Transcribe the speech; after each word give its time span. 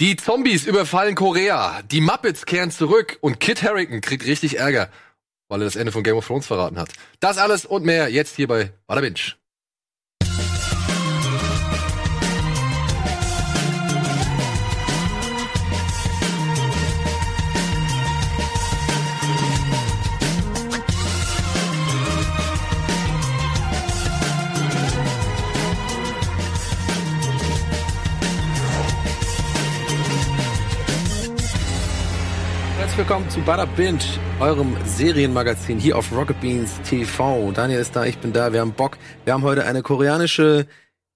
Die 0.00 0.16
Zombies 0.16 0.66
überfallen 0.66 1.14
Korea, 1.14 1.82
die 1.82 2.00
Muppets 2.00 2.46
kehren 2.46 2.70
zurück 2.70 3.18
und 3.20 3.40
Kit 3.40 3.62
Harington 3.62 4.00
kriegt 4.00 4.26
richtig 4.26 4.58
Ärger, 4.58 4.90
weil 5.48 5.60
er 5.62 5.66
das 5.66 5.76
Ende 5.76 5.92
von 5.92 6.02
Game 6.02 6.16
of 6.16 6.26
Thrones 6.26 6.46
verraten 6.46 6.78
hat. 6.78 6.90
Das 7.20 7.38
alles 7.38 7.64
und 7.64 7.84
mehr 7.84 8.08
jetzt 8.08 8.36
hier 8.36 8.48
bei 8.48 8.72
Bada 8.86 9.00
Herzlich 32.92 33.08
willkommen 33.08 33.30
zu 33.30 33.40
Bada 33.40 33.64
Binge, 33.64 34.04
eurem 34.38 34.76
Serienmagazin 34.84 35.78
hier 35.78 35.96
auf 35.96 36.12
Rocket 36.12 36.38
Beans 36.42 36.78
TV. 36.82 37.50
Daniel 37.52 37.80
ist 37.80 37.96
da, 37.96 38.04
ich 38.04 38.18
bin 38.18 38.34
da, 38.34 38.52
wir 38.52 38.60
haben 38.60 38.74
Bock. 38.74 38.98
Wir 39.24 39.32
haben 39.32 39.44
heute 39.44 39.64
eine 39.64 39.80
koreanische 39.80 40.66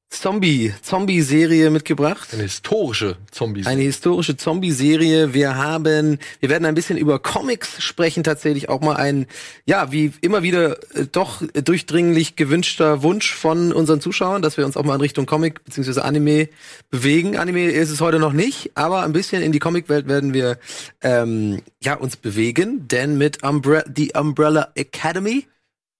Zombie, 0.08 0.72
Zombie-Serie 0.82 1.70
mitgebracht. 1.70 2.30
Eine 2.32 2.44
historische 2.44 3.16
Zombies. 3.30 3.66
Eine 3.66 3.82
historische 3.82 4.36
Zombie-Serie. 4.36 5.34
Wir 5.34 5.56
haben, 5.56 6.18
wir 6.40 6.48
werden 6.48 6.64
ein 6.64 6.74
bisschen 6.74 6.96
über 6.96 7.18
Comics 7.18 7.82
sprechen, 7.82 8.24
tatsächlich 8.24 8.68
auch 8.68 8.80
mal 8.80 8.96
ein, 8.96 9.26
ja, 9.66 9.92
wie 9.92 10.12
immer 10.22 10.42
wieder 10.42 10.78
äh, 10.94 11.06
doch 11.10 11.42
durchdringlich 11.52 12.36
gewünschter 12.36 13.02
Wunsch 13.02 13.34
von 13.34 13.72
unseren 13.72 14.00
Zuschauern, 14.00 14.42
dass 14.42 14.56
wir 14.56 14.64
uns 14.64 14.76
auch 14.76 14.84
mal 14.84 14.94
in 14.94 15.00
Richtung 15.00 15.26
Comic 15.26 15.64
bzw. 15.64 16.00
Anime 16.00 16.48
bewegen. 16.90 17.36
Anime 17.36 17.70
ist 17.70 17.90
es 17.90 18.00
heute 18.00 18.18
noch 18.18 18.32
nicht, 18.32 18.70
aber 18.74 19.02
ein 19.02 19.12
bisschen 19.12 19.42
in 19.42 19.52
die 19.52 19.58
Comic-Welt 19.58 20.08
werden 20.08 20.32
wir 20.32 20.58
ähm, 21.02 21.62
ja 21.82 21.94
uns 21.94 22.16
bewegen, 22.16 22.88
denn 22.88 23.18
mit 23.18 23.42
Umbre 23.42 23.84
The 23.94 24.12
Umbrella 24.14 24.72
Academy 24.76 25.46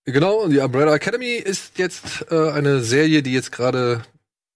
Genau, 0.07 0.37
und 0.43 0.51
die 0.51 0.59
Umbrella 0.59 0.95
Academy 0.95 1.35
ist 1.35 1.79
jetzt 1.79 2.27
äh, 2.31 2.51
eine 2.51 2.81
Serie, 2.81 3.23
die 3.23 3.33
jetzt 3.33 3.51
gerade 3.51 4.03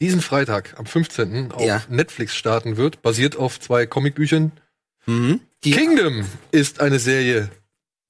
diesen 0.00 0.22
Freitag 0.22 0.78
am 0.78 0.86
15. 0.86 1.52
auf 1.52 1.60
Ja. 1.62 1.82
Netflix 1.88 2.34
starten 2.36 2.76
wird, 2.76 3.02
basiert 3.02 3.36
auf 3.36 3.58
zwei 3.60 3.84
Comicbüchern. 3.84 4.52
Mhm. 5.06 5.40
Die, 5.64 5.72
Kingdom 5.72 6.24
ist 6.52 6.80
eine 6.80 6.98
Serie, 6.98 7.50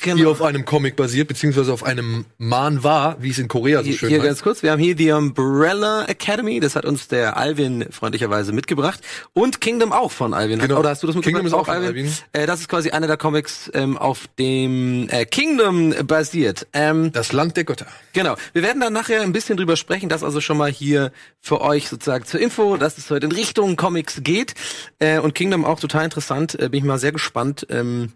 die 0.01 0.11
genau. 0.11 0.31
auf 0.31 0.43
einem 0.43 0.65
Comic 0.65 0.97
basiert, 0.97 1.29
beziehungsweise 1.29 1.73
auf 1.73 1.85
einem 1.85 2.25
Manhwa, 2.39 3.17
wie 3.21 3.31
es 3.31 3.39
in 3.39 3.49
Korea 3.49 3.83
so 3.83 3.93
schön 3.93 4.09
hier 4.09 4.19
heißt. 4.19 4.27
ganz 4.27 4.43
kurz, 4.43 4.63
wir 4.63 4.73
haben 4.73 4.81
hier 4.81 4.95
die 4.95 5.11
Umbrella 5.11 6.05
Academy, 6.07 6.61
das 6.61 6.77
hat 6.77 6.85
uns 6.85 7.09
der 7.09 7.37
Alvin 7.37 7.87
freundlicherweise 7.91 8.53
mitgebracht. 8.53 9.01
Und 9.33 9.61
Kingdom 9.61 9.93
auch 9.93 10.11
von 10.11 10.35
Alvin. 10.35 10.59
Genau. 10.59 10.79
Oder 10.79 10.91
hast 10.91 11.03
du 11.03 11.07
das 11.07 11.17
mitgebracht? 11.17 11.43
Kingdom 11.43 11.47
ist 11.47 11.55
auch 11.55 11.67
von 11.67 11.85
Alvin. 11.85 12.13
Äh, 12.33 12.47
das 12.47 12.61
ist 12.61 12.69
quasi 12.69 12.91
einer 12.91 13.07
der 13.07 13.17
Comics, 13.17 13.71
ähm, 13.75 13.97
auf 13.97 14.27
dem 14.39 15.09
äh, 15.11 15.25
Kingdom 15.25 15.95
basiert. 16.07 16.67
Ähm, 16.73 17.13
Das 17.13 17.33
Land 17.33 17.57
der 17.57 17.65
Götter. 17.65 17.87
Genau. 18.13 18.37
Wir 18.53 18.63
werden 18.63 18.81
dann 18.81 18.93
nachher 18.93 19.23
ein 19.23 19.33
bisschen 19.33 19.57
drüber 19.57 19.77
sprechen, 19.77 20.09
das 20.09 20.25
also 20.25 20.41
schon 20.41 20.57
mal 20.57 20.71
hier 20.71 21.13
für 21.41 21.61
euch 21.61 21.89
sozusagen 21.89 22.25
zur 22.25 22.41
Info, 22.41 22.77
dass 22.77 22.99
es 22.99 23.11
heute 23.11 23.27
in 23.27 23.33
Richtung 23.33 23.77
Comics 23.77 24.21
geht. 24.23 24.55
Äh, 24.99 25.19
und 25.19 25.35
Kingdom 25.35 25.65
auch 25.65 25.81
total 25.81 26.05
interessant. 26.05 26.55
Äh, 26.59 26.69
bin 26.69 26.79
ich 26.79 26.85
mal 26.85 26.99
sehr 26.99 27.13
gespannt, 27.13 27.67
ähm, 27.71 28.13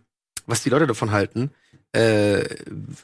was 0.47 0.63
die 0.63 0.71
Leute 0.71 0.87
davon 0.87 1.11
halten. 1.13 1.51
Äh, 1.97 2.43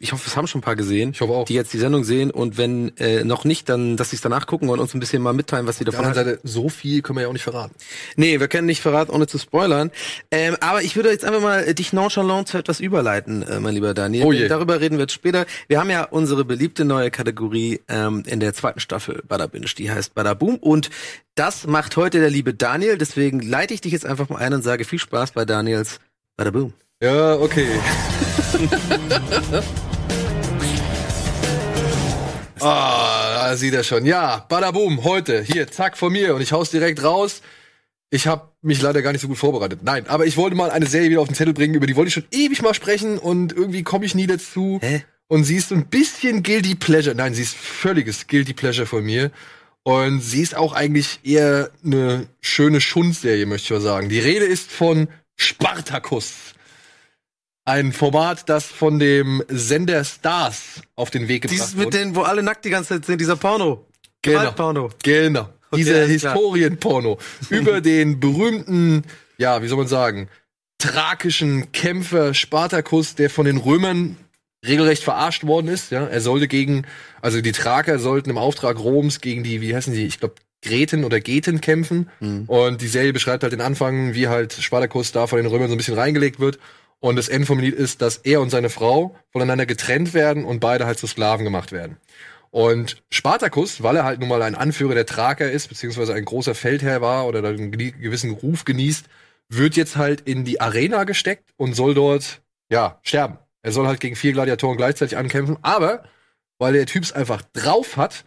ich 0.00 0.12
hoffe, 0.12 0.24
es 0.26 0.36
haben 0.36 0.48
schon 0.48 0.58
ein 0.58 0.64
paar 0.64 0.74
gesehen, 0.74 1.12
Ich 1.12 1.20
hoffe 1.20 1.32
auch. 1.32 1.44
die 1.44 1.54
jetzt 1.54 1.72
die 1.72 1.78
Sendung 1.78 2.02
sehen 2.02 2.32
und 2.32 2.58
wenn 2.58 2.96
äh, 2.96 3.22
noch 3.22 3.44
nicht, 3.44 3.68
dann, 3.68 3.96
dass 3.96 4.10
sie 4.10 4.16
es 4.16 4.22
danach 4.22 4.48
gucken 4.48 4.68
und 4.68 4.80
uns 4.80 4.94
ein 4.94 5.00
bisschen 5.00 5.22
mal 5.22 5.32
mitteilen, 5.32 5.68
was 5.68 5.78
sie 5.78 5.84
davon 5.84 6.06
halten. 6.06 6.16
Seite, 6.16 6.40
so 6.42 6.68
viel 6.68 7.00
können 7.00 7.16
wir 7.18 7.22
ja 7.22 7.28
auch 7.28 7.32
nicht 7.32 7.44
verraten. 7.44 7.72
Nee, 8.16 8.40
wir 8.40 8.48
können 8.48 8.66
nicht 8.66 8.80
verraten, 8.80 9.12
ohne 9.12 9.28
zu 9.28 9.38
spoilern. 9.38 9.92
Ähm, 10.32 10.56
aber 10.60 10.82
ich 10.82 10.96
würde 10.96 11.10
jetzt 11.12 11.24
einfach 11.24 11.40
mal 11.40 11.62
äh, 11.62 11.72
dich 11.74 11.92
nonchalant 11.92 12.48
zu 12.48 12.58
etwas 12.58 12.80
überleiten, 12.80 13.42
äh, 13.42 13.60
mein 13.60 13.74
lieber 13.74 13.94
Daniel. 13.94 14.24
Oh 14.26 14.32
je. 14.32 14.48
Darüber 14.48 14.80
reden 14.80 14.96
wir 14.96 15.02
jetzt 15.02 15.12
später. 15.14 15.46
Wir 15.68 15.78
haben 15.78 15.90
ja 15.90 16.02
unsere 16.02 16.44
beliebte 16.44 16.84
neue 16.84 17.12
Kategorie 17.12 17.80
ähm, 17.86 18.24
in 18.26 18.40
der 18.40 18.54
zweiten 18.54 18.80
Staffel 18.80 19.22
Bada 19.28 19.46
Binge, 19.46 19.66
die 19.78 19.88
heißt 19.88 20.14
Bada 20.14 20.34
Boom. 20.34 20.56
Und 20.56 20.90
das 21.36 21.64
macht 21.68 21.96
heute 21.96 22.18
der 22.18 22.30
liebe 22.30 22.54
Daniel. 22.54 22.98
Deswegen 22.98 23.38
leite 23.38 23.72
ich 23.72 23.80
dich 23.82 23.92
jetzt 23.92 24.04
einfach 24.04 24.28
mal 24.30 24.38
ein 24.38 24.52
und 24.52 24.62
sage 24.64 24.84
viel 24.84 24.98
Spaß 24.98 25.30
bei 25.30 25.44
Daniels 25.44 26.00
Bada 26.36 26.50
Boom. 26.50 26.72
Ja, 27.02 27.36
okay. 27.36 27.66
ah, 32.60 33.48
da 33.48 33.56
sieht 33.56 33.72
er 33.72 33.84
schon. 33.84 34.04
Ja, 34.04 34.44
Badaboom, 34.46 35.02
heute, 35.02 35.40
hier, 35.42 35.70
zack, 35.70 35.96
von 35.96 36.12
mir. 36.12 36.34
Und 36.34 36.42
ich 36.42 36.52
hau's 36.52 36.68
direkt 36.68 37.02
raus. 37.02 37.40
Ich 38.10 38.26
habe 38.26 38.50
mich 38.60 38.82
leider 38.82 39.00
gar 39.00 39.12
nicht 39.12 39.22
so 39.22 39.28
gut 39.28 39.38
vorbereitet. 39.38 39.80
Nein, 39.82 40.06
aber 40.08 40.26
ich 40.26 40.36
wollte 40.36 40.54
mal 40.56 40.70
eine 40.70 40.84
Serie 40.84 41.08
wieder 41.08 41.22
auf 41.22 41.28
den 41.28 41.34
Zettel 41.34 41.54
bringen, 41.54 41.72
über 41.72 41.86
die 41.86 41.96
wollte 41.96 42.08
ich 42.08 42.14
schon 42.14 42.26
ewig 42.32 42.60
mal 42.60 42.74
sprechen 42.74 43.18
und 43.18 43.54
irgendwie 43.54 43.82
komme 43.82 44.04
ich 44.04 44.14
nie 44.14 44.26
dazu. 44.26 44.78
Hä? 44.82 45.02
Und 45.26 45.44
sie 45.44 45.56
ist 45.56 45.70
so 45.70 45.76
ein 45.76 45.86
bisschen 45.86 46.42
Guilty 46.42 46.74
Pleasure. 46.74 47.16
Nein, 47.16 47.32
sie 47.32 47.40
ist 47.40 47.56
völliges 47.56 48.26
Guilty 48.26 48.52
Pleasure 48.52 48.86
von 48.86 49.04
mir. 49.04 49.30
Und 49.84 50.20
sie 50.20 50.42
ist 50.42 50.54
auch 50.54 50.74
eigentlich 50.74 51.20
eher 51.22 51.70
eine 51.82 52.26
schöne 52.42 52.82
Schundserie, 52.82 53.46
möchte 53.46 53.64
ich 53.64 53.70
mal 53.70 53.80
sagen. 53.80 54.10
Die 54.10 54.18
Rede 54.18 54.44
ist 54.44 54.70
von 54.70 55.08
Spartacus. 55.36 56.49
Ein 57.70 57.92
Format, 57.92 58.48
das 58.48 58.66
von 58.66 58.98
dem 58.98 59.44
Sender 59.46 60.02
Stars 60.04 60.82
auf 60.96 61.10
den 61.10 61.28
Weg 61.28 61.42
gebracht 61.42 61.56
Dieses 61.56 61.76
mit 61.76 61.86
wurde. 61.86 61.98
den, 61.98 62.16
wo 62.16 62.22
alle 62.22 62.42
nackt 62.42 62.64
die 62.64 62.70
ganze 62.70 62.94
Zeit 62.94 63.04
sind, 63.04 63.20
dieser 63.20 63.36
Porno. 63.36 63.86
Genau. 64.22 64.40
Gewaltporno. 64.40 64.90
Genau. 65.04 65.48
Okay, 65.70 65.84
Dieser. 65.84 66.04
Historienporno 66.06 67.18
über 67.48 67.80
den 67.80 68.18
berühmten, 68.18 69.04
ja, 69.38 69.62
wie 69.62 69.68
soll 69.68 69.78
man 69.78 69.86
sagen, 69.86 70.28
thrakischen 70.78 71.70
Kämpfer 71.70 72.34
Spartacus, 72.34 73.14
der 73.14 73.30
von 73.30 73.46
den 73.46 73.58
Römern 73.58 74.16
regelrecht 74.66 75.04
verarscht 75.04 75.44
worden 75.44 75.68
ist. 75.68 75.92
Ja, 75.92 76.04
er 76.04 76.20
sollte 76.20 76.48
gegen, 76.48 76.86
also 77.22 77.40
die 77.40 77.52
Thraker 77.52 78.00
sollten 78.00 78.30
im 78.30 78.38
Auftrag 78.38 78.80
Roms 78.80 79.20
gegen 79.20 79.44
die, 79.44 79.60
wie 79.60 79.76
heißen 79.76 79.94
die, 79.94 80.06
ich 80.06 80.18
glaube 80.18 80.34
Greten 80.62 81.04
oder 81.04 81.20
Geten 81.20 81.60
kämpfen. 81.60 82.10
Mhm. 82.18 82.44
Und 82.46 82.82
die 82.82 82.88
Serie 82.88 83.12
beschreibt 83.12 83.44
halt 83.44 83.52
den 83.52 83.60
Anfang, 83.60 84.14
wie 84.14 84.26
halt 84.26 84.54
Spartacus 84.54 85.12
da 85.12 85.28
von 85.28 85.38
den 85.38 85.46
Römern 85.46 85.68
so 85.68 85.74
ein 85.74 85.78
bisschen 85.78 85.94
reingelegt 85.94 86.40
wird. 86.40 86.58
Und 87.00 87.16
das 87.16 87.28
Ende 87.28 87.46
vom 87.46 87.58
Lied 87.58 87.74
ist, 87.74 88.02
dass 88.02 88.18
er 88.18 88.40
und 88.40 88.50
seine 88.50 88.70
Frau 88.70 89.16
voneinander 89.30 89.66
getrennt 89.66 90.12
werden 90.14 90.44
und 90.44 90.60
beide 90.60 90.86
halt 90.86 90.98
zu 90.98 91.06
Sklaven 91.06 91.44
gemacht 91.44 91.72
werden. 91.72 91.96
Und 92.50 93.02
Spartacus, 93.10 93.82
weil 93.82 93.96
er 93.96 94.04
halt 94.04 94.20
nun 94.20 94.28
mal 94.28 94.42
ein 94.42 94.54
Anführer 94.54 94.94
der 94.94 95.06
Thraker 95.06 95.50
ist, 95.50 95.68
beziehungsweise 95.68 96.14
ein 96.14 96.24
großer 96.24 96.54
Feldherr 96.54 97.00
war 97.00 97.26
oder 97.26 97.42
einen 97.44 97.70
gewissen 97.70 98.32
Ruf 98.32 98.64
genießt, 98.64 99.06
wird 99.48 99.76
jetzt 99.76 99.96
halt 99.96 100.20
in 100.22 100.44
die 100.44 100.60
Arena 100.60 101.04
gesteckt 101.04 101.50
und 101.56 101.74
soll 101.74 101.94
dort, 101.94 102.42
ja, 102.70 102.98
sterben. 103.02 103.38
Er 103.62 103.72
soll 103.72 103.86
halt 103.86 104.00
gegen 104.00 104.16
vier 104.16 104.32
Gladiatoren 104.32 104.76
gleichzeitig 104.76 105.16
ankämpfen, 105.16 105.58
aber 105.62 106.04
weil 106.58 106.72
der 106.72 106.86
Typs 106.86 107.12
einfach 107.12 107.42
drauf 107.52 107.96
hat, 107.96 108.24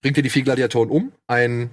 bringt 0.00 0.16
er 0.16 0.22
die 0.22 0.30
vier 0.30 0.42
Gladiatoren 0.42 0.90
um. 0.90 1.12
Ein, 1.26 1.70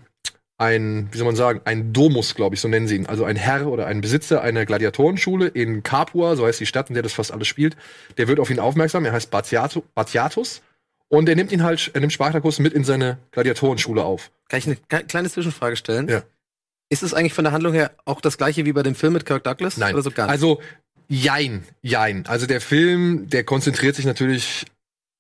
ein, 0.59 1.08
wie 1.12 1.18
soll 1.18 1.25
man 1.25 1.36
sagen, 1.36 1.62
ein 1.66 1.94
Domus, 1.94 2.36
glaube 2.36 2.53
ich, 2.56 2.62
so 2.62 2.68
nennen 2.68 2.88
sie 2.88 2.97
ihn. 2.97 3.06
Also 3.06 3.24
ein 3.24 3.36
Herr 3.38 3.68
oder 3.68 3.88
ein 3.88 4.02
Besitzer 4.02 4.42
einer 4.42 4.66
Gladiatorenschule 4.66 5.47
in 5.47 5.84
Capua, 5.84 6.36
so 6.36 6.46
heißt 6.46 6.59
die 6.59 6.66
Stadt, 6.66 6.90
in 6.90 6.94
der 6.94 7.03
das 7.03 7.14
fast 7.14 7.31
alles 7.31 7.47
spielt. 7.47 7.75
Der 8.18 8.28
wird 8.28 8.40
auf 8.40 8.50
ihn 8.50 8.59
aufmerksam. 8.59 9.06
Er 9.06 9.14
heißt 9.14 9.34
Batiatu- 9.34 9.84
Batiatus. 9.96 10.62
Und 11.08 11.28
er 11.28 11.36
nimmt 11.36 11.52
ihn 11.52 11.64
halt, 11.64 11.90
er 11.94 12.02
nimmt 12.02 12.14
Spartacus 12.14 12.59
mit 12.59 12.74
in 12.74 12.84
seine 12.84 13.18
Gladiatorenschule 13.31 14.03
auf. 14.03 14.30
Kann 14.50 14.59
ich 14.59 14.68
eine 14.68 14.75
kleine 15.06 15.30
Zwischenfrage 15.30 15.75
stellen? 15.75 16.08
Ja. 16.08 16.22
Ist 16.90 17.03
es 17.03 17.14
eigentlich 17.14 17.34
von 17.34 17.46
der 17.46 17.53
Handlung 17.53 17.74
her 17.74 17.91
auch 18.06 18.22
das 18.22 18.38
gleiche 18.38 18.66
wie 18.66 18.74
bei 18.74 18.84
dem 18.84 18.96
Film 18.96 19.14
mit 19.14 19.26
Kirk 19.26 19.44
Douglas? 19.44 19.78
Nein. 19.78 19.94
Oder 19.94 20.03
so 20.03 20.12
gar 20.12 20.26
nicht? 20.26 20.34
Also, 20.34 20.62
jein, 21.08 21.64
jein. 21.81 22.26
Also 22.28 22.46
der 22.46 22.62
Film, 22.62 23.28
der 23.30 23.44
konzentriert 23.44 23.96
sich 23.96 24.06
natürlich 24.06 24.66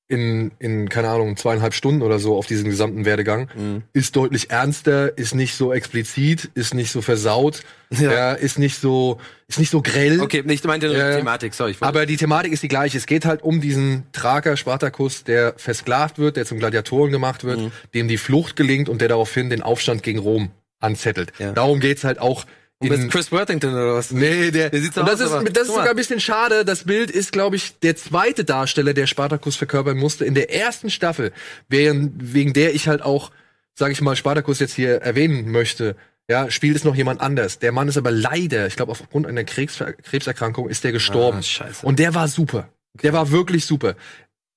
in, 0.09 0.51
in, 0.59 0.89
keine 0.89 1.07
Ahnung, 1.09 1.37
zweieinhalb 1.37 1.73
Stunden 1.75 2.01
oder 2.01 2.17
so 2.19 2.35
auf 2.35 2.47
diesen 2.47 2.69
gesamten 2.69 3.05
Werdegang. 3.05 3.47
Mhm. 3.55 3.83
Ist 3.93 4.15
deutlich 4.15 4.49
ernster, 4.49 5.15
ist 5.17 5.35
nicht 5.35 5.55
so 5.55 5.71
explizit, 5.71 6.49
ist 6.55 6.73
nicht 6.73 6.91
so 6.91 7.01
versaut, 7.01 7.61
Ja. 7.91 8.11
ja. 8.11 8.33
ist 8.33 8.57
nicht 8.57 8.81
so, 8.81 9.19
ist 9.47 9.59
nicht 9.59 9.69
so 9.69 9.81
grell. 9.83 10.19
Okay, 10.19 10.41
nicht 10.43 10.65
meinte 10.65 10.87
nur 10.87 10.97
Ja, 10.97 11.05
die 11.05 11.11
ja. 11.11 11.17
Thematik, 11.19 11.53
sorry. 11.53 11.75
Aber 11.79 12.07
die 12.07 12.17
Thematik 12.17 12.51
ist 12.51 12.63
die 12.63 12.67
gleiche. 12.67 12.97
Es 12.97 13.05
geht 13.05 13.23
halt 13.25 13.43
um 13.43 13.61
diesen 13.61 14.03
Thraker 14.11 14.57
Spartacus, 14.57 15.23
der 15.23 15.53
versklavt 15.57 16.17
wird, 16.17 16.37
der 16.37 16.45
zum 16.45 16.57
Gladiatoren 16.57 17.11
gemacht 17.11 17.43
wird, 17.43 17.59
Mhm. 17.59 17.71
dem 17.93 18.07
die 18.07 18.17
Flucht 18.17 18.55
gelingt 18.55 18.89
und 18.89 19.01
der 19.01 19.07
daraufhin 19.09 19.51
den 19.51 19.61
Aufstand 19.61 20.01
gegen 20.01 20.17
Rom 20.19 20.49
anzettelt. 20.79 21.33
Ja. 21.37 21.51
Darum 21.51 21.79
geht's 21.79 22.03
halt 22.03 22.17
auch 22.19 22.45
Und 22.81 22.89
mit 22.89 23.11
Chris 23.11 23.29
Worthington 23.31 23.73
oder 23.73 23.95
was? 23.95 24.11
Nee, 24.11 24.51
der, 24.51 24.69
Der 24.69 24.81
sieht 24.81 24.93
so 24.93 25.01
und 25.01 25.09
das 25.09 25.21
aus, 25.21 25.43
ist, 25.43 25.57
das 25.57 25.67
ist 25.67 25.75
sogar 25.75 25.89
ein 25.89 25.95
bisschen 25.97 26.21
schade. 26.21 26.63
Das 26.63 26.85
Bild 26.85 27.11
ist, 27.11 27.33
glaube 27.33 27.57
ich, 27.57 27.77
der 27.79 27.97
zweite 27.97 28.45
Darsteller, 28.45 28.93
der 28.93 29.05
Spartacus 29.05 29.57
verkörpern 29.57 29.97
musste 29.97 30.23
in 30.23 30.33
der 30.33 30.53
ersten 30.53 30.89
Staffel, 30.89 31.33
während, 31.67 32.33
wegen 32.33 32.53
der 32.53 32.73
ich 32.73 32.87
halt 32.87 33.01
auch, 33.01 33.31
sage 33.75 33.91
ich 33.91 34.01
mal, 34.01 34.15
Spartacus 34.15 34.59
jetzt 34.59 34.73
hier 34.73 35.01
erwähnen 35.01 35.51
möchte. 35.51 35.97
Ja, 36.29 36.49
spielt 36.49 36.77
es 36.77 36.85
noch 36.85 36.95
jemand 36.95 37.19
anders. 37.19 37.59
Der 37.59 37.73
Mann 37.73 37.89
ist 37.89 37.97
aber 37.97 38.11
leider, 38.11 38.67
ich 38.67 38.77
glaube, 38.77 38.91
aufgrund 38.93 39.27
einer 39.27 39.43
Krebs 39.43 39.83
Krebserkrankung 40.03 40.69
ist 40.69 40.83
der 40.83 40.93
gestorben. 40.93 41.41
Ah. 41.59 41.65
Und 41.81 41.99
der 41.99 42.13
war 42.15 42.27
super. 42.29 42.69
Der 43.01 43.13
war 43.13 43.31
wirklich 43.31 43.65
super. 43.65 43.95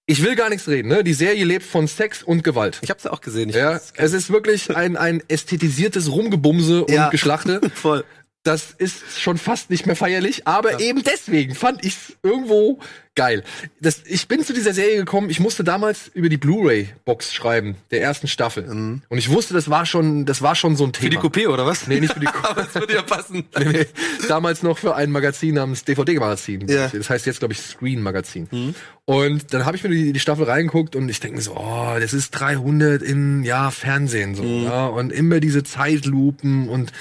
Ich 0.06 0.22
will 0.22 0.34
gar 0.34 0.49
nichts 0.50 0.69
reden, 0.69 0.88
ne? 0.88 1.04
Die 1.04 1.14
Serie 1.14 1.44
lebt 1.44 1.64
von 1.64 1.87
Sex 1.87 2.22
und 2.22 2.43
Gewalt. 2.44 2.78
Ich 2.82 2.90
hab's 2.90 3.04
ja 3.04 3.12
auch 3.12 3.20
gesehen. 3.20 3.50
Ja, 3.50 3.81
es 3.94 4.12
ist 4.12 4.31
wirklich 4.31 4.75
ein, 4.75 4.96
ein 4.96 5.22
ästhetisiertes 5.28 6.10
Rumgebumse 6.10 6.84
und 6.84 6.93
Ja. 6.93 7.08
Geschlachte. 7.10 7.60
voll. 7.75 8.04
Das 8.44 8.72
ist 8.76 9.20
schon 9.20 9.38
fast 9.38 9.70
nicht 9.70 9.87
mehr 9.87 9.94
feierlich, 9.94 10.49
aber 10.49 10.81
eben 10.81 11.04
deswegen 11.04 11.54
fand 11.54 11.84
ich's 11.84 12.14
irgendwo 12.25 12.81
geil. 13.14 13.43
Das, 13.81 14.03
ich 14.06 14.29
bin 14.29 14.43
zu 14.44 14.53
dieser 14.53 14.73
Serie 14.73 14.97
gekommen, 14.97 15.29
ich 15.31 15.41
musste 15.41 15.64
damals 15.64 16.09
über 16.14 16.29
die 16.29 16.37
Blu-ray-Box 16.38 17.32
schreiben, 17.35 17.76
der 17.91 18.00
ersten 18.03 18.26
Staffel. 18.29 18.64
Und 18.64 19.19
ich 19.19 19.29
wusste, 19.29 19.55
das 19.55 19.69
war 19.69 19.85
schon, 19.87 20.25
das 20.25 20.41
war 20.43 20.55
schon 20.55 20.76
so 20.76 20.85
ein 20.85 20.93
Thema. 20.93 21.20
Für 21.20 21.29
die 21.29 21.41
Coupé 21.43 21.49
oder 21.49 21.67
was? 21.67 21.87
Nee, 21.88 22.00
nicht 22.00 22.14
für 22.14 22.20
die 22.20 22.26
Coupé. 22.29 22.50
Aber 22.50 22.62
es 22.62 22.75
würde 22.75 22.94
ja 22.94 23.03
passen. 23.03 23.44
Nee, 23.59 23.64
nee. 23.69 23.87
Damals 24.29 24.62
noch 24.62 24.79
für 24.79 24.94
ein 24.97 25.11
Magazin 25.11 25.55
namens 25.56 25.85
DVD-Magazin. 25.85 26.67
Ja. 26.69 26.88
Das 26.88 27.11
heißt 27.11 27.26
jetzt, 27.26 27.38
glaube 27.41 27.53
ich, 27.55 27.61
Screen-Magazin. 27.61 28.75
Und 29.05 29.53
dann 29.53 29.65
habe 29.67 29.76
ich 29.76 29.82
mir 29.82 29.91
die, 29.91 30.12
die 30.12 30.20
Staffel 30.20 30.44
reingeguckt 30.44 30.94
und 30.97 31.08
ich 31.08 31.20
denke 31.20 31.37
mir 31.37 31.43
so, 31.43 31.56
oh, 31.56 31.97
das 32.00 32.12
ist 32.12 32.31
300 32.31 33.03
in, 33.03 33.43
ja, 33.43 33.70
Fernsehen 33.70 34.35
so. 34.35 34.44
Ja, 34.44 34.87
und 34.87 35.12
immer 35.12 35.41
diese 35.41 35.65
Zeitlupen 35.65 36.69
und, 36.69 36.93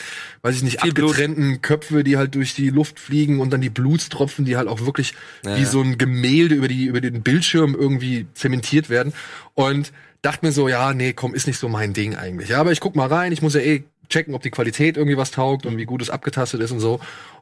weiß 0.42 0.56
ich 0.56 0.64
nicht, 0.64 0.82
Viel 0.82 0.94
Blut. 0.94 1.12
abgetrennten 1.12 1.62
Köpfe, 1.62 2.04
die 2.04 2.18
halt 2.18 2.34
durch 2.36 2.54
die 2.56 2.70
Luft 2.70 3.00
fliegen 3.00 3.40
und 3.40 3.52
dann 3.52 3.62
die 3.62 3.70
Blutstropfen, 3.70 4.46
die 4.46 4.58
halt 4.58 4.68
auch 4.68 4.82
wirklich 4.86 5.14
Ja, 5.46 5.58
wie 5.58 5.66
so 5.66 5.82
ein 5.82 5.98
Gemälde 6.02 6.56
über, 6.56 6.68
die, 6.68 6.86
über 6.86 7.00
den 7.00 7.22
Bildschirm 7.22 7.76
irgendwie 7.76 8.26
zementiert 8.34 8.90
werden. 8.90 9.14
Und 9.54 9.94
dachte 10.24 10.44
mir 10.44 10.52
so, 10.52 10.68
ja, 10.68 10.94
nee, 10.94 11.14
komm, 11.14 11.36
ist 11.36 11.46
nicht 11.46 11.60
so 11.60 11.70
mein 11.70 11.94
Ding 11.94 12.16
eigentlich. 12.16 12.50
Ja, 12.50 12.60
aber 12.60 12.72
ich 12.72 12.80
guck 12.80 12.96
mal 12.96 13.08
rein, 13.08 13.32
ich 13.32 13.44
muss 13.44 13.54
ja 13.54 13.62
eh 13.62 13.84
checken, 14.10 14.34
ob 14.34 14.42
die 14.42 14.50
Qualität 14.50 14.98
irgendwie 14.98 15.18
was 15.18 15.30
taugt 15.30 15.68
und 15.68 15.78
wie 15.78 15.86
gut 15.86 16.02
es 16.02 16.10
abgetastet 16.10 16.60
ist 16.60 16.72
und 16.72 16.80
so. 16.80 17.00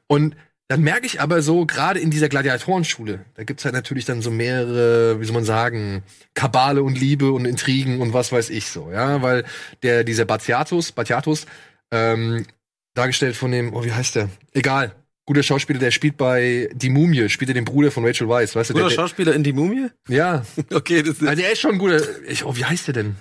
Und 0.08 0.36
dann 0.68 0.82
merke 0.82 1.06
ich 1.06 1.22
aber 1.22 1.42
so, 1.42 1.66
gerade 1.66 2.00
in 2.00 2.12
dieser 2.12 2.28
Gladiatorenschule, 2.28 3.26
da 3.36 3.44
gibt's 3.44 3.64
halt 3.64 3.74
natürlich 3.74 4.06
dann 4.06 4.22
so 4.22 4.30
mehrere, 4.30 5.22
wie 5.22 5.26
soll 5.26 5.34
man 5.34 5.46
sagen, 5.46 6.04
Kabale 6.34 6.84
und 6.84 7.00
Liebe 7.00 7.32
und 7.32 7.46
Intrigen 7.46 8.02
und 8.02 8.14
was 8.14 8.32
weiß 8.32 8.50
ich 8.50 8.68
so, 8.68 8.92
ja, 8.92 9.22
weil 9.22 9.46
der, 9.84 10.04
dieser 10.04 10.26
Batiatus, 10.26 10.92
Batiatus, 10.92 11.48
ähm, 11.92 12.46
dargestellt 12.94 13.36
von 13.36 13.52
dem, 13.52 13.74
oh, 13.74 13.84
wie 13.84 13.94
heißt 13.94 14.16
der? 14.16 14.30
Egal. 14.54 14.94
Guter 15.30 15.44
Schauspieler, 15.44 15.78
der 15.78 15.92
spielt 15.92 16.18
bei 16.18 16.70
Die 16.74 16.90
Mumie, 16.90 17.30
spielt 17.30 17.52
er 17.52 17.54
den 17.54 17.64
Bruder 17.66 17.92
von 17.92 18.04
Rachel 18.04 18.28
Weisz, 18.28 18.56
weißt 18.56 18.72
du? 18.72 18.74
Guter 18.74 18.88
Der, 18.88 18.96
Schauspieler 18.96 19.36
in 19.36 19.44
die 19.44 19.54
Mumie? 19.54 19.90
ja, 20.08 20.44
Okay, 20.74 21.04
das 21.04 21.18
ist. 21.18 21.28
also 21.28 21.40
der 21.40 21.52
ist 21.52 21.60
schon 21.62 21.74
ein 21.74 21.78
guter, 21.78 22.02
ich, 22.28 22.44
oh, 22.46 22.56
wie 22.56 22.66
heißt 22.66 22.88
der 22.88 22.96
denn? 22.96 23.16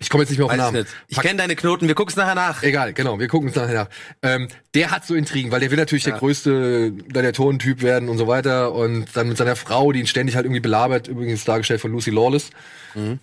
Ich 0.00 0.10
komme 0.10 0.24
jetzt 0.24 0.30
nicht 0.30 0.38
mehr 0.38 0.46
auf 0.46 0.50
den 0.50 0.58
ich 0.58 0.64
Namen. 0.64 0.76
nicht. 0.82 0.88
Ich 1.06 1.20
kenne 1.20 1.36
deine 1.38 1.54
Knoten, 1.54 1.86
wir 1.86 1.94
gucken's 1.94 2.16
nachher 2.16 2.34
nach. 2.34 2.64
Egal, 2.64 2.92
genau, 2.94 3.20
wir 3.20 3.28
gucken 3.28 3.46
uns 3.48 3.56
nachher 3.56 3.74
nach. 3.74 3.88
Ähm, 4.22 4.48
der 4.74 4.90
hat 4.90 5.06
so 5.06 5.14
Intrigen, 5.14 5.52
weil 5.52 5.60
der 5.60 5.70
will 5.70 5.78
natürlich 5.78 6.04
Ja. 6.04 6.10
der 6.10 6.18
größte 6.18 6.90
Gladiatorentyp 6.90 7.80
werden 7.80 8.08
und 8.08 8.18
so 8.18 8.26
weiter. 8.26 8.72
Und 8.74 9.06
dann 9.14 9.28
mit 9.28 9.36
seiner 9.38 9.54
Frau, 9.54 9.92
die 9.92 10.00
ihn 10.00 10.06
ständig 10.08 10.34
halt 10.34 10.46
irgendwie 10.46 10.60
belabert, 10.60 11.06
übrigens 11.06 11.44
dargestellt 11.44 11.80
von 11.80 11.92
Lucy 11.92 12.10
Lawless. 12.10 12.50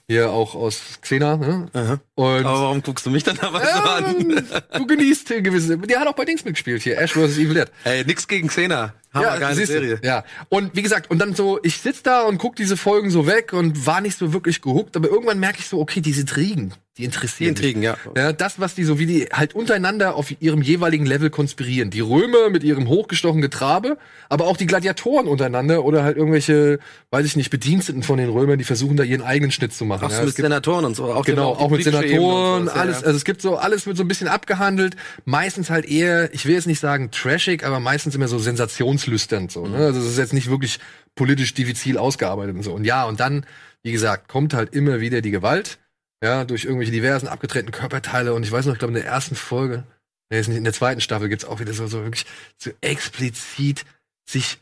Hier 0.08 0.32
auch 0.32 0.56
aus 0.56 0.82
Xena, 1.02 1.38
ne? 1.38 1.70
Mhm. 1.74 1.80
Aha. 1.80 2.00
Und 2.16 2.46
Aber 2.46 2.62
warum 2.62 2.82
guckst 2.82 3.06
du 3.06 3.10
mich 3.10 3.24
dann 3.24 3.38
dabei 3.38 3.60
so 3.60 3.66
ja, 3.66 3.96
an? 3.96 4.48
du 4.78 4.88
genießt 4.88 5.28
gewisse. 5.44 5.78
Der 5.78 6.00
hat 6.00 6.08
auch 6.08 6.16
bei 6.16 6.26
Dings 6.26 6.46
mitgespielt 6.46 6.82
hier, 6.84 6.98
Ash 6.98 7.14
vs. 7.14 7.38
Evil 7.38 7.56
Dead. 7.56 7.72
Ey, 7.84 8.04
nix 8.06 8.28
gegen 8.28 8.48
Xena. 8.48 8.94
Hammergeile 9.14 9.56
siehst 9.56 9.70
du. 9.70 9.74
Serie. 9.74 10.00
Ja. 10.04 10.24
Und 10.50 10.76
wie 10.76 10.82
gesagt, 10.82 11.12
und 11.12 11.20
dann 11.20 11.36
so, 11.36 11.60
ich 11.64 11.78
sitz 11.78 12.04
da 12.04 12.24
und 12.24 12.38
guck 12.38 12.56
diese 12.56 12.78
Folgen 12.78 13.10
so 13.12 13.28
weg 13.28 13.54
und 13.54 13.86
war 13.86 14.02
nicht 14.02 14.18
so 14.18 14.34
wirklich 14.34 14.62
gehuckt, 14.62 14.96
aber 14.96 15.08
irgendwann 15.08 15.40
merke 15.40 15.60
ich 15.60 15.68
so, 15.68 15.80
okay, 15.80 16.02
diese 16.02 16.22
Intrigen, 16.22 16.74
die 16.96 17.02
Die 17.02 17.06
interessieren 17.06 17.50
Intrigen, 17.50 17.82
ja. 17.82 17.98
mich. 18.06 18.16
Ja, 18.22 18.34
das, 18.34 18.60
was 18.60 18.76
die 18.76 18.84
so, 18.84 19.00
wie 19.00 19.08
die 19.08 19.24
halt 19.34 19.56
untereinander 19.56 20.14
auf 20.16 20.28
ihrem 20.40 20.62
jeweiligen 20.62 21.08
Level 21.08 21.32
konspirieren. 21.32 21.90
Die 21.90 22.02
Römer 22.02 22.52
mit 22.52 22.64
ihrem 22.64 22.88
hochgestochenen 22.88 23.42
Getrabe, 23.42 23.98
aber 24.30 24.46
auch 24.46 24.58
die 24.58 24.68
Gladiatoren 24.68 25.28
untereinander 25.28 25.86
oder 25.86 26.04
halt 26.04 26.18
irgendwelche, 26.18 26.78
weiß 27.10 27.26
ich 27.26 27.36
nicht, 27.36 27.50
Bediensteten 27.50 28.04
von 28.04 28.20
den 28.20 28.30
Römern, 28.30 28.60
die 28.60 28.64
versuchen 28.64 28.96
da 28.96 29.02
ihren 29.04 29.24
eigenen 29.24 29.50
Schnitt 29.50 29.74
zu 29.74 29.86
machen. 29.86 30.06
Auch 30.06 30.12
ja, 30.12 30.18
so 30.18 30.26
mit 30.26 30.36
gibt- 30.36 30.46
Senatoren 30.46 30.86
und 30.86 30.96
so. 30.96 31.06
Auch 31.12 31.26
Genau, 31.26 31.56
die 31.56 31.62
auch 31.64 31.70
mit 31.72 31.84
Senatoren, 31.84 32.66
sowas, 32.66 32.76
alles, 32.80 33.02
ja. 33.02 33.06
also 33.08 33.18
es 33.18 33.26
gibt 33.26 33.42
so, 33.42 33.56
alles 33.58 33.88
wird 33.88 33.98
so 33.98 34.04
ein 34.04 34.08
bisschen 34.08 34.28
abgehandelt, 34.28 34.96
meistens 35.26 35.72
halt 35.72 35.86
eher, 35.86 36.32
ich 36.32 36.46
will 36.46 36.54
jetzt 36.54 36.68
nicht 36.68 36.80
sagen 36.80 37.10
trashig, 37.10 37.64
aber 37.66 37.80
meistens 37.80 38.14
immer 38.14 38.28
so 38.28 38.38
sensationslüsternd 38.38 39.52
so, 39.52 39.66
Mhm. 39.66 39.72
ne? 39.72 39.78
Also 39.78 40.00
es 40.00 40.06
ist 40.06 40.18
jetzt 40.20 40.34
nicht 40.34 40.50
wirklich 40.50 40.80
politisch 41.16 41.54
diffizil 41.56 41.98
ausgearbeitet 41.98 42.56
und 42.56 42.64
so. 42.64 42.74
Und 42.74 42.86
ja, 42.86 43.06
und 43.06 43.20
dann, 43.20 43.46
wie 43.82 43.92
gesagt, 43.92 44.28
kommt 44.28 44.54
halt 44.54 44.74
immer 44.76 45.00
wieder 45.00 45.22
die 45.22 45.32
Gewalt, 45.32 45.80
ja, 46.24 46.46
durch 46.46 46.64
irgendwelche 46.64 46.94
diversen 46.94 47.28
abgetrennten 47.28 47.74
Körperteile 47.74 48.34
und 48.34 48.44
ich 48.44 48.52
weiß 48.52 48.66
noch, 48.66 48.74
ich 48.74 48.80
glaube 48.80 48.94
in 48.94 49.04
der 49.04 49.06
ersten 49.06 49.36
Folge, 49.36 49.84
nee, 50.30 50.40
ist 50.40 50.48
nicht, 50.48 50.58
in 50.58 50.64
der 50.64 50.74
zweiten 50.74 51.02
Staffel 51.02 51.28
gibt's 51.28 51.44
auch 51.44 51.60
wieder 51.60 51.74
so, 51.74 51.86
so 51.88 52.02
wirklich 52.04 52.26
so 52.58 52.72
explizit 52.80 53.84
sich 54.28 54.60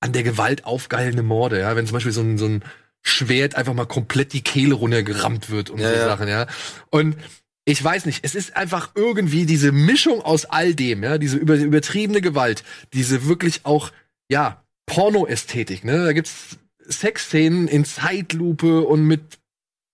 an 0.00 0.12
der 0.12 0.22
Gewalt 0.22 0.66
aufgeheilende 0.66 1.22
Morde, 1.22 1.60
ja, 1.60 1.74
wenn 1.74 1.86
zum 1.86 1.94
Beispiel 1.94 2.12
so 2.12 2.20
ein, 2.20 2.36
so 2.36 2.44
ein 2.44 2.62
Schwert 3.02 3.54
einfach 3.54 3.72
mal 3.72 3.86
komplett 3.86 4.34
die 4.34 4.42
Kehle 4.42 4.74
runtergerammt 4.74 5.48
wird 5.48 5.70
und 5.70 5.80
Ja, 5.80 5.88
so 5.88 5.96
ja. 5.96 6.04
Sachen, 6.04 6.28
ja. 6.28 6.46
Und 6.90 7.16
ich 7.64 7.82
weiß 7.82 8.04
nicht, 8.04 8.22
es 8.22 8.34
ist 8.34 8.54
einfach 8.54 8.90
irgendwie 8.94 9.46
diese 9.46 9.72
Mischung 9.72 10.20
aus 10.20 10.44
all 10.44 10.74
dem, 10.74 11.02
ja, 11.02 11.16
diese 11.16 11.38
über, 11.38 11.54
übertriebene 11.54 12.20
Gewalt, 12.20 12.64
diese 12.92 13.24
wirklich 13.26 13.64
auch, 13.64 13.92
ja, 14.30 14.62
Porno-Ästhetik, 14.84 15.84
ne? 15.84 16.04
Da 16.04 16.12
gibt's 16.12 16.58
Sexszenen 16.86 17.66
in 17.66 17.84
Zeitlupe 17.84 18.82
und 18.82 19.06
mit 19.06 19.38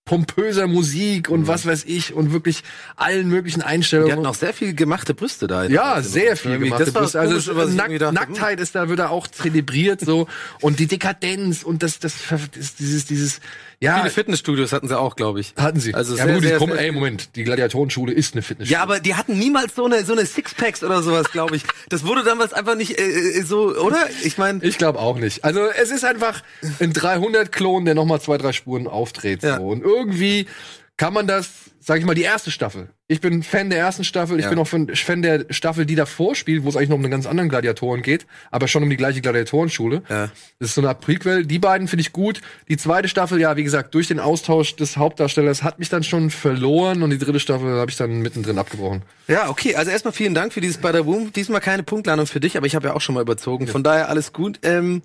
pompöser 0.05 0.67
Musik 0.67 1.29
und 1.29 1.41
Mhm. 1.41 1.47
was 1.47 1.65
weiß 1.65 1.83
ich 1.85 2.13
und 2.13 2.31
wirklich 2.31 2.61
allen 2.95 3.27
möglichen 3.27 3.61
Die 3.61 3.65
Einstellungen. 3.65 4.11
hatten 4.11 4.25
auch 4.27 4.35
sehr 4.35 4.53
viel 4.53 4.75
gemachte 4.75 5.15
Brüste 5.15 5.47
da. 5.47 5.63
Ja, 5.65 5.99
sehr 6.03 6.37
viel 6.37 6.59
gemachte 6.59 6.91
Brüste. 6.91 7.19
Also 7.19 7.31
Komische, 7.33 7.55
was 7.57 7.69
ich 7.71 7.75
Nack 7.75 7.97
dachte, 7.97 8.13
Nacktheit 8.13 8.59
ist 8.59 8.75
da 8.75 8.87
wird 8.87 8.99
da 8.99 9.09
auch 9.09 9.27
zelebriert 9.27 10.01
so 10.01 10.27
und 10.61 10.79
die 10.79 10.85
Dekadenz 10.85 11.63
und 11.63 11.81
das 11.81 11.97
das, 11.97 12.13
das 12.29 12.75
dieses 12.75 13.05
dieses 13.05 13.39
ja 13.81 13.97
Viele 13.99 14.09
Fitnessstudios 14.09 14.71
hatten 14.73 14.87
sie 14.87 14.97
auch, 14.97 15.15
glaube 15.15 15.39
ich. 15.39 15.53
hatten 15.57 15.79
sie. 15.79 15.93
Also 15.93 16.15
ja, 16.15 16.25
sehr, 16.25 16.33
gut, 16.35 16.43
sehr, 16.43 16.59
sehr- 16.59 16.79
ey 16.79 16.91
Moment, 16.91 17.35
die 17.35 17.43
Gladiatorenschule 17.43 18.13
ist 18.13 18.33
eine 18.33 18.41
Fitnessschule. 18.41 18.73
Ja, 18.73 18.83
aber 18.83 18.99
die 18.99 19.15
hatten 19.15 19.37
niemals 19.37 19.75
so 19.75 19.85
eine 19.85 20.03
so 20.05 20.13
eine 20.13 20.25
Sixpacks 20.25 20.83
oder 20.83 21.01
sowas, 21.03 21.31
glaube 21.31 21.55
ich. 21.55 21.63
Das 21.89 22.05
wurde 22.05 22.23
damals 22.23 22.53
einfach 22.53 22.75
nicht 22.75 22.99
äh, 22.99 23.03
äh, 23.39 23.41
so, 23.43 23.75
oder? 23.75 24.07
Ich 24.23 24.37
meine, 24.37 24.63
Ich 24.63 24.77
glaube 24.77 24.99
auch 24.99 25.17
nicht. 25.17 25.43
Also 25.43 25.61
es 25.65 25.91
ist 25.91 26.05
einfach 26.05 26.41
ein 26.79 26.93
300-Klon, 26.93 27.85
der 27.85 27.95
noch 27.95 28.05
mal 28.05 28.19
zwei, 28.21 28.37
drei 28.37 28.53
Spuren 28.53 28.87
aufdreht. 28.87 29.43
Ja. 29.43 29.57
So. 29.57 29.63
Und 29.63 29.83
irgendwie 29.83 30.47
kann 30.97 31.13
man 31.13 31.27
das, 31.27 31.49
sag 31.87 31.99
ich 31.99 32.05
mal, 32.05 32.15
die 32.15 32.23
erste 32.23 32.49
Staffel. 32.49 32.89
Ich 33.07 33.21
bin 33.21 33.43
Fan 33.43 33.69
der 33.69 33.77
ersten 33.77 34.03
Staffel. 34.03 34.39
Ich 34.39 34.45
Ja. 34.45 34.49
bin 34.49 34.57
auch 34.57 34.67
Fan 34.67 35.21
der 35.21 35.45
Staffel, 35.51 35.85
die 35.85 35.93
davor 35.93 36.33
spielt, 36.33 36.63
wo 36.63 36.69
es 36.69 36.75
eigentlich 36.75 36.89
noch 36.89 36.95
um 36.95 37.03
einen 37.03 37.11
ganz 37.11 37.27
anderen 37.27 37.47
Gladiatoren 37.47 38.01
geht, 38.01 38.25
aber 38.49 38.67
schon 38.67 38.81
um 38.81 38.89
die 38.89 38.97
gleiche 38.97 39.21
Gladiatorenschule. 39.21 40.01
Ja. 40.09 40.31
Das 40.57 40.69
ist 40.69 40.73
so 40.75 40.81
eine 40.81 40.87
Art 40.89 41.01
Prequel. 41.01 41.45
Die 41.45 41.59
beiden 41.59 41.87
finde 41.87 42.01
ich 42.01 42.11
gut. 42.11 42.41
Die 42.69 42.77
zweite 42.77 43.07
Staffel, 43.07 43.39
ja, 43.39 43.55
wie 43.55 43.63
gesagt, 43.63 43.93
durch 43.93 44.07
den 44.07 44.19
Austausch 44.19 44.75
des 44.75 44.97
Hauptdarstellers 44.97 45.61
hat 45.61 45.77
mich 45.77 45.89
dann 45.89 46.01
schon 46.01 46.31
verloren 46.31 47.03
und 47.03 47.11
die 47.11 47.19
dritte 47.19 47.39
Staffel 47.39 47.75
habe 47.79 47.91
ich 47.91 47.97
dann 47.97 48.21
mittendrin 48.21 48.57
abgebrochen. 48.57 49.03
ja, 49.27 49.47
okay. 49.49 49.75
Also 49.75 49.91
erstmal 49.91 50.13
vielen 50.13 50.33
Dank 50.33 50.51
für 50.53 50.61
dieses 50.61 50.77
Spider 50.77 51.03
Boom. 51.03 51.31
Diesmal 51.33 51.61
keine 51.61 51.83
Punktlandung 51.83 52.25
für 52.25 52.39
dich, 52.39 52.57
aber 52.57 52.65
ich 52.65 52.73
habe 52.75 52.87
ja 52.87 52.93
auch 52.95 53.01
schon 53.01 53.13
mal 53.13 53.21
überzogen. 53.21 53.67
Von 53.67 53.83
daher 53.83 54.09
alles 54.09 54.33
gut. 54.33 54.59
Ähm, 54.63 55.03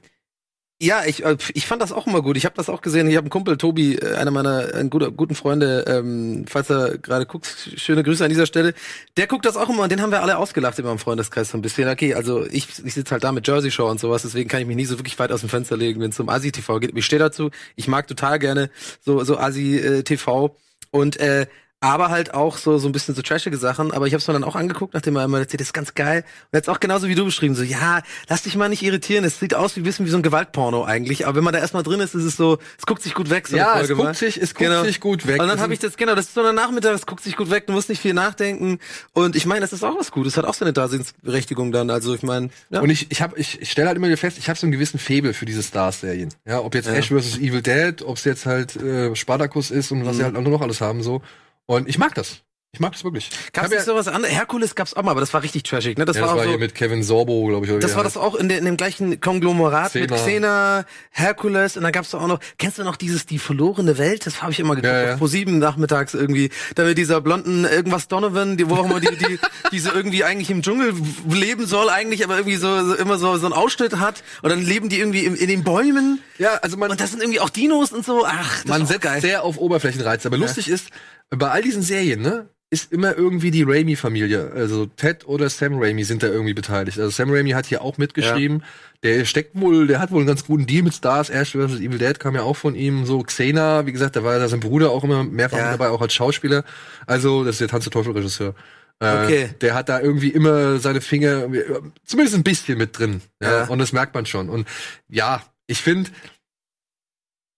ja, 0.82 1.04
ich, 1.04 1.24
äh, 1.24 1.36
ich 1.52 1.66
fand 1.66 1.82
das 1.82 1.92
auch 1.92 2.06
immer 2.06 2.22
gut. 2.22 2.38
Ich 2.38 2.46
habe 2.46 2.54
das 2.56 2.70
auch 2.70 2.80
gesehen. 2.80 3.06
Ich 3.08 3.16
habe 3.16 3.24
einen 3.24 3.30
Kumpel, 3.30 3.58
Tobi, 3.58 3.96
äh, 3.96 4.14
einer 4.14 4.30
meiner 4.30 4.74
äh, 4.74 4.84
guter, 4.88 5.10
guten 5.10 5.34
Freunde, 5.34 5.84
ähm, 5.86 6.46
falls 6.48 6.70
er 6.70 6.96
gerade 6.96 7.26
guckt, 7.26 7.46
schöne 7.76 8.02
Grüße 8.02 8.24
an 8.24 8.30
dieser 8.30 8.46
Stelle. 8.46 8.72
Der 9.18 9.26
guckt 9.26 9.44
das 9.44 9.58
auch 9.58 9.68
immer 9.68 9.82
und 9.82 9.92
den 9.92 10.00
haben 10.00 10.10
wir 10.10 10.22
alle 10.22 10.38
ausgelacht 10.38 10.78
in 10.78 10.86
meinem 10.86 10.98
Freundeskreis 10.98 11.50
so 11.50 11.58
ein 11.58 11.62
bisschen. 11.62 11.86
Okay, 11.86 12.14
also 12.14 12.46
ich, 12.46 12.66
ich 12.82 12.94
sitze 12.94 13.12
halt 13.12 13.24
da 13.24 13.32
mit 13.32 13.46
Jersey 13.46 13.70
Show 13.70 13.90
und 13.90 14.00
sowas, 14.00 14.22
deswegen 14.22 14.48
kann 14.48 14.62
ich 14.62 14.66
mich 14.66 14.76
nicht 14.76 14.88
so 14.88 14.98
wirklich 14.98 15.18
weit 15.18 15.32
aus 15.32 15.40
dem 15.40 15.50
Fenster 15.50 15.76
legen, 15.76 16.00
wenn 16.00 16.10
es 16.10 16.20
um 16.20 16.30
Asi-TV 16.30 16.80
geht. 16.80 16.96
Ich 16.96 17.04
stehe 17.04 17.20
dazu. 17.20 17.50
Ich 17.76 17.86
mag 17.86 18.06
total 18.06 18.38
gerne 18.38 18.70
so, 19.04 19.22
so 19.22 19.36
Asi-TV 19.36 20.56
und 20.90 21.18
äh, 21.18 21.46
aber 21.82 22.10
halt 22.10 22.34
auch 22.34 22.58
so 22.58 22.76
so 22.76 22.88
ein 22.88 22.92
bisschen 22.92 23.14
so 23.14 23.22
trashige 23.22 23.56
Sachen. 23.56 23.90
Aber 23.92 24.06
ich 24.06 24.12
habe 24.12 24.20
es 24.20 24.28
mir 24.28 24.34
dann 24.34 24.44
auch 24.44 24.54
angeguckt, 24.54 24.92
nachdem 24.92 25.16
er 25.16 25.24
immer 25.24 25.38
erzählt, 25.38 25.60
das 25.60 25.68
ist 25.68 25.72
ganz 25.72 25.94
geil. 25.94 26.24
Und 26.52 26.56
jetzt 26.56 26.68
auch 26.68 26.78
genauso 26.78 27.08
wie 27.08 27.14
du 27.14 27.24
beschrieben, 27.24 27.54
so 27.54 27.62
ja, 27.62 28.02
lass 28.28 28.42
dich 28.42 28.54
mal 28.56 28.68
nicht 28.68 28.82
irritieren. 28.82 29.24
Es 29.24 29.40
sieht 29.40 29.54
aus 29.54 29.76
wie 29.76 29.80
ein 29.80 29.84
bisschen 29.84 30.04
wie 30.04 30.10
so 30.10 30.18
ein 30.18 30.22
Gewaltporno 30.22 30.84
eigentlich. 30.84 31.26
Aber 31.26 31.36
wenn 31.36 31.44
man 31.44 31.54
da 31.54 31.58
erstmal 31.60 31.82
drin 31.82 32.00
ist, 32.00 32.14
ist 32.14 32.24
es 32.24 32.36
so, 32.36 32.58
es 32.78 32.84
guckt 32.84 33.02
sich 33.02 33.14
gut 33.14 33.30
weg. 33.30 33.48
So 33.48 33.56
Ja, 33.56 33.80
es 33.80 33.88
guckt 33.88 34.02
mal. 34.02 34.14
sich- 34.14 34.36
es 34.36 34.54
guckt 34.54 34.70
sich 34.84 35.00
gut 35.00 35.26
weg. 35.26 35.40
Und 35.40 35.48
dann 35.48 35.58
habe 35.60 35.72
ich 35.72 35.78
das 35.78 35.96
genau, 35.96 36.14
das 36.14 36.26
ist 36.26 36.34
so 36.34 36.42
ein 36.44 36.54
Nachmittag, 36.54 36.94
es 36.94 37.06
guckt 37.06 37.22
sich 37.24 37.34
gut 37.36 37.50
weg. 37.50 37.66
Du 37.66 37.72
musst 37.72 37.88
nicht 37.88 38.02
viel 38.02 38.12
nachdenken. 38.14 38.78
Und 39.14 39.34
ich 39.34 39.46
meine, 39.46 39.62
das 39.62 39.72
ist 39.72 39.82
auch 39.82 39.98
was 39.98 40.10
Gutes. 40.12 40.36
Hat 40.36 40.44
auch 40.44 40.54
seine 40.54 40.74
Daseinsberechtigung 40.74 41.72
dann. 41.72 41.88
Also 41.90 42.14
ich 42.14 42.22
meine, 42.22 42.50
ja. 42.68 42.80
Und 42.80 42.90
ich, 42.90 43.10
ich, 43.10 43.22
hab, 43.22 43.38
ich, 43.38 43.60
ich 43.62 43.70
stelle 43.70 43.88
halt 43.88 43.96
immer 43.96 44.06
wieder 44.08 44.16
fest, 44.18 44.36
ich 44.38 44.48
habe 44.50 44.58
so 44.58 44.66
einen 44.66 44.72
gewissen 44.72 44.98
Febel 44.98 45.32
für 45.32 45.46
diese 45.46 45.62
Stars-Serien. 45.62 46.28
Ja, 46.44 46.60
ob 46.60 46.74
jetzt 46.74 46.88
Ja. 46.88 46.92
Ash 46.94 47.08
vs. 47.08 47.38
Evil 47.38 47.62
Dead, 47.62 48.02
ob 48.02 48.18
es 48.18 48.24
jetzt 48.24 48.44
halt 48.44 48.76
äh, 48.76 49.14
Spartacus 49.16 49.70
ist 49.70 49.90
und 49.92 50.04
was 50.04 50.14
Mhm. 50.14 50.18
sie 50.18 50.24
halt 50.24 50.34
noch 50.34 50.60
alles 50.60 50.80
haben 50.82 51.02
so. 51.02 51.22
Und 51.70 51.88
ich 51.88 51.98
mag 51.98 52.16
das. 52.16 52.42
Ich 52.72 52.78
mag 52.78 52.92
das 52.92 53.02
wirklich. 53.02 53.30
Ich 53.52 53.60
hab 53.60 53.68
nicht 53.68 53.82
sowas 53.82 54.06
anderes? 54.06 54.32
Herkules 54.32 54.76
gab's 54.76 54.94
auch 54.94 55.02
mal, 55.02 55.10
aber 55.10 55.18
das 55.20 55.34
war 55.34 55.42
richtig 55.42 55.64
trashig, 55.64 55.98
ne? 55.98 56.04
Das 56.04 56.14
ja, 56.14 56.22
war 56.22 56.28
das 56.28 56.32
auch 56.34 56.36
war 56.38 56.44
so. 56.44 56.50
hier 56.50 56.58
mit 56.58 56.76
Kevin 56.76 57.02
Sorbo, 57.02 57.46
glaube 57.46 57.66
ich. 57.66 57.72
oder 57.72 57.80
Das 57.80 57.96
war 57.96 58.04
das 58.04 58.16
auch 58.16 58.36
in, 58.36 58.48
de, 58.48 58.58
in 58.58 58.64
dem 58.64 58.76
gleichen 58.76 59.20
Konglomerat 59.20 59.96
mit 59.96 60.12
Xena. 60.12 60.22
Xena, 60.22 60.84
Herkules 61.10 61.76
und 61.76 61.82
dann 61.82 61.90
gab's 61.90 62.10
doch 62.10 62.22
auch 62.22 62.28
noch, 62.28 62.38
kennst 62.58 62.78
du 62.78 62.84
noch 62.84 62.94
dieses 62.94 63.26
Die 63.26 63.40
verlorene 63.40 63.98
Welt? 63.98 64.24
Das 64.24 64.40
habe 64.40 64.52
ich 64.52 64.60
immer 64.60 64.76
geguckt, 64.76 64.92
Ja, 64.92 65.02
ja. 65.02 65.16
Pro 65.16 65.26
7 65.26 65.58
nachmittags 65.58 66.14
irgendwie. 66.14 66.50
Da 66.76 66.84
mit 66.84 66.96
dieser 66.96 67.20
blonden 67.20 67.64
irgendwas 67.64 68.06
Donovan, 68.06 68.56
die, 68.56 68.70
wo 68.70 68.76
auch 68.76 68.84
immer 68.84 69.00
die, 69.00 69.16
die, 69.16 69.38
die 69.72 69.78
so 69.80 69.92
irgendwie 69.92 70.22
eigentlich 70.22 70.50
im 70.50 70.62
Dschungel 70.62 70.94
leben 71.28 71.66
soll 71.66 71.88
eigentlich, 71.90 72.22
aber 72.22 72.36
irgendwie 72.36 72.56
so, 72.56 72.84
so 72.86 72.94
immer 72.94 73.18
so, 73.18 73.36
so 73.36 73.46
einen 73.46 73.52
Ausschnitt 73.52 73.98
hat 73.98 74.22
und 74.42 74.50
dann 74.50 74.62
leben 74.62 74.88
die 74.88 75.00
irgendwie 75.00 75.24
in, 75.24 75.34
in 75.34 75.48
den 75.48 75.64
Bäumen 75.64 76.20
Ja, 76.38 76.54
also 76.62 76.76
man, 76.76 76.92
und 76.92 77.00
das 77.00 77.10
sind 77.10 77.20
irgendwie 77.20 77.40
auch 77.40 77.50
Dinos 77.50 77.90
und 77.90 78.04
so. 78.04 78.24
Ach, 78.24 78.58
das 78.58 78.66
man 78.66 78.82
ist 78.82 78.88
setzt 78.90 79.00
geil. 79.02 79.20
sehr 79.20 79.42
auf 79.42 79.58
Oberflächenreiz. 79.58 80.24
Aber 80.24 80.36
lustig 80.36 80.68
ist, 80.68 80.90
bei 81.30 81.50
all 81.50 81.62
diesen 81.62 81.82
Serien, 81.82 82.20
ne, 82.22 82.48
ist 82.72 82.92
immer 82.92 83.16
irgendwie 83.16 83.50
die 83.50 83.64
Raimi-Familie. 83.64 84.52
Also 84.54 84.86
Ted 84.86 85.26
oder 85.26 85.48
Sam 85.50 85.78
Raimi 85.82 86.04
sind 86.04 86.22
da 86.22 86.28
irgendwie 86.28 86.54
beteiligt. 86.54 86.98
Also 87.00 87.10
Sam 87.10 87.30
Raimi 87.32 87.50
hat 87.50 87.66
hier 87.66 87.82
auch 87.82 87.98
mitgeschrieben. 87.98 88.62
Der 89.02 89.24
steckt 89.24 89.58
wohl, 89.60 89.88
der 89.88 89.98
hat 89.98 90.12
wohl 90.12 90.18
einen 90.18 90.28
ganz 90.28 90.44
guten 90.44 90.66
Deal 90.66 90.84
mit 90.84 90.94
Stars. 90.94 91.30
Ash 91.30 91.50
vs. 91.52 91.80
Evil 91.80 91.98
Dead 91.98 92.20
kam 92.20 92.36
ja 92.36 92.42
auch 92.42 92.56
von 92.56 92.76
ihm. 92.76 93.06
So 93.06 93.22
Xena, 93.22 93.86
wie 93.86 93.92
gesagt, 93.92 94.14
da 94.14 94.22
war 94.22 94.38
da 94.38 94.46
sein 94.48 94.60
Bruder 94.60 94.90
auch 94.90 95.02
immer 95.02 95.24
mehrfach 95.24 95.58
Ja. 95.58 95.70
dabei, 95.72 95.88
auch 95.88 96.00
als 96.00 96.14
Schauspieler. 96.14 96.64
Also, 97.06 97.42
das 97.44 97.56
ist 97.56 97.60
der 97.62 97.68
Tanz 97.68 97.84
der 97.84 97.92
Teufel-Regisseur. 97.92 98.54
Äh, 99.00 99.24
Okay. 99.24 99.50
Der 99.62 99.74
hat 99.74 99.88
da 99.88 99.98
irgendwie 100.00 100.28
immer 100.28 100.78
seine 100.78 101.00
Finger, 101.00 101.52
äh, 101.52 101.80
zumindest 102.04 102.36
ein 102.36 102.44
bisschen 102.44 102.78
mit 102.78 102.96
drin. 102.98 103.20
Ja. 103.42 103.50
Ja. 103.62 103.64
Und 103.66 103.78
das 103.80 103.92
merkt 103.92 104.14
man 104.14 104.26
schon. 104.26 104.48
Und 104.48 104.68
ja, 105.08 105.42
ich 105.66 105.80
finde, 105.80 106.10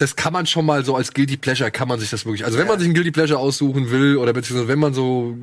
das 0.02 0.16
kann 0.16 0.32
man 0.32 0.46
schon 0.46 0.66
mal 0.66 0.84
so 0.84 0.96
als 0.96 1.14
Guilty 1.14 1.36
Pleasure, 1.36 1.70
kann 1.70 1.86
man 1.86 2.00
sich 2.00 2.10
das 2.10 2.26
wirklich, 2.26 2.44
also 2.44 2.58
wenn 2.58 2.66
man 2.66 2.78
sich 2.80 2.88
ein 2.88 2.94
Guilty 2.94 3.12
Pleasure 3.12 3.38
aussuchen 3.38 3.90
will 3.90 4.16
oder 4.16 4.32
beziehungsweise 4.32 4.66
wenn 4.66 4.80
man 4.80 4.92
so 4.94 5.36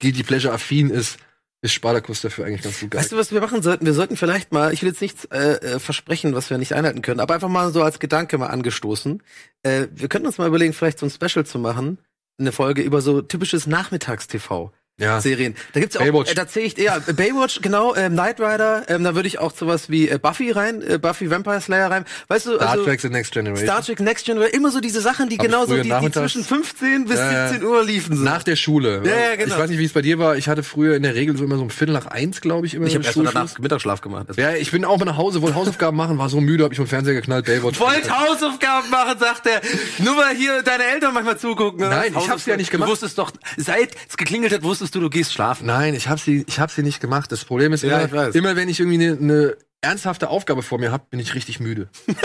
Guilty 0.00 0.24
Pleasure 0.24 0.52
affin 0.52 0.90
ist, 0.90 1.18
ist 1.62 1.72
Spartacus 1.72 2.20
dafür 2.20 2.46
eigentlich 2.46 2.62
ganz 2.62 2.80
gut 2.80 2.94
Weißt 2.94 3.12
du, 3.12 3.16
was 3.16 3.32
wir 3.32 3.40
machen 3.40 3.62
sollten? 3.62 3.86
Wir 3.86 3.94
sollten 3.94 4.16
vielleicht 4.16 4.52
mal, 4.52 4.72
ich 4.72 4.82
will 4.82 4.88
jetzt 4.88 5.00
nichts 5.00 5.26
äh, 5.26 5.54
äh, 5.54 5.78
versprechen, 5.78 6.34
was 6.34 6.50
wir 6.50 6.58
nicht 6.58 6.74
einhalten 6.74 7.02
können, 7.02 7.20
aber 7.20 7.34
einfach 7.34 7.48
mal 7.48 7.72
so 7.72 7.82
als 7.82 8.00
Gedanke 8.00 8.36
mal 8.36 8.48
angestoßen. 8.48 9.22
Äh, 9.62 9.86
wir 9.94 10.08
könnten 10.08 10.26
uns 10.26 10.38
mal 10.38 10.48
überlegen, 10.48 10.72
vielleicht 10.72 10.98
so 10.98 11.06
ein 11.06 11.10
Special 11.10 11.46
zu 11.46 11.60
machen, 11.60 11.98
eine 12.38 12.50
Folge 12.50 12.82
über 12.82 13.00
so 13.00 13.22
typisches 13.22 13.68
Nachmittags-TV. 13.68 14.72
Ja. 14.98 15.20
Serien. 15.20 15.54
Da 15.72 15.80
gibt's 15.80 15.94
ja 15.94 16.00
auch, 16.00 16.04
Baywatch. 16.04 16.32
äh, 16.32 16.34
da 16.34 16.48
zähle 16.48 16.66
ich, 16.66 16.76
ja, 16.76 16.96
äh, 16.96 17.12
Baywatch, 17.12 17.60
genau, 17.62 17.94
ähm, 17.94 18.14
Knight 18.14 18.40
Rider, 18.40 18.82
ähm, 18.88 19.04
da 19.04 19.14
würde 19.14 19.28
ich 19.28 19.38
auch 19.38 19.54
sowas 19.54 19.88
wie 19.88 20.08
äh, 20.08 20.18
Buffy 20.18 20.50
rein, 20.50 20.82
äh, 20.82 20.98
Buffy 20.98 21.30
Vampire 21.30 21.60
Slayer 21.60 21.90
rein. 21.90 22.04
Weißt 22.26 22.46
du, 22.46 22.56
Star 22.56 22.70
also, 22.70 22.84
Trek 22.84 23.00
The 23.00 23.08
Next 23.08 23.32
Generation. 23.32 23.64
Star 23.64 23.84
Trek 23.84 24.00
Next 24.00 24.26
Generation, 24.26 24.58
immer 24.58 24.70
so 24.72 24.80
diese 24.80 25.00
Sachen, 25.00 25.28
die 25.28 25.36
Hab 25.36 25.44
genauso, 25.44 25.76
die, 25.76 25.88
die 25.88 26.10
zwischen 26.10 26.42
15 26.42 27.04
bis 27.04 27.18
ja. 27.18 27.48
17 27.48 27.66
Uhr 27.66 27.84
liefen. 27.84 28.16
So. 28.16 28.24
Nach 28.24 28.42
der 28.42 28.56
Schule. 28.56 29.02
Ja, 29.04 29.30
ja, 29.30 29.36
genau. 29.36 29.54
Ich 29.54 29.60
weiß 29.60 29.70
nicht, 29.70 29.78
wie 29.78 29.84
es 29.84 29.92
bei 29.92 30.02
dir 30.02 30.18
war. 30.18 30.36
Ich 30.36 30.48
hatte 30.48 30.64
früher 30.64 30.96
in 30.96 31.04
der 31.04 31.14
Regel 31.14 31.36
so 31.36 31.44
immer 31.44 31.56
so 31.56 31.62
um 31.62 31.70
Viertel 31.70 31.92
nach 31.92 32.06
eins, 32.06 32.40
glaube 32.40 32.66
ich, 32.66 32.74
immer 32.74 32.86
ich 32.86 32.94
habe 32.96 33.04
erst 33.04 33.16
mal 33.16 33.30
danach 33.32 33.56
Mittagsschlaf 33.58 34.00
gemacht. 34.00 34.26
Ja, 34.36 34.54
ich 34.54 34.72
bin 34.72 34.84
auch 34.84 34.98
mal 34.98 35.04
nach 35.04 35.16
Hause, 35.16 35.42
wollte 35.42 35.54
Hausaufgaben 35.54 35.96
machen, 35.96 36.18
war 36.18 36.28
so 36.28 36.40
müde, 36.40 36.64
hab 36.64 36.72
ich 36.72 36.78
vom 36.78 36.88
Fernseher 36.88 37.14
geknallt, 37.14 37.46
Baywatch. 37.46 37.78
Wollt 37.78 38.10
Hausaufgaben 38.10 38.90
machen, 38.90 39.16
sagt 39.20 39.46
er. 39.46 39.60
Nur 39.98 40.16
weil 40.16 40.34
hier 40.34 40.62
deine 40.62 40.84
Eltern 40.84 41.14
manchmal 41.14 41.38
zugucken. 41.38 41.80
ne? 41.80 41.88
Nein, 41.88 42.14
ich 42.18 42.28
hab's 42.28 42.46
ja 42.46 42.56
nicht 42.56 42.70
gemacht. 42.72 42.88
Du 42.88 42.92
wusstest 42.92 43.16
doch, 43.16 43.30
seit 43.56 43.90
es 44.08 44.16
geklingelt 44.16 44.52
hat, 44.52 44.62
wusstest 44.62 44.87
du, 44.94 45.00
du 45.00 45.10
gehst 45.10 45.32
schlafen. 45.32 45.66
Nein, 45.66 45.94
ich 45.94 46.08
habe 46.08 46.20
sie, 46.20 46.44
ich 46.46 46.60
habe 46.60 46.72
sie 46.72 46.82
nicht 46.82 47.00
gemacht. 47.00 47.30
Das 47.32 47.44
Problem 47.44 47.72
ist 47.72 47.82
Ja, 47.82 48.00
immer, 48.00 48.34
immer 48.34 48.56
wenn 48.56 48.68
ich 48.68 48.80
irgendwie 48.80 49.06
eine 49.06 49.16
ne 49.16 49.56
ernsthafte 49.80 50.28
Aufgabe 50.28 50.62
vor 50.62 50.78
mir 50.78 50.92
habe, 50.92 51.04
bin 51.10 51.20
ich 51.20 51.34
richtig 51.34 51.60
müde. 51.60 51.88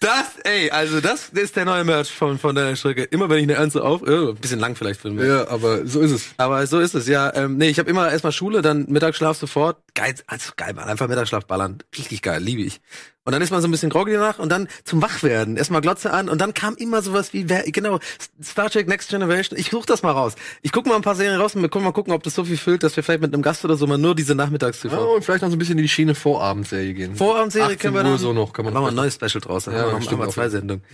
Das, 0.00 0.36
ey, 0.44 0.70
also 0.70 1.00
das 1.00 1.30
ist 1.30 1.56
der 1.56 1.64
neue 1.64 1.82
Merch 1.82 2.12
von, 2.12 2.38
von 2.38 2.54
deiner 2.54 2.76
Strecke. 2.76 3.02
Immer 3.04 3.28
wenn 3.28 3.38
ich 3.38 3.42
eine 3.44 3.54
ernste 3.54 3.82
auf, 3.82 4.06
äh, 4.06 4.28
ein 4.28 4.36
bisschen 4.36 4.60
lang 4.60 4.76
vielleicht 4.76 5.00
für 5.00 5.10
mich. 5.10 5.26
Ja, 5.26 5.48
aber 5.48 5.86
so 5.86 6.00
ist 6.00 6.12
es. 6.12 6.26
Aber 6.36 6.64
so 6.66 6.78
ist 6.78 6.94
es, 6.94 7.08
ja. 7.08 7.34
Ähm, 7.34 7.56
nee, 7.56 7.68
ich 7.70 7.78
habe 7.80 7.90
immer 7.90 8.10
erstmal 8.10 8.32
Schule, 8.32 8.62
dann 8.62 8.86
Mittagsschlaf 8.88 9.36
sofort. 9.36 9.78
Geil, 9.94 10.14
also 10.26 10.52
geil, 10.56 10.74
Mann. 10.74 10.88
Einfach 10.88 11.08
Mittagsschlaf 11.08 11.46
ballern. 11.46 11.78
Richtig 11.96 12.22
geil, 12.22 12.40
liebe 12.42 12.62
ich. 12.62 12.80
Und 13.26 13.32
dann 13.32 13.42
ist 13.42 13.50
man 13.50 13.60
so 13.60 13.66
ein 13.66 13.72
bisschen 13.72 13.90
groggy 13.90 14.12
danach 14.12 14.38
und 14.38 14.50
dann 14.50 14.68
zum 14.84 15.02
Wachwerden. 15.02 15.56
Erstmal 15.56 15.80
Glotze 15.80 16.12
an 16.12 16.28
und 16.28 16.40
dann 16.40 16.54
kam 16.54 16.76
immer 16.76 17.02
sowas 17.02 17.32
wie, 17.32 17.48
wer, 17.48 17.64
genau, 17.64 17.98
Star 18.42 18.70
Trek 18.70 18.86
Next 18.86 19.10
Generation. 19.10 19.58
Ich 19.58 19.70
such 19.70 19.84
das 19.84 20.04
mal 20.04 20.12
raus. 20.12 20.34
Ich 20.62 20.70
guck 20.70 20.86
mal 20.86 20.94
ein 20.94 21.02
paar 21.02 21.16
Serien 21.16 21.40
raus 21.40 21.56
und 21.56 21.62
wir 21.62 21.68
können 21.68 21.84
mal 21.84 21.90
gucken, 21.92 22.12
ob 22.12 22.22
das 22.22 22.34
so 22.36 22.44
viel 22.44 22.56
füllt, 22.56 22.84
dass 22.84 22.94
wir 22.94 23.02
vielleicht 23.02 23.22
mit 23.22 23.34
einem 23.34 23.42
Gast 23.42 23.64
oder 23.64 23.76
so 23.76 23.88
mal 23.88 23.98
nur 23.98 24.14
diese 24.14 24.36
Nachmittags-TV. 24.36 24.94
Ja, 24.94 25.02
und 25.02 25.24
vielleicht 25.24 25.42
noch 25.42 25.50
so 25.50 25.56
ein 25.56 25.58
bisschen 25.58 25.76
in 25.76 25.82
die 25.82 25.88
Schiene 25.88 26.14
Vorabendserie 26.14 26.94
gehen. 26.94 27.16
Vorabendserie 27.16 27.66
18 27.74 27.78
können 27.80 27.94
wir 27.94 28.04
Uhr 28.04 28.10
dann, 28.10 28.18
so 28.18 28.32
noch, 28.32 28.52
kann 28.52 28.64
man 28.64 28.72
machen 28.72 28.84
wir 28.84 28.88
ein 28.90 28.94
neues 28.94 29.14
Special 29.14 29.40
draus. 29.40 29.64
Dann 29.64 29.74
Ja, 29.74 29.90
haben 29.90 30.08
wir 30.08 30.16
mal 30.16 30.30
zwei 30.30 30.48
Sendungen. 30.48 30.84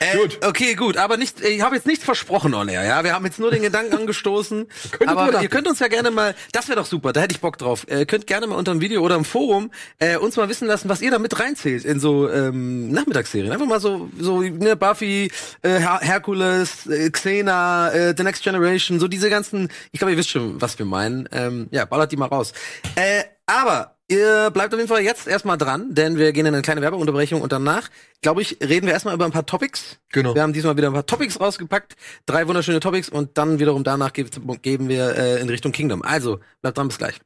Äh, 0.00 0.18
Gut. 0.18 0.38
Okay, 0.44 0.74
gut, 0.74 0.98
aber 0.98 1.16
nicht, 1.16 1.40
ich 1.40 1.62
habe 1.62 1.76
jetzt 1.76 1.86
nichts 1.86 2.04
versprochen, 2.04 2.52
on 2.52 2.68
air, 2.68 2.84
ja. 2.84 3.04
Wir 3.04 3.14
haben 3.14 3.24
jetzt 3.24 3.38
nur 3.38 3.50
den 3.50 3.62
Gedanken 3.62 3.94
angestoßen. 3.94 4.66
aber 5.06 5.40
ihr 5.40 5.48
könnt 5.48 5.66
uns 5.66 5.78
ja 5.78 5.88
gerne 5.88 6.10
mal, 6.10 6.34
das 6.52 6.68
wäre 6.68 6.78
doch 6.78 6.86
super, 6.86 7.14
da 7.14 7.20
hätte 7.22 7.34
ich 7.34 7.40
Bock 7.40 7.56
drauf. 7.56 7.86
Äh, 7.88 8.04
könnt 8.04 8.26
gerne 8.26 8.46
mal 8.46 8.56
unter 8.56 8.72
dem 8.72 8.82
Video 8.82 9.00
oder 9.00 9.14
im 9.14 9.24
Forum 9.24 9.70
äh, 9.98 10.18
uns 10.18 10.36
mal 10.36 10.48
wissen 10.50 10.68
lassen, 10.68 10.90
was 10.90 11.00
ihr 11.00 11.10
da 11.10 11.18
mit 11.18 11.38
reinzählt 11.70 11.84
in 11.84 12.00
so 12.00 12.30
ähm, 12.30 12.90
Nachmittagsserien. 12.90 13.52
Einfach 13.52 13.66
mal 13.66 13.80
so, 13.80 14.08
so 14.18 14.40
ne, 14.40 14.76
Buffy, 14.76 15.30
äh, 15.62 15.68
Her 15.78 15.98
Hercules, 16.02 16.86
äh, 16.86 17.10
Xena, 17.10 17.90
äh, 17.92 18.14
The 18.16 18.22
Next 18.22 18.42
Generation, 18.42 19.00
so 19.00 19.08
diese 19.08 19.30
ganzen. 19.30 19.68
Ich 19.92 19.98
glaube, 19.98 20.12
ihr 20.12 20.18
wisst 20.18 20.30
schon, 20.30 20.60
was 20.60 20.78
wir 20.78 20.86
meinen. 20.86 21.28
Ähm, 21.32 21.68
ja, 21.70 21.84
ballert 21.84 22.12
die 22.12 22.16
mal 22.16 22.26
raus. 22.26 22.52
Äh, 22.96 23.24
aber 23.46 23.96
Ihr 24.12 24.50
bleibt 24.50 24.74
auf 24.74 24.80
jeden 24.80 24.88
Fall 24.88 25.02
jetzt 25.02 25.28
erstmal 25.28 25.56
dran, 25.56 25.94
denn 25.94 26.18
wir 26.18 26.32
gehen 26.32 26.44
in 26.44 26.52
eine 26.52 26.62
kleine 26.62 26.82
Werbeunterbrechung 26.82 27.42
und 27.42 27.52
danach, 27.52 27.90
glaube 28.22 28.42
ich, 28.42 28.58
reden 28.60 28.86
wir 28.86 28.92
erstmal 28.92 29.14
über 29.14 29.24
ein 29.24 29.30
paar 29.30 29.46
Topics. 29.46 29.98
Genau. 30.10 30.34
Wir 30.34 30.42
haben 30.42 30.52
diesmal 30.52 30.76
wieder 30.76 30.88
ein 30.88 30.94
paar 30.94 31.06
Topics 31.06 31.38
rausgepackt, 31.38 31.94
drei 32.26 32.48
wunderschöne 32.48 32.80
Topics 32.80 33.08
und 33.08 33.38
dann 33.38 33.60
wiederum 33.60 33.84
danach 33.84 34.12
ge- 34.12 34.26
geben 34.62 34.88
wir 34.88 35.16
äh, 35.16 35.40
in 35.40 35.48
Richtung 35.48 35.70
Kingdom. 35.70 36.02
Also, 36.02 36.40
bleibt 36.60 36.76
dran, 36.76 36.88
bis 36.88 36.98
gleich. 36.98 37.20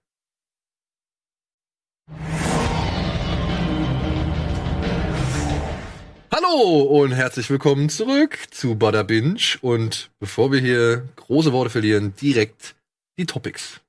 Hallo 6.37 6.81
und 6.81 7.13
herzlich 7.13 7.49
willkommen 7.49 7.89
zurück 7.89 8.37
zu 8.51 8.75
Bada 8.75 9.05
Binge. 9.05 9.39
Und 9.61 10.11
bevor 10.19 10.51
wir 10.51 10.59
hier 10.59 11.09
große 11.15 11.53
Worte 11.53 11.71
verlieren, 11.71 12.13
direkt 12.21 12.75
die 13.17 13.25
Topics. 13.25 13.81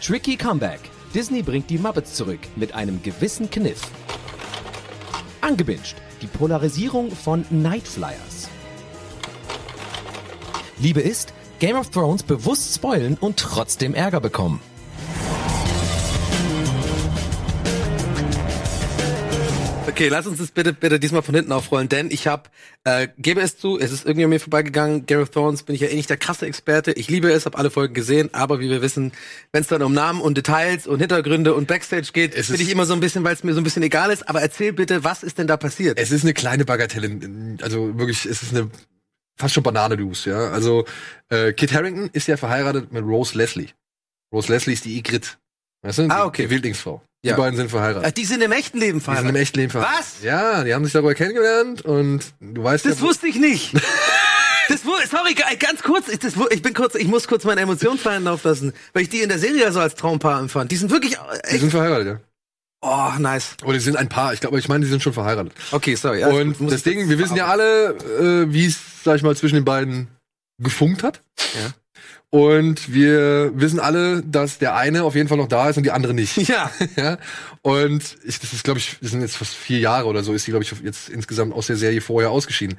Tricky 0.00 0.36
Comeback. 0.36 0.78
Disney 1.12 1.42
bringt 1.42 1.70
die 1.70 1.78
Muppets 1.78 2.14
zurück 2.14 2.38
mit 2.54 2.72
einem 2.76 3.02
gewissen 3.02 3.50
Kniff. 3.50 3.80
Angebinged. 5.40 5.96
Die 6.22 6.28
Polarisierung 6.28 7.10
von 7.10 7.44
Nightflyers. 7.50 8.48
Liebe 10.78 11.00
ist, 11.00 11.34
Game 11.58 11.74
of 11.74 11.90
Thrones 11.90 12.22
bewusst 12.22 12.76
spoilen 12.76 13.16
und 13.20 13.38
trotzdem 13.38 13.92
Ärger 13.92 14.20
bekommen. 14.20 14.60
Okay, 19.88 20.08
lass 20.08 20.26
uns 20.26 20.38
das 20.38 20.50
bitte, 20.50 20.72
bitte 20.72 20.98
diesmal 20.98 21.22
von 21.22 21.34
hinten 21.34 21.52
aufrollen, 21.52 21.88
denn 21.88 22.10
ich 22.10 22.26
habe, 22.26 22.50
äh, 22.84 23.06
gebe 23.18 23.40
es 23.40 23.56
zu, 23.56 23.78
es 23.78 23.92
ist 23.92 24.04
irgendwie 24.04 24.24
an 24.24 24.30
mir 24.30 24.40
vorbeigegangen. 24.40 25.06
Game 25.06 25.20
of 25.20 25.30
Thrones 25.30 25.62
bin 25.62 25.76
ich 25.76 25.80
ja 25.80 25.88
eh 25.88 25.94
nicht 25.94 26.10
der 26.10 26.16
krasse 26.16 26.44
Experte. 26.44 26.92
Ich 26.92 27.08
liebe 27.08 27.30
es, 27.30 27.46
habe 27.46 27.56
alle 27.56 27.70
Folgen 27.70 27.94
gesehen, 27.94 28.28
aber 28.34 28.58
wie 28.58 28.68
wir 28.68 28.82
wissen, 28.82 29.12
wenn 29.52 29.62
es 29.62 29.68
dann 29.68 29.82
um 29.82 29.94
Namen 29.94 30.20
und 30.20 30.36
Details 30.36 30.88
und 30.88 30.98
Hintergründe 30.98 31.54
und 31.54 31.68
Backstage 31.68 32.08
geht, 32.12 32.34
Es 32.34 32.48
bin 32.48 32.60
ich 32.60 32.70
immer 32.70 32.84
so 32.84 32.94
ein 32.94 33.00
bisschen, 33.00 33.22
weil 33.22 33.34
es 33.34 33.44
mir 33.44 33.54
so 33.54 33.60
ein 33.60 33.64
bisschen 33.64 33.84
egal 33.84 34.10
ist. 34.10 34.28
Aber 34.28 34.42
erzähl 34.42 34.72
bitte, 34.72 35.04
was 35.04 35.22
ist 35.22 35.38
denn 35.38 35.46
da 35.46 35.56
passiert? 35.56 35.98
Es 35.98 36.10
ist 36.10 36.24
eine 36.24 36.34
kleine 36.34 36.64
Bagatelle, 36.64 37.56
also 37.62 37.96
wirklich, 37.96 38.26
es 38.26 38.42
ist 38.42 38.54
eine 38.54 38.70
fast 39.36 39.54
schon 39.54 39.62
Banane-Dus, 39.62 40.24
ja. 40.24 40.50
Also 40.50 40.84
äh, 41.28 41.52
Kit 41.52 41.72
Harrington 41.72 42.10
ist 42.12 42.26
ja 42.26 42.36
verheiratet 42.36 42.92
mit 42.92 43.04
Rose 43.04 43.38
Leslie. 43.38 43.68
Rose 44.32 44.52
Leslie 44.52 44.74
ist 44.74 44.84
die 44.84 44.98
Ygritte. 44.98 45.30
Weißt 45.86 45.98
du? 45.98 46.02
Ah, 46.08 46.22
Die- 46.22 46.26
okay. 46.26 46.42
Die 46.44 46.50
Wildlingsfrau. 46.50 47.02
Ja. 47.24 47.34
Die 47.34 47.40
beiden 47.40 47.56
sind 47.56 47.70
verheiratet. 47.70 48.04
Ach, 48.06 48.10
die 48.12 48.24
sind 48.24 48.42
im 48.42 48.52
echten 48.52 48.78
Leben 48.78 48.98
Die 48.98 49.04
sind 49.04 49.12
im 49.14 49.14
verheiratet. 49.14 49.36
echten 49.42 49.58
Leben 49.60 49.70
verheiratet. 49.72 50.00
Was? 50.00 50.22
Ja, 50.22 50.64
die 50.64 50.74
haben 50.74 50.84
sich 50.84 50.92
darüber 50.92 51.14
kennengelernt 51.14 51.82
und 51.82 52.20
du 52.40 52.62
weißt 52.62 52.84
Das 52.86 53.00
ja, 53.00 53.06
wusste 53.06 53.26
ich 53.28 53.36
nicht. 53.36 53.72
Das 54.68 54.80
sorry, 54.82 55.34
ge- 55.34 55.44
ganz 55.60 55.80
kurz, 55.84 56.08
ich, 56.08 56.18
das, 56.18 56.32
ich 56.50 56.60
bin 56.60 56.74
kurz, 56.74 56.96
ich 56.96 57.06
muss 57.06 57.28
kurz 57.28 57.44
meine 57.44 57.60
Emotionen 57.60 58.00
fallen 58.00 58.24
lassen, 58.24 58.72
weil 58.94 59.02
ich 59.04 59.08
die 59.08 59.20
in 59.20 59.28
der 59.28 59.38
Serie 59.38 59.60
ja 59.62 59.70
so 59.70 59.78
als 59.78 59.94
Traumpaar 59.94 60.40
empfand. 60.40 60.72
Die 60.72 60.76
sind 60.76 60.90
wirklich, 60.90 61.12
äh, 61.14 61.18
die 61.44 61.50
echt, 61.50 61.60
sind 61.60 61.70
verheiratet, 61.70 62.06
ja. 62.08 62.20
oh, 62.82 63.16
nice. 63.20 63.50
Oder 63.62 63.74
die 63.74 63.78
sind 63.78 63.96
ein 63.96 64.08
Paar. 64.08 64.32
Ich 64.34 64.40
glaube, 64.40 64.58
ich 64.58 64.68
meine, 64.68 64.84
die 64.84 64.90
sind 64.90 65.04
schon 65.04 65.12
verheiratet. 65.12 65.52
Okay, 65.70 65.94
sorry. 65.94 66.18
ja, 66.18 66.26
und 66.30 66.56
das 66.68 66.82
Ding, 66.82 67.08
wir 67.08 67.16
wissen 67.20 67.36
ja 67.36 67.46
alle, 67.46 67.90
äh, 67.90 68.52
wie 68.52 68.66
es, 68.66 68.76
sag 69.04 69.14
ich 69.14 69.22
mal, 69.22 69.36
zwischen 69.36 69.54
den 69.54 69.64
beiden 69.64 70.08
gefunkt 70.60 71.04
hat. 71.04 71.22
Ja. 71.54 71.70
Und 72.30 72.92
wir 72.92 73.52
wissen 73.54 73.78
alle, 73.78 74.22
dass 74.22 74.58
der 74.58 74.74
eine 74.74 75.04
auf 75.04 75.14
jeden 75.14 75.28
Fall 75.28 75.38
noch 75.38 75.48
da 75.48 75.68
ist 75.70 75.76
und 75.76 75.84
die 75.84 75.92
andere 75.92 76.12
nicht. 76.12 76.36
Ja. 76.48 76.70
ja. 76.96 77.18
Und 77.62 78.16
ich, 78.24 78.40
das 78.40 78.52
ist, 78.52 78.64
glaube 78.64 78.78
ich, 78.78 78.98
das 79.00 79.12
sind 79.12 79.20
jetzt 79.20 79.36
fast 79.36 79.54
vier 79.54 79.78
Jahre 79.78 80.06
oder 80.06 80.22
so, 80.22 80.32
ist 80.32 80.44
sie, 80.44 80.50
glaube 80.50 80.64
ich, 80.64 80.72
jetzt 80.82 81.08
insgesamt 81.08 81.54
aus 81.54 81.68
der 81.68 81.76
Serie 81.76 82.00
vorher 82.00 82.30
ausgeschieden. 82.30 82.78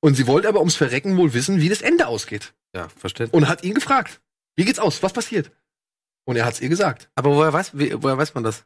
Und 0.00 0.14
sie 0.14 0.26
wollte 0.26 0.48
aber 0.48 0.60
ums 0.60 0.76
Verrecken 0.76 1.16
wohl 1.16 1.34
wissen, 1.34 1.60
wie 1.60 1.68
das 1.68 1.82
Ende 1.82 2.06
ausgeht. 2.06 2.54
Ja, 2.74 2.88
versteht. 2.88 3.32
Und 3.32 3.48
hat 3.48 3.64
ihn 3.64 3.74
gefragt, 3.74 4.20
wie 4.54 4.64
geht's 4.64 4.78
aus? 4.78 5.02
Was 5.02 5.12
passiert? 5.12 5.50
Und 6.24 6.36
er 6.36 6.44
hat's 6.44 6.60
ihr 6.60 6.68
gesagt. 6.68 7.08
Aber 7.14 7.34
woher 7.34 7.52
weiß, 7.52 7.72
wie, 7.74 7.94
woher 8.02 8.18
weiß 8.18 8.34
man 8.34 8.44
das? 8.44 8.64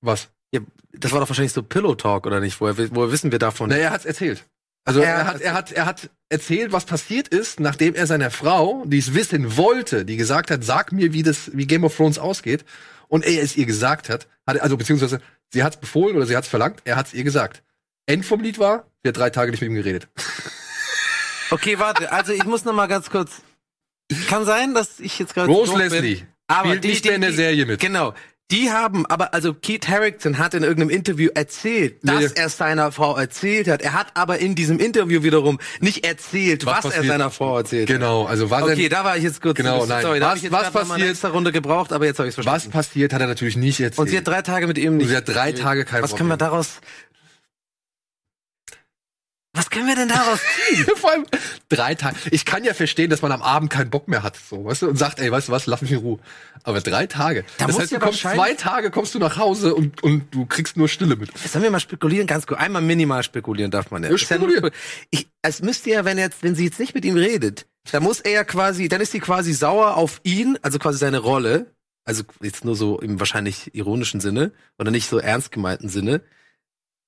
Was? 0.00 0.30
Ja, 0.52 0.60
das 0.92 1.12
war 1.12 1.20
doch 1.20 1.28
wahrscheinlich 1.28 1.52
so 1.52 1.62
Pillow 1.62 1.94
Talk, 1.94 2.26
oder 2.26 2.40
nicht? 2.40 2.60
Woher, 2.60 2.76
woher 2.94 3.12
wissen 3.12 3.30
wir 3.30 3.38
davon? 3.38 3.68
Na, 3.68 3.76
er 3.76 3.90
hat's 3.90 4.04
erzählt. 4.04 4.48
Also 4.90 5.00
Er 5.00 5.08
er, 5.08 5.26
hat 5.26 5.34
hat, 5.34 5.40
er 5.40 5.54
hat, 5.54 5.72
er 5.72 5.86
hat 5.86 6.10
erzählt, 6.28 6.72
was 6.72 6.84
passiert 6.84 7.28
ist, 7.28 7.60
nachdem 7.60 7.94
er 7.94 8.06
seiner 8.06 8.30
Frau, 8.30 8.84
die 8.86 8.98
es 8.98 9.14
wissen 9.14 9.56
wollte, 9.56 10.04
die 10.04 10.16
gesagt 10.16 10.50
hat, 10.50 10.64
sag 10.64 10.92
mir, 10.92 11.12
wie 11.12 11.22
das, 11.22 11.50
wie 11.54 11.66
Game 11.66 11.84
of 11.84 11.96
Thrones 11.96 12.18
ausgeht, 12.18 12.64
und 13.08 13.24
er 13.24 13.42
es 13.42 13.56
ihr 13.56 13.66
gesagt 13.66 14.08
hat, 14.08 14.28
hat 14.46 14.60
also 14.60 14.76
beziehungsweise 14.76 15.20
sie 15.52 15.64
hat's 15.64 15.76
befohlen 15.76 16.16
oder 16.16 16.26
sie 16.26 16.36
hat's 16.36 16.48
verlangt, 16.48 16.80
er 16.84 16.96
hat's 16.96 17.12
ihr 17.12 17.24
gesagt. 17.24 17.62
End 18.06 18.24
vom 18.24 18.40
Lied 18.40 18.58
war, 18.58 18.84
sie 19.02 19.08
hat 19.08 19.16
drei 19.16 19.30
Tage 19.30 19.50
nicht 19.50 19.60
mit 19.60 19.70
ihm 19.70 19.76
geredet. 19.76 20.08
Okay, 21.52 21.80
warte, 21.80 22.12
also 22.12 22.32
ich 22.32 22.44
muss 22.44 22.64
noch 22.64 22.72
mal 22.72 22.86
ganz 22.86 23.10
kurz. 23.10 23.42
Kann 24.28 24.44
sein, 24.44 24.72
dass 24.72 25.00
ich 25.00 25.18
jetzt 25.18 25.34
gerade 25.34 25.50
Rose 25.50 25.72
bin, 25.72 25.80
Leslie 25.80 26.24
aber 26.50 26.68
spielt 26.70 26.84
die, 26.84 26.88
nicht 26.88 27.04
mehr 27.04 27.14
in 27.14 27.20
der 27.20 27.32
Serie 27.32 27.66
mit. 27.66 27.80
Genau. 27.80 28.14
Die 28.50 28.70
haben, 28.70 29.06
aber 29.06 29.32
also 29.34 29.54
Keith 29.54 29.86
Harrington 29.88 30.38
hat 30.38 30.54
in 30.54 30.62
irgendeinem 30.62 30.90
Interview 30.90 31.30
erzählt, 31.34 31.96
dass 32.02 32.20
Nee. 32.20 32.28
er 32.34 32.48
seiner 32.48 32.90
Frau 32.92 33.16
erzählt 33.16 33.68
hat. 33.68 33.80
Er 33.82 33.92
hat 33.92 34.08
aber 34.14 34.38
in 34.38 34.54
diesem 34.54 34.78
Interview 34.80 35.22
wiederum 35.22 35.58
nicht 35.80 36.04
erzählt, 36.04 36.66
was, 36.66 36.84
Was 36.84 36.94
er 36.94 37.04
seiner 37.04 37.30
Frau 37.30 37.58
erzählt 37.58 37.88
hat. 37.88 37.96
Genau, 37.96 38.24
also 38.24 38.50
was, 38.50 38.62
Okay, 38.64 38.88
da 38.88 39.04
war 39.04 39.16
ich 39.16 39.22
jetzt 39.22 39.40
kurz. 39.40 39.56
Genau, 39.56 39.86
sorry, 39.86 40.18
nein. 40.20 40.20
da 40.20 40.32
Was- 40.50 40.50
was 40.74 40.88
passiert- 40.88 41.10
extra 41.10 41.28
Runde 41.28 41.52
gebraucht, 41.52 41.92
aber 41.92 42.06
jetzt 42.06 42.18
habe 42.18 42.28
ich 42.28 42.34
es 42.34 42.38
was 42.38 42.44
verstanden. 42.44 42.72
passiert, 42.72 43.12
hat 43.12 43.20
er 43.20 43.26
natürlich 43.28 43.56
nicht 43.56 43.78
erzählt. 43.80 43.98
Und 43.98 44.08
sie 44.08 44.16
hat 44.16 44.26
drei 44.26 44.42
Tage 44.42 44.66
mit 44.66 44.78
ihm 44.78 44.96
nicht. 44.96 45.08
sie 45.08 45.16
hat 45.16 45.28
drei 45.28 45.52
Tage 45.52 45.84
kein 45.84 46.02
Was 46.02 46.10
Wort 46.10 46.18
können 46.18 46.30
wir 46.30 46.36
daraus? 46.36 46.80
Was 49.60 49.68
können 49.68 49.86
wir 49.88 49.94
denn 49.94 50.08
daraus 50.08 50.40
ziehen? 50.68 50.86
Vor 50.96 51.10
allem 51.10 51.26
drei 51.68 51.94
Tage. 51.94 52.16
Ich 52.30 52.46
kann 52.46 52.64
ja 52.64 52.72
verstehen, 52.72 53.10
dass 53.10 53.20
man 53.20 53.30
am 53.30 53.42
Abend 53.42 53.68
keinen 53.68 53.90
Bock 53.90 54.08
mehr 54.08 54.22
hat, 54.22 54.34
so, 54.36 54.64
weißt 54.64 54.80
du, 54.80 54.88
und 54.88 54.96
sagt, 54.96 55.20
ey, 55.20 55.30
weißt 55.30 55.48
du 55.48 55.52
was, 55.52 55.66
lass 55.66 55.82
mich 55.82 55.92
in 55.92 55.98
Ruhe. 55.98 56.18
Aber 56.62 56.80
drei 56.80 57.06
Tage. 57.06 57.44
Da 57.58 57.66
das 57.66 57.78
heißt, 57.78 57.92
ja 57.92 57.98
du 57.98 58.04
kommst 58.06 58.20
zwei 58.20 58.54
Tage, 58.54 58.90
kommst 58.90 59.14
du 59.14 59.18
nach 59.18 59.36
Hause 59.36 59.74
und, 59.74 60.02
und 60.02 60.34
du 60.34 60.46
kriegst 60.46 60.78
nur 60.78 60.88
Stille 60.88 61.14
mit. 61.14 61.36
Sollen 61.36 61.62
wir 61.62 61.70
mal 61.70 61.78
spekulieren, 61.78 62.26
ganz 62.26 62.46
kurz. 62.46 62.58
Einmal 62.58 62.80
minimal 62.80 63.22
spekulieren 63.22 63.70
darf 63.70 63.90
man 63.90 64.02
ja. 64.02 64.10
Ja, 64.10 64.16
spekulieren. 64.16 64.68
spe- 64.68 64.76
ich, 65.10 65.28
es 65.42 65.60
müsste 65.60 65.90
ja, 65.90 66.06
wenn 66.06 66.16
jetzt, 66.16 66.42
wenn 66.42 66.54
sie 66.54 66.64
jetzt 66.64 66.80
nicht 66.80 66.94
mit 66.94 67.04
ihm 67.04 67.16
redet, 67.16 67.66
dann 67.92 68.02
muss 68.02 68.20
er 68.20 68.30
ja 68.32 68.44
quasi, 68.44 68.88
dann 68.88 69.02
ist 69.02 69.12
sie 69.12 69.20
quasi 69.20 69.52
sauer 69.52 69.98
auf 69.98 70.22
ihn, 70.22 70.58
also 70.62 70.78
quasi 70.78 70.96
seine 70.96 71.18
Rolle. 71.18 71.66
Also 72.06 72.22
jetzt 72.40 72.64
nur 72.64 72.76
so 72.76 72.98
im 72.98 73.20
wahrscheinlich 73.20 73.74
ironischen 73.74 74.20
Sinne 74.20 74.52
oder 74.78 74.90
nicht 74.90 75.06
so 75.06 75.18
ernst 75.18 75.52
gemeinten 75.52 75.90
Sinne. 75.90 76.22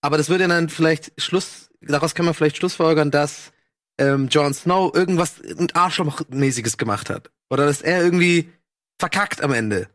Aber 0.02 0.18
das 0.18 0.28
würde 0.28 0.46
dann 0.48 0.68
vielleicht 0.68 1.12
Schluss, 1.16 1.70
daraus 1.86 2.14
kann 2.14 2.24
man 2.24 2.34
vielleicht 2.34 2.56
Schlussfolgern, 2.56 3.10
dass 3.10 3.52
ähm, 3.98 4.28
Jon 4.28 4.54
Snow 4.54 4.94
irgendwas 4.94 5.40
ein 5.42 5.70
Arschlochmäßiges 5.72 6.76
gemacht 6.78 7.10
hat. 7.10 7.30
Oder 7.50 7.66
dass 7.66 7.82
er 7.82 8.02
irgendwie 8.02 8.50
verkackt 8.98 9.42
am 9.42 9.52
Ende. 9.52 9.88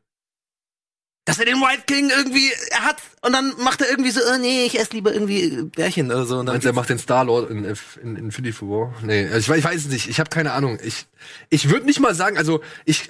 Dass 1.25 1.39
er 1.39 1.45
den 1.45 1.55
White 1.59 1.83
King 1.87 2.09
irgendwie 2.09 2.49
er 2.69 2.85
hat 2.85 3.01
und 3.21 3.33
dann 3.33 3.53
macht 3.57 3.81
er 3.81 3.89
irgendwie 3.89 4.11
so, 4.11 4.21
oh 4.21 4.37
nee, 4.39 4.65
ich 4.65 4.79
esse 4.79 4.93
lieber 4.93 5.11
irgendwie 5.13 5.63
Bärchen 5.63 6.05
oder 6.07 6.25
so. 6.25 6.39
Und 6.39 6.45
dann 6.45 6.61
er 6.61 6.71
macht 6.73 6.89
den 6.89 6.99
Star-Lord 6.99 7.49
in, 7.49 7.65
in, 7.65 7.75
in 8.01 8.15
Infinity 8.15 8.61
War? 8.61 8.93
Nee, 9.03 9.25
also 9.27 9.39
ich, 9.39 9.49
weiß- 9.49 9.57
ich 9.57 9.63
weiß 9.65 9.81
es 9.85 9.91
nicht. 9.91 10.07
Ich 10.07 10.19
habe 10.21 10.29
keine 10.29 10.53
Ahnung. 10.53 10.79
Ich, 10.81 11.05
ich 11.49 11.69
würde 11.69 11.85
nicht 11.85 11.99
mal 11.99 12.15
sagen, 12.15 12.37
also 12.37 12.61
ich, 12.85 13.09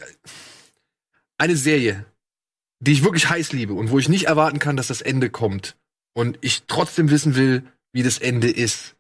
eine 1.38 1.56
Serie, 1.56 2.06
die 2.80 2.94
ich 2.94 3.04
wirklich 3.04 3.30
heiß 3.30 3.52
liebe 3.54 3.74
und 3.74 3.92
wo 3.92 4.00
ich 4.00 4.10
nicht 4.10 4.26
erwarten 4.26 4.58
kann, 4.58 4.78
dass 4.78 4.88
das 4.88 5.02
Ende 5.02 5.30
kommt 5.30 5.76
und 6.14 6.40
ich 6.42 6.64
trotzdem 6.68 7.12
wissen 7.12 7.36
will, 7.36 7.64
wie 7.98 8.04
das 8.04 8.20
Ende 8.20 8.50
ist. 8.50 8.94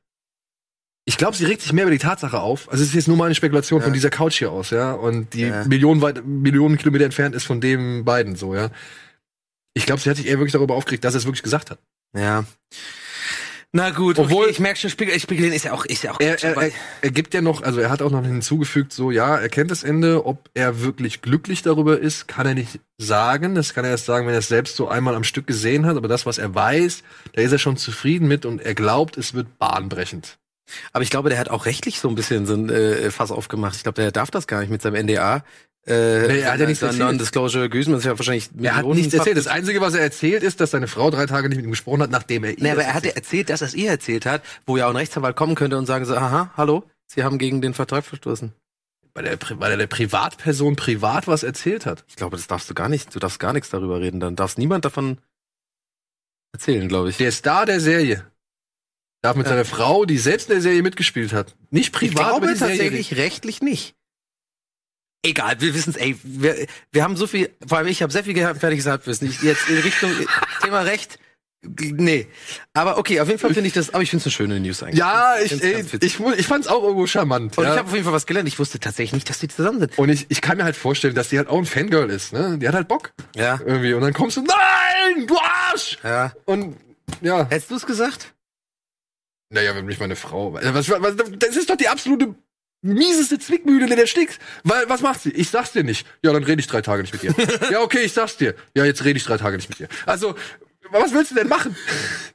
Ich 1.05 1.17
glaube, 1.17 1.37
sie 1.37 1.45
regt 1.45 1.61
sich 1.61 1.71
mehr 1.71 1.85
über 1.85 1.91
die 1.91 1.99
Tatsache 1.99 2.39
auf. 2.39 2.69
Also 2.69 2.81
es 2.83 2.89
ist 2.89 2.95
jetzt 2.95 3.07
nur 3.07 3.15
mal 3.15 3.25
eine 3.25 3.35
Spekulation 3.35 3.79
Ja. 3.79 3.85
von 3.85 3.93
dieser 3.93 4.09
Couch 4.09 4.39
hier 4.39 4.51
aus, 4.51 4.71
ja. 4.71 4.91
Und 4.93 5.33
die 5.33 5.41
Ja. 5.43 5.63
Millionen, 5.65 6.01
weit, 6.01 6.25
Millionen 6.25 6.77
Kilometer 6.77 7.05
entfernt 7.05 7.33
ist 7.35 7.45
von 7.45 7.61
dem 7.61 8.03
beiden, 8.03 8.35
so, 8.35 8.55
ja. 8.55 8.71
Ich 9.73 9.85
glaube, 9.85 10.01
sie 10.01 10.09
hat 10.09 10.17
sich 10.17 10.25
eher 10.25 10.39
wirklich 10.39 10.51
darüber 10.53 10.73
aufgeregt, 10.75 11.03
dass 11.05 11.13
er 11.13 11.19
es 11.19 11.25
wirklich 11.25 11.43
gesagt 11.43 11.69
hat. 11.71 11.79
ja. 12.15 12.43
Na 13.73 13.89
gut, 13.89 14.17
Obwohl- 14.17 14.43
okay, 14.43 14.51
ich 14.51 14.59
merke 14.59 14.79
schon, 14.79 14.89
Spekul- 14.89 15.19
spekulieren 15.19 15.53
ist 15.53 15.65
ja 15.65 15.73
auch, 15.73 15.85
ist 15.85 16.01
ja 16.03 16.11
auch. 16.13 16.19
er, 16.21 16.41
er, 16.41 16.55
er, 16.57 16.71
er 17.01 17.11
gibt 17.11 17.33
ja 17.33 17.41
noch, 17.41 17.61
also 17.61 17.79
er 17.81 17.89
hat 17.89 18.01
auch 18.01 18.09
noch 18.11 18.23
hinzugefügt, 18.23 18.93
so 18.93 19.11
ja, 19.11 19.35
er 19.37 19.49
kennt 19.49 19.71
das 19.71 19.83
Ende, 19.83 20.25
ob 20.25 20.49
er 20.53 20.81
wirklich 20.81 21.21
glücklich 21.21 21.63
darüber 21.63 21.99
ist, 21.99 22.27
kann 22.27 22.47
er 22.47 22.53
nicht 22.55 22.79
sagen. 22.97 23.55
Das 23.55 23.73
kann 23.73 23.83
er 23.83 23.91
erst 23.91 24.05
sagen, 24.05 24.25
wenn 24.25 24.33
er 24.33 24.39
es 24.39 24.47
selbst 24.47 24.77
so 24.77 24.87
einmal 24.87 25.15
am 25.15 25.25
Stück 25.25 25.47
gesehen 25.47 25.85
hat. 25.85 25.97
Aber 25.97 26.07
das, 26.07 26.25
was 26.25 26.37
er 26.37 26.55
weiß, 26.55 27.03
da 27.33 27.41
ist 27.41 27.51
er 27.51 27.59
schon 27.59 27.75
zufrieden 27.77 28.27
mit 28.27 28.45
und 28.45 28.61
er 28.61 28.73
glaubt, 28.73 29.17
es 29.17 29.33
wird 29.33 29.57
bahnbrechend. 29.59 30.37
aber 30.93 31.03
ich 31.03 31.09
glaube, 31.09 31.29
der 31.29 31.37
hat 31.37 31.49
auch 31.49 31.65
rechtlich 31.65 31.99
so 31.99 32.07
ein 32.07 32.15
bisschen 32.15 32.45
so 32.45 32.53
ein 32.55 32.69
äh, 32.69 33.11
Fass 33.11 33.31
aufgemacht. 33.31 33.75
Ich 33.75 33.83
glaube, 33.83 34.01
der 34.01 34.11
darf 34.11 34.31
das 34.31 34.47
gar 34.47 34.61
nicht 34.61 34.69
mit 34.69 34.81
seinem 34.81 35.05
NDA. 35.05 35.43
Äh, 35.87 36.27
Nee, 36.27 36.39
er 36.41 36.51
hat 36.51 36.59
ja 36.59 36.65
nichts 36.65 36.81
erzählt. 36.81 36.99
Non-Disclosure 37.01 37.63
Agreement 37.63 37.97
ist 37.99 38.03
ja 38.05 38.17
wahrscheinlich. 38.17 38.49
Er 38.61 38.75
hat 38.75 38.85
nichts 38.85 39.13
erzählt. 39.13 39.37
Das 39.37 39.47
Einzige, 39.47 39.79
was 39.79 39.93
er 39.93 40.01
erzählt, 40.01 40.43
ist, 40.43 40.59
dass 40.59 40.71
seine 40.71 40.87
Frau 40.87 41.09
drei 41.11 41.25
Tage 41.27 41.47
nicht 41.47 41.57
mit 41.57 41.65
ihm 41.65 41.71
gesprochen 41.71 42.01
hat, 42.01 42.09
nachdem 42.11 42.43
er 42.43 42.51
ihr 42.51 42.57
Nee, 42.63 42.71
aber 42.71 42.83
er 42.83 42.93
hat 42.93 43.05
erzählt 43.05 43.15
erzählt, 43.15 43.49
dass 43.49 43.61
er 43.61 43.67
es 43.67 43.73
ihr 43.73 43.89
erzählt 43.89 44.25
hat, 44.25 44.43
wo 44.65 44.75
ja 44.77 44.85
auch 44.85 44.89
ein 44.89 44.97
Rechtsanwalt 44.97 45.35
kommen 45.37 45.55
könnte 45.55 45.77
und 45.77 45.85
sagen 45.85 46.03
so, 46.05 46.15
aha, 46.15 46.51
hallo, 46.57 46.83
Sie 47.05 47.23
haben 47.23 47.37
gegen 47.37 47.61
den 47.61 47.73
Vertrag 47.73 48.03
verstoßen. 48.05 48.51
weil, 49.13 49.25
er, 49.25 49.37
weil 49.59 49.71
er 49.71 49.77
der 49.77 49.87
Privatperson 49.87 50.75
privat 50.75 51.27
was 51.27 51.43
erzählt 51.43 51.85
hat. 51.85 52.03
Ich 52.09 52.17
glaube, 52.17 52.35
das 52.35 52.47
darfst 52.47 52.69
du 52.69 52.73
gar 52.73 52.89
nicht, 52.89 53.15
du 53.15 53.19
darfst 53.19 53.39
gar 53.39 53.53
nichts 53.53 53.69
darüber 53.69 54.01
reden, 54.01 54.19
dann 54.19 54.35
darfst 54.35 54.57
niemand 54.57 54.83
davon 54.83 55.17
erzählen, 56.53 56.87
glaube 56.87 57.09
ich. 57.11 57.17
Der 57.17 57.31
Star 57.31 57.65
der 57.65 57.79
Serie 57.79 58.25
darf 59.21 59.35
mit 59.35 59.45
Ja. 59.47 59.51
seiner 59.53 59.65
Frau, 59.65 60.05
die 60.05 60.17
selbst 60.17 60.49
in 60.49 60.55
der 60.55 60.61
Serie 60.61 60.83
mitgespielt 60.83 61.33
hat, 61.33 61.55
nicht 61.71 61.87
Ich 61.87 61.91
privat 61.93 62.27
glaube 62.29 62.47
die 62.47 62.55
Serie 62.55 62.77
tatsächlich 62.77 63.17
rechtlich 63.17 63.61
nicht. 63.61 63.95
Egal, 65.27 65.59
wir 65.59 65.73
wissen 65.73 65.89
es, 65.91 65.95
ey, 65.97 66.15
wir, 66.23 66.67
wir 66.91 67.03
haben 67.03 67.17
so 67.17 67.27
viel, 67.27 67.49
vor 67.67 67.79
allem 67.79 67.87
ich 67.87 68.01
habe 68.01 68.13
sehr 68.13 68.23
viel 68.23 68.33
gehabt, 68.33 68.59
fertiges 68.59 68.85
Halbwissen. 68.85 69.27
Ich, 69.27 69.41
jetzt 69.41 69.67
in 69.69 69.77
Richtung 69.79 70.11
Thema 70.63 70.81
Recht, 70.81 71.19
nee. 71.63 72.27
Aber 72.73 72.97
okay, 72.97 73.19
auf 73.19 73.27
jeden 73.27 73.39
Fall 73.39 73.53
finde 73.53 73.67
ich 73.67 73.73
das, 73.73 73.93
aber 73.93 74.03
ich 74.03 74.09
finde 74.09 74.21
es 74.21 74.25
eine 74.27 74.31
schöne 74.31 74.59
News 74.59 74.83
eigentlich. 74.83 74.99
Ja, 74.99 75.35
ich, 75.43 75.61
ey, 75.61 75.85
ich, 76.01 76.19
mu- 76.19 76.31
ich 76.31 76.47
fand's 76.47 76.67
auch 76.67 76.81
irgendwo 76.83 77.07
charmant. 77.07 77.57
Und 77.57 77.63
ja. 77.65 77.71
ich 77.73 77.77
habe 77.77 77.87
auf 77.89 77.93
jeden 77.93 78.05
Fall 78.05 78.13
was 78.13 78.25
gelernt. 78.25 78.47
Ich 78.47 78.57
wusste 78.59 78.79
tatsächlich 78.79 79.13
nicht, 79.13 79.29
dass 79.29 79.39
die 79.39 79.47
zusammen 79.47 79.79
sind. 79.79 79.97
Und 79.97 80.09
ich, 80.09 80.27
ich 80.29 80.41
kann 80.41 80.57
mir 80.57 80.63
halt 80.63 80.75
vorstellen, 80.77 81.15
dass 81.15 81.29
die 81.29 81.37
halt 81.37 81.49
auch 81.49 81.57
ein 81.57 81.65
Fangirl 81.65 82.09
ist, 82.09 82.31
ne? 82.31 82.57
Die 82.57 82.67
hat 82.67 82.75
halt 82.75 82.87
Bock. 82.87 83.11
Ja. 83.35 83.59
Irgendwie. 83.65 83.93
Und 83.93 84.01
dann 84.01 84.13
kommst 84.13 84.37
du, 84.37 84.41
nein, 84.41 85.27
du 85.27 85.37
Arsch! 85.37 85.97
Ja. 86.03 86.31
Und 86.45 86.77
ja, 87.21 87.47
Hättest 87.49 87.71
du 87.71 87.75
es 87.75 87.85
gesagt? 87.85 88.33
naja, 89.49 89.73
wenn 89.75 89.85
mich 89.85 89.99
meine 89.99 90.15
Frau. 90.15 90.53
Was, 90.53 90.89
was, 90.89 91.15
das 91.39 91.55
ist 91.55 91.69
doch 91.69 91.77
die 91.77 91.87
absolute 91.87 92.35
mieseste 92.81 93.39
Zwickmühle, 93.39 93.87
der 93.87 93.97
du 93.97 94.07
steckst. 94.07 94.39
Weil, 94.63 94.87
was 94.89 95.01
macht 95.01 95.21
sie? 95.21 95.31
Ich 95.31 95.49
sag's 95.49 95.71
dir 95.71 95.83
nicht. 95.83 96.07
Ja, 96.23 96.33
dann 96.33 96.43
rede 96.43 96.59
ich 96.59 96.67
drei 96.67 96.81
Tage 96.81 97.01
nicht 97.01 97.13
mit 97.13 97.23
dir. 97.23 97.35
ja, 97.71 97.81
okay, 97.81 97.99
ich 97.99 98.13
sag's 98.13 98.37
dir. 98.37 98.55
Ja, 98.75 98.85
jetzt 98.85 99.03
rede 99.03 99.17
ich 99.17 99.25
drei 99.25 99.37
Tage 99.37 99.57
nicht 99.57 99.69
mit 99.69 99.79
dir. 99.79 99.87
Also, 100.05 100.35
was 100.91 101.13
willst 101.13 101.31
du 101.31 101.35
denn 101.35 101.47
machen? 101.47 101.75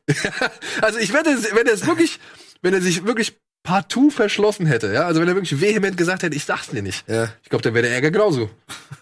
also, 0.83 0.99
ich 0.99 1.13
wette, 1.13 1.31
wenn 1.55 1.67
er 1.67 1.75
es 1.75 1.87
wirklich, 1.87 2.19
wenn 2.61 2.75
er 2.75 2.81
sich 2.81 3.07
wirklich 3.07 3.39
partout 3.63 4.11
verschlossen 4.11 4.67
hätte, 4.67 4.93
ja, 4.93 5.07
also 5.07 5.21
wenn 5.21 5.29
er 5.29 5.35
wirklich 5.37 5.61
vehement 5.61 5.97
gesagt 5.97 6.23
hätte, 6.25 6.35
ich 6.37 6.45
sag's 6.45 6.69
dir 6.69 6.83
nicht. 6.83 7.05
Ja. 7.09 7.29
Ich 7.43 7.49
glaube, 7.49 7.63
dann 7.63 7.75
wäre 7.75 7.85
der 7.87 7.95
Ärger 7.95 8.11
genauso 8.11 8.51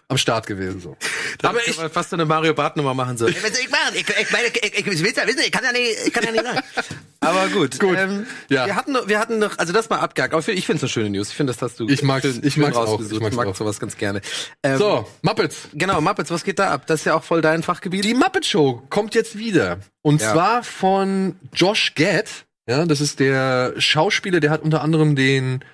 am 0.08 0.18
Start 0.18 0.46
gewesen, 0.46 0.80
so. 0.80 0.96
Aber 1.42 1.60
ich 1.66 1.76
fast 1.76 2.10
so 2.10 2.16
eine 2.16 2.24
Mario 2.26 2.52
Bart 2.52 2.76
Nummer 2.76 2.92
machen 2.94 3.16
soll. 3.16 3.32
Was 3.42 3.52
soll 3.52 3.60
ich 3.64 3.70
machen? 3.70 3.94
Ich, 3.94 4.00
ich 4.08 4.30
meine, 4.32 4.48
ich, 4.48 4.78
ich 4.78 5.02
will's 5.02 5.16
ja 5.16 5.26
wissen, 5.26 5.40
ich 5.44 5.52
kann 5.52 5.62
ja 5.64 5.72
nicht, 5.72 5.90
ich 6.06 6.12
kann 6.12 6.24
ja 6.24 6.32
nicht 6.32 6.44
sagen. 6.44 6.60
Aber 7.22 7.48
gut. 7.48 7.78
Gut. 7.78 7.96
Ähm, 7.98 8.26
Ja. 8.48 8.66
Wir 8.66 8.74
hatten, 8.76 8.92
noch- 8.92 9.06
wir 9.06 9.18
hatten 9.18 9.38
noch, 9.38 9.56
also 9.58 9.72
das 9.74 9.88
mal 9.90 9.98
abgehakt. 10.00 10.32
Aber 10.34 10.40
ich 10.48 10.66
finde 10.66 10.78
es 10.78 10.82
eine 10.82 10.88
schöne 10.88 11.10
News. 11.10 11.28
Ich 11.28 11.34
finde, 11.34 11.52
das 11.52 11.60
hast 11.62 11.78
du 11.78 11.86
Ich 11.88 12.02
mag's- 12.02 12.22
schön, 12.22 12.40
ich 12.42 12.56
mag's 12.56 12.76
auch. 12.76 12.98
Ich 13.00 13.20
mag's 13.20 13.36
mag 13.36 13.46
auch. 13.46 13.54
sowas 13.54 13.78
ganz 13.78 13.96
gerne. 13.98 14.20
Ähm, 14.62 14.78
So, 14.78 15.06
Muppets. 15.22 15.68
Genau, 15.74 16.00
Muppets, 16.00 16.30
was 16.30 16.44
geht 16.44 16.58
da 16.58 16.70
ab? 16.70 16.86
Das 16.86 17.00
ist 17.00 17.04
ja 17.06 17.14
auch 17.14 17.22
voll 17.22 17.40
dein 17.42 17.62
Fachgebiet. 17.62 18.04
Die 18.04 18.14
Muppet 18.14 18.46
Show 18.46 18.82
kommt 18.90 19.14
jetzt 19.14 19.36
wieder. 19.38 19.78
Und 20.02 20.20
Ja. 20.22 20.32
zwar 20.32 20.62
von 20.64 21.36
Josh 21.54 21.94
Gad. 21.94 22.26
Ja, 22.70 22.86
das 22.86 23.00
ist 23.00 23.18
der 23.18 23.74
Schauspieler, 23.78 24.38
der 24.38 24.50
hat 24.50 24.62
unter 24.62 24.80
anderem 24.80 25.16
den, 25.16 25.64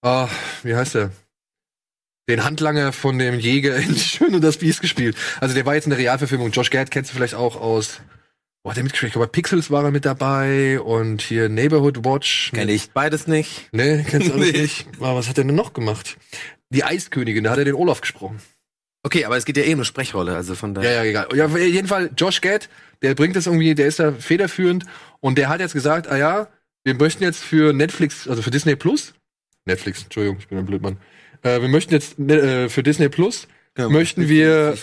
ah, 0.00 0.26
wie 0.62 0.74
heißt 0.74 0.94
der? 0.94 1.10
Den 2.30 2.44
Handlanger 2.44 2.92
von 2.94 3.18
dem 3.18 3.38
Jäger 3.38 3.76
in 3.76 3.94
Schön 3.98 4.34
und 4.34 4.40
das 4.42 4.56
Biest 4.56 4.80
gespielt. 4.80 5.16
Also 5.38 5.54
der 5.54 5.66
war 5.66 5.74
jetzt 5.74 5.84
in 5.84 5.90
der 5.90 5.98
Realverfilmung. 5.98 6.50
Josh 6.50 6.70
Gad 6.70 6.90
kennst 6.90 7.10
du 7.10 7.14
vielleicht 7.14 7.34
auch 7.34 7.56
aus, 7.60 8.00
boah, 8.62 8.72
der 8.72 8.84
mitgespielt, 8.84 9.16
aber 9.16 9.26
Pixels 9.26 9.70
war 9.70 9.84
er 9.84 9.90
mit 9.90 10.06
dabei 10.06 10.80
und 10.80 11.20
hier 11.20 11.50
Neighborhood 11.50 12.06
Watch. 12.06 12.52
Kenn 12.54 12.70
ich 12.70 12.90
beides 12.92 13.26
nicht. 13.26 13.68
Nee, 13.72 14.02
kennst 14.08 14.28
du 14.28 14.32
alles 14.32 14.52
nicht. 14.52 14.86
Aber 15.00 15.14
was 15.16 15.28
hat 15.28 15.36
er 15.36 15.44
denn 15.44 15.54
noch 15.54 15.74
gemacht? 15.74 16.16
Die 16.70 16.84
Eiskönigin, 16.84 17.44
da 17.44 17.50
hat 17.50 17.58
er 17.58 17.66
den 17.66 17.74
Olaf 17.74 18.00
gesprochen. 18.00 18.40
Okay, 19.02 19.26
aber 19.26 19.36
es 19.36 19.44
geht 19.44 19.58
ja 19.58 19.62
eh 19.62 19.68
um 19.68 19.74
eine 19.80 19.84
Sprechrolle, 19.84 20.34
also 20.34 20.54
von 20.54 20.74
Ja, 20.74 20.80
daher. 20.80 21.04
ja, 21.04 21.04
egal. 21.04 21.28
Ja, 21.36 21.44
auf 21.46 21.58
jeden 21.58 21.86
Fall, 21.88 22.10
Josh 22.16 22.40
Gad, 22.40 22.70
der 23.02 23.14
bringt 23.14 23.36
das 23.36 23.46
irgendwie, 23.46 23.74
der 23.74 23.86
ist 23.86 23.98
da 23.98 24.12
federführend 24.12 24.84
und 25.20 25.38
der 25.38 25.48
hat 25.48 25.60
jetzt 25.60 25.72
gesagt, 25.72 26.08
ah 26.08 26.16
ja, 26.16 26.48
wir 26.84 26.94
möchten 26.94 27.22
jetzt 27.22 27.42
für 27.42 27.72
Netflix, 27.72 28.28
also 28.28 28.42
für 28.42 28.50
Disney 28.50 28.76
Plus, 28.76 29.14
Netflix, 29.64 30.02
Entschuldigung, 30.04 30.38
ich 30.38 30.48
bin 30.48 30.58
ein 30.58 30.66
Blödmann, 30.66 30.98
äh, 31.42 31.60
wir 31.60 31.68
möchten 31.68 31.92
jetzt 31.92 32.18
äh, 32.18 32.68
für 32.68 32.82
Disney 32.82 33.08
Plus, 33.08 33.48
Ja, 33.76 33.88
möchten 33.88 34.28
wir, 34.28 34.76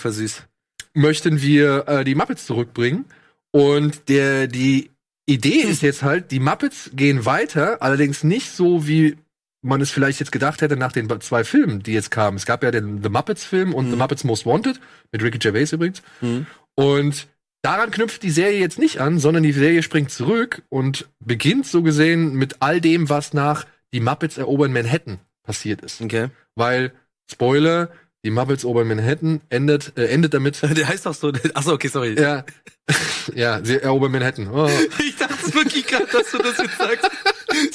möchten 0.93 1.41
wir 1.41 1.87
äh, 1.87 2.03
die 2.03 2.15
Muppets 2.15 2.45
zurückbringen 2.45 3.05
und 3.51 4.09
der, 4.09 4.47
die 4.47 4.91
Idee 5.25 5.61
ist 5.61 5.81
jetzt 5.81 6.03
halt, 6.03 6.31
die 6.31 6.39
Muppets 6.39 6.91
gehen 6.93 7.25
weiter, 7.25 7.81
allerdings 7.81 8.23
nicht 8.23 8.51
so 8.51 8.87
wie 8.87 9.17
man 9.65 9.81
es 9.81 9.89
vielleicht 9.89 10.19
jetzt 10.19 10.31
gedacht 10.31 10.61
hätte 10.61 10.77
nach 10.77 10.91
den 10.91 11.09
zwei 11.21 11.43
Filmen, 11.43 11.81
die 11.81 11.93
jetzt 11.93 12.11
kamen. 12.11 12.37
Es 12.37 12.45
gab 12.45 12.63
ja 12.63 12.69
den 12.69 13.01
The 13.01 13.09
Muppets 13.09 13.43
Film 13.43 13.73
und 13.73 13.89
The 13.89 13.95
Muppets 13.95 14.23
Most 14.23 14.45
Wanted 14.45 14.79
mit 15.11 15.23
Ricky 15.23 15.39
Gervais 15.39 15.73
übrigens. 15.73 16.03
Mhm. 16.21 16.45
Und 16.75 17.27
daran 17.65 17.91
knüpft 17.91 18.23
die 18.23 18.29
Serie 18.31 18.59
jetzt 18.59 18.79
nicht 18.79 18.99
an, 19.01 19.19
sondern 19.19 19.43
die 19.43 19.51
Serie 19.51 19.83
springt 19.83 20.11
zurück 20.11 20.61
und 20.69 21.07
beginnt 21.19 21.65
so 21.65 21.81
gesehen 21.81 22.35
mit 22.35 22.57
all 22.61 22.79
dem, 22.79 23.09
was 23.09 23.33
nach 23.33 23.65
Die 23.93 23.99
Muppets 23.99 24.37
erobern 24.37 24.71
Manhattan 24.71 25.19
passiert 25.43 25.81
ist. 25.81 26.01
Okay. 26.01 26.29
Weil, 26.55 26.91
Spoiler, 27.31 27.89
Die 28.23 28.31
Muppets 28.31 28.63
erobern 28.63 28.87
Manhattan 28.87 29.41
endet, 29.49 29.97
äh, 29.97 30.07
endet 30.07 30.33
damit, 30.33 30.61
Der 30.77 30.87
heißt 30.87 31.05
doch 31.05 31.13
so. 31.13 31.31
Achso, 31.53 31.73
okay, 31.73 31.87
sorry. 31.87 32.19
ja, 32.19 32.43
ja, 33.35 33.59
sie 33.63 33.81
erobern 33.81 34.11
Manhattan. 34.11 34.47
Oh. 34.51 34.69
Ich 34.99 35.15
dachte 35.17 35.53
wirklich 35.53 35.87
gerade, 35.87 36.05
dass 36.11 36.31
du 36.31 36.37
das 36.39 36.57
jetzt 36.57 36.77
sagst. 36.77 37.09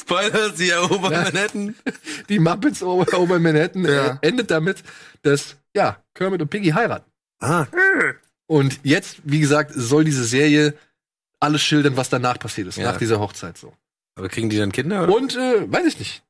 Spoiler, 0.00 0.52
sie 0.54 0.70
erobern 0.70 1.12
Ja. 1.12 1.22
Manhattan. 1.24 1.74
Die 2.28 2.38
Muppets 2.38 2.82
erobern 2.82 3.42
Manhattan 3.42 3.84
Ja. 3.84 4.06
äh, 4.22 4.26
endet 4.28 4.50
damit, 4.50 4.82
dass, 5.22 5.56
ja, 5.74 5.96
Kermit 6.14 6.42
und 6.42 6.48
Piggy 6.50 6.70
heiraten. 6.70 7.10
Ah. 7.40 7.66
Und 8.50 8.80
jetzt, 8.82 9.18
wie 9.22 9.38
gesagt, 9.38 9.70
soll 9.76 10.02
diese 10.02 10.24
Serie 10.24 10.74
alles 11.38 11.62
schildern, 11.62 11.96
was 11.96 12.08
danach 12.08 12.36
passiert 12.36 12.66
ist, 12.66 12.78
Ja. 12.78 12.90
nach 12.90 12.98
dieser 12.98 13.20
Hochzeit 13.20 13.56
so. 13.56 13.72
Aber 14.16 14.28
kriegen 14.28 14.50
die 14.50 14.56
dann 14.58 14.72
Kinder? 14.72 15.04
Oder? 15.04 15.14
Und 15.14 15.36
äh, 15.36 15.70
weiß 15.70 15.86
ich 15.86 16.00
nicht. 16.00 16.24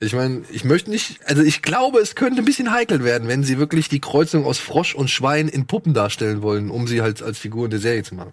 Ich 0.00 0.12
meine, 0.12 0.42
ich 0.50 0.64
möchte 0.64 0.90
nicht, 0.90 1.20
also 1.28 1.42
ich 1.42 1.62
glaube, 1.62 2.00
es 2.00 2.16
könnte 2.16 2.42
ein 2.42 2.44
bisschen 2.44 2.72
heikel 2.72 3.04
werden, 3.04 3.28
wenn 3.28 3.44
sie 3.44 3.58
wirklich 3.58 3.88
die 3.88 4.00
Kreuzung 4.00 4.46
aus 4.46 4.58
Frosch 4.58 4.96
und 4.96 5.10
Schwein 5.10 5.46
in 5.46 5.68
Puppen 5.68 5.94
darstellen 5.94 6.42
wollen, 6.42 6.70
um 6.72 6.88
sie 6.88 7.02
halt 7.02 7.22
als 7.22 7.38
Figur 7.38 7.66
in 7.66 7.70
der 7.70 7.78
Serie 7.78 8.02
zu 8.02 8.16
machen. 8.16 8.32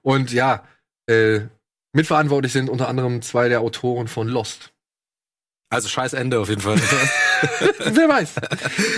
Und 0.00 0.32
ja, 0.32 0.64
äh, 1.06 1.40
mitverantwortlich 1.92 2.54
sind 2.54 2.70
unter 2.70 2.88
anderem 2.88 3.20
zwei 3.20 3.50
der 3.50 3.60
Autoren 3.60 4.08
von 4.08 4.26
Lost. 4.26 4.72
Also 5.68 5.88
scheiß 5.90 6.14
Ende 6.14 6.40
auf 6.40 6.48
jeden 6.48 6.62
Fall. 6.62 6.80
Wer 7.78 8.08
weiß. 8.08 8.32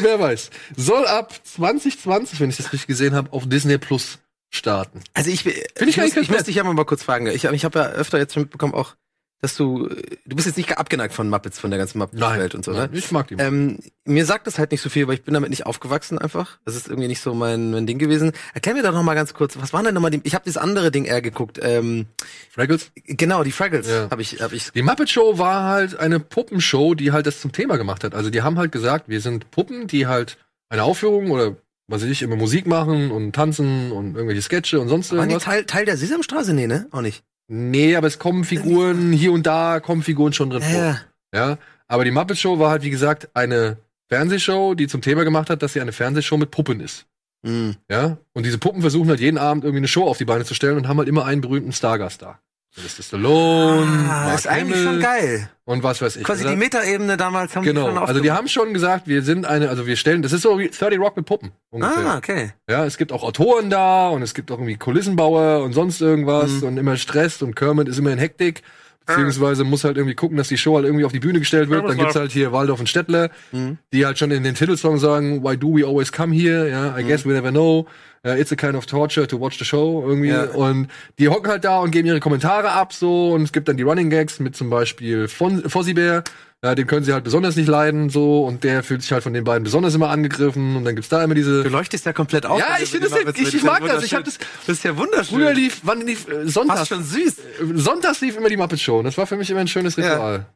Wer 0.00 0.20
weiß. 0.20 0.50
Soll 0.76 1.06
ab 1.06 1.32
2020, 1.44 2.40
wenn 2.40 2.50
ich 2.50 2.56
das 2.56 2.72
richtig 2.72 2.86
gesehen 2.86 3.14
habe, 3.14 3.32
auf 3.32 3.48
Disney 3.48 3.78
Plus 3.78 4.18
starten. 4.50 5.02
Also 5.14 5.30
ich, 5.30 5.44
ich, 5.46 5.56
ich 5.56 5.88
ich, 5.88 5.96
muss, 5.96 6.16
ich 6.16 6.30
muss 6.30 6.44
dich 6.44 6.56
ja 6.56 6.64
mal 6.64 6.84
kurz 6.84 7.02
fragen. 7.02 7.26
Ich, 7.26 7.44
ich 7.44 7.64
habe 7.64 7.78
ja 7.78 7.86
öfter 7.86 8.18
jetzt 8.18 8.34
schon 8.34 8.44
mitbekommen 8.44 8.74
auch, 8.74 8.94
dass 9.42 9.54
du, 9.54 9.88
du 9.88 10.34
bist 10.36 10.46
jetzt 10.46 10.56
nicht 10.56 10.78
abgeneigt 10.78 11.12
von 11.12 11.28
Muppets, 11.28 11.58
von 11.60 11.70
der 11.70 11.78
ganzen 11.78 11.98
Muppets-Welt 11.98 12.54
und 12.54 12.64
so, 12.64 12.72
ne? 12.72 12.78
nein, 12.78 12.90
ich 12.92 13.10
mag 13.12 13.28
die. 13.28 13.34
Ähm, 13.34 13.78
mir 14.04 14.24
sagt 14.24 14.46
das 14.46 14.58
halt 14.58 14.70
nicht 14.70 14.80
so 14.80 14.88
viel, 14.88 15.06
weil 15.06 15.14
ich 15.14 15.24
bin 15.24 15.34
damit 15.34 15.50
nicht 15.50 15.66
aufgewachsen 15.66 16.18
einfach. 16.18 16.58
Das 16.64 16.74
ist 16.74 16.88
irgendwie 16.88 17.08
nicht 17.08 17.20
so 17.20 17.34
mein, 17.34 17.70
mein 17.70 17.86
Ding 17.86 17.98
gewesen. 17.98 18.32
Erklär 18.54 18.74
mir 18.74 18.82
doch 18.82 18.92
noch 18.92 19.02
mal 19.02 19.14
ganz 19.14 19.34
kurz, 19.34 19.56
was 19.60 19.72
waren 19.72 19.84
denn 19.84 19.94
nochmal 19.94 20.10
die, 20.10 20.20
ich 20.24 20.34
habe 20.34 20.44
das 20.46 20.56
andere 20.56 20.90
Ding 20.90 21.04
eher 21.04 21.20
geguckt. 21.20 21.60
Ähm, 21.62 22.06
Fraggles? 22.50 22.90
genau, 23.04 23.44
die 23.44 23.52
Fraggles 23.52 23.88
Ja. 23.88 24.08
habe 24.10 24.22
ich, 24.22 24.40
hab 24.40 24.52
ich. 24.52 24.70
Die 24.72 24.82
Muppet 24.82 25.10
Show 25.10 25.38
war 25.38 25.64
halt 25.64 25.98
eine 25.98 26.18
Puppenshow, 26.18 26.94
die 26.94 27.12
halt 27.12 27.26
das 27.26 27.40
zum 27.40 27.52
Thema 27.52 27.76
gemacht 27.76 28.04
hat. 28.04 28.14
Also 28.14 28.30
die 28.30 28.42
haben 28.42 28.58
halt 28.58 28.72
gesagt, 28.72 29.08
wir 29.08 29.20
sind 29.20 29.50
Puppen, 29.50 29.86
die 29.86 30.06
halt 30.06 30.38
eine 30.70 30.82
Aufführung 30.82 31.30
oder 31.30 31.56
was 31.88 32.02
weiß 32.02 32.08
ich, 32.10 32.22
immer 32.22 32.36
Musik 32.36 32.66
machen 32.66 33.10
und 33.12 33.32
tanzen 33.34 33.92
und 33.92 34.14
irgendwelche 34.16 34.42
Sketche 34.42 34.80
und 34.80 34.88
sonst 34.88 35.10
Waren 35.12 35.28
die 35.28 35.34
irgendwas. 35.34 35.44
Teil, 35.44 35.64
Teil 35.66 35.84
der 35.84 35.96
Sesamstraße? 35.96 36.52
Nee, 36.52 36.66
ne? 36.66 36.88
Auch 36.90 37.00
nicht. 37.02 37.22
Nee, 37.48 37.96
aber 37.96 38.06
es 38.06 38.18
kommen 38.18 38.44
Figuren, 38.44 39.12
hier 39.12 39.32
und 39.32 39.46
da 39.46 39.80
kommen 39.80 40.02
Figuren 40.02 40.32
schon 40.32 40.50
drin 40.50 40.62
vor. 40.62 40.80
Ja. 40.80 41.00
Ja. 41.34 41.58
Aber 41.88 42.04
die 42.04 42.10
Muppet 42.10 42.38
Show 42.38 42.58
war 42.58 42.70
halt, 42.70 42.82
wie 42.82 42.90
gesagt, 42.90 43.28
eine 43.34 43.76
Fernsehshow, 44.08 44.74
die 44.74 44.88
zum 44.88 45.02
Thema 45.02 45.24
gemacht 45.24 45.50
hat, 45.50 45.62
dass 45.62 45.72
sie 45.72 45.80
eine 45.80 45.92
Fernsehshow 45.92 46.36
mit 46.36 46.50
Puppen 46.50 46.80
ist. 46.80 47.06
Mhm. 47.42 47.76
Ja. 47.88 48.18
Und 48.32 48.46
diese 48.46 48.58
Puppen 48.58 48.80
versuchen 48.80 49.08
halt 49.08 49.20
jeden 49.20 49.38
Abend 49.38 49.64
irgendwie 49.64 49.78
eine 49.78 49.88
Show 49.88 50.04
auf 50.08 50.18
die 50.18 50.24
Beine 50.24 50.44
zu 50.44 50.54
stellen 50.54 50.76
und 50.76 50.88
haben 50.88 50.98
halt 50.98 51.08
immer 51.08 51.24
einen 51.24 51.40
berühmten 51.40 51.72
Stargast 51.72 52.22
da. 52.22 52.40
Das 52.82 52.98
ist 52.98 53.06
Stallone, 53.08 53.86
Ah, 54.08 54.24
Mark 54.26 54.34
ist 54.38 54.46
eigentlich 54.46 54.76
Hamill 54.76 54.92
schon 54.92 55.00
geil. 55.00 55.48
und 55.64 55.82
was 55.82 56.02
weiß 56.02 56.16
ich. 56.16 56.24
Quasi 56.24 56.46
die 56.46 56.56
Metaebene 56.56 57.16
damals 57.16 57.56
haben 57.56 57.64
Genau, 57.64 57.88
die 57.88 57.94
schon 57.94 58.04
also 58.06 58.20
die 58.20 58.30
haben 58.32 58.48
schon 58.48 58.74
gesagt, 58.74 59.08
wir 59.08 59.22
sind 59.22 59.46
eine, 59.46 59.70
also 59.70 59.86
wir 59.86 59.96
stellen, 59.96 60.20
das 60.22 60.32
ist 60.32 60.42
so 60.42 60.58
wie 60.58 60.68
30 60.68 60.98
Rock 60.98 61.16
mit 61.16 61.24
Puppen 61.24 61.52
ungefähr. 61.70 62.06
Ah, 62.06 62.18
okay. 62.18 62.52
Ja, 62.68 62.84
es 62.84 62.98
gibt 62.98 63.12
auch 63.12 63.22
Autoren 63.22 63.70
da 63.70 64.08
und 64.08 64.20
es 64.22 64.34
gibt 64.34 64.50
auch 64.50 64.58
irgendwie 64.58 64.76
Kulissenbauer 64.76 65.62
und 65.64 65.72
sonst 65.72 66.00
irgendwas 66.02 66.50
Mhm. 66.60 66.62
und 66.64 66.76
immer 66.76 66.96
Stress 66.96 67.40
und 67.40 67.56
Kermit 67.56 67.88
ist 67.88 67.98
immer 67.98 68.12
in 68.12 68.18
Hektik. 68.18 68.62
Beziehungsweise 69.06 69.62
muss 69.62 69.84
halt 69.84 69.96
irgendwie 69.98 70.16
gucken, 70.16 70.36
dass 70.36 70.48
die 70.48 70.58
Show 70.58 70.74
halt 70.74 70.84
irgendwie 70.84 71.04
auf 71.04 71.12
die 71.12 71.20
Bühne 71.20 71.38
gestellt 71.38 71.70
wird. 71.70 71.88
Dann 71.88 71.96
gibt's 71.96 72.16
halt 72.16 72.32
hier 72.32 72.50
Waldorf 72.50 72.80
und 72.80 72.88
Stettler, 72.88 73.30
Mhm. 73.52 73.78
die 73.92 74.04
halt 74.04 74.18
schon 74.18 74.32
in 74.32 74.42
den 74.42 74.56
Titelsong 74.56 74.98
sagen, 74.98 75.44
Why 75.44 75.56
do 75.56 75.68
we 75.76 75.86
always 75.86 76.10
come 76.10 76.34
here? 76.34 76.68
Ja, 76.68 76.98
I 76.98 77.04
guess 77.04 77.24
we 77.24 77.32
never 77.32 77.52
know. 77.52 77.86
It's 78.34 78.50
a 78.52 78.56
kind 78.56 78.74
of 78.74 78.86
torture 78.86 79.26
to 79.28 79.40
watch 79.40 79.58
the 79.58 79.64
show 79.64 80.04
irgendwie. 80.06 80.28
Ja. 80.30 80.44
Und 80.44 80.88
die 81.18 81.28
hocken 81.28 81.50
halt 81.50 81.64
da 81.64 81.78
und 81.80 81.90
geben 81.92 82.06
ihre 82.08 82.20
Kommentare 82.20 82.70
ab 82.72 82.92
so 82.92 83.32
und 83.32 83.42
es 83.42 83.52
gibt 83.52 83.68
dann 83.68 83.76
die 83.76 83.82
Running 83.84 84.10
Gags 84.10 84.40
mit 84.40 84.56
zum 84.56 84.68
Beispiel 84.70 85.28
von 85.28 85.68
Fozzie 85.68 85.94
Bear. 85.94 86.24
Ja, 86.64 86.74
den 86.74 86.86
können 86.86 87.04
sie 87.04 87.12
halt 87.12 87.22
besonders 87.22 87.54
nicht 87.54 87.68
leiden 87.68 88.08
so 88.08 88.44
und 88.44 88.64
der 88.64 88.82
fühlt 88.82 89.02
sich 89.02 89.12
halt 89.12 89.22
von 89.22 89.34
den 89.34 89.44
beiden 89.44 89.62
besonders 89.62 89.94
immer 89.94 90.08
angegriffen 90.08 90.74
und 90.74 90.84
dann 90.84 90.94
gibt's 90.96 91.10
da 91.10 91.22
immer 91.22 91.34
diese 91.34 91.62
Du 91.62 91.68
leuchtest 91.68 92.06
ja 92.06 92.12
komplett 92.14 92.46
auf. 92.46 92.58
Ja, 92.58 92.78
ich 92.82 92.88
finde 92.90 93.08
das 93.10 93.18
ja- 93.22 93.28
ich- 93.28 93.54
ich 93.54 93.62
mag 93.62 93.80
Das 93.82 93.96
das. 93.96 94.04
Ich 94.04 94.14
hab 94.14 94.20
wunderschön. 94.24 94.46
Das 94.66 94.76
ist 94.78 94.82
ja 94.84 94.96
wunderschön. 94.96 95.38
Früher 95.38 95.52
lief, 95.52 95.80
wann 95.84 96.00
lief 96.00 96.26
äh, 96.26 96.48
Sonntags? 96.48 96.80
Fast 96.80 96.88
schon 96.88 97.04
süß. 97.04 97.38
Äh, 97.38 97.42
Sonntags 97.74 98.20
lief 98.22 98.36
immer 98.38 98.48
die 98.48 98.56
Muppet 98.56 98.80
Show. 98.80 98.98
Und 98.98 99.04
das 99.04 99.18
war 99.18 99.26
für 99.26 99.36
mich 99.36 99.50
immer 99.50 99.60
ein 99.60 99.68
schönes 99.68 99.96
Ritual. 99.98 100.46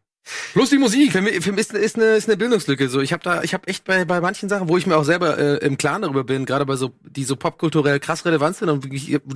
Plus 0.52 0.70
die 0.70 0.78
Musik. 0.78 1.12
Für 1.12 1.20
mich, 1.22 1.40
für 1.42 1.50
mich 1.52 1.61
ist, 1.61 1.72
ist, 1.74 1.96
eine, 1.96 2.16
ist 2.16 2.28
eine 2.28 2.37
Bildungslücke. 2.37 2.88
So, 2.88 3.00
ich 3.00 3.12
habe 3.12 3.22
da, 3.22 3.42
ich 3.42 3.54
habe 3.54 3.66
echt 3.68 3.85
bei, 3.85 4.04
bei 4.04 4.20
manchen 4.20 4.48
Sachen, 4.48 4.68
wo 4.68 4.76
ich 4.76 4.87
mir 4.87 4.96
auch 4.96 5.04
selber 5.04 5.38
äh, 5.38 5.56
im 5.66 5.76
Klaren 5.78 6.02
darüber 6.02 6.24
bin, 6.24 6.44
gerade 6.46 6.66
bei 6.66 6.76
so, 6.76 6.92
die 7.02 7.24
so 7.24 7.37
popkulturell 7.37 7.98
krass 8.00 8.24
relevant 8.24 8.56
sind 8.56 8.68
und 8.68 8.85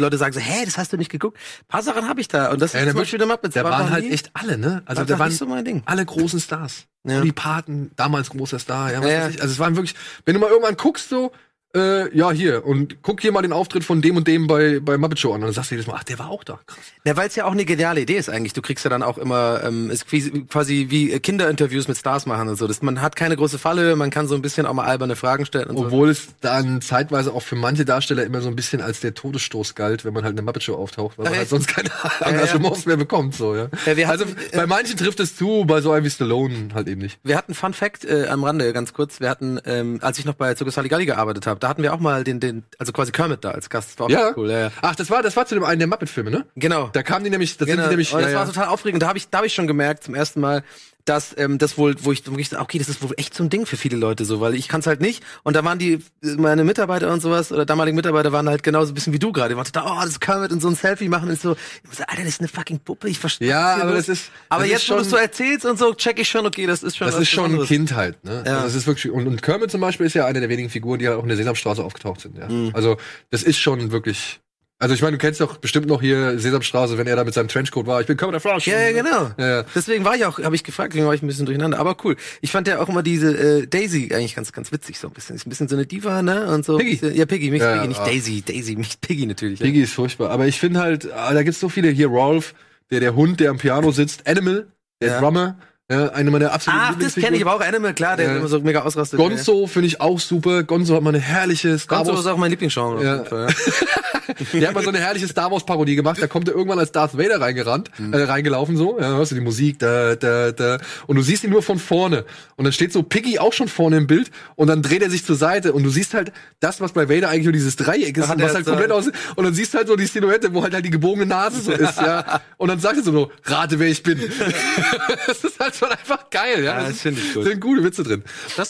Leute 0.00 0.18
sagen 0.18 0.32
so, 0.32 0.40
hä, 0.40 0.64
das 0.64 0.76
hast 0.78 0.92
du 0.92 0.96
nicht 0.96 1.10
geguckt. 1.10 1.38
Ein 1.62 1.66
paar 1.68 1.82
Sachen 1.82 2.08
habe 2.08 2.20
ich 2.20 2.28
da 2.28 2.50
und 2.50 2.60
das 2.60 2.74
Ja, 2.74 2.80
ist 2.80 2.90
zum 2.90 2.98
Beispiel 2.98 3.18
der 3.18 3.28
Muppets. 3.28 3.54
Da 3.54 3.64
War 3.64 3.70
waren 3.72 3.90
halt 3.90 4.04
nie- 4.04 4.12
echt 4.12 4.30
alle, 4.34 4.58
ne? 4.58 4.82
Also 4.86 5.04
da 5.04 5.18
waren 5.18 5.30
so 5.32 5.46
mein 5.46 5.64
Ding. 5.64 5.82
alle 5.86 6.04
großen 6.04 6.38
Stars. 6.40 6.84
Ja. 7.06 7.20
Die 7.20 7.32
Paten, 7.32 7.90
damals 7.96 8.30
großer 8.30 8.58
Star. 8.58 8.92
Ja, 8.92 9.00
was 9.02 9.10
ja. 9.10 9.20
weiß 9.26 9.34
ich. 9.34 9.42
Also 9.42 9.52
es 9.52 9.58
waren 9.58 9.76
wirklich, 9.76 9.94
wenn 10.24 10.34
du 10.34 10.40
mal 10.40 10.48
irgendwann 10.50 10.76
guckst 10.76 11.08
so, 11.08 11.32
äh, 11.74 12.16
ja 12.16 12.30
hier 12.30 12.66
und 12.66 13.02
guck 13.02 13.20
hier 13.20 13.32
mal 13.32 13.42
den 13.42 13.52
Auftritt 13.52 13.84
von 13.84 14.02
dem 14.02 14.16
und 14.16 14.28
dem 14.28 14.46
bei 14.46 14.80
bei 14.80 14.96
Muppet 14.98 15.18
Show 15.18 15.30
an, 15.30 15.36
und 15.36 15.42
dann 15.42 15.52
sagst 15.52 15.70
du 15.70 15.74
jedes 15.74 15.86
Mal, 15.86 15.96
ach 15.98 16.04
der 16.04 16.18
war 16.18 16.30
auch 16.30 16.44
da. 16.44 16.60
Krass. 16.66 16.84
Ja, 17.04 17.16
weil 17.16 17.28
es 17.28 17.36
ja 17.36 17.44
auch 17.44 17.52
eine 17.52 17.64
geniale 17.64 18.00
Idee 18.00 18.16
ist 18.16 18.30
eigentlich. 18.30 18.52
Du 18.52 18.62
kriegst 18.62 18.84
ja 18.84 18.90
dann 18.90 19.02
auch 19.02 19.18
immer, 19.18 19.62
ähm, 19.64 19.90
ist 19.90 20.06
quasi, 20.06 20.86
wie 20.88 21.12
äh, 21.12 21.18
Kinderinterviews 21.18 21.88
mit 21.88 21.96
Stars 21.96 22.26
machen 22.26 22.48
und 22.48 22.56
so. 22.56 22.66
Das, 22.66 22.82
man 22.82 23.02
hat 23.02 23.16
keine 23.16 23.36
große 23.36 23.58
Falle, 23.58 23.96
man 23.96 24.10
kann 24.10 24.26
so 24.28 24.34
ein 24.34 24.42
bisschen 24.42 24.66
auch 24.66 24.72
mal 24.72 24.84
alberne 24.84 25.16
Fragen 25.16 25.46
stellen 25.46 25.66
und 25.66 25.76
so. 25.76 25.86
Obwohl 25.86 26.10
es 26.10 26.28
dann 26.40 26.80
zeitweise 26.80 27.32
auch 27.32 27.42
für 27.42 27.56
manche 27.56 27.84
Darsteller 27.84 28.24
immer 28.24 28.40
so 28.40 28.48
ein 28.48 28.56
bisschen 28.56 28.80
als 28.80 29.00
der 29.00 29.14
Todesstoß 29.14 29.74
galt, 29.74 30.04
wenn 30.04 30.14
man 30.14 30.24
halt 30.24 30.32
in 30.32 30.36
der 30.36 30.44
Muppet 30.44 30.62
Show 30.62 30.76
auftaucht, 30.76 31.18
weil 31.18 31.24
man 31.24 31.36
halt 31.36 31.48
sonst 31.48 31.68
keine 31.68 31.90
Engagements 32.20 32.86
mehr 32.86 32.96
bekommt. 32.96 33.34
So, 33.34 33.54
ja. 33.54 33.68
Ja, 33.86 33.96
wir 33.96 34.08
also 34.08 34.24
hatten, 34.24 34.36
äh, 34.52 34.56
bei 34.56 34.66
manchen 34.66 34.96
trifft 34.96 35.20
es 35.20 35.36
zu, 35.36 35.64
bei 35.66 35.80
so 35.80 35.92
einem 35.92 36.04
wie 36.04 36.10
Stallone 36.10 36.68
halt 36.74 36.88
eben 36.88 37.00
nicht. 37.00 37.18
Wir 37.22 37.36
hatten 37.36 37.54
Fun 37.54 37.74
Fact 37.74 38.04
äh, 38.04 38.28
am 38.28 38.44
Rande, 38.44 38.72
ganz 38.72 38.92
kurz. 38.92 39.20
Wir 39.20 39.28
hatten, 39.28 39.60
ähm, 39.66 39.98
als 40.00 40.18
ich 40.18 40.24
noch 40.24 40.34
bei 40.34 40.54
Zucker 40.54 40.70
Saligalli 40.70 41.06
gearbeitet 41.06 41.46
habe, 41.46 41.60
da 41.64 41.70
hatten 41.70 41.82
wir 41.82 41.94
auch 41.94 41.98
mal 42.00 42.24
den, 42.24 42.40
den, 42.40 42.62
also 42.78 42.92
quasi 42.92 43.10
Kermit 43.10 43.42
da 43.42 43.52
als 43.52 43.70
Gast. 43.70 43.92
Das 43.92 43.98
war 43.98 44.06
auch 44.06 44.10
Ja. 44.10 44.32
cool. 44.36 44.50
Ja, 44.50 44.58
ja. 44.58 44.70
Ach, 44.82 44.94
das 44.94 45.08
war, 45.08 45.22
das 45.22 45.34
war 45.34 45.46
zu 45.46 45.54
dem 45.54 45.64
einen 45.64 45.78
der 45.78 45.88
Muppet-Filme, 45.88 46.30
ne? 46.30 46.44
Genau. 46.56 46.90
Da 46.92 47.02
kamen 47.02 47.24
die 47.24 47.30
nämlich, 47.30 47.56
das 47.56 47.64
genau. 47.66 47.76
sind 47.76 47.84
die 47.86 47.90
nämlich, 47.92 48.12
Und 48.12 48.20
das 48.20 48.32
ja, 48.32 48.38
war 48.40 48.44
total 48.46 48.68
aufregend. 48.68 49.02
Da 49.02 49.08
habe 49.08 49.16
ich, 49.16 49.30
da 49.30 49.38
habe 49.38 49.46
ich 49.46 49.54
schon 49.54 49.66
gemerkt 49.66 50.04
zum 50.04 50.14
ersten 50.14 50.40
Mal, 50.40 50.62
dass 51.06 51.34
ähm, 51.36 51.58
das 51.58 51.76
wohl, 51.76 51.94
wo 52.00 52.12
ich, 52.12 52.22
wo 52.30 52.36
ich 52.38 52.56
okay, 52.58 52.78
das 52.78 52.88
ist 52.88 53.02
wohl 53.02 53.12
echt 53.18 53.34
so 53.34 53.44
ein 53.44 53.50
Ding 53.50 53.66
für 53.66 53.76
viele 53.76 53.96
Leute 53.96 54.24
so, 54.24 54.40
weil 54.40 54.54
ich 54.54 54.68
kann 54.68 54.80
es 54.80 54.86
halt 54.86 55.00
nicht. 55.02 55.22
Und 55.42 55.54
da 55.54 55.62
waren 55.64 55.78
die, 55.78 55.98
meine 56.22 56.64
Mitarbeiter 56.64 57.12
und 57.12 57.20
sowas 57.20 57.52
oder 57.52 57.66
damalige 57.66 57.94
Mitarbeiter 57.94 58.32
waren 58.32 58.48
halt 58.48 58.62
genauso 58.62 58.92
ein 58.92 58.94
bisschen 58.94 59.12
wie 59.12 59.18
du 59.18 59.30
gerade. 59.30 59.50
Die 59.50 59.56
waren 59.56 59.64
total, 59.66 59.84
oh, 59.86 60.00
das 60.00 60.10
ist 60.10 60.20
Kermit 60.20 60.50
und 60.52 60.60
so 60.62 60.68
ein 60.68 60.74
Selfie 60.76 61.08
machen 61.08 61.28
und 61.28 61.38
so. 61.40 61.56
Ich 61.90 61.96
so, 61.98 62.04
Alter, 62.06 62.22
das 62.22 62.28
ist 62.30 62.40
eine 62.40 62.48
fucking 62.48 62.78
Puppe. 62.80 63.08
Ich 63.08 63.18
verstehe. 63.18 63.48
Ja, 63.50 63.76
aber 63.82 63.92
das 63.92 64.08
ist- 64.08 64.30
Aber 64.48 64.62
das 64.62 64.70
jetzt, 64.70 64.82
ist 64.84 64.90
wo 64.90 64.94
du 64.94 65.00
es 65.00 65.06
schon- 65.06 65.10
so 65.10 65.16
erzählst 65.16 65.66
und 65.66 65.78
so, 65.78 65.92
check 65.94 66.18
ich 66.18 66.28
schon, 66.28 66.46
okay, 66.46 66.66
das 66.66 66.82
ist 66.82 66.96
schon. 66.96 67.06
Das 67.06 67.18
ist 67.18 67.28
schon 67.28 67.44
Besonderes. 67.44 67.68
Kindheit, 67.68 68.24
ne? 68.24 68.42
Ja. 68.46 68.52
Also 68.54 68.64
das 68.66 68.74
ist 68.74 68.86
wirklich, 68.86 69.12
und, 69.12 69.26
und 69.26 69.42
Kermit 69.42 69.70
zum 69.70 69.80
Beispiel 69.82 70.06
ist 70.06 70.14
ja 70.14 70.24
eine 70.26 70.40
der 70.40 70.48
wenigen 70.48 70.70
Figuren, 70.70 70.98
die 70.98 71.08
halt 71.08 71.18
auch 71.18 71.22
in 71.22 71.28
der 71.28 71.36
Sesamstraße 71.36 71.84
aufgetaucht 71.84 72.20
sind, 72.22 72.38
ja. 72.38 72.48
Mhm. 72.48 72.70
Also, 72.72 72.96
das 73.30 73.42
ist 73.42 73.58
schon 73.58 73.90
wirklich, 73.92 74.40
also 74.84 74.94
ich 74.94 75.00
meine, 75.00 75.12
du 75.12 75.18
kennst 75.18 75.40
doch 75.40 75.56
bestimmt 75.56 75.86
noch 75.86 76.02
hier 76.02 76.38
Sesamstraße, 76.38 76.98
wenn 76.98 77.06
er 77.06 77.16
da 77.16 77.24
mit 77.24 77.32
seinem 77.32 77.48
Trenchcoat 77.48 77.86
war. 77.86 78.02
Ich 78.02 78.06
bin 78.06 78.18
Kermit 78.18 78.34
der 78.34 78.40
Frosch. 78.40 78.66
Ja, 78.66 78.78
ja, 78.78 78.92
genau. 78.92 79.30
Ja, 79.38 79.48
ja. 79.48 79.64
Deswegen 79.74 80.04
war 80.04 80.14
ich 80.14 80.26
auch, 80.26 80.38
habe 80.40 80.54
ich 80.54 80.62
gefragt, 80.62 80.92
deswegen 80.92 81.06
war 81.06 81.14
ich 81.14 81.22
ein 81.22 81.26
bisschen 81.26 81.46
durcheinander. 81.46 81.78
Aber 81.78 81.96
cool. 82.04 82.16
Ich 82.42 82.50
fand 82.52 82.68
ja 82.68 82.78
auch 82.80 82.88
immer 82.90 83.02
diese 83.02 83.32
äh, 83.62 83.66
Daisy 83.66 84.10
eigentlich 84.14 84.34
ganz, 84.34 84.52
ganz 84.52 84.72
witzig 84.72 84.98
so 84.98 85.08
ein 85.08 85.14
bisschen. 85.14 85.36
Ist 85.36 85.46
ein 85.46 85.48
bisschen 85.48 85.68
so 85.68 85.74
eine 85.76 85.86
Diva, 85.86 86.20
ne? 86.20 86.46
Und 86.48 86.66
so. 86.66 86.76
Piggy. 86.76 87.06
Ja, 87.16 87.24
Piggy, 87.24 87.50
mich 87.50 87.62
Ja, 87.62 87.72
Piggy, 87.76 87.88
nicht 87.88 88.00
ja. 88.00 88.04
Daisy. 88.04 88.42
Daisy, 88.42 88.76
mich 88.76 89.00
Piggy 89.00 89.24
natürlich. 89.24 89.60
Piggy 89.60 89.80
ist 89.82 89.94
furchtbar. 89.94 90.28
Aber 90.30 90.46
ich 90.46 90.60
finde 90.60 90.80
halt, 90.80 91.10
ah, 91.12 91.32
da 91.32 91.42
gibt's 91.42 91.60
so 91.60 91.70
viele 91.70 91.88
hier, 91.88 92.08
Rolf, 92.08 92.54
der, 92.90 93.00
der 93.00 93.14
Hund, 93.14 93.40
der 93.40 93.50
am 93.50 93.56
Piano 93.56 93.90
sitzt, 93.90 94.26
Animal, 94.26 94.66
der. 95.00 95.18
Drummer, 95.20 95.56
ja, 95.90 96.08
eine 96.12 96.30
meiner 96.30 96.50
absoluten 96.52 96.82
Ach, 96.82 96.98
das 96.98 97.14
kenne 97.14 97.36
ich 97.36 97.42
aber 97.42 97.56
auch. 97.56 97.60
Animal, 97.60 97.92
klar, 97.92 98.16
der 98.16 98.26
Ja. 98.26 98.36
immer 98.36 98.48
so 98.48 98.58
mega 98.60 98.82
ausrastet. 98.82 99.18
Gonzo 99.18 99.66
finde 99.66 99.86
ich 99.88 100.00
auch 100.00 100.18
super. 100.18 100.62
Gonzo 100.62 100.94
hat 100.94 101.02
mal 101.02 101.10
eine 101.10 101.20
herrliche 101.20 101.78
Star 101.78 101.98
Gonzo 101.98 102.12
Wars 102.12 102.20
ist 102.20 102.26
auch 102.26 102.38
mein 102.38 102.50
Lieblingsgenre. 102.50 103.04
Ja. 103.04 103.46
Der 104.52 104.68
hat 104.68 104.74
mal 104.74 104.82
so 104.84 104.90
eine 104.90 104.98
herrliche 105.00 105.28
Star 105.28 105.50
Wars 105.50 105.64
Parodie 105.66 105.96
gemacht. 105.96 106.20
Da 106.20 106.26
kommt 106.26 106.48
er 106.48 106.54
irgendwann 106.54 106.78
als 106.78 106.92
Darth 106.92 107.16
Vader 107.16 107.40
reingerannt, 107.40 107.90
äh, 108.12 108.16
reingelaufen 108.22 108.76
so. 108.76 108.98
Ja, 108.98 109.16
hörst 109.16 109.32
du 109.32 109.34
die 109.36 109.40
Musik 109.40 109.78
da, 109.78 110.16
da, 110.16 110.52
da. 110.52 110.78
Und 111.06 111.16
du 111.16 111.22
siehst 111.22 111.44
ihn 111.44 111.50
nur 111.50 111.62
von 111.62 111.78
vorne. 111.78 112.24
Und 112.56 112.64
dann 112.64 112.72
steht 112.72 112.92
so 112.92 113.02
Piggy 113.02 113.38
auch 113.38 113.52
schon 113.52 113.68
vorne 113.68 113.96
im 113.96 114.06
Bild. 114.06 114.30
Und 114.56 114.68
dann 114.68 114.82
dreht 114.82 115.02
er 115.02 115.10
sich 115.10 115.24
zur 115.24 115.36
Seite. 115.36 115.72
Und 115.72 115.82
du 115.82 115.90
siehst 115.90 116.14
halt 116.14 116.32
das, 116.60 116.80
was 116.80 116.92
bei 116.92 117.08
Vader 117.08 117.28
eigentlich 117.28 117.44
nur 117.44 117.52
dieses 117.52 117.76
Dreieck 117.76 118.16
ist, 118.16 118.24
Da 118.24 118.28
hat 118.30 118.40
was 118.40 118.54
halt 118.54 118.64
so- 118.64 118.70
komplett 118.72 118.92
aus. 118.92 119.06
Und 119.36 119.44
dann 119.44 119.54
siehst 119.54 119.74
du 119.74 119.78
halt 119.78 119.88
so 119.88 119.96
die 119.96 120.06
Silhouette, 120.06 120.52
wo 120.54 120.62
halt, 120.62 120.74
halt 120.74 120.84
die 120.84 120.90
gebogene 120.90 121.26
Nase 121.26 121.60
so 121.60 121.72
ist, 121.72 121.98
ja. 121.98 122.40
Und 122.56 122.68
dann 122.68 122.80
sagt 122.80 122.96
er 122.96 123.02
so 123.02 123.10
nur, 123.12 123.30
rate, 123.44 123.78
wer 123.78 123.88
ich 123.88 124.02
bin. 124.02 124.18
das 125.26 125.44
ist 125.44 125.58
halt 125.60 125.74
schon 125.76 125.90
einfach 125.90 126.30
geil, 126.30 126.64
ja. 126.64 126.80
Ja, 126.80 126.88
das 126.88 127.00
finde 127.00 127.20
ich 127.20 127.34
gut. 127.34 127.44
Sind 127.44 127.60
gute 127.60 127.84
Witze 127.84 128.02
drin. 128.02 128.22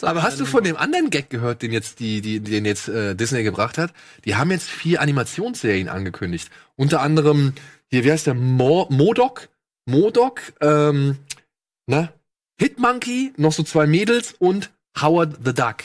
Aber 0.02 0.22
hast 0.22 0.40
du 0.40 0.44
von 0.46 0.64
dem 0.64 0.76
anderen 0.76 1.10
Gag 1.10 1.30
gehört, 1.30 1.62
den 1.62 1.72
jetzt 1.72 2.00
die, 2.00 2.20
die 2.20 2.40
den 2.40 2.64
jetzt 2.64 2.88
äh, 2.88 3.14
Disney 3.14 3.42
gebracht 3.42 3.78
hat? 3.78 3.92
Die 4.24 4.34
haben 4.36 4.50
jetzt 4.50 4.68
vier 4.68 5.00
Animationsserien 5.44 5.88
angekündigt. 5.88 6.50
Unter 6.76 7.00
anderem, 7.00 7.52
hier, 7.90 8.04
wie 8.04 8.10
heißt 8.12 8.26
der? 8.26 8.34
Mo 8.34 8.86
Modok? 8.90 9.48
Modok, 9.86 10.40
ähm, 10.60 11.18
ne? 11.86 12.08
Hitmonkey, 12.58 13.32
noch 13.36 13.52
so 13.52 13.62
zwei 13.62 13.86
Mädels 13.86 14.34
und 14.38 14.70
Howard 15.00 15.36
the 15.44 15.52
Duck. 15.52 15.76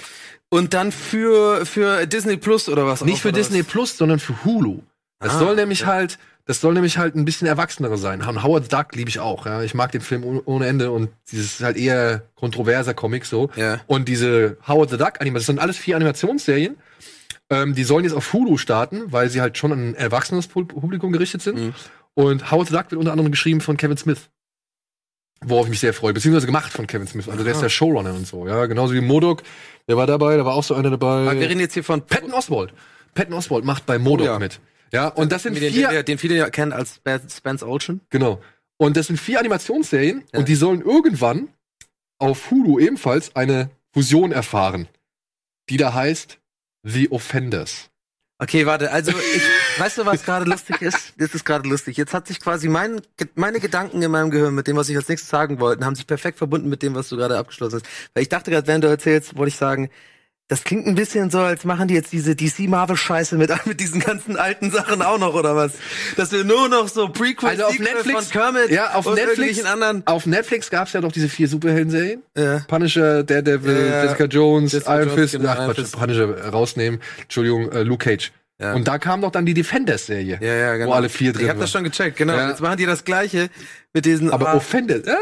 Und 0.50 0.74
dann 0.74 0.91
für, 0.91 1.65
für 1.65 2.06
Disney 2.08 2.38
Plus 2.38 2.69
oder 2.69 2.86
was? 2.88 3.04
Nicht 3.04 3.22
für 3.22 3.32
Disney? 3.32 3.63
Plus, 3.63 3.98
sondern 3.98 4.19
für 4.19 4.43
Hulu. 4.45 4.80
Das 5.19 5.34
Ah, 5.34 5.39
soll 5.39 5.56
nämlich 5.56 5.82
okay. 5.82 5.91
halt, 5.91 6.19
das 6.45 6.62
soll 6.62 6.74
nämlich 6.74 6.98
halt 6.98 7.15
ein 7.15 7.26
bisschen 7.26 7.48
erwachsenere 7.48 7.98
sein. 7.98 8.22
Und 8.22 8.43
Howard 8.43 8.63
the 8.63 8.69
Duck 8.69 8.95
liebe 8.95 9.10
ich 9.10 9.19
auch. 9.19 9.45
Ja. 9.45 9.62
Ich 9.63 9.74
mag 9.74 9.91
den 9.91 10.02
Film 10.02 10.41
ohne, 10.45 10.67
Ende 10.67 10.91
und 10.91 11.10
dieses 11.32 11.56
ist 11.56 11.63
halt 11.63 11.76
eher 11.78 12.24
kontroverser 12.36 12.93
Comic 12.93 13.26
so. 13.26 13.50
Ja. 13.56 13.82
Und 13.88 14.08
diese 14.08 14.58
Howard 14.67 14.91
the 14.91 14.98
Duck 14.98 15.19
Animation, 15.19 15.34
das 15.34 15.45
sind 15.48 15.60
alles 15.60 15.78
vier 15.78 15.95
Animationsserien. 15.98 16.78
Ähm, 17.52 17.74
die 17.76 17.84
sollen 17.84 18.04
jetzt 18.04 18.14
auf 18.14 18.32
Hulu 18.34 18.58
starten, 18.58 19.12
weil 19.12 19.30
sie 19.30 19.42
halt 19.42 19.58
schon 19.58 19.72
an 19.72 19.90
ein 19.90 19.96
erwachsenes 19.96 20.48
Publikum 20.48 21.12
gerichtet 21.12 21.42
sind. 21.42 21.58
Mhm. 21.60 21.74
Und 22.14 22.52
Howard 22.52 22.68
the 22.68 22.74
Duck 22.74 22.92
wird 22.92 23.00
unter 23.00 23.12
anderem 23.12 23.32
geschrieben 23.32 23.62
von 23.62 23.78
Kevin 23.78 23.98
Smith. 23.98 24.30
Worauf 25.42 25.66
ich 25.66 25.70
mich 25.70 25.80
sehr 25.80 25.94
freue, 25.94 26.14
beziehungsweise 26.14 26.46
gemacht 26.48 26.72
von 26.72 26.86
Kevin 26.86 27.08
Smith. 27.08 27.30
Also 27.30 27.44
der 27.46 27.54
ist 27.54 27.62
der 27.62 27.70
Showrunner 27.70 28.14
und 28.14 28.28
so, 28.28 28.46
ja. 28.46 28.66
Genauso 28.66 28.94
wie 28.94 29.00
Modok, 29.02 29.44
der 29.88 29.96
war 29.96 30.06
dabei, 30.06 30.36
da 30.36 30.44
war 30.46 30.54
auch 30.54 30.64
so 30.64 30.76
einer 30.76 30.90
dabei. 30.90 31.22
Aber 31.30 31.40
wir 31.40 31.48
reden 31.50 31.62
jetzt 31.62 31.74
hier 31.74 31.84
von 31.84 32.06
Patton 32.06 32.34
Oswald. 32.34 32.74
Patton 33.14 33.34
Oswald 33.34 33.64
macht 33.64 33.86
bei 33.86 33.98
Modok 33.98 34.28
Oh 34.28 34.32
ja. 34.32 34.40
mit. 34.40 34.60
Ja, 34.92 35.08
und 35.08 35.32
das 35.32 35.44
sind 35.44 35.56
den, 35.60 35.72
vier, 35.72 35.88
den, 35.90 36.06
den 36.06 36.18
viele 36.18 36.36
ja 36.36 36.50
kennen 36.50 36.74
als 36.74 36.96
Spe- 36.96 37.22
Spence 37.30 37.64
Olsen. 37.64 38.02
genau. 38.10 38.42
Und 38.78 38.96
das 38.98 39.08
sind 39.08 39.18
vier 39.20 39.40
Animationsserien 39.40 40.24
Ja. 40.34 40.40
und 40.40 40.48
die 40.48 40.56
sollen 40.56 40.82
irgendwann 40.82 41.50
auf 42.18 42.50
Hulu 42.52 42.80
ebenfalls 42.80 43.36
eine 43.36 43.70
Fusion 43.94 44.32
erfahren, 44.32 44.88
die 45.70 45.78
da 45.78 45.94
heißt 45.94 46.38
The 46.84 47.12
Offenders. 47.12 47.89
Okay, 48.42 48.65
warte, 48.65 48.92
also 48.92 49.12
ich, 49.12 49.44
weißt 49.80 49.98
du, 49.98 50.06
was 50.06 50.24
gerade 50.24 50.50
lustig 50.50 50.82
ist? 50.82 51.13
Das 51.18 51.36
ist 51.36 51.44
gerade 51.44 51.68
lustig. 51.68 51.98
Jetzt 51.98 52.13
hat 52.13 52.28
sich 52.28 52.39
quasi 52.39 52.70
mein, 52.70 53.02
meine 53.36 53.60
Gedanken 53.60 54.02
in 54.02 54.10
meinem 54.12 54.32
Gehirn 54.32 54.56
mit 54.56 54.68
dem, 54.68 54.78
was 54.78 54.88
ich 54.88 54.96
als 54.96 55.10
nächstes 55.10 55.30
sagen 55.30 55.60
wollte, 55.60 55.84
haben 55.84 55.96
sich 55.96 56.08
perfekt 56.08 56.38
verbunden 56.38 56.70
mit 56.70 56.82
dem, 56.82 56.96
was 56.96 57.10
du 57.10 57.18
gerade 57.18 57.38
abgeschlossen 57.38 57.82
hast. 57.82 57.88
Weil 58.13 58.24
ich 58.24 58.30
dachte 58.30 58.50
gerade, 58.50 58.65
während 58.65 58.86
du 58.86 58.88
erzählst, 58.88 59.36
wollte 59.36 59.50
ich 59.50 59.58
sagen, 59.58 59.89
das 60.50 60.64
klingt 60.64 60.88
ein 60.88 60.96
bisschen 60.96 61.30
so, 61.30 61.40
als 61.40 61.64
machen 61.64 61.88
die 61.88 61.94
jetzt 61.94 62.12
diese 62.12 62.36
DC-Marvel-Scheiße 62.36 63.38
mit, 63.38 63.52
mit 63.66 63.80
diesen 63.80 64.02
ganzen 64.02 64.36
alten 64.36 64.72
Sachen 64.72 65.02
auch 65.02 65.18
noch, 65.20 65.34
oder 65.36 65.56
was? 65.56 65.74
Dass 66.18 66.32
wir 66.32 66.44
nur 66.44 66.68
noch 66.68 66.88
so 66.90 67.08
Prequels 67.08 67.52
Also 67.54 67.66
auf 67.66 67.80
Netflix, 67.80 68.26
von 68.26 68.30
Kermit 68.32 68.72
ja, 68.72 68.94
auf 68.96 69.06
und 69.06 69.16
Netflix, 69.16 69.64
anderen. 69.64 70.02
auf 70.06 70.26
Netflix 70.26 70.70
gab's 70.70 70.94
ja 70.94 71.02
doch 71.02 71.12
diese 71.12 71.30
vier 71.30 71.48
Superhelden-Serien. 71.48 72.24
Ja. 72.36 72.60
Punisher, 72.68 73.24
Daredevil, 73.24 73.88
Ja. 73.90 74.04
Jessica 74.04 74.26
Jones, 74.26 74.72
Jessica 74.72 74.96
Iron 74.98 75.08
Jones, 75.10 75.20
Fist, 75.22 75.34
genau, 75.34 75.50
ach 75.50 75.60
Iron 75.60 75.76
Fist. 75.76 75.98
Punisher 75.98 76.38
äh, 76.38 76.48
rausnehmen, 76.48 77.00
Entschuldigung, 77.22 77.72
äh, 77.72 77.84
Luke 77.84 78.04
Cage. 78.04 78.32
Ja. 78.62 78.74
Und 78.74 78.88
da 78.90 78.98
kam 78.98 79.22
doch 79.22 79.32
dann 79.32 79.46
die 79.46 79.54
Defenders-Serie, 79.54 80.38
Ja, 80.42 80.54
ja, 80.54 80.76
genau. 80.76 80.90
wo 80.90 80.94
alle 80.94 81.08
vier 81.08 81.32
drin 81.32 81.44
Ich 81.44 81.48
habe 81.50 81.60
waren. 81.60 81.64
das 81.64 81.72
schon 81.72 81.84
gecheckt, 81.86 82.18
genau. 82.18 82.34
Ja. 82.34 82.50
Jetzt 82.50 82.60
machen 82.60 82.76
die 82.76 82.86
das 82.86 83.06
Gleiche 83.06 83.50
mit 83.94 84.04
diesen. 84.06 84.32
Aber 84.32 84.50
ah, 84.50 84.56
Offenders, 84.56 85.04
ja, 85.06 85.16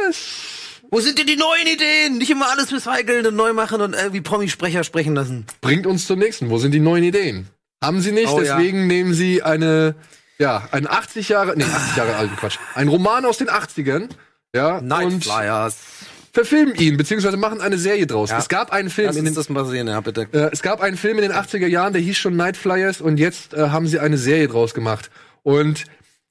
wo 0.92 1.00
sind 1.00 1.18
denn 1.20 1.28
die 1.28 1.36
neuen 1.36 1.68
Ideen? 1.68 2.18
Nicht 2.18 2.30
immer 2.32 2.50
alles 2.50 2.72
recyceln 2.72 3.26
und 3.26 3.36
neu 3.36 3.54
machen 3.54 3.82
und 3.82 3.94
irgendwie 3.94 4.22
Promisprecher 4.22 4.84
sprechen 4.84 5.16
lassen. 5.16 5.46
bringt 5.62 5.86
uns 5.88 6.08
zum 6.08 6.20
nächsten. 6.20 6.50
Wo 6.50 6.58
sind 6.58 6.72
die 6.72 6.80
neuen 6.80 7.04
Ideen? 7.04 7.48
Haben 7.84 8.02
sie 8.02 8.12
nicht, 8.12 8.30
Oh, 8.30 8.42
ja. 8.42 8.58
deswegen 8.58 8.88
nehmen 8.88 9.14
sie 9.14 9.44
eine, 9.44 9.96
ja, 10.40 10.68
einen 10.72 10.88
80 10.88 11.30
Jahre, 11.30 11.54
nee, 11.56 11.64
80 11.64 11.96
Jahre 11.98 12.16
alten 12.16 12.36
Quatsch. 12.36 12.58
Ein 12.74 12.88
Roman 12.88 13.26
aus 13.26 13.38
den 13.38 13.50
80ern, 13.50 14.10
ja, 14.56 14.82
Night 14.82 15.06
und 15.06 15.24
Flyers. 15.24 15.76
verfilmen 16.34 16.74
ihn, 16.76 16.98
beziehungsweise 16.98 17.38
machen 17.38 17.62
eine 17.62 17.78
Serie 17.78 18.08
draus. 18.08 18.32
Ja. 18.32 18.40
Es 18.40 18.50
gab 18.50 18.72
einen 18.72 18.90
Film 18.90 19.08
Lass 19.08 19.16
in 19.18 19.26
den, 19.26 19.36
das 19.36 19.50
mal 19.50 19.66
sehen, 19.66 19.88
ja, 19.88 20.00
bitte. 20.02 20.28
äh, 20.32 20.50
es 20.52 20.62
gab 20.64 20.82
einen 20.82 20.98
Film 20.98 21.18
in 21.18 21.24
den 21.24 21.34
80er 21.34 21.68
Jahren, 21.68 21.94
der 21.94 22.02
hieß 22.02 22.18
schon 22.18 22.36
Night 22.36 22.58
Flyers 22.58 23.00
und 23.02 23.18
jetzt 23.18 23.54
äh, 23.54 23.70
haben 23.70 23.86
sie 23.88 24.00
eine 24.00 24.18
Serie 24.18 24.48
draus 24.48 24.74
gemacht. 24.74 25.12
Und 25.44 25.84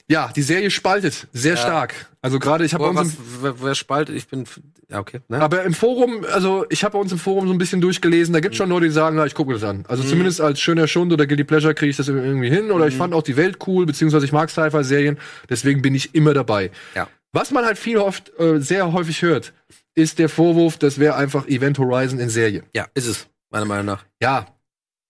ja, 0.09 0.31
die 0.35 0.43
Serie 0.43 0.71
spaltet 0.71 1.27
sehr 1.33 1.57
stark. 1.57 1.95
Also 2.23 2.39
gerade 2.39 2.65
ich 2.65 2.75
habe 2.75 2.85
bei 2.85 2.91
uns 2.91 2.99
was, 3.01 3.17
wer, 3.43 3.55
wer 3.63 3.75
spaltet? 3.75 4.17
Ich 4.17 4.27
bin, 4.29 4.45
ja, 4.89 4.99
okay. 5.01 5.21
Ne? 5.29 5.41
aber 5.41 5.63
im 5.65 5.75
Forum, 5.75 6.25
also 6.33 6.65
ich 6.71 6.83
habe 6.85 6.93
bei 6.95 6.99
uns 6.99 7.13
im 7.13 7.19
Forum 7.19 7.47
so 7.47 7.53
ein 7.53 7.59
bisschen 7.59 7.81
durchgelesen, 7.81 8.33
da 8.33 8.39
Mhm. 8.39 8.43
gibt's 8.43 8.57
schon 8.59 8.69
Leute, 8.69 8.87
die 8.87 8.93
sagen, 8.93 9.17
na, 9.17 9.27
ich 9.27 9.35
gucke 9.35 9.53
das 9.53 9.63
an. 9.65 9.85
Also 9.89 10.03
zumindest 10.05 10.41
als 10.41 10.61
schöner 10.61 10.87
Schund 10.89 11.13
oder 11.13 11.27
Guilty 11.27 11.45
Pleasure 11.45 11.75
kriege 11.75 11.91
ich 11.91 11.97
das 11.97 12.09
irgendwie 12.09 12.51
hin 12.51 12.71
oder 12.71 12.85
Mhm. 12.85 12.91
ich 12.91 12.97
fand 12.97 13.15
auch 13.15 13.23
die 13.23 13.37
Welt 13.37 13.59
cool, 13.67 13.87
beziehungsweise 13.87 14.25
ich 14.27 14.33
mag 14.33 14.51
Sci-Fi-Serien, 14.51 15.19
deswegen 15.49 15.83
bin 15.83 15.95
ich 15.95 16.15
immer 16.15 16.35
dabei. 16.35 16.71
Ja. 16.95 17.09
Was 17.33 17.51
man 17.51 17.65
halt 17.65 17.79
viel 17.79 17.99
oft, 17.99 18.33
äh, 18.41 18.61
sehr 18.61 18.93
häufig 18.93 19.23
hört, 19.23 19.53
ist 19.95 20.19
der 20.19 20.29
Vorwurf, 20.29 20.79
das 20.79 20.99
wäre 20.99 21.17
einfach 21.17 21.47
Event 21.49 21.79
Horizon 21.79 22.19
in 22.19 22.29
Serie. 22.29 22.63
ja, 22.75 22.87
ist 22.95 23.07
es, 23.07 23.29
meiner 23.51 23.67
Meinung 23.67 23.87
nach. 23.87 24.05
Ja, 24.23 24.47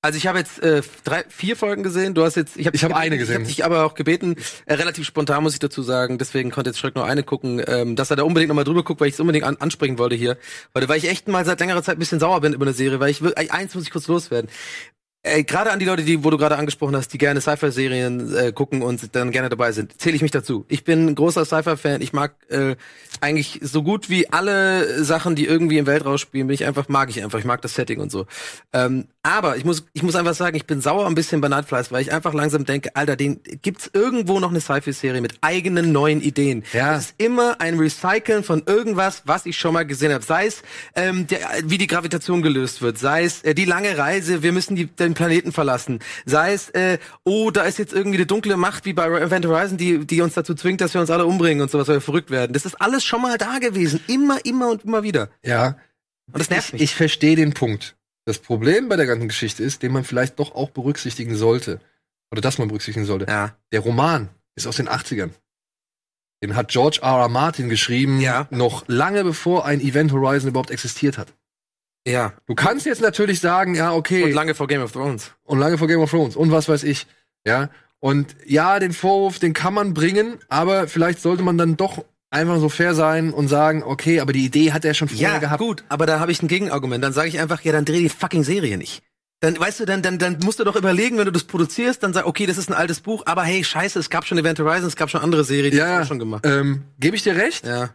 Also 0.07 0.19
ich 0.19 0.29
habe 0.29 0.39
jetzt 0.39 0.63
äh, 0.63 0.83
drei, 1.03 1.25
vier 1.29 1.57
Folgen 1.57 1.83
gesehen. 1.83 2.15
Du 2.15 2.23
hast 2.23 2.37
jetzt, 2.37 2.57
ich 2.57 2.69
habe 2.69 2.77
Ich 2.77 2.85
hab 2.85 2.95
eine 2.95 3.17
Ich 3.17 3.21
gesehen. 3.23 3.35
habe 3.39 3.45
dich 3.47 3.65
aber 3.65 3.85
auch 3.85 3.95
gebeten, 3.95 4.37
äh, 4.65 4.75
relativ 4.75 5.05
spontan 5.05 5.43
muss 5.43 5.55
ich 5.55 5.59
dazu 5.59 5.83
sagen. 5.83 6.17
Deswegen 6.17 6.53
konnte 6.53 6.71
jetzt 6.71 6.79
Schreck 6.79 6.95
nur 6.95 7.05
eine 7.05 7.25
gucken, 7.25 7.61
ähm, 7.67 7.97
dass 7.97 8.11
er 8.11 8.17
da 8.17 8.23
unbedingt 8.23 8.47
nochmal 8.49 8.63
drüber 8.63 8.85
guckt, 8.85 9.01
weil 9.01 9.09
ich 9.09 9.15
es 9.15 9.21
unbedingt 9.21 9.45
an, 9.45 9.57
ansprechen 9.57 9.99
wollte 9.99 10.15
hier, 10.15 10.39
weil, 10.75 10.89
weil 10.89 10.99
ich 10.99 11.09
echt 11.09 11.27
mal 11.27 11.45
seit 11.45 11.59
längerer 11.59 11.83
Zeit 11.83 11.97
ein 11.97 11.99
bisschen 11.99 12.21
sauer 12.21 12.41
bin 12.41 12.53
über 12.53 12.67
eine 12.67 12.73
Serie, 12.73 13.01
weil 13.01 13.11
ich 13.11 13.21
will, 13.21 13.35
eins 13.35 13.75
muss 13.75 13.83
ich 13.83 13.91
kurz 13.91 14.07
loswerden. 14.07 14.49
Äh, 15.27 15.43
gerade 15.43 15.73
an 15.73 15.81
die 15.81 15.85
Leute, 15.85 16.05
die, 16.05 16.23
wo 16.23 16.31
du 16.31 16.39
gerade 16.39 16.57
angesprochen 16.57 16.95
hast, 16.95 17.13
die 17.13 17.19
gerne 17.19 17.41
Sci-Fi-Serien 17.41 18.37
äh, 18.37 18.53
gucken 18.53 18.83
und 18.83 19.15
dann 19.17 19.33
gerne 19.33 19.49
dabei 19.49 19.73
sind, 19.73 20.01
zähle 20.01 20.15
ich 20.15 20.23
mich 20.23 20.31
dazu. 20.31 20.65
Ich 20.69 20.85
bin 20.85 21.07
ein 21.07 21.15
großer 21.17 21.45
Sci-Fi-Fan. 21.45 22.01
Ich 22.01 22.13
mag 22.13 22.35
äh, 22.49 22.77
eigentlich 23.21 23.59
so 23.63 23.83
gut 23.83 24.09
wie 24.09 24.31
alle 24.31 25.03
Sachen, 25.03 25.35
die 25.35 25.47
irgendwie 25.47 25.79
im 25.79 25.87
Weltraum 25.87 26.19
spielen, 26.19 26.47
bin 26.47 26.55
ich 26.55 26.65
einfach, 26.65 26.89
mag 26.89 27.11
ich 27.11 27.25
einfach. 27.25 27.41
Ich 27.41 27.45
mag 27.45 27.61
das 27.61 27.75
Setting 27.75 27.99
und 27.99 28.13
so. 28.13 28.27
Ähm, 28.73 29.07
aber 29.25 29.57
ich 29.57 29.65
muss, 29.65 29.85
ich 29.95 30.05
muss 30.05 30.15
einfach 30.15 30.35
sagen, 30.35 30.57
ich 30.57 30.67
bin 30.67 30.81
sauer 30.81 31.07
ein 31.07 31.17
bisschen 31.17 31.41
bei 31.41 31.49
Nightflies, 31.49 31.91
weil 31.91 32.03
ich 32.03 32.13
einfach 32.13 32.33
langsam 32.33 32.65
denke, 32.65 32.95
Alter, 32.95 33.17
den 33.17 33.41
gibt's 33.63 33.91
irgendwo 33.93 34.39
noch 34.39 34.51
eine 34.51 34.61
Sci-Fi-Serie 34.61 35.21
mit 35.21 35.39
eigenen 35.41 35.91
neuen 35.91 36.21
Ideen. 36.21 36.63
Ja. 36.73 36.95
Es 36.97 37.07
ist 37.07 37.15
immer 37.19 37.61
ein 37.61 37.77
Recyceln 37.77 38.45
von 38.45 38.63
irgendwas, 38.67 39.23
was 39.25 39.45
ich 39.47 39.59
schon 39.59 39.75
mal 39.75 39.85
gesehen 39.85 40.13
habe. 40.13 40.25
Sei 40.25 40.47
es, 40.47 40.63
ähm, 40.95 41.27
der, 41.27 41.41
wie 41.65 41.79
die 41.79 41.89
Gravitation 41.89 42.43
gelöst 42.43 42.81
wird, 42.81 42.99
sei 42.99 43.25
es 43.25 43.43
äh, 43.43 43.55
die 43.55 43.65
lange 43.65 43.99
Reise, 43.99 44.45
wir 44.45 44.53
müssen 44.53 44.77
die, 44.77 44.87
den 44.87 45.16
Planeten 45.17 45.51
verlassen, 45.51 45.99
sei 46.25 46.53
es, 46.53 46.71
äh, 46.71 46.99
oh, 47.25 47.51
da 47.51 47.63
ist 47.65 47.79
jetzt 47.79 47.93
irgendwie 47.93 48.19
eine 48.19 48.27
dunkle 48.27 48.57
Macht 48.57 48.85
wie 48.85 48.93
bei 48.93 49.07
Event 49.09 49.45
Horizon, 49.47 49.77
die, 49.77 50.07
die 50.07 50.21
uns 50.21 50.35
dazu 50.35 50.55
zwingt, 50.55 50.81
dass 50.81 50.95
wir 50.95 51.01
uns 51.01 51.11
alle 51.11 51.27
umbringen 51.27 51.63
und 51.63 51.71
sowas, 51.73 51.89
weil 51.89 51.97
wir 51.97 52.01
verrückt 52.01 52.31
werden. 52.31 52.53
Das 52.53 52.65
ist 52.65 52.81
alles 52.81 53.03
schon 53.05 53.21
mal 53.23 53.37
da 53.39 53.59
gewesen. 53.59 53.99
Immer, 54.07 54.45
immer 54.45 54.71
und 54.71 54.85
immer 54.85 55.03
wieder. 55.03 55.31
ja. 55.43 55.77
Und 56.33 56.41
das 56.41 56.51
nervt 56.51 56.69
Ich, 56.69 56.73
mich. 56.73 56.83
ich 56.83 56.95
verstehe 56.95 57.37
den 57.37 57.53
Punkt. 57.55 57.97
Das 58.25 58.39
Problem 58.41 58.89
bei 58.89 58.97
der 58.97 59.07
ganzen 59.07 59.29
Geschichte 59.29 59.63
ist, 59.63 59.83
den 59.85 59.93
man 59.93 60.03
vielleicht 60.05 60.39
doch 60.41 60.55
auch 60.57 60.71
berücksichtigen 60.71 61.37
sollte. 61.37 61.81
Oder 62.33 62.41
dass 62.41 62.59
man 62.59 62.67
berücksichtigen 62.69 63.07
sollte. 63.07 63.27
ja. 63.29 63.57
Der 63.73 63.81
Roman 63.81 64.29
ist 64.57 64.67
aus 64.67 64.77
den 64.77 64.89
80ern. 64.89 65.31
Den 66.43 66.57
hat 66.57 66.69
George 66.69 66.99
R. 67.03 67.21
R. 67.21 67.29
Martin 67.29 67.69
geschrieben, 67.69 68.21
Ja. 68.21 68.47
noch 68.51 68.85
lange 68.89 69.23
bevor 69.25 69.65
ein 69.67 69.81
Event 69.81 70.11
Horizon 70.13 70.51
überhaupt 70.51 70.71
existiert 70.73 71.17
hat. 71.17 71.33
Ja. 72.07 72.33
Du 72.47 72.55
kannst 72.55 72.87
jetzt 72.87 73.01
natürlich 73.01 73.41
sagen, 73.41 73.75
ja, 73.75 73.93
okay, 73.93 74.23
Und 74.25 74.33
lange 74.33 74.55
vor 74.55 74.67
Game 74.69 74.83
of 74.83 74.93
Thrones. 74.93 75.33
und 75.45 75.59
lange 75.59 75.77
vor 75.79 75.89
Game 75.89 76.01
of 76.01 76.11
Thrones 76.11 76.37
und 76.37 76.51
was 76.53 76.69
weiß 76.69 76.85
ich, 76.85 77.07
ja. 77.47 77.69
Und 77.99 78.37
ja, 78.45 78.79
den 78.79 78.93
Vorwurf, 78.93 79.39
den 79.39 79.53
kann 79.55 79.75
man 79.75 79.93
bringen, 79.95 80.39
aber 80.49 80.87
vielleicht 80.87 81.21
sollte 81.21 81.43
man 81.43 81.59
dann 81.59 81.77
doch 81.77 82.05
einfach 82.31 82.59
so 82.61 82.69
fair 82.69 82.95
sein 82.95 83.33
und 83.33 83.49
sagen, 83.49 83.83
okay, 83.83 84.21
aber 84.21 84.33
die 84.33 84.45
Idee 84.45 84.73
hat 84.73 84.85
er 84.85 84.95
schon 84.95 85.09
vorher 85.09 85.33
Ja, 85.35 85.39
gehabt. 85.39 85.61
gut, 85.61 85.85
aber 85.89 86.07
da 86.07 86.21
habe 86.21 86.31
ich 86.31 86.43
ein 86.43 86.49
Gegenargument. 86.49 87.03
Dann 87.03 87.13
sage 87.13 87.29
ich 87.29 87.41
einfach, 87.41 87.63
ja, 87.63 87.73
dann 87.73 87.85
dreh 87.85 88.01
die 88.01 88.09
fucking 88.09 88.45
Serie 88.45 88.77
nicht. 88.77 89.03
Dann, 89.41 89.59
weißt 89.59 89.81
du, 89.81 89.85
dann, 89.87 90.03
dann, 90.03 90.19
dann 90.19 90.39
musst 90.45 90.59
du 90.61 90.65
doch 90.65 90.77
überlegen, 90.77 91.19
wenn 91.19 91.25
du 91.27 91.33
das 91.33 91.45
produzierst, 91.45 92.03
dann 92.03 92.13
sag, 92.13 92.27
okay, 92.27 92.47
das 92.47 92.59
ist 92.59 92.69
ein 92.71 92.75
altes 92.75 93.01
Buch, 93.01 93.23
aber 93.27 93.43
hey, 93.45 93.65
scheiße, 93.65 93.99
es 93.99 94.11
gab 94.11 94.27
schon 94.27 94.39
Event 94.39 94.59
Horizon, 94.59 94.87
es 94.89 94.97
gab 94.97 95.11
schon 95.11 95.21
andere 95.21 95.45
Serien, 95.45 95.73
die 95.73 95.79
Ja, 95.79 95.87
haben 95.87 95.95
das 95.97 96.05
auch 96.05 96.09
schon 96.09 96.19
gemacht. 96.19 96.45
ähm, 96.47 96.83
gebe 97.01 97.17
ich 97.17 97.23
dir 97.23 97.37
recht. 97.37 97.67
Ja. 97.67 97.91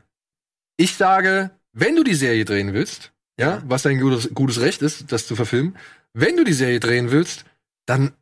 Ich 0.77 0.95
sage, 0.95 1.51
wenn 1.73 1.95
du 1.95 2.03
die 2.03 2.15
Serie 2.15 2.45
drehen 2.45 2.73
willst, 2.73 3.11
ja, 3.41 3.63
was 3.67 3.83
dein 3.83 3.99
gutes, 3.99 4.33
gutes 4.33 4.61
Recht 4.61 4.81
ist, 4.81 5.11
das 5.11 5.27
zu 5.27 5.35
verfilmen, 5.35 5.75
wenn 6.13 6.37
du 6.37 6.43
die 6.43 6.53
Serie 6.53 6.79
drehen 6.79 7.11
willst, 7.11 7.45
dann 7.85 8.13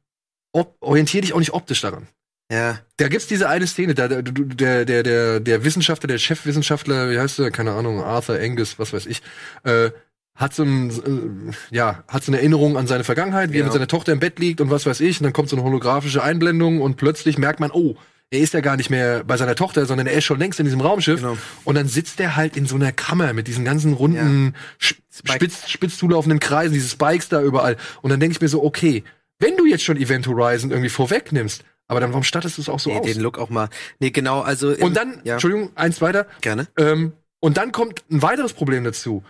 ob, 0.51 0.77
orientier 0.79 1.21
dich 1.21 1.33
auch 1.33 1.39
nicht 1.39 1.53
optisch 1.53 1.81
daran. 1.81 2.07
Ja. 2.51 2.79
Da 2.97 3.07
gibt's 3.07 3.27
diese 3.27 3.47
eine 3.47 3.67
Szene, 3.67 3.93
da, 3.93 4.07
der, 4.07 4.23
der, 4.23 5.03
der, 5.03 5.39
der, 5.39 5.63
Wissenschaftler, 5.63 6.07
der 6.07 6.17
Chefwissenschaftler, 6.17 7.11
wie 7.11 7.19
heißt 7.19 7.37
der, 7.37 7.51
keine 7.51 7.73
Ahnung, 7.73 8.01
Arthur 8.01 8.39
Angus, 8.39 8.79
was 8.79 8.91
weiß 8.91 9.05
ich, 9.05 9.21
äh, 9.63 9.91
hat 10.35 10.55
so 10.55 10.63
ein, 10.63 10.89
äh, 10.89 11.75
ja, 11.75 12.03
hat 12.07 12.23
so 12.23 12.31
eine 12.31 12.37
Erinnerung 12.37 12.77
an 12.77 12.87
seine 12.87 13.03
Vergangenheit, 13.03 13.51
wie 13.51 13.57
er 13.57 13.59
Ja. 13.59 13.63
mit 13.65 13.73
seiner 13.73 13.87
Tochter 13.87 14.13
im 14.13 14.19
Bett 14.19 14.39
liegt 14.39 14.61
und 14.61 14.71
was 14.71 14.85
weiß 14.85 15.01
ich, 15.01 15.19
und 15.19 15.25
dann 15.25 15.33
kommt 15.33 15.49
so 15.49 15.57
eine 15.57 15.65
holographische 15.65 16.23
Einblendung 16.23 16.81
und 16.81 16.95
plötzlich 16.95 17.37
merkt 17.37 17.59
man, 17.59 17.71
oh, 17.71 17.95
er 18.31 18.39
ist 18.39 18.53
ja 18.53 18.61
gar 18.61 18.77
nicht 18.77 18.89
mehr 18.89 19.23
bei 19.23 19.37
seiner 19.37 19.55
Tochter, 19.55 19.85
sondern 19.85 20.05
er 20.07 20.13
ist 20.13 20.23
schon 20.25 20.39
längst 20.39 20.59
in 20.59 20.65
diesem 20.65 20.81
Raumschiff. 20.81 21.19
Genau. 21.21 21.37
Und 21.63 21.75
dann 21.75 21.87
sitzt 21.87 22.19
er 22.19 22.35
halt 22.35 22.55
in 22.57 22.65
so 22.65 22.75
einer 22.75 22.91
Kammer 22.91 23.33
mit 23.33 23.47
diesen 23.47 23.65
ganzen 23.65 23.93
runden, 23.93 24.55
sp- 24.77 25.01
spitz, 25.25 25.69
spitz 25.69 25.97
zulaufenden 25.97 26.39
Kreisen, 26.39 26.73
diese 26.73 26.89
Spikes 26.89 27.29
da 27.29 27.41
überall. 27.41 27.77
Und 28.01 28.09
dann 28.11 28.19
denke 28.19 28.33
ich 28.33 28.41
mir 28.41 28.47
so, 28.47 28.63
okay, 28.63 29.03
wenn 29.39 29.57
du 29.57 29.65
jetzt 29.65 29.83
schon 29.83 29.97
Event 29.97 30.27
Horizon 30.27 30.69
irgendwie 30.71 30.89
vorwegnimmst, 30.89 31.63
aber 31.87 31.99
dann 31.99 32.11
warum 32.11 32.23
stattest 32.23 32.57
du 32.57 32.61
es 32.61 32.69
auch 32.69 32.79
so 32.79 32.91
Nee, 32.91 32.99
aus? 32.99 33.05
den 33.07 33.19
Look 33.21 33.39
auch 33.39 33.49
mal. 33.49 33.69
Nee, 33.99 34.11
genau, 34.11 34.41
also. 34.41 34.75
Und 34.77 34.95
dann, 34.95 35.21
ja, 35.23 35.33
Entschuldigung, 35.33 35.71
eins 35.75 36.01
weiter. 36.01 36.27
gerne. 36.41 36.67
Ähm, 36.77 37.13
und 37.39 37.57
dann 37.57 37.71
kommt 37.71 38.03
ein 38.11 38.21
weiteres 38.21 38.53
Problem 38.53 38.83
dazu. 38.83 39.23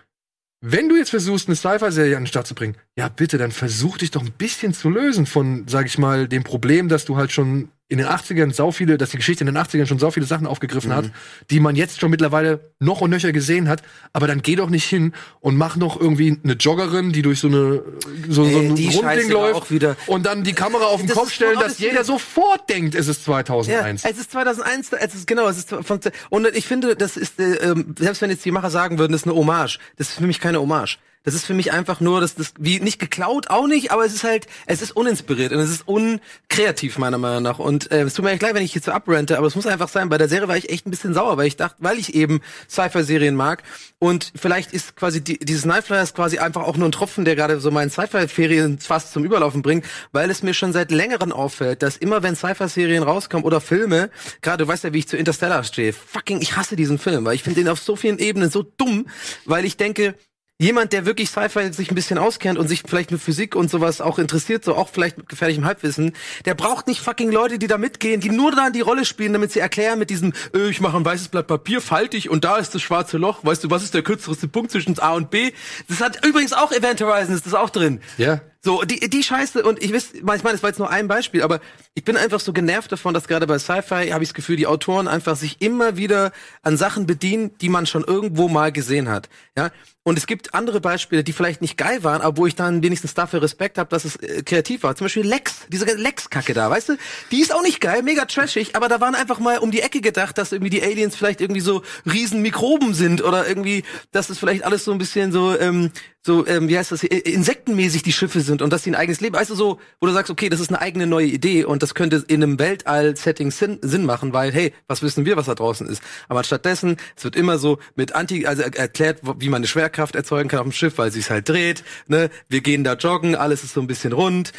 wenn 0.61 0.89
du 0.89 0.97
jetzt 0.97 1.11
versuchst, 1.11 1.47
eine 1.47 1.55
Sci-Fi-Serie 1.55 2.17
an 2.17 2.23
den 2.23 2.27
Start 2.27 2.47
zu 2.47 2.53
bringen, 2.55 2.75
ja 2.97 3.07
bitte, 3.07 3.37
dann 3.37 3.51
versuch 3.51 3.97
dich 3.97 4.11
doch 4.11 4.21
ein 4.23 4.33
bisschen 4.33 4.73
zu 4.73 4.89
lösen 4.89 5.25
von, 5.25 5.65
sag 5.69 5.85
ich 5.85 5.97
mal, 5.97 6.27
dem 6.27 6.43
Problem, 6.43 6.89
dass 6.89 7.05
du 7.05 7.15
halt 7.15 7.31
schon 7.31 7.69
in 7.89 7.97
den 7.97 8.07
80ern 8.07 8.53
sau 8.53 8.71
viele, 8.71 8.99
dass 8.99 9.09
die 9.09 9.17
Geschichte 9.17 9.43
in 9.43 9.47
den 9.47 9.57
80ern 9.57 9.87
schon 9.87 9.97
sau 9.97 10.11
viele 10.11 10.27
Sachen 10.27 10.45
aufgegriffen 10.45 10.93
hat, 10.93 11.05
die 11.49 11.59
man 11.59 11.75
jetzt 11.75 11.99
schon 11.99 12.11
mittlerweile 12.11 12.71
noch 12.79 13.01
und 13.01 13.09
nöcher 13.09 13.31
gesehen 13.31 13.67
hat. 13.67 13.81
Aber 14.13 14.27
dann 14.27 14.43
geh 14.43 14.55
doch 14.55 14.69
nicht 14.69 14.85
hin 14.85 15.13
und 15.39 15.57
mach 15.57 15.75
noch 15.75 15.99
irgendwie 15.99 16.39
eine 16.43 16.53
Joggerin, 16.53 17.11
die 17.11 17.23
durch 17.23 17.39
so 17.39 17.47
eine 17.47 17.81
so, 18.27 18.45
so 18.45 18.59
Ey, 18.59 18.67
ein 18.67 18.75
die 18.75 18.91
Scheiße 18.91 19.05
Rundding 19.05 19.33
war 19.33 19.51
läuft 19.51 20.07
und 20.07 20.25
dann 20.27 20.43
die 20.43 20.53
Kamera 20.53 20.85
auf 20.85 21.01
den 21.01 21.07
Das 21.07 21.17
Kopf 21.17 21.33
stellen, 21.33 21.55
voll 21.55 21.63
dass 21.63 21.79
jeder 21.79 22.03
sofort 22.03 22.69
denkt, 22.69 22.93
es 22.93 23.07
ist 23.07 23.25
2001. 23.25 24.03
Ja, 24.03 24.09
es 24.09 24.19
ist 24.19 24.31
2001, 24.31 24.93
es 24.93 25.15
ist 25.15 25.27
genau, 25.27 25.47
es 25.47 25.57
ist 25.57 25.69
von, 25.69 25.99
und 26.29 26.47
ich 26.53 26.67
finde, 26.67 26.95
das 26.95 27.17
ist 27.17 27.39
äh, 27.39 27.55
ähm, 27.55 27.95
selbst 27.97 28.21
wenn 28.21 28.29
jetzt 28.29 28.45
die 28.45 28.51
Macher 28.51 28.69
sagen 28.69 28.99
würden, 28.99 29.13
das 29.13 29.21
ist 29.21 29.27
eine 29.27 29.35
Hommage, 29.35 29.79
das 29.97 30.09
ist 30.09 30.19
für 30.19 30.27
mich 30.27 30.39
keine 30.39 30.61
Hommage. 30.61 30.99
Das 31.23 31.33
ist 31.33 31.45
für 31.45 31.53
mich 31.53 31.73
einfach 31.73 31.99
nur, 31.99 32.21
das 32.21 32.35
das 32.35 32.53
wie 32.57 32.79
nicht 32.79 32.97
geklaut, 32.97 33.49
auch 33.49 33.67
nicht, 33.67 33.91
aber 33.91 34.05
es 34.05 34.13
ist 34.13 34.23
halt, 34.23 34.47
es 34.67 34.81
ist 34.81 34.95
uninspiriert 34.95 35.51
und 35.51 35.59
es 35.59 35.69
ist 35.69 35.85
unkreativ 35.85 36.97
meiner 36.97 37.17
Meinung 37.17 37.43
nach. 37.43 37.59
Und 37.59 37.91
äh, 37.91 38.03
es 38.03 38.13
tut 38.13 38.23
mir 38.23 38.31
echt 38.31 38.41
leid, 38.41 38.53
wenn 38.53 38.63
ich 38.63 38.71
hier 38.71 38.81
so 38.81 38.91
abrente, 38.91 39.37
aber 39.37 39.47
es 39.47 39.55
muss 39.55 39.67
einfach 39.67 39.89
sein. 39.89 40.07
Bei 40.07 40.17
der 40.17 40.29
Serie 40.29 40.47
war 40.47 40.55
ich 40.55 40.69
echt 40.69 40.87
ein 40.87 40.91
bisschen 40.91 41.13
sauer, 41.13 41.35
weil 41.35 41.47
ich 41.47 41.57
dachte, 41.57 41.75
weil 41.79 41.99
ich 41.99 42.15
eben 42.15 42.39
Sci-Fi-Serien 42.69 43.35
mag 43.35 43.63
und 43.99 44.31
vielleicht 44.35 44.71
ist 44.71 44.95
quasi 44.95 45.21
die, 45.21 45.37
dieses 45.39 45.65
Nightflyer 45.65 46.01
ist 46.01 46.15
quasi 46.15 46.39
einfach 46.39 46.63
auch 46.63 46.77
nur 46.77 46.87
ein 46.87 46.93
Tropfen, 46.93 47.25
der 47.25 47.35
gerade 47.35 47.59
so 47.59 47.69
meinen 47.69 47.89
Sci-Fi-Ferien 47.89 48.79
fast 48.79 49.11
zum 49.11 49.25
Überlaufen 49.25 49.61
bringt, 49.61 49.85
weil 50.13 50.29
es 50.29 50.41
mir 50.41 50.53
schon 50.53 50.71
seit 50.71 50.89
längerem 50.89 51.33
auffällt, 51.33 51.83
dass 51.83 51.97
immer 51.97 52.23
wenn 52.23 52.37
Sci-Fi-Serien 52.37 53.03
rauskommen 53.03 53.45
oder 53.45 53.59
Filme, 53.59 54.09
gerade 54.41 54.63
du 54.63 54.67
weißt 54.69 54.85
ja, 54.85 54.93
wie 54.93 54.99
ich 54.99 55.07
zu 55.09 55.17
Interstellar 55.17 55.65
stehe, 55.65 55.91
fucking, 55.91 56.41
ich 56.41 56.55
hasse 56.55 56.77
diesen 56.77 56.97
Film, 56.97 57.25
weil 57.25 57.35
ich 57.35 57.43
finde 57.43 57.59
den 57.59 57.69
auf 57.69 57.79
so 57.79 57.97
vielen 57.97 58.19
Ebenen 58.19 58.49
so 58.49 58.63
dumm, 58.63 59.07
weil 59.45 59.65
ich 59.65 59.75
denke, 59.75 60.15
jemand, 60.59 60.91
der 60.91 61.05
wirklich 61.05 61.29
Sci-Fi 61.29 61.71
sich 61.71 61.89
ein 61.89 61.95
bisschen 61.95 62.17
auskennt 62.17 62.59
und 62.59 62.67
sich 62.67 62.83
vielleicht 62.85 63.11
mit 63.11 63.21
Physik 63.21 63.55
und 63.55 63.71
sowas 63.71 64.01
auch 64.01 64.19
interessiert, 64.19 64.65
so 64.65 64.75
auch 64.75 64.89
vielleicht 64.89 65.17
mit 65.17 65.29
gefährlichem 65.29 65.65
Halbwissen, 65.65 66.11
der 66.43 66.53
braucht 66.53 66.87
nicht 66.87 66.99
fucking 66.99 67.31
Leute, 67.31 67.57
die 67.59 67.67
da 67.67 67.77
mitgehen, 67.77 68.19
die 68.19 68.29
nur 68.29 68.51
da 68.51 68.69
die 68.69 68.81
Rolle 68.81 69.05
spielen, 69.05 69.31
damit 69.31 69.53
sie 69.53 69.59
erklären 69.59 69.97
mit 69.97 70.09
diesem, 70.09 70.33
äh, 70.53 70.69
ich 70.69 70.81
mache 70.81 70.97
ein 70.97 71.05
weißes 71.05 71.29
Blatt 71.29 71.47
Papier, 71.47 71.79
faltig 71.81 72.29
und 72.29 72.43
da 72.43 72.57
ist 72.57 72.75
das 72.75 72.81
schwarze 72.81 73.17
Loch, 73.17 73.45
weißt 73.45 73.63
du, 73.63 73.71
was 73.71 73.83
ist 73.83 73.93
der 73.93 74.03
kürzeste 74.03 74.49
Punkt 74.49 74.71
zwischen 74.71 74.99
A 74.99 75.13
und 75.13 75.31
B? 75.31 75.53
Das 75.87 76.01
hat 76.01 76.25
übrigens 76.25 76.51
auch 76.51 76.73
Event 76.73 76.99
Horizon, 77.01 77.33
ist 77.33 77.45
das 77.45 77.53
auch 77.53 77.69
drin. 77.69 78.01
Ja. 78.17 78.41
So, 78.61 78.83
die, 78.83 79.09
die 79.09 79.23
Scheiße, 79.23 79.63
und 79.63 79.81
ich 79.81 79.93
weiß, 79.93 80.15
ich 80.15 80.23
meine, 80.23 80.39
das 80.51 80.63
war 80.63 80.69
jetzt 80.69 80.79
nur 80.79 80.89
ein 80.89 81.07
Beispiel, 81.07 81.43
aber 81.43 81.61
ich 81.93 82.03
bin 82.03 82.17
einfach 82.17 82.41
so 82.41 82.51
genervt 82.51 82.91
davon, 82.91 83.13
dass 83.13 83.29
gerade 83.29 83.47
bei 83.47 83.57
Sci-Fi 83.57 84.09
habe 84.09 84.21
ich 84.21 84.29
das 84.29 84.33
Gefühl, 84.33 84.57
die 84.57 84.67
Autoren 84.67 85.07
einfach 85.07 85.37
sich 85.37 85.61
immer 85.61 85.95
wieder 85.95 86.33
an 86.61 86.75
Sachen 86.75 87.05
bedienen, 87.05 87.51
die 87.61 87.69
man 87.69 87.85
schon 87.85 88.03
irgendwo 88.03 88.49
mal 88.49 88.73
gesehen 88.73 89.07
hat. 89.07 89.29
Ja. 89.57 89.71
Und 90.03 90.17
es 90.17 90.27
gibt 90.27 90.53
andere 90.53 90.81
Beispiele, 90.81 91.23
die 91.23 91.33
vielleicht 91.33 91.61
nicht 91.61 91.77
geil 91.77 92.03
waren, 92.03 92.21
aber 92.21 92.35
wo 92.35 92.47
ich 92.47 92.55
dann 92.55 92.83
wenigstens 92.83 93.13
dafür 93.13 93.41
Respekt 93.41 93.77
habe, 93.77 93.89
dass 93.89 94.03
es 94.05 94.17
äh, 94.17 94.43
kreativ 94.43 94.83
war. 94.83 94.95
Zum 94.95 95.05
Beispiel 95.05 95.25
Lex, 95.25 95.67
diese 95.69 95.85
Lex-Kacke 95.85 96.53
da, 96.53 96.69
weißt 96.69 96.89
du? 96.89 96.97
Die 97.31 97.39
ist 97.39 97.53
auch 97.53 97.61
nicht 97.61 97.79
geil, 97.79 98.01
mega 98.03 98.25
trashig, 98.25 98.75
aber 98.75 98.89
da 98.89 98.99
waren 98.99 99.15
einfach 99.15 99.39
mal 99.39 99.59
um 99.59 99.71
die 99.71 99.81
Ecke 99.81 100.01
gedacht, 100.01 100.37
dass 100.37 100.51
irgendwie 100.51 100.71
die 100.71 100.81
Aliens 100.81 101.15
vielleicht 101.15 101.39
irgendwie 101.39 101.61
so 101.61 101.83
riesen 102.11 102.41
Mikroben 102.41 102.93
sind 102.93 103.23
oder 103.23 103.47
irgendwie, 103.47 103.83
dass 104.11 104.29
es 104.29 104.39
vielleicht 104.39 104.63
alles 104.65 104.83
so 104.83 104.91
ein 104.91 104.97
bisschen 104.97 105.31
so, 105.31 105.57
ähm, 105.57 105.91
so, 106.21 106.45
ähm, 106.47 106.67
wie 106.67 106.77
heißt 106.77 106.91
das, 106.91 107.03
äh, 107.03 107.07
insektenmäßig 107.17 108.03
die 108.03 108.11
Schiffe 108.11 108.41
sind 108.41 108.61
und 108.61 108.73
dass 108.73 108.83
sie 108.83 108.91
ein 108.91 108.95
eigenes 108.95 109.21
Leben, 109.21 109.35
weißt 109.35 109.51
du, 109.51 109.55
so, 109.55 109.79
wo 110.01 110.07
du 110.07 110.11
sagst, 110.13 110.29
okay, 110.29 110.49
das 110.49 110.59
ist 110.59 110.67
eine 110.69 110.81
eigene 110.81 111.07
neue 111.07 111.27
Idee 111.27 111.63
und 111.63 111.81
das 111.81 111.95
könnte 111.95 112.23
in 112.27 112.43
einem 112.43 112.59
Weltall-Setting 112.59 113.51
Sinn, 113.51 113.79
Sinn 113.81 114.05
machen, 114.05 114.33
weil, 114.33 114.51
hey, 114.51 114.73
was 114.87 115.01
wissen 115.01 115.25
wir, 115.25 115.37
was 115.37 115.45
da 115.45 115.55
draußen 115.55 115.87
ist? 115.87 116.01
Aber 116.27 116.43
stattdessen, 116.43 116.97
es 117.15 117.23
wird 117.23 117.37
immer 117.37 117.57
so 117.57 117.79
mit 117.95 118.15
Anti, 118.15 118.45
also 118.45 118.63
er- 118.63 118.75
erklärt, 118.77 119.21
wie 119.39 119.47
man 119.47 119.57
eine 119.59 119.67
Schwerkraft 119.67 120.15
erzeugen 120.15 120.49
kann 120.49 120.59
auf 120.59 120.65
dem 120.65 120.73
Schiff, 120.73 120.97
weil 120.97 121.09
sie 121.11 121.19
es 121.19 121.29
halt 121.29 121.47
dreht, 121.47 121.83
ne, 122.07 122.29
wir 122.49 122.59
gehen 122.61 122.83
da 122.83 122.93
joggen, 122.95 123.35
alles 123.35 123.63
ist 123.63 123.73
so 123.73 123.79
ein 123.81 123.87
bisschen 123.87 124.11
rund, 124.11 124.51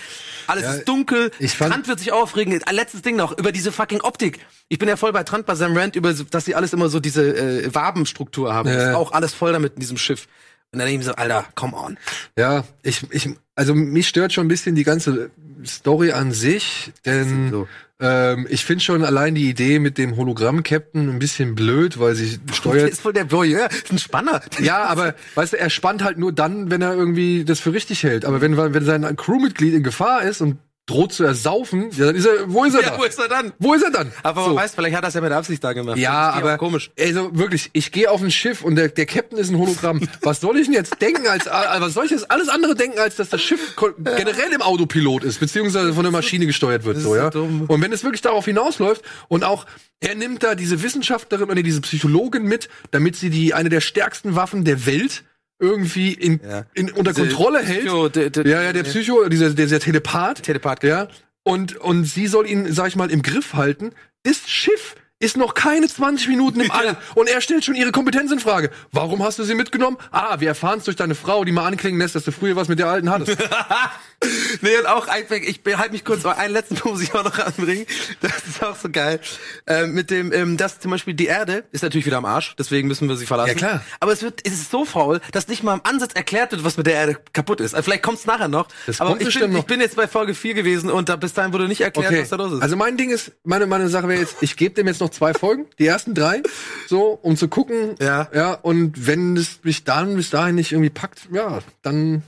alles 0.46 0.64
Ja, 0.64 0.73
ist 0.75 0.88
dunkel, 0.88 1.31
ich 1.38 1.53
fand- 1.53 1.73
Trant 1.75 1.88
wird 1.88 1.99
sich 1.99 2.12
aufregen, 2.12 2.59
Ein 2.64 2.75
letztes 2.75 3.03
Ding 3.03 3.16
noch, 3.16 3.37
über 3.38 3.53
diese 3.53 3.70
fucking 3.70 4.01
Optik. 4.01 4.38
Ich 4.68 4.79
bin 4.79 4.88
ja 4.88 4.96
voll 4.96 5.12
bei 5.12 5.25
Trant 5.25 5.44
bei 5.46 5.55
seinem 5.55 5.77
Rant 5.77 5.94
über, 5.94 6.12
dass 6.14 6.44
sie 6.46 6.55
alles 6.55 6.73
immer 6.73 6.88
so 6.88 7.01
diese 7.01 7.37
äh, 7.64 7.75
Wabenstruktur 7.75 8.55
haben. 8.55 8.68
Das 8.73 8.88
ist 8.88 8.94
auch 8.94 9.12
alles 9.12 9.35
voll 9.35 9.53
damit 9.53 9.75
in 9.75 9.81
diesem 9.81 9.99
Schiff. 9.99 10.27
Und 10.72 10.78
dann 10.78 10.88
mir 10.88 11.02
so, 11.02 11.12
Alter, 11.14 11.44
come 11.56 11.76
on. 11.76 11.98
Ja, 12.38 12.64
ich, 12.83 13.02
ich, 13.11 13.28
also 13.56 13.74
mich 13.74 14.06
stört 14.09 14.33
schon 14.33 14.44
ein 14.44 14.48
bisschen 14.48 14.74
die 14.76 14.85
ganze 14.85 15.30
Story 15.66 16.12
an 16.12 16.30
sich, 16.33 16.92
denn 17.04 17.50
So. 17.50 17.68
ähm, 17.98 18.46
ich 18.48 18.64
finde 18.64 18.85
schon 18.85 19.04
allein 19.04 19.35
die 19.35 19.48
Idee 19.50 19.80
mit 19.80 19.98
dem 19.98 20.16
Hologramm-Captain 20.16 21.11
ein 21.11 21.18
bisschen 21.18 21.54
blöd, 21.56 21.98
weil 21.98 22.14
sie 22.14 22.38
Der 22.46 22.54
steuert. 22.54 22.90
ist 22.90 23.00
voll 23.00 23.12
der 23.12 23.30
Voyeur, 23.33 23.68
ist 23.70 23.90
ein 23.92 23.98
Spanner. 23.98 24.40
Ja, 24.61 24.85
aber 24.85 25.16
weißt 25.35 25.54
du, 25.54 25.59
er 25.59 25.70
spannt 25.70 26.04
halt 26.04 26.18
nur 26.18 26.33
dann, 26.33 26.70
wenn 26.70 26.83
er 26.83 26.94
irgendwie 26.94 27.44
das 27.44 27.59
für 27.59 27.72
richtig 27.72 28.04
hält. 28.04 28.24
Aber 28.24 28.40
wenn, 28.40 28.56
wenn 28.56 28.85
sein 28.85 29.16
Crewmitglied 29.16 29.74
in 29.74 29.83
Gefahr 29.83 30.22
ist 30.22 30.40
und 30.40 30.59
droht 30.90 31.12
zu 31.12 31.24
ersaufen, 31.24 31.90
ja, 31.92 32.07
dann 32.07 32.16
ist 32.16 32.26
er, 32.26 32.53
wo 32.53 32.64
ist 32.64 32.74
er 32.74 32.83
Ja, 32.83 32.90
da? 32.90 32.98
wo 32.98 33.05
ist 33.05 33.18
er 33.18 33.29
dann? 33.29 33.53
Wo 33.59 33.74
ist 33.74 33.83
er 33.83 33.90
dann? 33.90 34.12
Aber 34.22 34.42
So. 34.42 34.48
man 34.48 34.57
weiß, 34.64 34.74
vielleicht 34.74 34.96
hat 34.96 35.05
er 35.05 35.09
es 35.09 35.14
ja 35.14 35.20
mit 35.20 35.33
Absicht 35.33 35.62
da 35.62 35.72
gemacht. 35.72 35.96
Ja, 35.98 36.31
aber 36.31 36.57
komisch. 36.59 36.90
Also 36.98 37.31
wirklich, 37.37 37.70
ich 37.72 37.92
gehe 37.92 38.11
auf 38.11 38.20
ein 38.22 38.31
Schiff 38.31 38.62
und 38.62 38.74
der, 38.76 38.88
der 38.88 39.07
Captain 39.07 39.38
ist 39.38 39.50
ein 39.50 39.59
Hologramm. 39.59 40.00
Was 40.22 40.40
soll 40.40 40.59
ich 40.59 40.66
denn 40.66 40.74
jetzt 40.74 41.00
denken 41.00 41.26
als 41.29 41.46
äh, 41.46 41.50
was 41.79 41.94
soll 41.94 42.05
ich 42.05 42.11
jetzt 42.11 42.31
alles 42.31 42.48
andere 42.48 42.74
denken, 42.74 42.98
als 42.98 43.16
dass 43.16 43.29
das 43.29 43.40
Schiff 43.40 43.74
generell 43.76 44.53
im 44.53 44.62
Autopilot 44.62 45.24
ist, 45.24 45.40
beziehungsweise 45.40 45.92
von 45.94 46.03
der 46.03 46.12
Maschine 46.12 46.46
gesteuert 46.46 46.85
wird, 46.85 46.98
so 46.98 47.14
ja. 47.14 47.31
so. 47.33 47.42
Und 47.44 47.83
wenn 47.83 47.92
es 47.92 48.03
wirklich 48.03 48.20
darauf 48.22 48.44
hinausläuft 48.44 49.03
und 49.29 49.44
auch 49.44 49.66
er 50.00 50.14
nimmt 50.14 50.42
da 50.42 50.55
diese 50.55 50.83
Wissenschaftlerin 50.83 51.50
oder 51.50 51.62
diese 51.62 51.81
Psychologin 51.83 52.42
mit, 52.44 52.68
damit 52.90 53.16
sie 53.16 53.31
die 53.31 53.55
eine 53.55 53.68
der 53.68 53.81
stärksten 53.81 54.35
Waffen 54.35 54.64
der 54.64 54.87
Welt 54.87 55.24
irgendwie 55.61 56.12
in, 56.12 56.40
Ja. 56.42 56.64
in 56.75 56.90
unter 56.90 57.12
Diese 57.12 57.29
Kontrolle 57.29 57.61
hält. 57.62 57.85
Psycho- 57.87 58.09
der- 58.09 58.31
der- 58.31 58.46
ja, 58.46 58.62
ja, 58.62 58.73
der 58.73 58.83
Psycho, 58.85 59.29
dieser, 59.29 59.51
dieser 59.51 59.79
Telepath. 59.81 60.42
Telepath. 60.42 60.83
Ja. 60.83 61.09
Und, 61.42 61.77
und 61.77 62.05
sie 62.05 62.27
soll 62.27 62.49
ihn, 62.49 62.73
sag 62.73 62.88
ich 62.88 62.96
mal, 62.96 63.11
im 63.11 63.23
Griff 63.23 63.55
halten. 63.55 63.92
Das 64.25 64.40
Schiff 64.49 64.94
ist 65.23 65.37
noch 65.37 65.53
keine 65.55 65.87
20 65.87 66.29
Minuten 66.29 66.61
im 66.61 66.70
All. 66.70 66.96
Und 67.14 67.29
er 67.29 67.40
stellt 67.40 67.64
schon 67.64 67.75
ihre 67.75 67.92
Kompetenz 67.92 68.33
in 68.33 68.40
Frage. 68.40 68.70
Warum 68.90 69.23
hast 69.23 69.38
du 69.38 69.44
sie 69.44 69.55
mitgenommen? 69.55 69.99
Ah, 70.11 70.40
wir 70.40 70.49
erfahren 70.49 70.79
es 70.79 70.85
durch 70.85 70.96
deine 70.96 71.14
Frau, 71.14 71.44
die 71.44 71.53
mal 71.53 71.66
anklingen 71.66 72.01
lässt, 72.01 72.14
dass 72.14 72.25
du 72.25 72.33
früher 72.33 72.57
was 72.57 72.68
mit 72.68 72.79
der 72.79 72.88
Alten 72.88 73.11
hattest. 73.11 73.37
Nee, 74.62 74.76
und 74.78 74.87
auch 74.87 75.09
einfach, 75.09 75.37
ich 75.37 75.62
behalte 75.62 75.92
mich 75.92 76.04
kurz, 76.04 76.24
weil 76.24 76.35
einen 76.35 76.52
letzten 76.52 76.74
Punkt 76.74 76.98
muss 76.98 77.02
ich 77.02 77.14
auch 77.14 77.24
noch 77.24 77.38
anbringen. 77.38 77.87
Das 78.20 78.46
ist 78.46 78.62
auch 78.62 78.76
so 78.76 78.90
geil. 78.90 79.20
Ähm, 79.66 79.94
mit 79.94 80.11
dem, 80.11 80.33
ähm, 80.33 80.56
dass 80.56 80.80
zum 80.80 80.90
Beispiel 80.90 81.14
die 81.14 81.26
Erde 81.26 81.64
ist 81.72 81.83
natürlich 81.83 82.06
wieder 82.06 82.18
am 82.18 82.24
Arsch, 82.24 82.54
deswegen 82.59 82.88
müssen 82.88 83.09
wir 83.09 83.16
sie 83.16 83.26
verlassen. 83.26 83.50
Ja, 83.50 83.54
klar. 83.54 83.85
Aber 84.00 84.12
es 84.12 84.22
wird, 84.22 84.40
es 84.44 84.52
ist 84.52 84.70
so 84.70 84.85
faul, 84.85 85.20
dass 85.33 85.48
nicht 85.48 85.62
mal 85.62 85.74
im 85.74 85.80
Ansatz 85.85 86.12
erklärt 86.12 86.52
wird, 86.52 86.64
was 86.64 86.76
mit 86.76 86.87
der 86.87 86.94
Erde 86.94 87.16
kaputt 87.33 87.61
ist. 87.61 87.74
Also 87.74 87.85
vielleicht 87.85 88.02
kommt's 88.02 88.26
nachher 88.26 88.48
noch. 88.48 88.68
Das 88.87 89.00
aber 89.00 89.11
kommt 89.11 89.22
ich 89.22 89.26
bestimmt 89.26 89.46
bin, 89.46 89.52
noch. 89.54 89.61
ich 89.61 89.66
bin 89.66 89.80
jetzt 89.80 89.96
bei 89.96 90.06
Folge 90.06 90.35
4 90.35 90.54
gewesen 90.54 90.90
und 90.90 91.09
da 91.09 91.16
bis 91.16 91.33
dahin 91.33 91.52
wurde 91.52 91.68
nicht 91.68 91.80
erklärt, 91.80 92.12
was 92.20 92.28
da 92.28 92.37
los 92.37 92.52
ist. 92.52 92.62
Also 92.62 92.76
mein 92.76 92.96
Ding 92.96 93.11
ist, 93.11 93.33
meine, 93.44 93.66
meine 93.66 93.88
Sache 93.88 94.09
wäre 94.09 94.20
jetzt, 94.20 94.37
ich 94.40 94.56
gebe 94.56 94.74
dem 94.74 94.87
jetzt 94.87 95.00
noch 95.00 95.11
zwei 95.11 95.33
Folgen, 95.33 95.66
die 95.78 95.87
ersten 95.87 96.14
drei, 96.14 96.42
so, 96.88 97.18
um 97.22 97.37
zu 97.37 97.48
gucken. 97.48 97.94
Ja. 98.00 98.28
Ja, 98.35 98.52
und 98.52 99.06
wenn 99.06 99.37
es 99.37 99.61
mich 99.62 99.85
dann 99.85 100.16
bis 100.16 100.30
dahin 100.30 100.56
nicht 100.56 100.72
irgendwie 100.72 100.90
packt, 100.90 101.28
ja, 101.33 101.61
dann 101.83 102.22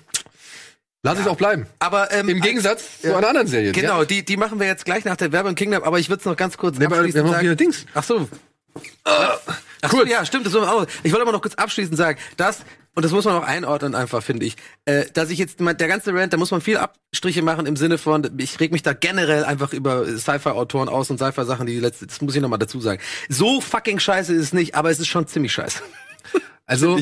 lass 1.03 1.15
ich 1.19 1.25
es 1.25 1.31
auch 1.31 1.37
bleiben. 1.37 1.67
aber 1.79 2.11
ähm, 2.13 2.29
Im 2.29 2.41
Gegensatz 2.41 3.01
zu 3.03 3.15
einer 3.17 3.29
anderen 3.29 3.47
Serie. 3.49 3.73
Genau, 3.73 4.01
Ja? 4.01 4.05
die, 4.05 4.25
die 4.25 4.37
machen 4.37 4.59
wir 4.61 4.67
jetzt 4.67 4.85
gleich 4.85 5.05
nach 5.05 5.17
der 5.17 5.33
Werbung 5.33 5.55
Kingdom, 5.55 5.83
aber 5.83 5.99
ich 5.99 6.09
würde 6.09 6.21
es 6.21 6.27
noch 6.27 6.37
ganz 6.37 6.57
kurz 6.57 6.79
Nee, 6.79 6.87
aber 6.87 6.97
wir 6.97 7.01
abschließend 7.01 7.21
haben 7.23 7.27
noch 7.27 7.35
sagen. 7.35 7.45
wieder 7.47 7.57
Dings. 7.57 7.87
Ach 7.95 8.03
so. 8.05 8.29
Ach 9.05 9.91
so, 9.91 10.05
ja, 10.07 10.25
stimmt, 10.25 10.47
das 10.47 10.53
wollen 10.53 10.65
wir 10.65 10.73
auch. 10.73 10.87
Ich 11.03 11.13
wollte 11.13 11.23
aber 11.23 11.33
noch 11.33 11.43
kurz 11.43 11.55
abschließend 11.57 11.97
sagen, 11.97 12.19
dass, 12.37 12.61
und 12.95 13.05
das 13.05 13.11
muss 13.13 13.25
man 13.25 13.35
auch 13.35 13.43
einordnen 13.43 13.95
einfach, 13.97 14.23
finde 14.23 14.47
ich, 14.47 14.57
äh, 14.85 15.05
dass 15.13 15.29
ich 15.31 15.39
jetzt, 15.39 15.59
der 15.61 15.75
ganze 15.89 16.15
Rant, 16.15 16.33
da 16.33 16.37
muss 16.37 16.53
man 16.53 16.61
viel 16.61 16.77
Abstriche 16.79 17.43
machen 17.43 17.67
im 17.67 17.77
Sinne 17.77 17.99
von, 17.99 18.31
ich 18.39 18.61
reg 18.61 18.71
mich 18.73 18.83
da 18.83 18.93
generell 18.93 19.45
einfach 19.45 19.73
über 19.73 20.07
Sci-Fi-Autoren 20.07 20.89
aus 20.89 21.11
und 21.11 21.19
Sci-Fi-Sachen, 21.19 21.67
die 21.67 21.81
letzte, 21.81 22.07
das 22.07 22.21
muss 22.21 22.35
ich 22.37 22.41
nochmal 22.41 22.61
dazu 22.61 22.81
sagen. 22.81 23.01
So 23.29 23.61
fucking 23.61 23.99
scheiße 23.99 24.33
ist 24.33 24.43
es 24.43 24.53
nicht, 24.53 24.75
aber 24.77 24.91
es 24.91 25.01
ist 25.01 25.09
schon 25.09 25.27
ziemlich 25.27 25.53
scheiße. 25.53 25.81
Also 26.65 26.99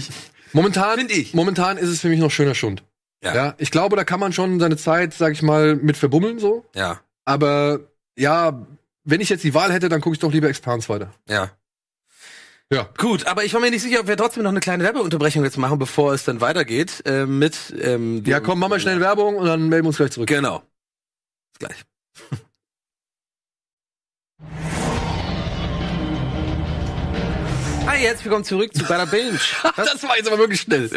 momentan, 0.54 0.98
Find 0.98 1.12
ich. 1.12 1.34
momentan 1.34 1.76
ist 1.76 1.90
es 1.90 2.00
für 2.00 2.08
mich 2.08 2.18
noch 2.18 2.30
schöner 2.30 2.54
Schund. 2.54 2.82
Ja. 3.22 3.34
Ja. 3.34 3.54
ich 3.58 3.70
glaube, 3.70 3.96
da 3.96 4.04
kann 4.04 4.20
man 4.20 4.32
schon 4.32 4.58
seine 4.60 4.76
Zeit, 4.76 5.12
sag 5.14 5.32
ich 5.32 5.42
mal, 5.42 5.76
mit 5.76 5.96
verbummeln 5.96 6.38
so. 6.38 6.64
Ja, 6.74 7.00
Aber 7.24 7.80
ja, 8.16 8.66
wenn 9.04 9.20
ich 9.20 9.28
jetzt 9.28 9.44
die 9.44 9.54
Wahl 9.54 9.72
hätte, 9.72 9.88
dann 9.88 10.00
gucke 10.00 10.14
ich 10.14 10.20
doch 10.20 10.32
lieber 10.32 10.48
Expans 10.48 10.88
weiter. 10.88 11.12
ja. 11.28 11.50
Ja. 12.72 12.88
Gut, 12.98 13.26
aber 13.26 13.42
ich 13.44 13.52
war 13.52 13.60
mir 13.60 13.72
nicht 13.72 13.82
sicher, 13.82 13.98
ob 13.98 14.06
wir 14.06 14.16
trotzdem 14.16 14.44
noch 14.44 14.50
eine 14.50 14.60
kleine 14.60 14.84
Werbeunterbrechung 14.84 15.42
jetzt 15.42 15.56
machen, 15.58 15.80
bevor 15.80 16.14
es 16.14 16.22
dann 16.24 16.40
weitergeht 16.40 17.02
äh, 17.04 17.26
mit. 17.26 17.74
Ähm, 17.80 18.22
Ja, 18.24 18.38
komm, 18.38 18.60
machen 18.60 18.70
wir 18.70 18.78
schnell 18.78 19.00
Werbung 19.00 19.34
und 19.34 19.46
dann 19.46 19.68
melden 19.68 19.86
wir 19.86 19.88
uns 19.88 19.96
gleich 19.96 20.12
zurück. 20.12 20.28
Genau. 20.28 20.62
Bis 21.52 21.58
gleich. 21.58 21.84
Hi, 27.90 27.98
herzlich 27.98 28.26
willkommen 28.26 28.44
zurück 28.44 28.72
zu 28.72 28.84
Bada 28.84 29.04
Binge. 29.04 29.36
Das, 29.76 30.00
war 30.04 30.16
jetzt 30.16 30.28
aber 30.28 30.38
wirklich 30.38 30.60
schnell. 30.60 30.88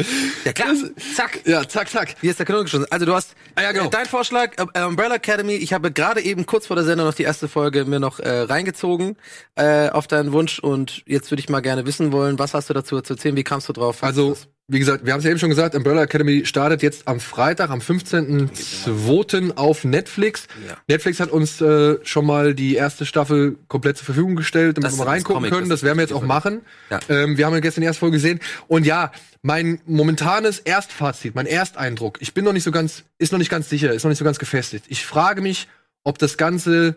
ja 0.45 0.53
klar, 0.53 0.75
zack. 1.15 1.39
Ja, 1.43 1.67
zack, 1.67 1.89
zack. 1.89 2.13
Hier 2.21 2.29
ist 2.29 2.37
der 2.37 2.45
Kanone 2.45 2.65
geschossen. 2.65 2.85
Also 2.91 3.07
du 3.07 3.15
hast 3.15 3.33
Ah, 3.55 3.63
ja, 3.63 3.71
genau. 3.71 3.87
äh, 3.87 3.89
dein 3.89 4.05
Vorschlag, 4.05 4.51
äh, 4.75 4.83
Umbrella 4.83 5.15
Academy. 5.15 5.53
Ich 5.55 5.73
habe 5.73 5.91
gerade 5.91 6.21
eben 6.21 6.45
kurz 6.45 6.67
vor 6.67 6.75
der 6.75 6.85
Sendung 6.85 7.07
noch 7.07 7.15
die 7.15 7.23
erste 7.23 7.47
Folge 7.47 7.85
mir 7.85 7.99
noch 7.99 8.19
äh, 8.19 8.41
reingezogen 8.41 9.17
äh, 9.55 9.89
auf 9.89 10.05
deinen 10.05 10.33
Wunsch 10.33 10.59
und 10.59 11.01
jetzt 11.07 11.31
würde 11.31 11.39
ich 11.39 11.49
mal 11.49 11.61
gerne 11.61 11.87
wissen 11.87 12.11
wollen, 12.11 12.37
was 12.37 12.53
hast 12.53 12.69
du 12.69 12.75
dazu 12.75 13.01
zu 13.01 13.13
erzählen? 13.13 13.35
Wie 13.35 13.43
kamst 13.43 13.67
du 13.69 13.73
drauf? 13.73 14.03
Also, 14.03 14.37
wie 14.69 14.79
gesagt, 14.79 15.05
wir 15.05 15.11
haben 15.11 15.19
es 15.19 15.25
ja 15.25 15.31
eben 15.31 15.39
schon 15.39 15.49
gesagt, 15.49 15.75
Umbrella 15.75 16.03
Academy 16.03 16.45
startet 16.45 16.81
jetzt 16.81 17.07
am 17.07 17.19
Freitag, 17.19 17.69
am 17.69 17.79
15.02. 17.79 19.57
auf 19.57 19.83
Netflix. 19.83 20.47
Ja. 20.67 20.77
Netflix 20.87 21.19
hat 21.19 21.31
uns 21.31 21.59
äh, 21.59 21.97
schon 22.03 22.25
mal 22.25 22.55
die 22.55 22.75
erste 22.75 23.05
Staffel 23.05 23.57
komplett 23.67 23.97
zur 23.97 24.05
Verfügung 24.05 24.35
gestellt, 24.37 24.77
damit 24.77 24.91
Das 24.91 24.97
wir 24.97 25.03
mal 25.03 25.11
reingucken 25.11 25.49
können. 25.49 25.69
das 25.69 25.81
Das 25.81 25.83
werden 25.83 25.97
wir 25.97 26.03
jetzt 26.03 26.13
auch 26.13 26.23
machen. 26.23 26.61
Ja. 26.89 27.01
Ähm, 27.09 27.37
wir 27.37 27.45
haben 27.45 27.53
ja 27.53 27.59
gestern 27.59 27.81
die 27.81 27.87
erste 27.87 27.99
Folge 27.99 28.15
gesehen. 28.15 28.39
Und 28.67 28.85
ja, 28.85 29.11
mein 29.41 29.81
momentanes 29.85 30.59
Erstfazit, 30.59 31.35
mein 31.35 31.45
Ersteindruck, 31.45 32.21
ich 32.21 32.33
bin 32.33 32.45
noch 32.45 32.53
nicht 32.53 32.63
so 32.63 32.71
ganz, 32.71 33.03
ist 33.17 33.33
noch 33.33 33.39
nicht 33.39 33.51
ganz 33.51 33.69
sicher, 33.69 33.91
ist 33.93 34.03
noch 34.03 34.09
nicht 34.09 34.19
so 34.19 34.25
ganz 34.25 34.39
gefestigt. 34.39 34.85
Ich 34.87 35.05
frage 35.05 35.41
mich, 35.41 35.67
ob 36.05 36.17
das 36.19 36.37
Ganze, 36.37 36.95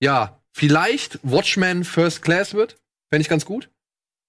ja, 0.00 0.38
vielleicht 0.52 1.18
Watchmen 1.22 1.84
First 1.84 2.20
Class 2.20 2.52
wird. 2.52 2.76
Fände 3.08 3.22
ich 3.22 3.28
ganz 3.28 3.46
gut. 3.46 3.70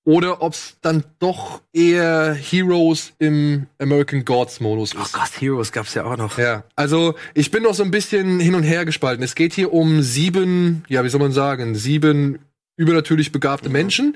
Oder 0.07 0.41
ob 0.41 0.53
es 0.53 0.77
dann 0.81 1.03
doch 1.19 1.61
eher 1.73 2.33
Heroes 2.33 3.11
im 3.19 3.67
American 3.77 4.23
Gods 4.23 4.61
Modus 4.61 4.95
Oh 4.97 5.01
ist. 5.01 5.11
Gott, 5.11 5.41
Heroes 5.41 5.73
gab's 5.73 5.95
ja 5.95 6.05
auch 6.05 6.15
noch. 6.15 6.37
Ja, 6.37 6.63
also 6.77 7.15
ich 7.33 7.51
bin 7.51 7.63
noch 7.63 7.73
so 7.73 7.83
ein 7.83 7.91
bisschen 7.91 8.39
hin 8.39 8.55
und 8.55 8.63
her 8.63 8.85
gespalten. 8.85 9.21
Es 9.21 9.35
geht 9.35 9.51
hier 9.51 9.73
um 9.73 10.01
sieben, 10.01 10.85
ja, 10.87 11.03
wie 11.03 11.09
soll 11.09 11.19
man 11.19 11.33
sagen, 11.33 11.75
sieben 11.75 12.39
übernatürlich 12.77 13.33
begabte 13.33 13.67
Menschen. 13.67 14.15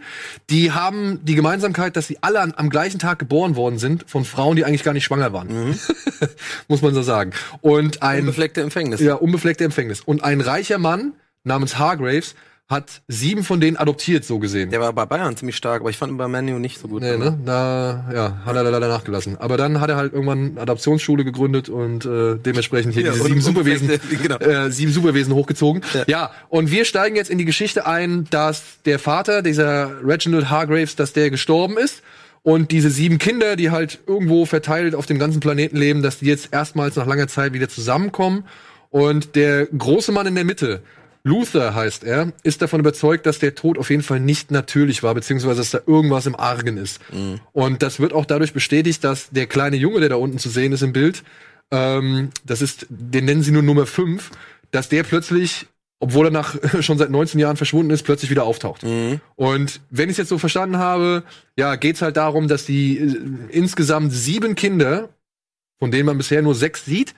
Die 0.50 0.72
haben 0.72 1.20
die 1.26 1.36
Gemeinsamkeit, 1.36 1.98
dass 1.98 2.08
sie 2.08 2.20
alle 2.22 2.40
an, 2.40 2.54
am 2.56 2.70
gleichen 2.70 2.98
Tag 3.00 3.20
geboren 3.20 3.58
worden 3.58 3.78
sind 3.78 4.06
von 4.08 4.24
Frauen, 4.24 4.56
die 4.56 4.64
eigentlich 4.64 4.84
gar 4.86 4.94
nicht 4.94 5.04
schwanger 5.04 5.34
waren. 5.34 5.78
Muss 6.70 6.82
man 6.82 6.94
so 6.94 7.02
sagen. 7.02 7.32
Und 7.60 8.02
ein 8.02 8.22
Unbefleckte 8.22 8.62
Empfängnis. 8.62 9.02
ja, 9.02 9.16
unbefleckte 9.16 9.66
Empfängnis. 9.66 10.00
Und 10.00 10.24
ein 10.24 10.40
reicher 10.40 10.78
Mann 10.78 11.16
namens 11.44 11.78
Hargraves 11.78 12.36
hat 12.72 13.02
sieben 13.08 13.44
von 13.44 13.60
denen 13.60 13.78
adoptiert, 13.78 14.24
so 14.26 14.40
gesehen. 14.40 14.72
Der 14.72 14.80
war 14.80 14.94
bei 14.94 15.06
Bayern 15.06 15.36
ziemlich 15.36 15.58
stark, 15.58 15.82
aber 15.82 15.90
ich 15.90 15.98
fand 15.98 16.12
ihn 16.14 16.18
bei 16.18 16.28
Manu 16.28 16.58
nicht 16.58 16.80
so 16.80 16.88
gut. 16.88 17.02
Nee, 17.02 17.18
ne? 17.18 17.38
Da 17.46 18.06
ja, 18.14 18.42
hat 18.46 18.56
er 18.56 18.64
leider 18.64 18.88
nachgelassen. 18.88 19.38
Aber 19.38 19.58
dann 19.58 19.82
hat 19.82 19.90
er 19.90 19.98
halt 19.98 20.14
irgendwann 20.14 20.52
eine 20.52 20.62
Adoptionsschule 20.62 21.26
gegründet 21.26 21.70
und 21.70 22.06
äh, 22.06 22.38
dementsprechend 22.38 22.94
hier 22.94 23.04
Ja, 23.04 23.12
diese 23.12 23.26
sieben 23.26 23.42
Superwesen, 23.42 23.90
genau. 24.24 24.38
äh, 24.38 24.72
sieben 24.72 24.92
Superwesen 24.92 25.36
hochgezogen. 25.36 25.84
Ja. 25.94 26.04
Ja. 26.08 26.32
und 26.50 26.72
wir 26.72 26.86
steigen 26.86 27.16
jetzt 27.16 27.30
in 27.30 27.38
die 27.38 27.46
Geschichte 27.46 27.86
ein, 27.86 28.26
dass 28.30 28.64
der 28.86 28.98
Vater, 29.00 29.42
dieser 29.42 29.92
Reginald 30.04 30.50
Hargraves, 30.50 30.96
dass 30.96 31.14
der 31.14 31.30
gestorben 31.30 31.78
ist. 31.78 32.02
Und 32.44 32.72
diese 32.72 32.90
sieben 32.90 33.20
Kinder, 33.20 33.56
die 33.56 33.70
halt 33.70 34.00
irgendwo 34.08 34.46
verteilt 34.46 34.96
auf 34.96 35.06
dem 35.06 35.20
ganzen 35.20 35.42
Planeten 35.42 35.78
leben, 35.78 36.02
dass 36.02 36.20
die 36.20 36.26
jetzt 36.26 36.50
erstmals 36.52 36.96
nach 36.96 37.06
langer 37.06 37.28
Zeit 37.28 37.54
wieder 37.54 37.70
zusammenkommen. 37.70 38.46
Und 38.90 39.36
der 39.36 39.68
große 39.68 40.12
Mann 40.12 40.26
in 40.26 40.36
der 40.36 40.44
Mitte, 40.44 40.82
Luther 41.24 41.76
heißt 41.76 42.04
er, 42.04 42.34
ist 42.44 42.62
davon 42.62 42.80
überzeugt, 42.80 43.26
dass 43.26 43.40
der 43.40 43.54
Tod 43.54 43.78
auf 43.78 43.90
jeden 43.90 44.02
Fall 44.02 44.20
nicht 44.20 44.50
natürlich 44.50 45.04
war, 45.04 45.14
beziehungsweise 45.14 45.58
dass 45.58 45.72
da 45.72 45.80
irgendwas 45.86 46.26
im 46.26 46.36
Argen 46.36 46.78
ist. 46.78 47.00
Und 47.52 47.84
das 47.84 48.00
wird 48.00 48.14
auch 48.14 48.26
dadurch 48.26 48.54
bestätigt, 48.54 49.04
dass 49.04 49.30
der 49.30 49.46
kleine 49.46 49.78
Junge, 49.78 50.00
der 50.00 50.10
da 50.10 50.16
unten 50.16 50.40
zu 50.40 50.50
sehen 50.50 50.72
ist 50.74 50.82
im 50.82 50.94
Bild, 50.94 51.24
ähm, 51.72 52.30
das 52.46 52.62
ist, 52.62 52.86
den 52.90 53.26
nennen 53.26 53.44
sie 53.44 53.52
nur 53.52 53.62
Nummer 53.62 53.86
5, 53.86 54.32
dass 54.72 54.90
der 54.90 55.04
plötzlich, 55.04 55.68
obwohl 56.00 56.28
er 56.28 56.32
nach 56.32 56.56
schon 56.82 56.98
seit 56.98 57.10
19 57.10 57.40
Jahren 57.40 57.58
verschwunden 57.58 57.92
ist, 57.92 58.04
plötzlich 58.04 58.32
wieder 58.32 58.44
auftaucht. 58.44 58.84
Und 59.36 59.80
wenn 59.90 60.10
ich 60.10 60.14
es 60.14 60.18
jetzt 60.18 60.30
so 60.30 60.38
verstanden 60.38 60.78
habe, 60.78 61.24
ja, 61.56 61.76
geht's 61.76 62.02
halt 62.02 62.18
darum, 62.18 62.48
dass 62.48 62.66
die 62.66 62.98
äh, 62.98 63.16
insgesamt 63.50 64.12
sieben 64.12 64.56
Kinder, 64.56 65.10
von 65.80 65.92
denen 65.92 66.06
man 66.08 66.18
bisher 66.18 66.42
nur 66.42 66.56
sechs 66.56 66.86
sieht, 66.86 67.14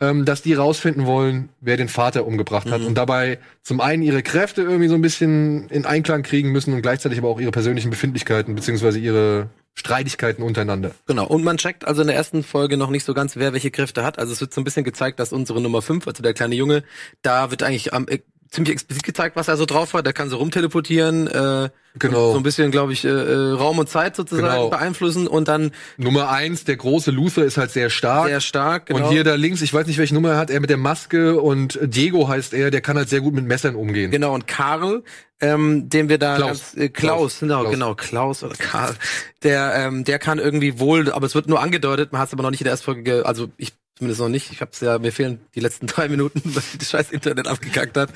ähm, 0.00 0.24
dass 0.24 0.42
die 0.42 0.54
rausfinden 0.54 1.06
wollen, 1.06 1.48
wer 1.60 1.76
den 1.76 1.88
Vater 1.88 2.26
umgebracht 2.26 2.70
hat 2.70 2.82
und 2.82 2.94
dabei 2.96 3.38
zum 3.62 3.80
einen 3.80 4.02
ihre 4.02 4.22
Kräfte 4.22 4.62
irgendwie 4.62 4.88
so 4.88 4.94
ein 4.94 5.02
bisschen 5.02 5.68
in 5.70 5.86
Einklang 5.86 6.22
kriegen 6.22 6.52
müssen 6.52 6.74
und 6.74 6.82
gleichzeitig 6.82 7.18
aber 7.18 7.28
auch 7.28 7.40
ihre 7.40 7.50
persönlichen 7.50 7.90
Befindlichkeiten 7.90 8.54
beziehungsweise 8.54 8.98
ihre 8.98 9.48
Streitigkeiten 9.74 10.42
untereinander. 10.42 10.92
Genau. 11.06 11.26
Und 11.26 11.44
man 11.44 11.58
checkt 11.58 11.86
also 11.86 12.00
in 12.00 12.08
der 12.08 12.16
ersten 12.16 12.42
Folge 12.42 12.76
noch 12.76 12.90
nicht 12.90 13.04
so 13.04 13.14
ganz, 13.14 13.36
wer 13.36 13.52
welche 13.52 13.70
Kräfte 13.70 14.04
hat. 14.04 14.18
Also 14.18 14.32
es 14.32 14.40
wird 14.40 14.52
so 14.52 14.60
ein 14.60 14.64
bisschen 14.64 14.84
gezeigt, 14.84 15.20
dass 15.20 15.32
unsere 15.32 15.60
Nummer 15.60 15.82
5, 15.82 16.06
also 16.06 16.22
der 16.22 16.34
kleine 16.34 16.54
Junge, 16.54 16.82
da 17.22 17.50
wird 17.50 17.62
eigentlich 17.62 17.92
am 17.92 18.08
äh, 18.08 18.20
ziemlich 18.50 18.72
explizit 18.72 19.02
gezeigt, 19.02 19.36
was 19.36 19.48
er 19.48 19.56
so 19.56 19.66
drauf 19.66 19.92
hat. 19.94 20.06
Der 20.06 20.12
kann 20.12 20.28
so 20.30 20.36
rumteleportieren, 20.36 21.26
äh, 21.26 21.68
Genau. 21.98 22.32
so 22.32 22.36
ein 22.36 22.42
bisschen, 22.42 22.70
glaube 22.70 22.92
ich, 22.92 23.06
äh, 23.06 23.08
äh, 23.08 23.52
Raum 23.52 23.78
und 23.78 23.88
Zeit 23.88 24.16
sozusagen 24.16 24.46
Genau. 24.48 24.68
beeinflussen 24.68 25.26
und 25.26 25.48
dann 25.48 25.70
Nummer 25.96 26.28
eins, 26.28 26.64
der 26.64 26.76
große 26.76 27.10
Luther 27.10 27.42
ist 27.44 27.56
halt 27.56 27.70
sehr 27.70 27.88
stark. 27.88 28.26
sehr 28.26 28.40
stark. 28.42 28.86
Genau. 28.86 29.06
Und 29.06 29.10
hier 29.12 29.24
da 29.24 29.34
links, 29.34 29.62
ich 29.62 29.72
weiß 29.72 29.86
nicht, 29.86 29.96
welche 29.96 30.12
Nummer 30.12 30.32
er 30.32 30.36
hat, 30.36 30.50
er 30.50 30.60
mit 30.60 30.68
der 30.68 30.76
Maske 30.76 31.40
und 31.40 31.78
Diego 31.82 32.28
heißt 32.28 32.52
er, 32.52 32.70
der 32.70 32.82
kann 32.82 32.98
halt 32.98 33.08
sehr 33.08 33.22
gut 33.22 33.32
mit 33.32 33.46
Messern 33.46 33.74
umgehen. 33.76 34.10
Genau, 34.10 34.34
und 34.34 34.46
Karl, 34.46 35.04
ähm, 35.40 35.88
den 35.88 36.10
wir 36.10 36.18
da 36.18 36.36
Klaus. 36.36 36.48
ganz, 36.48 36.74
äh, 36.76 36.88
Klaus, 36.90 37.16
Klaus. 37.18 37.40
genau, 37.40 37.60
Klaus. 37.62 37.72
genau, 37.72 37.94
Klaus 37.94 38.42
oder 38.44 38.54
Karl, 38.56 38.94
der, 39.42 39.72
ähm, 39.76 40.04
der 40.04 40.18
kann 40.18 40.38
irgendwie 40.38 40.78
wohl, 40.78 41.10
aber 41.10 41.24
es 41.26 41.34
wird 41.34 41.48
nur 41.48 41.60
angedeutet, 41.62 42.12
man 42.12 42.20
hat 42.20 42.28
es 42.28 42.34
aber 42.34 42.42
noch 42.42 42.50
nicht 42.50 42.60
in 42.60 42.64
der 42.64 42.72
ersten 42.72 42.84
Folge, 42.84 43.02
ge- 43.04 43.22
also 43.22 43.48
ich 43.56 43.72
zumindest 43.96 44.20
noch 44.20 44.28
nicht, 44.28 44.52
ich 44.52 44.60
hab's 44.60 44.80
ja, 44.80 44.98
mir 44.98 45.12
fehlen 45.12 45.40
die 45.54 45.60
letzten 45.60 45.86
drei 45.86 46.08
Minuten, 46.08 46.42
weil 46.44 46.62
das 46.78 46.90
scheiß 46.90 47.10
Internet 47.10 47.48
abgekackt 47.48 47.96
hat, 47.96 48.10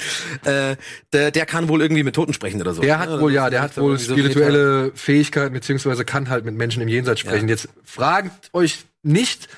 äh, 0.45 0.76
der, 1.12 1.31
der 1.31 1.47
kann 1.47 1.68
wohl 1.68 1.81
irgendwie 1.81 2.03
mit 2.03 2.14
Toten 2.14 2.33
sprechen 2.33 2.61
oder 2.61 2.74
so. 2.74 2.83
Der 2.83 2.99
hat 2.99 3.09
Ja, 3.09 3.20
wohl, 3.20 3.33
das 3.33 3.37
ja, 3.37 3.51
der 3.51 3.62
hat 3.62 3.76
wohl 3.76 3.93
irgendwie 3.93 4.05
so 4.05 4.12
spirituelle 4.12 4.93
Fähigkeiten, 4.95 5.55
beziehungsweise 5.55 6.05
kann 6.05 6.28
halt 6.28 6.45
mit 6.45 6.55
Menschen 6.55 6.83
im 6.83 6.89
Jenseits 6.89 7.20
sprechen. 7.20 7.49
Ja. 7.49 7.55
Jetzt 7.55 7.68
fragt 7.85 8.51
euch 8.53 8.85
nicht, 9.03 9.49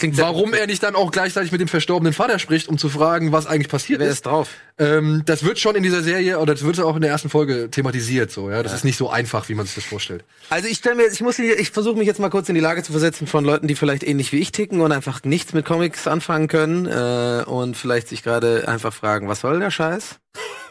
warum 0.00 0.54
er 0.54 0.66
nicht 0.66 0.82
dann 0.82 0.94
auch 0.96 1.10
gleichzeitig 1.10 1.52
mit 1.52 1.60
dem 1.60 1.68
verstorbenen 1.68 2.12
Vater 2.12 2.38
spricht, 2.38 2.68
um 2.68 2.78
zu 2.78 2.88
fragen, 2.88 3.32
was 3.32 3.46
eigentlich 3.46 3.68
passiert 3.68 4.00
Wer 4.00 4.08
ist. 4.08 4.14
ist 4.14 4.26
drauf? 4.26 4.50
Ähm, 4.78 5.22
das 5.26 5.44
wird 5.44 5.58
schon 5.58 5.76
in 5.76 5.82
dieser 5.82 6.02
Serie, 6.02 6.38
oder 6.40 6.54
das 6.54 6.64
wird 6.64 6.80
auch 6.80 6.96
in 6.96 7.02
der 7.02 7.10
ersten 7.10 7.28
Folge 7.30 7.70
thematisiert, 7.70 8.30
so, 8.30 8.50
ja. 8.50 8.62
Das 8.62 8.72
ist 8.72 8.84
nicht 8.84 8.96
so 8.96 9.08
einfach, 9.10 9.48
wie 9.48 9.54
man 9.54 9.66
sich 9.66 9.74
das 9.76 9.84
vorstellt. 9.84 10.24
Also 10.50 10.68
ich 10.68 10.78
stelle 10.78 10.96
mir, 10.96 11.06
ich 11.06 11.20
muss, 11.20 11.36
hier- 11.36 11.58
ich 11.58 11.70
versuche 11.70 11.96
mich 11.96 12.06
jetzt 12.06 12.18
mal 12.20 12.30
kurz 12.30 12.48
in 12.48 12.54
die 12.54 12.60
Lage 12.60 12.82
zu 12.82 12.92
versetzen 12.92 13.26
von 13.26 13.44
Leuten, 13.44 13.68
die 13.68 13.74
vielleicht 13.76 14.02
ähnlich 14.02 14.32
wie 14.32 14.38
ich 14.38 14.52
ticken 14.52 14.80
und 14.80 14.90
einfach 14.92 15.22
nichts 15.24 15.52
mit 15.52 15.64
Comics 15.64 16.06
anfangen 16.06 16.48
können 16.48 16.86
äh, 16.86 17.44
und 17.46 17.76
vielleicht 17.76 18.08
sich 18.08 18.22
gerade 18.22 18.66
einfach 18.68 18.92
fragen, 18.92 19.28
was 19.28 19.40
soll 19.40 19.60
der 19.60 19.70
Scheiß? 19.70 20.16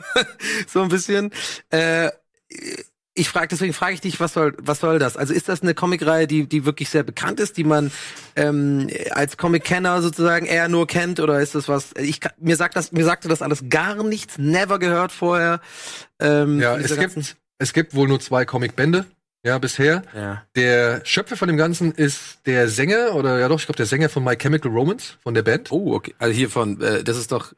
so 0.67 0.81
ein 0.81 0.89
bisschen. 0.89 1.31
Äh, 1.69 2.09
ich 3.15 3.29
frage, 3.29 3.47
deswegen 3.47 3.73
frage 3.73 3.93
ich 3.93 4.01
dich, 4.01 4.19
was 4.19 4.33
soll, 4.33 4.55
was 4.59 4.79
soll 4.79 4.97
das? 4.97 5.17
Also 5.17 5.33
ist 5.33 5.47
das 5.47 5.61
eine 5.61 5.75
Comicreihe, 5.75 6.25
die, 6.25 6.47
die 6.47 6.65
wirklich 6.65 6.89
sehr 6.89 7.03
bekannt 7.03 7.39
ist, 7.39 7.57
die 7.57 7.63
man 7.63 7.91
ähm, 8.35 8.89
als 9.11 9.37
Comic-Kenner 9.37 10.01
sozusagen 10.01 10.45
eher 10.45 10.67
nur 10.67 10.87
kennt, 10.87 11.19
oder 11.19 11.39
ist 11.39 11.53
das 11.53 11.67
was? 11.67 11.91
Ich 11.97 12.21
mir 12.39 12.55
sagt 12.55 12.75
das, 12.75 12.91
mir 12.91 13.05
sagte 13.05 13.27
das 13.27 13.41
alles 13.41 13.65
gar 13.69 14.03
nichts, 14.03 14.37
never 14.37 14.79
gehört 14.79 15.11
vorher. 15.11 15.61
Ähm, 16.19 16.59
Ja, 16.59 16.75
es 16.75 16.97
gibt, 16.97 17.35
es 17.59 17.73
gibt 17.73 17.93
wohl 17.93 18.07
nur 18.07 18.19
zwei 18.19 18.45
Comicbände, 18.45 19.05
ja, 19.45 19.59
bisher. 19.59 20.01
Ja. 20.15 20.43
Der 20.55 21.01
Schöpfer 21.05 21.37
von 21.37 21.47
dem 21.47 21.57
Ganzen 21.57 21.91
ist 21.91 22.39
der 22.47 22.67
Sänger, 22.67 23.13
oder 23.13 23.39
ja 23.39 23.47
doch, 23.47 23.59
ich 23.59 23.65
glaube, 23.65 23.77
der 23.77 23.85
Sänger 23.85 24.09
von 24.09 24.23
My 24.23 24.35
Chemical 24.35 24.71
Romance, 24.71 25.17
von 25.21 25.35
der 25.35 25.43
Band. 25.43 25.71
Oh, 25.71 25.93
okay. 25.93 26.15
Also 26.17 26.33
hier 26.33 26.49
von, 26.49 26.81
äh, 26.81 27.03
das 27.03 27.17
ist 27.17 27.31
doch, 27.31 27.53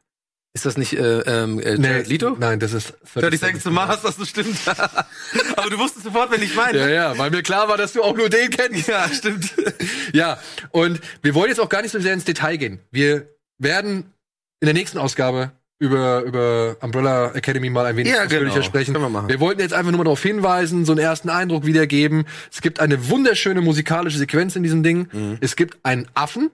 ist 0.55 0.65
das 0.65 0.77
nicht 0.77 0.93
äh, 0.93 1.19
ähm, 1.19 1.59
äh, 1.59 1.75
Jared 1.75 2.07
Leto? 2.07 2.37
Nein, 2.39 2.61
das 2.61 2.71
ist 2.71 2.93
30 3.13 3.39
Seconds 3.41 3.63
to 3.65 3.71
Mars, 3.71 4.01
das 4.01 4.15
stimmt. 4.27 4.55
Aber 5.57 5.69
du 5.69 5.77
wusstest 5.77 6.05
sofort, 6.05 6.31
wenn 6.31 6.41
ich 6.41 6.55
meine. 6.55 6.79
Ja, 6.79 6.87
ja, 6.87 7.17
weil 7.17 7.29
mir 7.29 7.43
klar 7.43 7.67
war, 7.67 7.75
dass 7.75 7.91
du 7.91 8.01
auch 8.01 8.15
nur 8.15 8.29
den 8.29 8.49
kennst. 8.49 8.87
Ja, 8.87 9.07
stimmt. 9.09 9.53
Ja, 10.13 10.39
und 10.71 11.01
wir 11.21 11.35
wollen 11.35 11.49
jetzt 11.49 11.59
auch 11.59 11.67
gar 11.67 11.81
nicht 11.81 11.91
so 11.91 11.99
sehr 11.99 12.13
ins 12.13 12.23
Detail 12.23 12.55
gehen. 12.55 12.79
Wir 12.89 13.27
werden 13.57 14.13
in 14.61 14.65
der 14.65 14.73
nächsten 14.73 14.97
Ausgabe 14.97 15.51
über, 15.77 16.21
über 16.21 16.77
Umbrella 16.79 17.33
Academy 17.33 17.69
mal 17.69 17.85
ein 17.85 17.97
wenig 17.97 18.13
Ja, 18.13 18.23
ausführlicher 18.23 18.53
genau. 18.53 18.65
sprechen. 18.65 18.93
Können 18.93 19.05
wir 19.05 19.09
machen. 19.09 19.27
wir 19.27 19.41
wollten 19.41 19.59
jetzt 19.59 19.73
einfach 19.73 19.91
nur 19.91 19.97
mal 19.97 20.03
darauf 20.05 20.23
hinweisen, 20.23 20.85
so 20.85 20.93
einen 20.93 21.01
ersten 21.01 21.29
Eindruck 21.29 21.65
wiedergeben. 21.65 22.25
Es 22.49 22.61
gibt 22.61 22.79
eine 22.79 23.09
wunderschöne 23.09 23.59
musikalische 23.59 24.17
Sequenz 24.19 24.55
in 24.55 24.63
diesem 24.63 24.83
Ding. 24.83 25.09
Mhm. 25.11 25.37
Es 25.41 25.57
gibt 25.57 25.79
einen 25.83 26.07
Affen, 26.13 26.49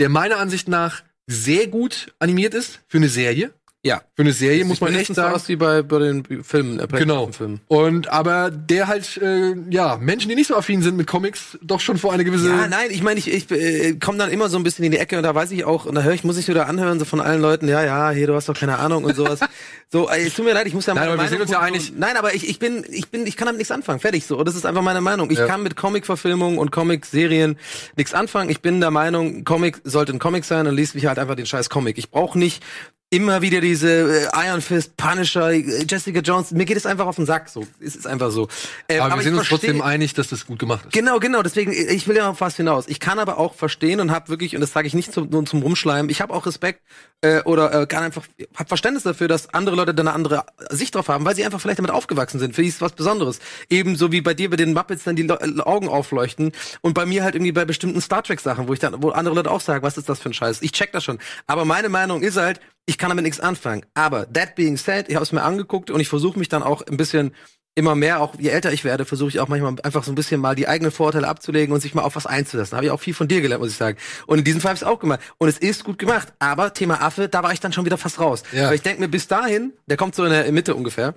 der 0.00 0.08
meiner 0.08 0.38
Ansicht 0.38 0.66
nach 0.66 1.04
sehr 1.26 1.66
gut 1.66 2.14
animiert 2.18 2.54
ist 2.54 2.80
für 2.86 2.98
eine 2.98 3.08
Serie. 3.08 3.52
Ja. 3.84 4.00
Für 4.16 4.22
eine 4.22 4.32
Serie 4.32 4.64
muss 4.64 4.80
man 4.80 4.92
echt 4.96 5.14
sagen. 5.14 5.32
aus 5.32 5.48
wie 5.48 5.54
bei, 5.54 5.82
bei 5.82 6.00
den 6.00 6.24
Filmen. 6.42 6.80
Äh, 6.80 6.88
Genau. 6.88 7.28
Filmen. 7.30 7.60
Und 7.68 8.08
aber 8.08 8.50
der 8.50 8.88
halt, 8.88 9.16
äh, 9.18 9.54
ja, 9.70 9.96
Menschen, 9.96 10.28
die 10.28 10.34
nicht 10.34 10.48
so 10.48 10.56
affin 10.56 10.82
sind 10.82 10.96
mit 10.96 11.06
Comics, 11.06 11.56
doch 11.62 11.78
schon 11.78 11.96
vor 11.96 12.12
eine 12.12 12.24
gewisse. 12.24 12.48
Ja, 12.48 12.66
nein, 12.66 12.88
ich 12.90 13.02
meine, 13.04 13.20
ich, 13.20 13.30
ich 13.32 13.48
äh, 13.52 13.92
komme 13.94 14.18
dann 14.18 14.30
immer 14.32 14.48
so 14.48 14.56
ein 14.56 14.64
bisschen 14.64 14.84
in 14.84 14.90
die 14.90 14.98
Ecke 14.98 15.16
und 15.18 15.22
da 15.22 15.32
weiß 15.36 15.52
ich 15.52 15.64
auch, 15.64 15.84
und 15.86 15.94
da 15.94 16.02
höre 16.02 16.14
ich, 16.14 16.24
muss 16.24 16.36
ich 16.36 16.48
wieder 16.48 16.66
anhören, 16.66 16.98
so 16.98 17.04
von 17.04 17.20
allen 17.20 17.40
Leuten, 17.40 17.68
ja, 17.68 17.84
ja, 17.84 18.10
hier, 18.10 18.26
du 18.26 18.34
hast 18.34 18.48
doch 18.48 18.58
keine 18.58 18.78
Ahnung 18.78 19.04
und 19.04 19.14
sowas. 19.14 19.38
so, 19.88 20.08
äh, 20.08 20.26
es 20.26 20.34
tut 20.34 20.46
mir 20.46 20.54
leid, 20.54 20.66
ich 20.66 20.74
muss 20.74 20.86
ja 20.86 20.94
Nein, 20.94 21.02
meine 21.08 21.12
aber 21.12 21.22
wir 21.22 21.28
sind 21.28 21.38
Meinung 21.38 21.74
uns 21.76 21.86
ja 21.86 21.90
einig- 21.92 21.92
Nein, 21.96 22.16
aber 22.16 22.34
ich, 22.34 22.48
ich 22.48 22.58
bin, 22.58 22.84
ich 22.90 23.08
bin, 23.10 23.24
ich 23.24 23.36
kann 23.36 23.46
damit 23.46 23.58
nichts 23.58 23.70
anfangen, 23.70 24.00
fertig 24.00 24.26
so. 24.26 24.42
Das 24.42 24.56
ist 24.56 24.66
einfach 24.66 24.82
meine 24.82 25.00
Meinung. 25.00 25.30
Ich 25.30 25.38
Ja. 25.38 25.46
kann 25.46 25.62
mit 25.62 25.76
Comic-Verfilmungen 25.76 26.58
und 26.58 26.72
Comic-Serien 26.72 27.56
nichts 27.96 28.14
anfangen. 28.14 28.50
Ich 28.50 28.60
bin 28.62 28.80
der 28.80 28.90
Meinung, 28.90 29.44
Comic 29.44 29.80
sollte 29.84 30.12
ein 30.12 30.18
Comic 30.18 30.44
sein 30.44 30.66
und 30.66 30.74
liest 30.74 30.96
mich 30.96 31.06
halt 31.06 31.20
einfach 31.20 31.36
den 31.36 31.46
scheiß 31.46 31.70
Comic. 31.70 31.98
Ich 31.98 32.10
brauche 32.10 32.36
nicht 32.36 32.64
immer 33.10 33.40
wieder 33.40 33.60
diese 33.60 34.28
äh, 34.32 34.46
Iron 34.48 34.60
Fist, 34.60 34.96
Punisher, 34.96 35.52
äh, 35.52 35.84
Jessica 35.88 36.20
Jones. 36.20 36.50
Mir 36.50 36.64
geht 36.64 36.76
es 36.76 36.86
einfach 36.86 37.06
auf 37.06 37.16
den 37.16 37.26
Sack. 37.26 37.48
So, 37.48 37.66
es 37.80 37.94
ist 37.94 38.06
einfach 38.06 38.30
so. 38.30 38.48
Ähm, 38.88 39.00
Aber, 39.00 39.14
wir 39.14 39.18
ich 39.18 39.24
sind 39.24 39.38
uns 39.38 39.48
trotzdem 39.48 39.80
einig, 39.80 40.14
dass 40.14 40.28
das 40.28 40.46
gut 40.46 40.58
gemacht 40.58 40.86
ist. 40.86 40.92
Genau, 40.92 41.20
genau. 41.20 41.42
Deswegen, 41.42 41.72
ich 41.72 42.08
will 42.08 42.16
ja 42.16 42.30
auf 42.30 42.40
was 42.40 42.56
hinaus. 42.56 42.88
Ich 42.88 42.98
kann 42.98 43.18
aber 43.18 43.38
auch 43.38 43.54
verstehen 43.54 44.00
und 44.00 44.10
habe 44.10 44.28
wirklich, 44.28 44.54
und 44.56 44.60
das 44.60 44.72
sage 44.72 44.88
ich 44.88 44.94
nicht 44.94 45.12
zum, 45.12 45.30
nur 45.30 45.44
zum 45.46 45.62
Rumschleimen, 45.62 46.10
ich 46.10 46.20
habe 46.20 46.34
auch 46.34 46.46
Respekt 46.46 46.82
äh, 47.20 47.42
oder 47.42 47.82
äh, 47.82 47.86
kann 47.86 48.02
einfach, 48.02 48.26
hab 48.56 48.68
Verständnis 48.68 49.04
dafür, 49.04 49.28
dass 49.28 49.54
andere 49.54 49.76
Leute 49.76 49.94
da 49.94 50.02
eine 50.02 50.12
andere 50.12 50.44
Sicht 50.70 50.94
drauf 50.96 51.08
haben, 51.08 51.24
weil 51.24 51.36
sie 51.36 51.44
einfach 51.44 51.60
vielleicht 51.60 51.78
damit 51.78 51.92
aufgewachsen 51.92 52.40
sind. 52.40 52.56
Für 52.56 52.62
die 52.62 52.68
ist 52.68 52.80
was 52.80 52.92
Besonderes. 52.92 53.38
Ebenso 53.70 54.10
wie 54.10 54.20
bei 54.20 54.34
dir 54.34 54.50
bei 54.50 54.56
den 54.56 54.72
Muppets 54.72 55.04
dann 55.04 55.14
die 55.14 55.22
Le 55.22 55.38
äh, 55.40 55.60
Augen 55.60 55.88
aufleuchten 55.88 56.50
und 56.80 56.94
bei 56.94 57.06
mir 57.06 57.22
halt 57.22 57.36
irgendwie 57.36 57.52
bei 57.52 57.64
bestimmten 57.64 58.00
Star 58.00 58.24
Trek 58.24 58.40
Sachen, 58.40 58.66
wo 58.66 58.72
ich 58.72 58.80
dann, 58.80 59.00
wo 59.00 59.10
andere 59.10 59.36
Leute 59.36 59.50
auch 59.52 59.60
sagen, 59.60 59.84
was 59.84 59.96
ist 59.96 60.08
das 60.08 60.18
für 60.18 60.30
ein 60.30 60.34
Scheiß? 60.34 60.62
Ich 60.62 60.72
check 60.72 60.90
das 60.90 61.04
schon. 61.04 61.18
Aber 61.46 61.64
meine 61.64 61.88
Meinung 61.88 62.22
ist 62.22 62.36
halt, 62.36 62.60
ich 62.86 62.98
kann 62.98 63.10
damit 63.10 63.24
nichts 63.24 63.40
anfangen. 63.40 63.84
Aber 63.94 64.32
that 64.32 64.54
being 64.54 64.76
said, 64.76 65.08
ich 65.08 65.16
habe 65.16 65.24
es 65.24 65.32
mir 65.32 65.42
angeguckt 65.42 65.90
und 65.90 66.00
ich 66.00 66.08
versuche 66.08 66.38
mich 66.38 66.48
dann 66.48 66.62
auch 66.62 66.82
ein 66.82 66.96
bisschen 66.96 67.32
immer 67.76 67.94
mehr, 67.94 68.20
auch 68.20 68.34
je 68.38 68.48
älter 68.48 68.72
ich 68.72 68.84
werde, 68.84 69.04
versuche 69.04 69.28
ich 69.28 69.38
auch 69.38 69.48
manchmal 69.48 69.76
einfach 69.82 70.02
so 70.02 70.10
ein 70.10 70.14
bisschen 70.14 70.40
mal 70.40 70.54
die 70.54 70.66
eigenen 70.66 70.90
Vorteile 70.90 71.28
abzulegen 71.28 71.74
und 71.74 71.80
sich 71.80 71.94
mal 71.94 72.02
auf 72.02 72.16
was 72.16 72.24
einzulassen. 72.24 72.74
Habe 72.74 72.86
ich 72.86 72.90
auch 72.90 73.00
viel 73.00 73.12
von 73.12 73.28
dir 73.28 73.42
gelernt, 73.42 73.62
muss 73.62 73.70
ich 73.70 73.76
sagen. 73.76 73.98
Und 74.26 74.38
in 74.38 74.44
diesem 74.44 74.62
Fall 74.62 74.70
habe 74.70 74.76
ich 74.76 74.82
es 74.82 74.88
auch 74.88 74.98
gemacht. 74.98 75.20
Und 75.36 75.48
es 75.48 75.58
ist 75.58 75.84
gut 75.84 75.98
gemacht. 75.98 76.32
Aber 76.38 76.72
Thema 76.72 77.02
Affe, 77.02 77.28
da 77.28 77.42
war 77.42 77.52
ich 77.52 77.60
dann 77.60 77.74
schon 77.74 77.84
wieder 77.84 77.98
fast 77.98 78.18
raus. 78.18 78.44
Ja. 78.52 78.68
Weil 78.68 78.76
ich 78.76 78.82
denke 78.82 79.02
mir, 79.02 79.08
bis 79.08 79.28
dahin, 79.28 79.74
der 79.86 79.98
kommt 79.98 80.14
so 80.14 80.24
in 80.24 80.30
der 80.30 80.50
Mitte 80.52 80.74
ungefähr. 80.74 81.16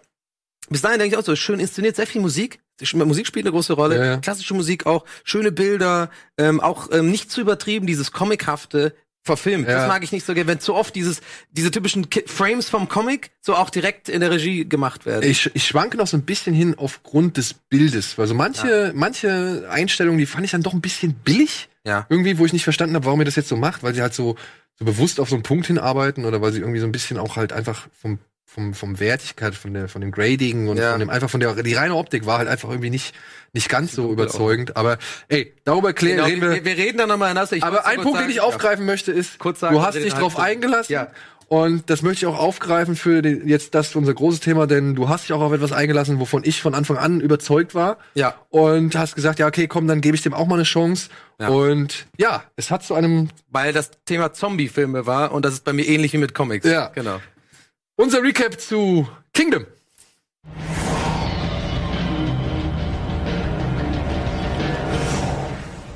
Bis 0.69 0.81
dahin 0.81 0.99
denke 0.99 1.15
ich 1.15 1.19
auch 1.19 1.25
so, 1.25 1.35
schön 1.37 1.61
inszeniert, 1.61 1.95
sehr 1.95 2.07
viel 2.07 2.21
Musik. 2.21 2.59
Musik 2.93 3.25
spielt 3.25 3.45
eine 3.45 3.53
große 3.53 3.73
Rolle. 3.73 3.97
Ja, 3.97 4.05
ja. 4.05 4.17
Klassische 4.17 4.53
Musik 4.53 4.85
auch, 4.85 5.05
schöne 5.23 5.51
Bilder, 5.51 6.09
ähm, 6.37 6.59
auch 6.59 6.89
ähm, 6.91 7.09
nicht 7.09 7.31
zu 7.31 7.41
übertrieben, 7.41 7.87
dieses 7.87 8.11
Comichafte 8.11 8.95
verfilmt. 9.23 9.67
Ja. 9.67 9.75
Das 9.75 9.87
mag 9.87 10.03
ich 10.03 10.11
nicht 10.11 10.25
so 10.25 10.33
gerne, 10.33 10.47
wenn 10.47 10.59
zu 10.59 10.73
oft 10.73 10.95
dieses, 10.95 11.21
diese 11.51 11.71
typischen 11.71 12.09
Ki 12.09 12.23
Frames 12.25 12.69
vom 12.69 12.89
Comic 12.89 13.31
so 13.41 13.55
auch 13.55 13.69
direkt 13.69 14.09
in 14.09 14.21
der 14.21 14.31
Regie 14.31 14.67
gemacht 14.67 15.05
werden. 15.05 15.29
Ich, 15.29 15.51
ich 15.53 15.65
schwanke 15.65 15.97
noch 15.97 16.07
so 16.07 16.17
ein 16.17 16.23
bisschen 16.23 16.53
hin 16.55 16.75
aufgrund 16.77 17.37
des 17.37 17.53
Bildes. 17.53 18.17
Also 18.17 18.33
manche, 18.33 18.91
manche 18.95 19.67
Einstellungen, 19.69 20.19
die 20.19 20.25
fand 20.25 20.45
ich 20.45 20.51
dann 20.51 20.63
doch 20.63 20.73
ein 20.73 20.81
bisschen 20.81 21.13
billig. 21.13 21.69
Ja. 21.85 22.05
Irgendwie, 22.09 22.37
wo 22.37 22.45
ich 22.45 22.53
nicht 22.53 22.63
verstanden 22.63 22.95
habe, 22.95 23.05
warum 23.05 23.21
ihr 23.21 23.25
das 23.25 23.35
jetzt 23.35 23.49
so 23.49 23.57
macht, 23.57 23.83
weil 23.83 23.93
sie 23.93 24.01
halt 24.01 24.13
so, 24.13 24.35
so 24.75 24.85
bewusst 24.85 25.19
auf 25.19 25.29
so 25.29 25.35
einen 25.35 25.43
Punkt 25.43 25.67
hinarbeiten 25.67 26.25
oder 26.25 26.41
weil 26.41 26.51
sie 26.51 26.59
irgendwie 26.59 26.79
so 26.79 26.85
ein 26.85 26.91
bisschen 26.91 27.17
auch 27.17 27.35
halt 27.35 27.53
einfach 27.53 27.87
vom, 27.99 28.19
vom, 28.51 28.73
vom 28.73 28.99
Wertigkeit, 28.99 29.53
von 29.53 29.73
der, 29.73 29.87
von 29.87 30.01
dem 30.01 30.11
Grading 30.11 30.69
und 30.69 30.77
Ja. 30.77 30.91
von 30.91 30.99
dem, 30.99 31.09
einfach 31.09 31.29
von 31.29 31.39
der, 31.39 31.53
die 31.61 31.73
reine 31.75 31.93
Optik 31.95 32.25
war 32.25 32.39
halt 32.39 32.47
einfach 32.47 32.69
irgendwie 32.69 32.89
nicht, 32.89 33.13
nicht 33.53 33.69
ganz 33.69 33.93
so 33.93 34.11
überzeugend. 34.11 34.75
Aber, 34.75 34.97
ey, 35.27 35.53
darüber 35.65 35.89
klä- 35.89 36.11
Genau, 36.15 36.25
reden 36.25 36.41
wir. 36.41 36.51
wir, 36.51 36.65
wir 36.65 36.77
reden 36.77 36.97
da 36.97 37.05
nochmal 37.07 37.29
anders. 37.29 37.51
Ich 37.51 37.63
Aber 37.63 37.85
ein 37.85 37.97
Punkt, 38.01 38.11
kurz 38.13 38.21
den 38.23 38.29
ich 38.31 38.37
sagen. 38.37 38.47
aufgreifen 38.47 38.85
möchte, 38.85 39.11
ist, 39.11 39.37
sagen, 39.57 39.75
du 39.75 39.81
hast 39.83 39.95
dich 39.95 40.11
eine 40.13 40.21
drauf 40.21 40.39
eingelassen. 40.39 40.91
Ja. 40.93 41.07
Und 41.47 41.89
das 41.89 42.03
möchte 42.03 42.25
ich 42.25 42.31
auch 42.31 42.37
aufgreifen 42.37 42.95
für 42.95 43.23
den, 43.23 43.47
jetzt 43.47 43.73
das 43.73 43.95
unser 43.95 44.13
großes 44.13 44.39
Thema, 44.39 44.67
denn 44.67 44.93
du 44.93 45.09
hast 45.09 45.23
dich 45.23 45.33
auch 45.33 45.41
auf 45.41 45.51
etwas 45.51 45.71
eingelassen, 45.71 46.19
wovon 46.19 46.43
ich 46.45 46.61
von 46.61 46.75
Anfang 46.75 46.97
an 46.97 47.21
überzeugt 47.21 47.73
war. 47.73 47.97
Ja. 48.13 48.35
Und 48.49 48.95
hast 48.95 49.15
gesagt, 49.15 49.39
ja, 49.39 49.47
okay, 49.47 49.67
komm, 49.67 49.87
dann 49.87 49.99
gebe 50.01 50.15
ich 50.15 50.21
dem 50.21 50.33
auch 50.35 50.45
mal 50.45 50.55
eine 50.55 50.63
Chance. 50.63 51.09
Ja. 51.39 51.47
Und 51.47 52.05
ja, 52.17 52.43
es 52.55 52.69
hat 52.69 52.83
zu 52.83 52.93
einem 52.93 53.29
Weil 53.49 53.73
das 53.73 53.89
Thema 54.05 54.31
Zombie-Filme 54.33 55.07
war 55.07 55.31
und 55.31 55.43
das 55.43 55.53
ist 55.55 55.63
bei 55.63 55.73
mir 55.73 55.87
ähnlich 55.87 56.13
wie 56.13 56.17
mit 56.17 56.35
Comics. 56.35 56.67
Ja. 56.67 56.87
Genau. 56.93 57.19
Unser 57.99 58.23
Recap 58.23 58.57
zu 58.61 59.05
Kingdom. 59.33 59.65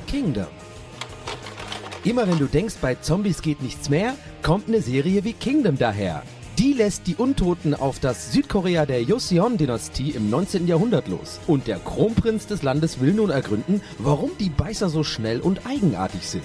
Kingdom. 0.07 0.47
Immer 2.03 2.27
wenn 2.27 2.37
du 2.39 2.47
denkst, 2.47 2.75
bei 2.81 2.95
Zombies 2.95 3.41
geht 3.41 3.61
nichts 3.61 3.89
mehr, 3.89 4.15
kommt 4.41 4.67
eine 4.67 4.81
Serie 4.81 5.23
wie 5.23 5.31
Kingdom 5.31 5.77
daher. 5.77 6.23
Die 6.59 6.73
lässt 6.73 7.07
die 7.07 7.15
Untoten 7.15 7.73
auf 7.73 7.99
das 7.99 8.33
Südkorea 8.33 8.85
der 8.85 9.01
Joseon-Dynastie 9.03 10.11
im 10.11 10.29
19. 10.29 10.67
Jahrhundert 10.67 11.07
los. 11.07 11.39
Und 11.47 11.67
der 11.67 11.79
Kronprinz 11.79 12.47
des 12.47 12.63
Landes 12.63 12.99
will 12.99 13.13
nun 13.13 13.29
ergründen, 13.29 13.81
warum 13.97 14.31
die 14.41 14.49
Beißer 14.49 14.89
so 14.89 15.05
schnell 15.05 15.39
und 15.39 15.65
eigenartig 15.65 16.27
sind. 16.27 16.43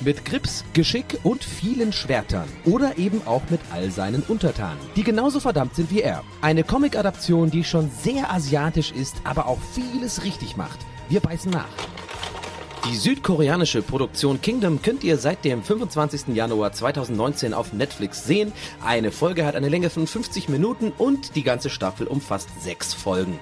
Mit 0.00 0.24
Grips, 0.24 0.64
Geschick 0.74 1.18
und 1.24 1.42
vielen 1.42 1.92
Schwertern. 1.92 2.48
Oder 2.64 2.98
eben 2.98 3.20
auch 3.26 3.42
mit 3.50 3.60
all 3.72 3.90
seinen 3.90 4.22
Untertanen, 4.22 4.78
die 4.94 5.02
genauso 5.02 5.40
verdammt 5.40 5.74
sind 5.74 5.90
wie 5.90 6.02
er. 6.02 6.22
Eine 6.40 6.62
Comic-Adaption, 6.62 7.50
die 7.50 7.64
schon 7.64 7.90
sehr 7.90 8.32
asiatisch 8.32 8.92
ist, 8.92 9.16
aber 9.24 9.46
auch 9.46 9.58
vieles 9.74 10.22
richtig 10.22 10.56
macht. 10.56 10.78
Wir 11.08 11.18
beißen 11.18 11.50
nach. 11.50 11.66
Die 12.88 12.96
südkoreanische 12.96 13.82
Produktion 13.82 14.40
Kingdom 14.40 14.82
könnt 14.82 15.02
ihr 15.02 15.18
seit 15.18 15.44
dem 15.44 15.64
25. 15.64 16.28
Januar 16.28 16.72
2019 16.72 17.52
auf 17.52 17.72
Netflix 17.72 18.24
sehen. 18.24 18.52
Eine 18.84 19.10
Folge 19.10 19.44
hat 19.44 19.56
eine 19.56 19.68
Länge 19.68 19.90
von 19.90 20.06
50 20.06 20.48
Minuten 20.48 20.92
und 20.96 21.34
die 21.34 21.42
ganze 21.42 21.70
Staffel 21.70 22.06
umfasst 22.06 22.48
sechs 22.62 22.94
Folgen. 22.94 23.40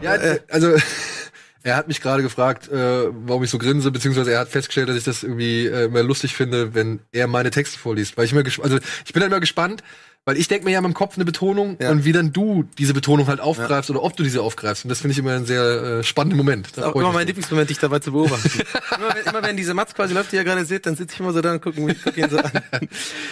Ja, 0.00 0.16
also 0.50 0.72
er 1.64 1.76
hat 1.76 1.88
mich 1.88 2.00
gerade 2.00 2.22
gefragt, 2.22 2.68
äh, 2.68 3.08
warum 3.26 3.42
ich 3.42 3.50
so 3.50 3.58
grinse, 3.58 3.90
beziehungsweise 3.90 4.32
er 4.32 4.40
hat 4.40 4.48
festgestellt, 4.50 4.88
dass 4.90 4.96
ich 4.96 5.04
das 5.04 5.22
irgendwie 5.22 5.66
äh, 5.66 5.86
immer 5.86 6.02
lustig 6.02 6.34
finde, 6.36 6.74
wenn 6.74 7.00
er 7.10 7.26
meine 7.26 7.50
Texte 7.50 7.78
vorliest. 7.78 8.16
Weil 8.16 8.26
ich 8.26 8.32
immer 8.32 8.44
also 8.62 8.78
ich 9.04 9.12
bin 9.12 9.20
dann 9.22 9.30
immer 9.30 9.40
gespannt, 9.40 9.82
weil 10.26 10.36
ich 10.36 10.46
denke 10.48 10.66
mir 10.66 10.72
ja 10.72 10.78
in 10.78 10.82
meinem 10.84 10.94
Kopf 10.94 11.16
eine 11.16 11.24
Betonung 11.24 11.76
Ja. 11.80 11.90
und 11.90 12.04
wie 12.04 12.12
dann 12.12 12.32
du 12.32 12.64
diese 12.78 12.92
Betonung 12.94 13.26
halt 13.28 13.40
aufgreifst 13.40 13.90
oder 13.90 14.02
ob 14.02 14.14
du 14.16 14.22
diese 14.22 14.42
aufgreifst. 14.42 14.84
Und 14.84 14.90
das 14.90 15.00
finde 15.00 15.12
ich 15.12 15.18
immer 15.18 15.32
ein 15.32 15.46
sehr 15.46 15.62
äh, 15.62 16.04
spannender 16.04 16.36
Moment. 16.36 16.66
Da 16.66 16.70
Das 16.82 16.84
ist 16.84 16.84
auch 16.84 17.00
immer 17.00 17.12
mein. 17.12 17.26
Lieblingsmoment, 17.26 17.70
dich 17.70 17.78
dabei 17.78 17.98
zu 17.98 18.12
beobachten. 18.12 18.50
immer, 18.98 19.14
wenn, 19.14 19.24
immer 19.26 19.42
wenn 19.42 19.56
diese 19.56 19.72
Matz 19.72 19.94
quasi 19.94 20.12
läuft, 20.12 20.32
die 20.32 20.36
ihr 20.36 20.44
gerade 20.44 20.64
seht, 20.66 20.84
dann 20.84 20.96
sitze 20.96 21.14
ich 21.14 21.20
immer 21.20 21.32
so 21.32 21.40
da 21.40 21.52
und 21.52 21.62
gucke 21.62 21.80
guck 22.04 22.16
ihn 22.16 22.28
so 22.28 22.38
an. 22.38 22.50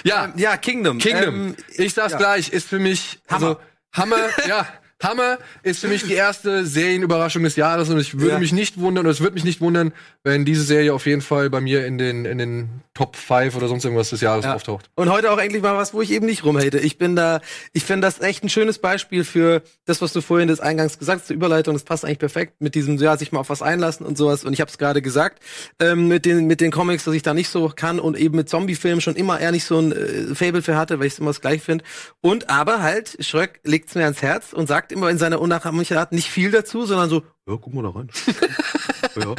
Ja, 0.04 0.24
Ähm, 0.24 0.32
ja, 0.36 0.56
Kingdom. 0.56 0.98
Kingdom. 0.98 1.34
Ähm, 1.34 1.56
ich 1.76 1.92
sag's 1.94 2.12
ja. 2.12 2.18
gleich, 2.18 2.48
ist 2.50 2.68
für 2.68 2.78
mich 2.78 3.20
Hammer. 3.28 3.46
Also, 3.48 3.60
Hammer, 3.92 4.16
ja. 4.48 4.66
Hammer 5.02 5.38
ist 5.62 5.80
für 5.80 5.88
mich 5.88 6.04
die 6.04 6.14
erste 6.14 6.64
Serienüberraschung 6.66 7.42
des 7.42 7.56
Jahres 7.56 7.88
und 7.90 7.98
ich 7.98 8.14
würde 8.18 8.34
Ja. 8.34 8.38
mich 8.38 8.52
nicht 8.52 8.78
wundern, 8.78 9.04
oder 9.04 9.10
es 9.12 9.20
würde 9.20 9.34
mich 9.34 9.44
nicht 9.44 9.60
wundern, 9.60 9.92
wenn 10.24 10.44
diese 10.44 10.62
Serie 10.62 10.94
auf 10.94 11.06
jeden 11.06 11.22
Fall 11.22 11.50
bei 11.50 11.60
mir 11.60 11.84
in 11.86 11.98
den, 11.98 12.24
in 12.24 12.38
den 12.38 12.68
Top 12.94 13.16
5 13.16 13.56
oder 13.56 13.68
sonst 13.68 13.84
irgendwas 13.84 14.10
des 14.10 14.20
Jahres 14.20 14.44
Ja. 14.44 14.54
auftaucht. 14.54 14.90
Und 14.94 15.10
heute 15.10 15.30
auch 15.32 15.38
endlich 15.38 15.62
mal 15.62 15.76
was, 15.76 15.92
wo 15.94 16.02
ich 16.02 16.10
eben 16.12 16.26
nicht 16.26 16.44
rumhate. 16.44 16.78
Ich 16.78 16.98
bin 16.98 17.16
da, 17.16 17.40
ich 17.72 17.84
finde 17.84 18.06
das 18.06 18.20
echt 18.20 18.44
ein 18.44 18.48
schönes 18.48 18.78
Beispiel 18.78 19.24
für 19.24 19.62
das, 19.86 20.00
was 20.02 20.12
du 20.12 20.20
vorhin 20.20 20.48
des 20.48 20.60
Eingangs 20.60 20.98
gesagt 20.98 21.20
hast, 21.22 21.26
zur 21.28 21.36
Überleitung. 21.36 21.74
Das 21.74 21.84
passt 21.84 22.04
eigentlich 22.04 22.18
perfekt 22.18 22.60
mit 22.60 22.74
diesem, 22.74 22.98
ja, 22.98 23.16
sich 23.16 23.32
mal 23.32 23.40
auf 23.40 23.50
was 23.50 23.62
einlassen 23.62 24.06
und 24.06 24.16
sowas. 24.18 24.44
Und 24.44 24.52
ich 24.52 24.60
habe 24.60 24.70
es 24.70 24.78
gerade 24.78 25.02
gesagt, 25.02 25.42
ähm, 25.80 26.08
mit 26.08 26.24
den 26.26 26.46
mit 26.46 26.60
den 26.60 26.70
Comics, 26.70 27.04
dass 27.04 27.14
ich 27.14 27.22
da 27.22 27.34
nicht 27.34 27.48
so 27.48 27.68
kann 27.74 27.98
und 27.98 28.16
eben 28.16 28.36
mit 28.36 28.48
Zombie-Filmen 28.48 29.00
schon 29.00 29.16
immer 29.16 29.40
eher 29.40 29.52
nicht 29.52 29.64
so 29.64 29.78
ein 29.78 29.92
äh, 29.92 30.34
Fable 30.34 30.62
für 30.62 30.76
hatte, 30.76 30.98
weil 30.98 31.06
ich 31.06 31.14
es 31.14 31.18
immer 31.18 31.30
das 31.30 31.40
gleich 31.40 31.62
finde. 31.62 31.84
Und 32.20 32.50
aber 32.50 32.82
halt, 32.82 33.16
Schröck 33.20 33.60
legt's 33.64 33.94
mir 33.94 34.04
ans 34.04 34.22
Herz 34.22 34.52
und 34.52 34.68
sagt 34.68 34.91
immer 34.92 35.10
in 35.10 35.18
seiner 35.18 35.40
unnachahmlichen 35.40 35.96
Art 35.96 36.12
nicht 36.12 36.30
viel 36.30 36.50
dazu, 36.50 36.86
sondern 36.86 37.08
so, 37.08 37.22
ja, 37.48 37.56
guck 37.56 37.74
mal 37.74 37.82
da 37.82 37.90
rein. 37.90 38.08
ja. 39.16 39.34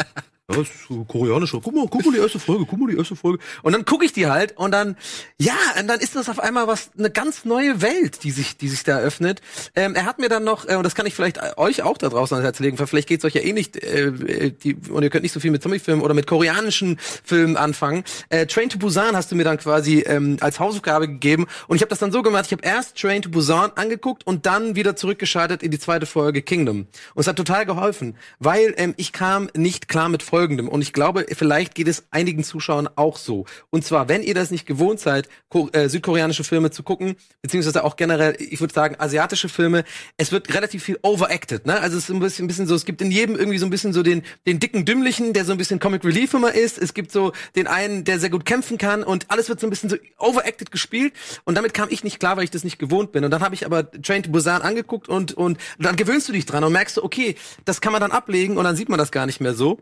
Ja, 0.53 0.59
das 0.59 0.69
ist 0.69 0.87
so 0.87 1.03
koreanischer. 1.05 1.59
Guck 1.61 1.73
mal, 1.73 1.85
guck 1.89 2.05
mal 2.05 2.11
die 2.11 2.19
erste 2.19 2.39
Folge, 2.39 2.65
guck 2.69 2.79
mal 2.79 2.91
die 2.91 2.97
erste 2.97 3.15
Folge. 3.15 3.39
Und 3.61 3.73
dann 3.73 3.85
gucke 3.85 4.05
ich 4.05 4.13
die 4.13 4.27
halt 4.27 4.57
und 4.57 4.71
dann, 4.71 4.95
ja, 5.39 5.55
und 5.79 5.87
dann 5.87 5.99
ist 5.99 6.15
das 6.15 6.29
auf 6.29 6.39
einmal 6.39 6.67
was, 6.67 6.91
eine 6.97 7.09
ganz 7.09 7.45
neue 7.45 7.81
Welt, 7.81 8.23
die 8.23 8.31
sich, 8.31 8.57
die 8.57 8.67
sich 8.67 8.83
da 8.83 8.99
eröffnet. 8.99 9.41
Ähm, 9.75 9.95
er 9.95 10.05
hat 10.05 10.19
mir 10.19 10.29
dann 10.29 10.43
noch, 10.43 10.67
äh, 10.67 10.75
und 10.75 10.83
das 10.83 10.95
kann 10.95 11.05
ich 11.05 11.15
vielleicht 11.15 11.57
euch 11.57 11.81
auch 11.81 11.97
da 11.97 12.09
draußen 12.09 12.35
ans 12.35 12.45
Herz 12.45 12.59
legen, 12.59 12.77
vielleicht 12.77 13.07
geht's 13.07 13.25
euch 13.25 13.33
ja 13.33 13.41
eh 13.41 13.53
nicht, 13.53 13.77
äh, 13.77 14.07
äh, 14.07 14.51
die, 14.51 14.75
und 14.89 15.03
ihr 15.03 15.09
könnt 15.09 15.23
nicht 15.23 15.31
so 15.31 15.39
viel 15.39 15.51
mit 15.51 15.63
Zombie-Filmen 15.63 16.03
oder 16.03 16.13
mit 16.13 16.27
koreanischen 16.27 16.97
Filmen 16.99 17.57
anfangen. 17.57 18.03
Äh, 18.29 18.45
Train 18.45 18.69
to 18.69 18.77
Busan 18.77 19.15
hast 19.15 19.31
du 19.31 19.35
mir 19.35 19.43
dann 19.43 19.57
quasi 19.57 19.99
ähm, 20.01 20.37
als 20.41 20.59
Hausaufgabe 20.59 21.07
gegeben 21.07 21.47
und 21.67 21.77
ich 21.77 21.81
habe 21.81 21.89
das 21.89 21.99
dann 21.99 22.11
so 22.11 22.21
gemacht, 22.21 22.45
ich 22.47 22.51
habe 22.51 22.63
erst 22.63 22.97
Train 22.97 23.21
to 23.21 23.29
Busan 23.29 23.71
angeguckt 23.75 24.25
und 24.25 24.45
dann 24.45 24.75
wieder 24.75 24.95
zurückgeschaltet 24.95 25.63
in 25.63 25.71
die 25.71 25.79
zweite 25.79 26.05
Folge 26.05 26.41
Kingdom. 26.41 26.87
Und 27.13 27.21
es 27.21 27.27
hat 27.27 27.37
total 27.37 27.65
geholfen, 27.65 28.15
weil 28.39 28.73
ähm, 28.77 28.93
ich 28.97 29.11
kam 29.13 29.49
nicht 29.55 29.87
klar 29.87 30.09
mit 30.09 30.23
Folgendem 30.43 30.67
und 30.67 30.81
ich 30.81 30.91
glaube, 30.91 31.25
vielleicht 31.29 31.73
geht 31.73 31.87
es 31.87 32.03
einigen 32.11 32.43
Zuschauern 32.43 32.89
auch 32.97 33.15
so. 33.15 33.45
Und 33.69 33.85
zwar, 33.85 34.09
wenn 34.09 34.21
ihr 34.21 34.33
das 34.33 34.51
nicht 34.51 34.65
gewohnt 34.65 34.99
seid, 34.99 35.29
äh, 35.71 35.87
südkoreanische 35.87 36.43
Filme 36.43 36.69
zu 36.69 36.83
gucken, 36.83 37.15
beziehungsweise 37.41 37.85
auch 37.85 37.95
generell, 37.95 38.35
ich 38.39 38.59
würde 38.59 38.73
sagen, 38.73 38.97
asiatische 38.99 39.47
Filme, 39.47 39.85
es 40.17 40.33
wird 40.33 40.53
relativ 40.53 40.83
viel 40.83 40.99
overacted, 41.01 41.65
ne? 41.65 41.79
Also 41.79 41.97
es 41.97 42.09
ist 42.09 42.09
ein 42.09 42.19
bisschen, 42.19 42.43
ein 42.43 42.47
bisschen 42.49 42.67
so, 42.67 42.75
es 42.75 42.83
gibt 42.83 43.01
in 43.01 43.09
jedem 43.09 43.37
irgendwie 43.37 43.57
so 43.57 43.65
ein 43.65 43.69
bisschen 43.69 43.93
so 43.93 44.03
den, 44.03 44.23
den 44.45 44.59
dicken 44.59 44.83
Dümmlichen, 44.83 45.31
der 45.31 45.45
so 45.45 45.53
ein 45.53 45.57
bisschen 45.57 45.79
Comic 45.79 46.03
Relief 46.03 46.33
immer 46.33 46.53
ist. 46.53 46.77
Es 46.77 46.93
gibt 46.93 47.13
so 47.13 47.31
den 47.55 47.67
einen, 47.67 48.03
der 48.03 48.19
sehr 48.19 48.29
gut 48.29 48.43
kämpfen 48.43 48.77
kann 48.77 49.01
und 49.01 49.31
alles 49.31 49.47
wird 49.47 49.61
so 49.61 49.67
ein 49.67 49.69
bisschen 49.69 49.89
so 49.89 49.95
overacted 50.17 50.71
gespielt. 50.71 51.13
Und 51.45 51.55
damit 51.55 51.73
kam 51.73 51.87
ich 51.89 52.03
nicht 52.03 52.19
klar, 52.19 52.35
weil 52.35 52.43
ich 52.43 52.51
das 52.51 52.65
nicht 52.65 52.79
gewohnt 52.79 53.13
bin. 53.13 53.23
Und 53.23 53.31
dann 53.31 53.41
habe 53.41 53.55
ich 53.55 53.65
aber 53.65 53.89
Train 53.89 54.23
to 54.23 54.29
Busan 54.29 54.61
angeguckt 54.61 55.07
und, 55.07 55.31
und 55.31 55.57
dann 55.79 55.95
gewöhnst 55.95 56.27
du 56.27 56.33
dich 56.33 56.45
dran 56.45 56.65
und 56.65 56.73
merkst 56.73 56.97
du, 56.97 57.03
okay, 57.03 57.35
das 57.63 57.79
kann 57.79 57.93
man 57.93 58.01
dann 58.01 58.11
ablegen 58.11 58.57
und 58.57 58.65
dann 58.65 58.75
sieht 58.75 58.89
man 58.89 58.99
das 58.99 59.13
gar 59.13 59.25
nicht 59.25 59.39
mehr 59.39 59.53
so. 59.53 59.79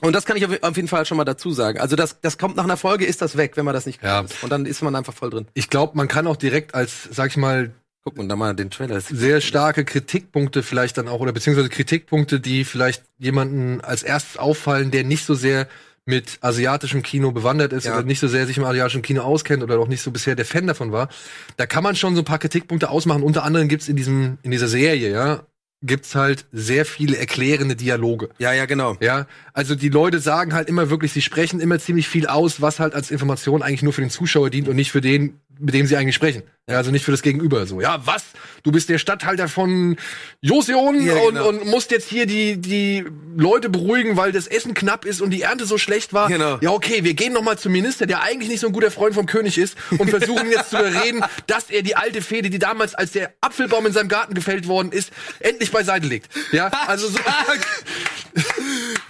Und 0.00 0.14
das 0.14 0.24
kann 0.24 0.36
ich 0.36 0.44
auf 0.62 0.76
jeden 0.76 0.88
Fall 0.88 1.04
schon 1.06 1.16
mal 1.16 1.24
dazu 1.24 1.50
sagen. 1.52 1.78
Also 1.78 1.96
das, 1.96 2.20
das 2.20 2.38
kommt 2.38 2.56
nach 2.56 2.64
einer 2.64 2.76
Folge, 2.76 3.04
ist 3.04 3.20
das 3.22 3.36
weg, 3.36 3.56
wenn 3.56 3.64
man 3.64 3.74
das 3.74 3.86
nicht 3.86 4.02
Ja. 4.02 4.20
ist. 4.20 4.42
Und 4.42 4.50
dann 4.50 4.66
ist 4.66 4.82
man 4.82 4.94
einfach 4.96 5.14
voll 5.14 5.30
drin. 5.30 5.46
Ich 5.54 5.68
glaube, 5.70 5.96
man 5.96 6.08
kann 6.08 6.26
auch 6.26 6.36
direkt 6.36 6.74
als, 6.74 7.08
sag 7.10 7.30
ich 7.30 7.36
mal, 7.36 7.70
Guck 8.02 8.16
mal 8.16 8.26
da 8.26 8.34
mal 8.34 8.54
den 8.56 8.70
Trailer. 8.70 8.98
Sehr 9.02 9.42
starke 9.42 9.84
Kritikpunkte 9.84 10.62
vielleicht 10.62 10.96
dann 10.96 11.06
auch, 11.06 11.20
oder 11.20 11.32
beziehungsweise 11.32 11.68
Kritikpunkte, 11.68 12.40
die 12.40 12.64
vielleicht 12.64 13.02
jemanden 13.18 13.82
als 13.82 14.02
erstes 14.02 14.38
auffallen, 14.38 14.90
der 14.90 15.04
nicht 15.04 15.26
so 15.26 15.34
sehr 15.34 15.68
mit 16.06 16.38
asiatischem 16.40 17.02
Kino 17.02 17.30
bewandert 17.30 17.74
ist 17.74 17.84
Ja. 17.84 17.92
oder 17.96 18.02
nicht 18.04 18.18
so 18.18 18.26
sehr 18.26 18.46
sich 18.46 18.56
im 18.56 18.64
asiatischen 18.64 19.02
Kino 19.02 19.20
auskennt 19.20 19.62
oder 19.62 19.78
auch 19.78 19.86
nicht 19.86 20.00
so 20.00 20.10
bisher 20.10 20.34
der 20.34 20.46
Fan 20.46 20.66
davon 20.66 20.92
war, 20.92 21.10
da 21.58 21.66
kann 21.66 21.82
man 21.84 21.94
schon 21.94 22.14
so 22.14 22.22
ein 22.22 22.24
paar 22.24 22.38
Kritikpunkte 22.38 22.88
ausmachen. 22.88 23.22
Unter 23.22 23.44
anderem 23.44 23.68
gibt's 23.68 23.86
in 23.86 23.96
diesem 23.96 24.38
in 24.42 24.50
dieser 24.50 24.68
Serie, 24.68 25.10
ja, 25.12 25.42
gibt's 25.82 26.14
halt 26.14 26.46
sehr 26.52 26.84
viele 26.84 27.16
erklärende 27.16 27.76
Dialoge. 27.76 28.28
Ja, 28.38 28.52
ja, 28.52 28.66
genau. 28.66 28.96
Ja, 29.00 29.26
also 29.52 29.74
die 29.74 29.88
Leute 29.88 30.20
sagen 30.20 30.52
halt 30.52 30.68
immer 30.68 30.90
wirklich, 30.90 31.12
sie 31.12 31.22
sprechen 31.22 31.60
immer 31.60 31.78
ziemlich 31.78 32.08
viel 32.08 32.26
aus, 32.26 32.60
was 32.60 32.80
halt 32.80 32.94
als 32.94 33.10
Information 33.10 33.62
eigentlich 33.62 33.82
nur 33.82 33.92
für 33.92 34.02
den 34.02 34.10
Zuschauer 34.10 34.50
dient 34.50 34.68
und 34.68 34.76
nicht 34.76 34.92
für 34.92 35.00
den, 35.00 35.40
mit 35.58 35.74
dem 35.74 35.86
sie 35.86 35.96
eigentlich 35.96 36.14
sprechen. 36.14 36.42
Ja, 36.70 36.76
also 36.78 36.90
nicht 36.90 37.04
für 37.04 37.10
das 37.10 37.22
Gegenüber. 37.22 37.66
So, 37.66 37.80
ja, 37.80 38.00
was? 38.06 38.24
Du 38.62 38.72
bist 38.72 38.88
der 38.88 38.98
Stadthalter 38.98 39.48
von 39.48 39.96
Josion 40.40 41.00
Ja, 41.04 41.14
und, 41.16 41.34
genau. 41.34 41.48
und 41.48 41.66
musst 41.66 41.90
jetzt 41.90 42.08
hier 42.08 42.26
die, 42.26 42.56
die 42.58 43.04
Leute 43.36 43.68
beruhigen, 43.70 44.16
weil 44.16 44.32
das 44.32 44.46
Essen 44.46 44.74
knapp 44.74 45.04
ist 45.04 45.20
und 45.20 45.30
die 45.30 45.42
Ernte 45.42 45.64
so 45.66 45.78
schlecht 45.78 46.12
war. 46.12 46.28
Genau. 46.28 46.58
Ja, 46.60 46.70
okay, 46.70 47.04
wir 47.04 47.14
gehen 47.14 47.32
noch 47.32 47.42
mal 47.42 47.58
zum 47.58 47.72
Minister, 47.72 48.06
der 48.06 48.22
eigentlich 48.22 48.48
nicht 48.50 48.60
so 48.60 48.66
ein 48.66 48.72
guter 48.72 48.90
Freund 48.90 49.14
vom 49.14 49.26
König 49.26 49.58
ist 49.58 49.76
und 49.98 50.10
versuchen 50.10 50.50
jetzt 50.50 50.70
zu 50.70 50.76
überreden, 50.78 51.24
dass 51.46 51.70
er 51.70 51.82
die 51.82 51.96
alte 51.96 52.22
Fehde, 52.22 52.50
die 52.50 52.58
damals, 52.58 52.94
als 52.94 53.12
der 53.12 53.32
Apfelbaum 53.40 53.86
in 53.86 53.92
seinem 53.92 54.08
Garten 54.08 54.34
gefällt 54.34 54.68
worden 54.68 54.92
ist, 54.92 55.10
endlich 55.40 55.70
beiseite 55.72 56.06
legt. 56.06 56.28
Ja, 56.52 56.70
also 56.86 57.08
so. 57.08 57.18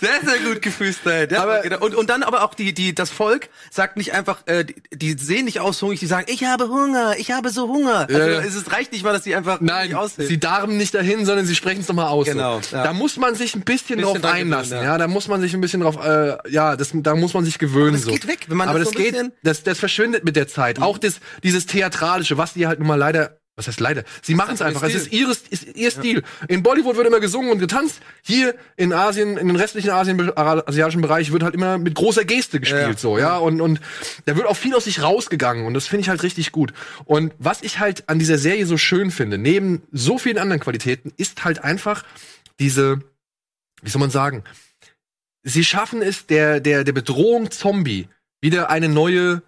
Sehr, 0.01 0.21
sehr 0.25 0.39
gut 0.49 0.63
gefühlsteilt. 0.63 1.33
Ja, 1.33 1.43
Aber- 1.43 1.61
genau. 1.61 1.79
und, 1.81 1.95
und 1.95 2.09
dann 2.09 2.23
aber 2.23 2.43
auch 2.43 2.55
die, 2.55 2.73
die, 2.73 2.95
das 2.95 3.11
Volk 3.11 3.49
sagt 3.71 3.97
nicht 3.99 4.13
einfach, 4.15 4.47
äh, 4.47 4.65
die, 4.65 5.15
die 5.17 5.23
sehen 5.23 5.45
nicht 5.45 5.61
aus 5.61 5.83
hungrig, 5.83 6.01
die 6.01 6.07
sagen, 6.07 6.27
ich 6.33 6.45
habe 6.45 6.69
Hunger, 6.69 7.17
ich 7.19 7.31
habe 7.33 7.50
so 7.51 7.69
Hunger. 7.69 8.07
Also 8.09 8.19
ja. 8.19 8.41
es 8.41 8.73
reicht 8.73 8.93
nicht 8.93 9.05
mal, 9.05 9.13
dass 9.13 9.23
die 9.23 9.35
einfach 9.35 9.61
Nein, 9.61 9.95
sie 10.17 10.39
darben 10.41 10.77
nicht 10.77 10.95
dahin, 10.95 11.25
sondern 11.27 11.47
sie 11.47 11.55
sprechen 11.55 11.81
es 11.81 11.89
nochmal 11.89 12.07
aus. 12.09 12.27
Genau, 12.27 12.61
So. 12.61 12.77
ja. 12.77 12.85
Da 12.85 12.93
muss 12.93 13.17
man 13.17 13.35
sich 13.35 13.55
ein 13.55 13.63
bisschen, 13.63 13.97
Bisschen 13.99 14.21
drauf 14.23 14.33
einlassen. 14.33 14.77
ja. 14.79 14.83
ja. 14.85 14.99
da 14.99 15.09
muss 15.09 15.29
man 15.29 15.41
sich 15.41 15.55
ein 15.55 15.61
bisschen 15.61 15.81
drauf, 15.81 15.99
äh, 16.05 16.37
ja, 16.51 16.77
das, 16.77 16.91
da 16.95 17.15
muss 17.15 17.35
man 17.35 17.45
sich 17.45 17.59
gewöhnen. 17.59 17.93
das 17.95 18.03
so. 18.03 18.11
geht 18.11 18.27
weg, 18.29 18.47
wenn 18.49 18.57
man 18.57 18.69
Aber 18.69 18.79
das 18.79 18.91
so 18.91 18.99
ein 18.99 19.03
geht, 19.05 19.11
Mhm. 19.21 19.33
das, 19.43 19.63
das 19.63 19.79
verschwindet 19.79 20.25
mit 20.25 20.37
der 20.37 20.49
Zeit. 20.49 20.81
Auch 20.81 20.99
das, 20.99 21.21
dieses 21.43 21.67
Theatralische, 21.67 22.39
was 22.39 22.53
die 22.55 22.67
halt 22.67 22.79
nun 22.79 22.89
mal 22.89 22.95
leider 22.97 23.40
was 23.61 23.69
heißt 23.69 23.81
leider? 23.81 24.03
Sie 24.23 24.35
machen 24.35 24.55
es 24.55 24.61
ihr 24.61 24.67
einfach. 24.67 24.83
Es 24.83 24.95
ist 24.95 25.13
ihre, 25.13 25.31
ist 25.31 25.77
ihr 25.77 25.91
Stil. 25.91 26.23
In 26.49 26.63
Bollywood 26.63 26.97
wird 26.97 27.07
immer 27.07 27.21
gesungen 27.21 27.51
und 27.53 27.59
getanzt. 27.59 28.01
Hier 28.23 28.55
in 28.77 28.93
Asien, 28.93 29.37
in 29.37 29.47
den 29.47 29.57
restlichen 29.57 29.91
Asien, 29.91 30.37
asiatischen 30.37 31.03
Bereich 31.03 31.31
wird 31.31 31.43
halt 31.43 31.55
immer 31.55 31.79
mit 31.79 31.95
großer 31.95 32.25
Geste 32.25 32.59
gespielt, 32.59 32.83
Ja. 32.83 32.97
so, 32.97 33.19
ja. 33.19 33.37
Und, 33.37 33.61
und 33.61 33.81
da 34.25 34.37
wird 34.37 34.47
auch 34.47 34.57
viel 34.57 34.75
aus 34.75 34.85
sich 34.85 35.03
rausgegangen 35.03 35.67
und 35.67 35.75
das 35.75 35.87
finde 35.87 36.03
ich 36.03 36.09
halt 36.09 36.23
richtig 36.23 36.53
gut. 36.53 36.73
Und 37.05 37.33
was 37.39 37.63
ich 37.63 37.79
halt 37.79 38.09
an 38.09 38.19
dieser 38.19 38.39
Serie 38.39 38.67
so 38.67 38.77
schön 38.79 39.11
finde, 39.11 39.39
neben 39.39 39.83
so 39.93 40.19
vielen 40.19 40.39
anderen 40.39 40.61
Qualitäten, 40.61 41.13
ist 41.17 41.45
halt 41.45 41.63
einfach 41.63 42.05
diese, 42.59 43.01
wie 43.83 43.91
soll 43.91 44.01
man 44.01 44.11
sagen, 44.11 44.43
sie 45.43 45.65
schaffen 45.65 46.03
es, 46.03 46.27
der, 46.27 46.61
der, 46.61 46.85
der 46.85 46.93
Bedrohung 46.93 47.51
Zombie 47.51 48.09
wieder 48.41 48.71
eine 48.71 48.89
neue 48.89 49.43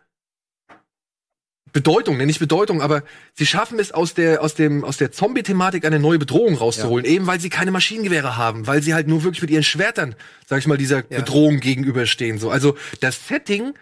Bedeutung, 1.72 2.18
nenne 2.18 2.30
ich 2.30 2.38
Bedeutung, 2.38 2.82
aber 2.82 3.02
sie 3.34 3.46
schaffen 3.46 3.78
es 3.78 3.92
aus 3.92 4.14
der, 4.14 4.42
aus 4.42 4.54
dem, 4.54 4.84
aus 4.84 4.98
der 4.98 5.10
Zombie-Thematik 5.10 5.84
eine 5.84 5.98
neue 5.98 6.18
Bedrohung 6.18 6.54
rauszuholen, 6.54 7.06
eben 7.06 7.26
weil 7.26 7.40
sie 7.40 7.48
keine 7.48 7.70
Maschinengewehre 7.70 8.36
haben, 8.36 8.66
weil 8.66 8.82
sie 8.82 8.92
halt 8.94 9.08
nur 9.08 9.24
wirklich 9.24 9.42
mit 9.42 9.50
ihren 9.50 9.62
Schwertern, 9.62 10.14
sag 10.46 10.58
ich 10.58 10.66
mal, 10.66 10.76
dieser 10.76 11.02
Bedrohung 11.02 11.60
gegenüberstehen, 11.60 12.38
so. 12.38 12.50
Also, 12.50 12.76
das 13.00 13.26
Setting, 13.26 13.74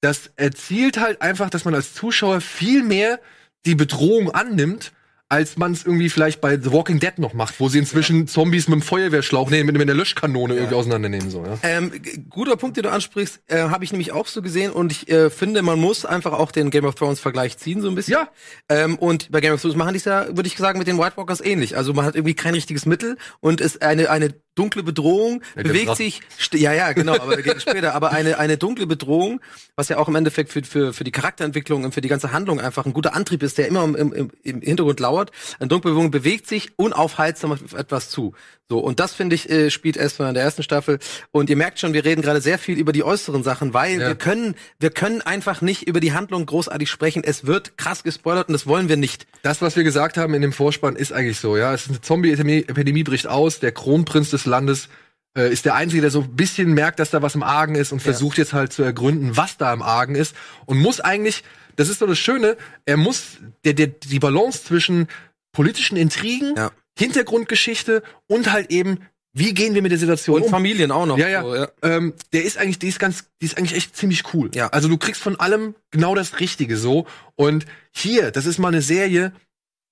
das 0.00 0.30
erzielt 0.36 0.98
halt 0.98 1.22
einfach, 1.22 1.48
dass 1.48 1.64
man 1.64 1.74
als 1.74 1.94
Zuschauer 1.94 2.40
viel 2.40 2.82
mehr 2.82 3.20
die 3.64 3.74
Bedrohung 3.74 4.30
annimmt, 4.30 4.92
als 5.28 5.56
man 5.56 5.72
es 5.72 5.84
irgendwie 5.84 6.08
vielleicht 6.08 6.40
bei 6.40 6.58
The 6.58 6.72
Walking 6.72 7.00
Dead 7.00 7.18
noch 7.18 7.34
macht, 7.34 7.58
wo 7.58 7.68
sie 7.68 7.78
inzwischen 7.78 8.28
Zombies 8.28 8.68
mit 8.68 8.80
dem 8.80 8.82
Feuerwehrschlauch, 8.82 9.50
nee, 9.50 9.64
mit, 9.64 9.76
mit 9.76 9.88
der 9.88 9.96
Löschkanone 9.96 10.54
irgendwie 10.54 10.74
auseinandernehmen, 10.74 11.30
so, 11.30 11.44
ja. 11.44 11.58
Ähm, 11.62 11.92
guter 12.30 12.56
Punkt, 12.56 12.76
den 12.76 12.84
du 12.84 12.92
ansprichst, 12.92 13.40
äh, 13.48 13.58
habe 13.58 13.84
ich 13.84 13.92
nämlich 13.92 14.12
auch 14.12 14.26
so 14.26 14.40
gesehen 14.40 14.72
und 14.72 14.92
ich 14.92 15.08
äh, 15.08 15.30
finde, 15.30 15.62
man 15.62 15.80
muss 15.80 16.04
einfach 16.04 16.32
auch 16.32 16.52
den 16.52 16.70
Game 16.70 16.84
of 16.84 16.94
Thrones 16.94 17.18
Vergleich 17.18 17.58
ziehen 17.58 17.82
so 17.82 17.88
ein 17.88 17.94
bisschen. 17.94 18.14
Ja. 18.14 18.28
Ähm, 18.68 18.96
und 18.96 19.30
bei 19.32 19.40
Game 19.40 19.52
of 19.52 19.60
Thrones 19.60 19.76
machen 19.76 19.94
die 19.94 19.98
es 19.98 20.04
ja, 20.04 20.26
würde 20.28 20.46
ich 20.46 20.56
sagen, 20.56 20.78
mit 20.78 20.86
den 20.86 20.98
White 20.98 21.16
Walkers 21.16 21.40
ähnlich. 21.40 21.76
Also 21.76 21.92
man 21.92 22.04
hat 22.04 22.14
irgendwie 22.14 22.34
kein 22.34 22.54
richtiges 22.54 22.86
Mittel 22.86 23.16
und 23.40 23.60
ist 23.60 23.82
eine 23.82 24.10
eine 24.10 24.34
dunkle 24.56 24.82
Bedrohung 24.82 25.42
Ja, 25.54 25.62
bewegt 25.62 25.96
sich. 25.96 26.20
Ja, 26.52 26.72
ja, 26.72 26.92
genau, 26.92 27.14
aber 27.14 27.36
geht 27.36 27.62
später. 27.62 27.94
Aber 27.94 28.10
eine 28.10 28.38
eine 28.38 28.56
dunkle 28.56 28.86
Bedrohung, 28.86 29.40
was 29.76 29.88
ja 29.88 29.98
auch 29.98 30.08
im 30.08 30.16
Endeffekt 30.16 30.50
für 30.50 30.64
für 30.64 30.92
für 30.92 31.04
die 31.04 31.12
Charakterentwicklung 31.12 31.84
und 31.84 31.94
für 31.94 32.00
die 32.00 32.08
ganze 32.08 32.32
Handlung 32.32 32.60
einfach 32.60 32.84
ein 32.84 32.92
guter 32.92 33.14
Antrieb 33.14 33.42
ist, 33.42 33.58
der 33.58 33.68
immer 33.68 33.84
im, 33.84 33.94
im, 33.94 34.30
im 34.42 34.60
Hintergrund 34.60 34.98
lauert. 34.98 35.30
Eine 35.60 35.68
dunkle 35.68 35.92
Bedrohung 35.92 36.10
bewegt 36.10 36.48
sich 36.48 36.70
unaufhaltsam 36.76 37.52
auf 37.52 37.74
etwas 37.74 38.10
zu. 38.10 38.34
So 38.68 38.78
und 38.80 38.98
das 38.98 39.14
finde 39.14 39.36
ich 39.36 39.48
äh, 39.48 39.70
spielt 39.70 39.96
erstmal 39.96 40.28
in 40.28 40.34
der 40.34 40.42
ersten 40.42 40.62
Staffel. 40.64 40.98
Und 41.30 41.48
ihr 41.50 41.56
merkt 41.56 41.78
schon, 41.78 41.92
wir 41.92 42.04
reden 42.04 42.20
gerade 42.22 42.40
sehr 42.40 42.58
viel 42.58 42.78
über 42.78 42.92
die 42.92 43.04
äußeren 43.04 43.44
Sachen, 43.44 43.74
weil 43.74 44.00
Ja. 44.00 44.08
wir 44.08 44.14
können 44.16 44.56
wir 44.80 44.90
können 44.90 45.22
einfach 45.22 45.60
nicht 45.60 45.86
über 45.86 46.00
die 46.00 46.12
Handlung 46.12 46.44
großartig 46.46 46.90
sprechen. 46.90 47.22
Es 47.24 47.46
wird 47.46 47.78
krass 47.78 48.02
gespoilert 48.02 48.48
und 48.48 48.54
das 48.54 48.66
wollen 48.66 48.88
wir 48.88 48.96
nicht. 48.96 49.26
Das, 49.42 49.62
was 49.62 49.76
wir 49.76 49.84
gesagt 49.84 50.16
haben 50.16 50.34
in 50.34 50.42
dem 50.42 50.52
Vorspann, 50.52 50.96
ist 50.96 51.12
eigentlich 51.12 51.38
so, 51.38 51.56
ja. 51.56 51.72
Es 51.74 51.82
ist 51.82 51.90
eine 51.90 52.00
Zombie-Epidemie 52.00 53.04
bricht 53.04 53.28
aus, 53.28 53.60
der 53.60 53.70
Kronprinz 53.72 54.30
des 54.30 54.46
Landes 54.46 54.88
äh, 55.36 55.52
ist 55.52 55.64
der 55.64 55.74
Einzige, 55.74 56.00
der 56.02 56.10
so 56.10 56.22
ein 56.22 56.34
bisschen 56.34 56.72
merkt, 56.74 56.98
dass 56.98 57.10
da 57.10 57.22
was 57.22 57.34
im 57.36 57.42
Argen 57.44 57.76
ist 57.76 57.92
und 57.92 58.00
versucht 58.00 58.36
jetzt 58.38 58.52
halt 58.52 58.72
zu 58.72 58.82
ergründen, 58.82 59.36
was 59.36 59.56
da 59.58 59.72
im 59.72 59.82
Argen 59.82 60.14
ist 60.16 60.34
und 60.64 60.78
muss 60.78 60.98
eigentlich, 61.00 61.44
das 61.76 61.88
ist 61.88 62.00
so 62.00 62.06
das 62.06 62.18
Schöne, 62.18 62.56
er 62.84 62.96
muss 62.96 63.36
der, 63.64 63.74
der, 63.74 63.86
die 63.88 64.18
Balance 64.18 64.64
zwischen 64.64 65.06
politischen 65.52 65.96
Intrigen, 65.96 66.54
Ja. 66.56 66.70
Hintergrundgeschichte 66.98 68.02
und 68.26 68.52
halt 68.52 68.70
eben, 68.70 69.00
wie 69.32 69.52
gehen 69.52 69.74
wir 69.74 69.82
mit 69.82 69.92
der 69.92 69.98
Situation 69.98 70.36
Und 70.36 70.44
um? 70.44 70.50
Familien 70.50 70.90
auch 70.90 71.04
noch. 71.04 71.18
Ja, 71.18 71.28
ja. 71.28 71.42
So, 71.42 71.54
ja. 71.54 71.68
Ähm, 71.82 72.14
der 72.32 72.44
ist 72.44 72.56
eigentlich, 72.56 72.78
die 72.78 72.88
ist 72.88 72.98
ganz, 72.98 73.24
die 73.42 73.46
ist 73.46 73.58
eigentlich 73.58 73.76
echt 73.76 73.94
ziemlich 73.94 74.32
cool. 74.32 74.50
Ja. 74.54 74.68
Also 74.68 74.88
du 74.88 74.96
kriegst 74.96 75.20
von 75.20 75.38
allem 75.38 75.74
genau 75.90 76.14
das 76.14 76.40
Richtige 76.40 76.78
so. 76.78 77.06
Und 77.34 77.66
hier, 77.92 78.30
das 78.30 78.46
ist 78.46 78.58
mal 78.58 78.68
eine 78.68 78.80
Serie, 78.80 79.32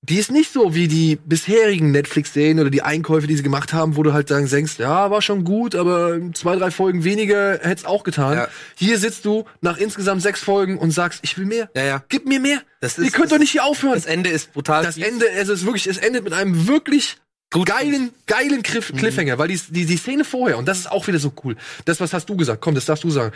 die 0.07 0.19
ist 0.19 0.31
nicht 0.31 0.53
so 0.53 0.75
wie 0.75 0.87
die 0.87 1.17
bisherigen 1.17 1.91
Netflix-Serien 1.91 2.61
oder 2.61 2.69
die 2.69 2.83
Einkäufe, 2.83 3.27
die 3.27 3.37
sie 3.37 3.43
gemacht 3.43 3.73
haben, 3.73 3.97
wo 3.97 4.03
du 4.03 4.13
halt 4.13 4.29
sagen, 4.29 4.47
denkst, 4.49 4.79
ja, 4.79 5.11
war 5.11 5.23
schon 5.23 5.45
gut, 5.45 5.75
aber 5.75 6.19
zwei, 6.35 6.57
drei 6.57 6.71
Folgen 6.71 7.05
weniger 7.05 7.59
hätt's 7.63 7.85
auch 7.87 8.05
getan. 8.05 8.35
Ja. 8.37 8.49
Hier 8.77 8.99
sitzt 8.99 9.25
du 9.25 9.45
nach 9.63 9.79
insgesamt 9.79 10.21
sechs 10.21 10.41
Folgen 10.41 10.77
und 10.77 10.91
sagst, 10.91 11.21
ich 11.23 11.39
will 11.39 11.47
mehr. 11.47 11.71
Ja, 11.75 11.85
ja. 11.85 12.05
Gib 12.11 12.27
mir 12.27 12.39
mehr. 12.39 12.61
Das 12.81 12.99
Ihr 12.99 13.05
ist- 13.07 13.13
könnt 13.15 13.25
das 13.27 13.31
doch 13.33 13.39
nicht 13.39 13.53
hier 13.53 13.65
aufhören. 13.65 13.95
Das 13.95 14.05
Ende 14.07 14.29
ist 14.29 14.53
brutal. 14.53 14.85
Das. 14.85 14.99
Ende, 14.99 15.29
es 15.31 15.49
ist 15.49 15.65
wirklich, 15.65 15.87
es 15.87 15.97
endet 15.97 16.23
mit 16.25 16.35
einem 16.35 16.69
wirklich 16.69 17.17
geilen, 17.65 18.11
geilen 18.27 18.63
Cliff, 18.63 18.93
Mhm. 18.93 18.97
Cliffhanger, 18.99 19.39
weil 19.39 19.49
die, 19.49 19.61
die, 19.71 19.87
die 19.87 19.97
Szene 19.97 20.25
vorher, 20.25 20.59
und 20.59 20.67
das 20.67 20.81
ist 20.81 20.91
auch 20.93 21.07
wieder 21.07 21.19
so 21.19 21.33
cool, 21.45 21.57
das, 21.85 22.01
was 22.01 22.13
hast 22.13 22.29
du 22.29 22.37
gesagt, 22.37 22.61
komm, 22.61 22.75
das 22.75 22.85
darfst 22.85 23.05
du 23.05 23.11
sagen. 23.11 23.33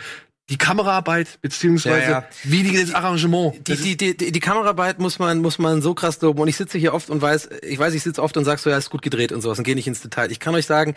Die 0.49 0.57
Kameraarbeit, 0.57 1.39
beziehungsweise 1.41 2.01
Ja, 2.01 2.09
ja. 2.09 2.27
wie 2.43 2.63
die, 2.63 2.81
das 2.81 2.93
Arrangement. 2.93 3.55
Die, 3.67 3.71
das 3.71 3.81
die, 3.81 3.95
die, 3.95 4.17
die, 4.17 4.31
die 4.31 4.39
Kameraarbeit 4.39 4.99
muss 4.99 5.19
man, 5.19 5.39
muss 5.39 5.59
man 5.59 5.81
so 5.81 5.93
krass 5.93 6.19
loben. 6.21 6.39
Und 6.41 6.47
ich 6.47 6.57
sitze 6.57 6.77
hier 6.77 6.93
oft 6.93 7.09
und 7.09 7.21
weiß, 7.21 7.49
ich 7.61 7.77
weiß, 7.77 7.93
ich 7.93 8.03
sitze 8.03 8.21
oft 8.21 8.35
und 8.35 8.45
sag 8.45 8.59
so, 8.59 8.69
ja, 8.69 8.77
ist 8.77 8.89
gut 8.89 9.01
gedreht 9.01 9.31
und 9.31 9.41
sowas 9.41 9.57
und 9.59 9.63
gehe 9.63 9.75
nicht 9.75 9.87
ins 9.87 10.01
Detail. 10.01 10.31
Ich 10.31 10.39
kann 10.39 10.55
euch 10.55 10.65
sagen, 10.65 10.95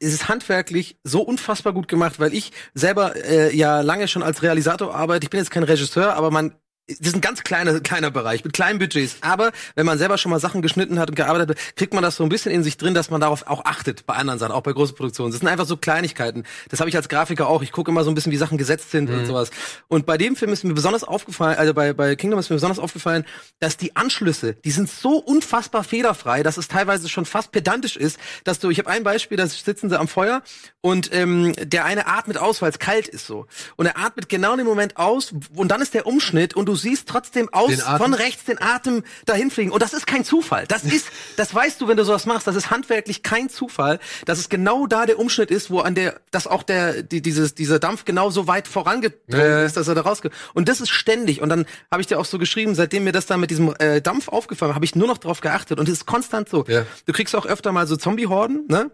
es 0.00 0.12
ist 0.12 0.28
handwerklich 0.28 0.96
so 1.04 1.22
unfassbar 1.22 1.72
gut 1.72 1.88
gemacht, 1.88 2.18
weil 2.20 2.34
ich 2.34 2.52
selber 2.74 3.14
äh, 3.16 3.54
ja 3.56 3.80
lange 3.80 4.08
schon 4.08 4.22
als 4.22 4.42
Realisator 4.42 4.94
arbeite. 4.94 5.24
Ich 5.24 5.30
bin 5.30 5.38
jetzt 5.38 5.50
kein 5.50 5.62
Regisseur, 5.62 6.14
aber 6.14 6.30
man 6.30 6.54
das 6.98 7.08
ist 7.08 7.14
ein 7.14 7.20
ganz 7.20 7.42
kleiner, 7.42 7.80
kleiner 7.80 8.10
Bereich 8.10 8.44
mit 8.44 8.52
kleinen 8.52 8.78
Budgets. 8.78 9.16
Aber 9.20 9.52
wenn 9.74 9.86
man 9.86 9.98
selber 9.98 10.18
schon 10.18 10.30
mal 10.30 10.40
Sachen 10.40 10.62
geschnitten 10.62 10.98
hat 10.98 11.10
und 11.10 11.16
gearbeitet 11.16 11.50
hat, 11.50 11.76
kriegt 11.76 11.94
man 11.94 12.02
das 12.02 12.16
so 12.16 12.22
ein 12.22 12.28
bisschen 12.28 12.52
in 12.52 12.62
sich 12.62 12.76
drin, 12.76 12.94
dass 12.94 13.10
man 13.10 13.20
darauf 13.20 13.46
auch 13.46 13.64
achtet 13.64 14.06
bei 14.06 14.14
anderen 14.14 14.38
Sachen, 14.38 14.52
auch 14.52 14.62
bei 14.62 14.72
großen 14.72 14.96
Produktionen. 14.96 15.32
Das 15.32 15.40
sind 15.40 15.48
einfach 15.48 15.66
so 15.66 15.76
Kleinigkeiten. 15.76 16.44
Das 16.68 16.80
habe 16.80 16.90
ich 16.90 16.96
als 16.96 17.08
Grafiker 17.08 17.48
auch. 17.48 17.62
Ich 17.62 17.72
gucke 17.72 17.90
immer 17.90 18.04
so 18.04 18.10
ein 18.10 18.14
bisschen, 18.14 18.32
wie 18.32 18.36
Sachen 18.36 18.58
gesetzt 18.58 18.90
sind 18.90 19.10
und 19.10 19.26
sowas. 19.26 19.50
Und 19.88 20.06
bei 20.06 20.16
dem 20.18 20.36
Film 20.36 20.52
ist 20.52 20.64
mir 20.64 20.74
besonders 20.74 21.04
aufgefallen, 21.04 21.58
also 21.58 21.74
bei, 21.74 21.92
bei 21.92 22.16
Kingdom 22.16 22.38
ist 22.38 22.50
mir 22.50 22.56
besonders 22.56 22.78
aufgefallen, 22.78 23.24
dass 23.60 23.76
die 23.76 23.96
Anschlüsse, 23.96 24.54
die 24.64 24.70
sind 24.70 24.90
so 24.90 25.18
unfassbar 25.18 25.84
fehlerfrei, 25.84 26.42
dass 26.42 26.56
es 26.56 26.68
teilweise 26.68 27.08
schon 27.08 27.24
fast 27.24 27.52
pedantisch 27.52 27.96
ist, 27.96 28.18
dass 28.44 28.58
du, 28.58 28.70
ich 28.70 28.78
habe 28.78 28.90
ein 28.90 29.04
Beispiel, 29.04 29.36
da 29.36 29.46
sitzen 29.46 29.88
sie 29.88 29.98
am 29.98 30.08
Feuer 30.08 30.42
und 30.80 31.12
ähm, 31.12 31.52
der 31.58 31.84
eine 31.84 32.06
atmet 32.06 32.38
aus, 32.38 32.62
weil 32.62 32.70
es 32.70 32.78
kalt 32.78 33.08
ist 33.08 33.26
so. 33.26 33.46
Und 33.76 33.86
er 33.86 33.98
atmet 33.98 34.28
genau 34.28 34.52
in 34.52 34.58
dem 34.58 34.66
Moment 34.66 34.96
aus 34.96 35.32
und 35.54 35.68
dann 35.68 35.80
ist 35.80 35.94
der 35.94 36.06
Umschnitt 36.06 36.54
und 36.54 36.66
du 36.66 36.74
siehst 36.82 37.08
trotzdem 37.08 37.48
aus 37.52 37.80
von 37.82 38.14
rechts 38.14 38.44
den 38.44 38.60
Atem 38.60 39.04
dahin 39.24 39.50
fliegen. 39.50 39.70
Und 39.70 39.82
das 39.82 39.92
ist 39.92 40.06
kein 40.06 40.24
Zufall. 40.24 40.66
Das 40.66 40.84
ist, 40.96 41.08
das 41.36 41.54
weißt 41.54 41.80
du, 41.80 41.88
wenn 41.88 41.96
du 41.96 42.04
sowas 42.04 42.26
machst. 42.26 42.46
Das 42.46 42.56
ist 42.56 42.70
handwerklich 42.70 43.22
kein 43.22 43.48
Zufall, 43.48 43.98
dass 44.26 44.38
es 44.38 44.48
genau 44.48 44.86
da 44.86 45.06
der 45.06 45.18
Umschnitt 45.18 45.50
ist, 45.50 45.70
wo 45.70 45.80
an 45.80 45.94
der, 45.94 46.20
dass 46.30 46.46
auch 46.46 46.62
der, 46.62 47.02
die, 47.02 47.22
dieses, 47.22 47.54
dieser 47.54 47.78
Dampf 47.78 48.04
genau 48.04 48.30
so 48.30 48.46
weit 48.46 48.68
vorangedrungen 48.68 49.22
Ja, 49.28 49.60
ja. 49.60 49.64
ist, 49.64 49.76
dass 49.76 49.88
er 49.88 49.94
da 49.94 50.02
rausge. 50.02 50.30
Und 50.54 50.68
das 50.68 50.80
ist 50.80 50.90
ständig. 50.90 51.40
Und 51.40 51.48
dann 51.48 51.66
habe 51.90 52.00
ich 52.00 52.06
dir 52.06 52.18
auch 52.18 52.24
so 52.24 52.38
geschrieben, 52.38 52.74
seitdem 52.74 53.04
mir 53.04 53.12
das 53.12 53.26
da 53.26 53.36
mit 53.36 53.50
diesem 53.50 53.74
äh, 53.78 54.00
Dampf 54.00 54.28
aufgefallen 54.28 54.74
habe 54.74 54.84
ich 54.84 54.94
nur 54.94 55.06
noch 55.06 55.18
drauf 55.18 55.40
geachtet. 55.40 55.78
Und 55.78 55.88
es 55.88 55.98
ist 55.98 56.06
konstant 56.06 56.48
so. 56.48 56.64
Ja. 56.66 56.84
Du 57.06 57.12
kriegst 57.12 57.34
auch 57.34 57.46
öfter 57.46 57.72
mal 57.72 57.86
so 57.86 57.96
Zombie-Horden, 57.96 58.66
ne? 58.68 58.90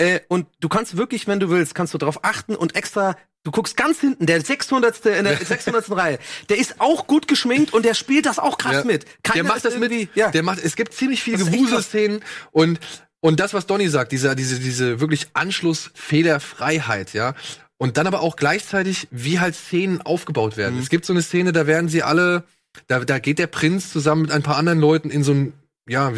Äh, 0.00 0.20
und 0.28 0.46
du 0.60 0.68
kannst 0.68 0.96
wirklich, 0.96 1.26
wenn 1.26 1.40
du 1.40 1.50
willst, 1.50 1.74
kannst 1.74 1.92
du 1.92 1.98
darauf 1.98 2.24
achten 2.24 2.56
und 2.56 2.74
extra, 2.74 3.16
du 3.44 3.50
guckst 3.50 3.76
ganz 3.76 4.00
hinten, 4.00 4.26
der 4.26 4.40
600. 4.40 5.04
in 5.06 5.24
der 5.24 5.36
600. 5.44 5.90
Reihe, 5.90 6.18
der 6.48 6.58
ist 6.58 6.80
auch 6.80 7.06
gut 7.06 7.26
geschminkt 7.28 7.72
und 7.72 7.84
der 7.84 7.94
spielt 7.94 8.26
das 8.26 8.38
auch 8.38 8.58
krass 8.58 8.74
Ja. 8.76 8.84
mit. 8.84 9.06
Keiner 9.22 9.42
der 9.44 9.52
macht 9.52 9.64
das 9.64 9.78
mit. 9.78 10.08
Ja. 10.14 10.30
Der 10.30 10.42
macht, 10.42 10.62
es 10.62 10.76
gibt 10.76 10.92
ziemlich 10.94 11.22
viele 11.22 11.38
Gewuselszenen 11.38 12.20
und 12.52 12.78
und 13.22 13.38
das, 13.38 13.52
was 13.52 13.66
Donny 13.66 13.88
sagt, 13.88 14.12
diese 14.12 14.34
diese 14.34 14.58
diese 14.58 15.00
wirklich 15.00 15.28
Anschlussfehlerfreiheit, 15.34 17.12
ja. 17.12 17.34
und 17.76 17.96
dann 17.96 18.06
aber 18.06 18.20
auch 18.20 18.36
gleichzeitig, 18.36 19.08
wie 19.10 19.40
halt 19.40 19.54
Szenen 19.54 20.00
aufgebaut 20.02 20.56
werden. 20.56 20.78
Es 20.78 20.88
gibt 20.88 21.04
so 21.04 21.12
eine 21.12 21.22
Szene, 21.22 21.52
da 21.52 21.66
werden 21.66 21.88
sie 21.88 22.02
alle, 22.02 22.44
da, 22.86 23.00
da 23.00 23.18
geht 23.18 23.38
der 23.38 23.46
Prinz 23.46 23.90
zusammen 23.92 24.22
mit 24.22 24.32
ein 24.32 24.42
paar 24.42 24.56
anderen 24.56 24.80
Leuten 24.80 25.10
in 25.10 25.22
so 25.24 25.32
ein, 25.32 25.52
ja, 25.90 26.12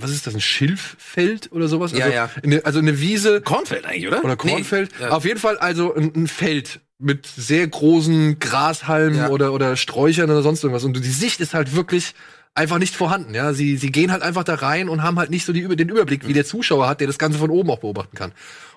was 0.00 0.10
ist 0.10 0.26
das, 0.26 0.34
ein 0.34 0.40
Schilffeld 0.40 1.52
oder 1.52 1.68
sowas? 1.68 1.92
Ja, 1.92 2.06
also, 2.06 2.14
ja. 2.14 2.30
in 2.42 2.52
eine, 2.52 2.64
also 2.64 2.78
eine 2.78 2.98
Wiese 2.98 3.42
Kornfeld 3.42 3.84
eigentlich, 3.84 4.08
oder? 4.08 4.24
oder 4.24 4.36
Kornfeld. 4.36 4.90
Nee, 4.98 5.04
ja. 5.04 5.10
Auf 5.10 5.26
jeden 5.26 5.38
Fall 5.38 5.58
also 5.58 5.94
ein, 5.94 6.12
ein 6.16 6.28
Feld 6.28 6.80
mit 6.98 7.26
sehr 7.26 7.66
großen 7.68 8.38
Grashalmen 8.38 9.18
Ja. 9.18 9.28
oder, 9.28 9.52
oder 9.52 9.76
Sträuchern 9.76 10.30
oder 10.30 10.42
sonst 10.42 10.64
irgendwas. 10.64 10.84
Und 10.84 10.96
die 10.96 11.10
Sicht 11.10 11.40
ist 11.40 11.52
halt 11.52 11.74
wirklich 11.74 12.14
einfach 12.54 12.78
nicht 12.78 12.96
vorhanden. 12.96 13.34
Ja, 13.34 13.52
sie, 13.52 13.76
sie 13.76 13.92
gehen 13.92 14.10
halt 14.10 14.22
einfach 14.22 14.44
da 14.44 14.54
rein 14.54 14.88
und 14.88 15.02
haben 15.02 15.18
halt 15.18 15.30
nicht 15.30 15.44
so 15.44 15.52
die, 15.52 15.68
den 15.76 15.90
Überblick, 15.90 16.26
wie 16.26 16.32
der 16.32 16.46
Zuschauer 16.46 16.88
hat, 16.88 17.00
der 17.00 17.06
das 17.06 17.18
Ganze 17.18 17.38
von 17.38 17.50
oben 17.50 17.70
auch 17.70 17.80
beobachten 17.80 18.16
kann. 18.16 18.32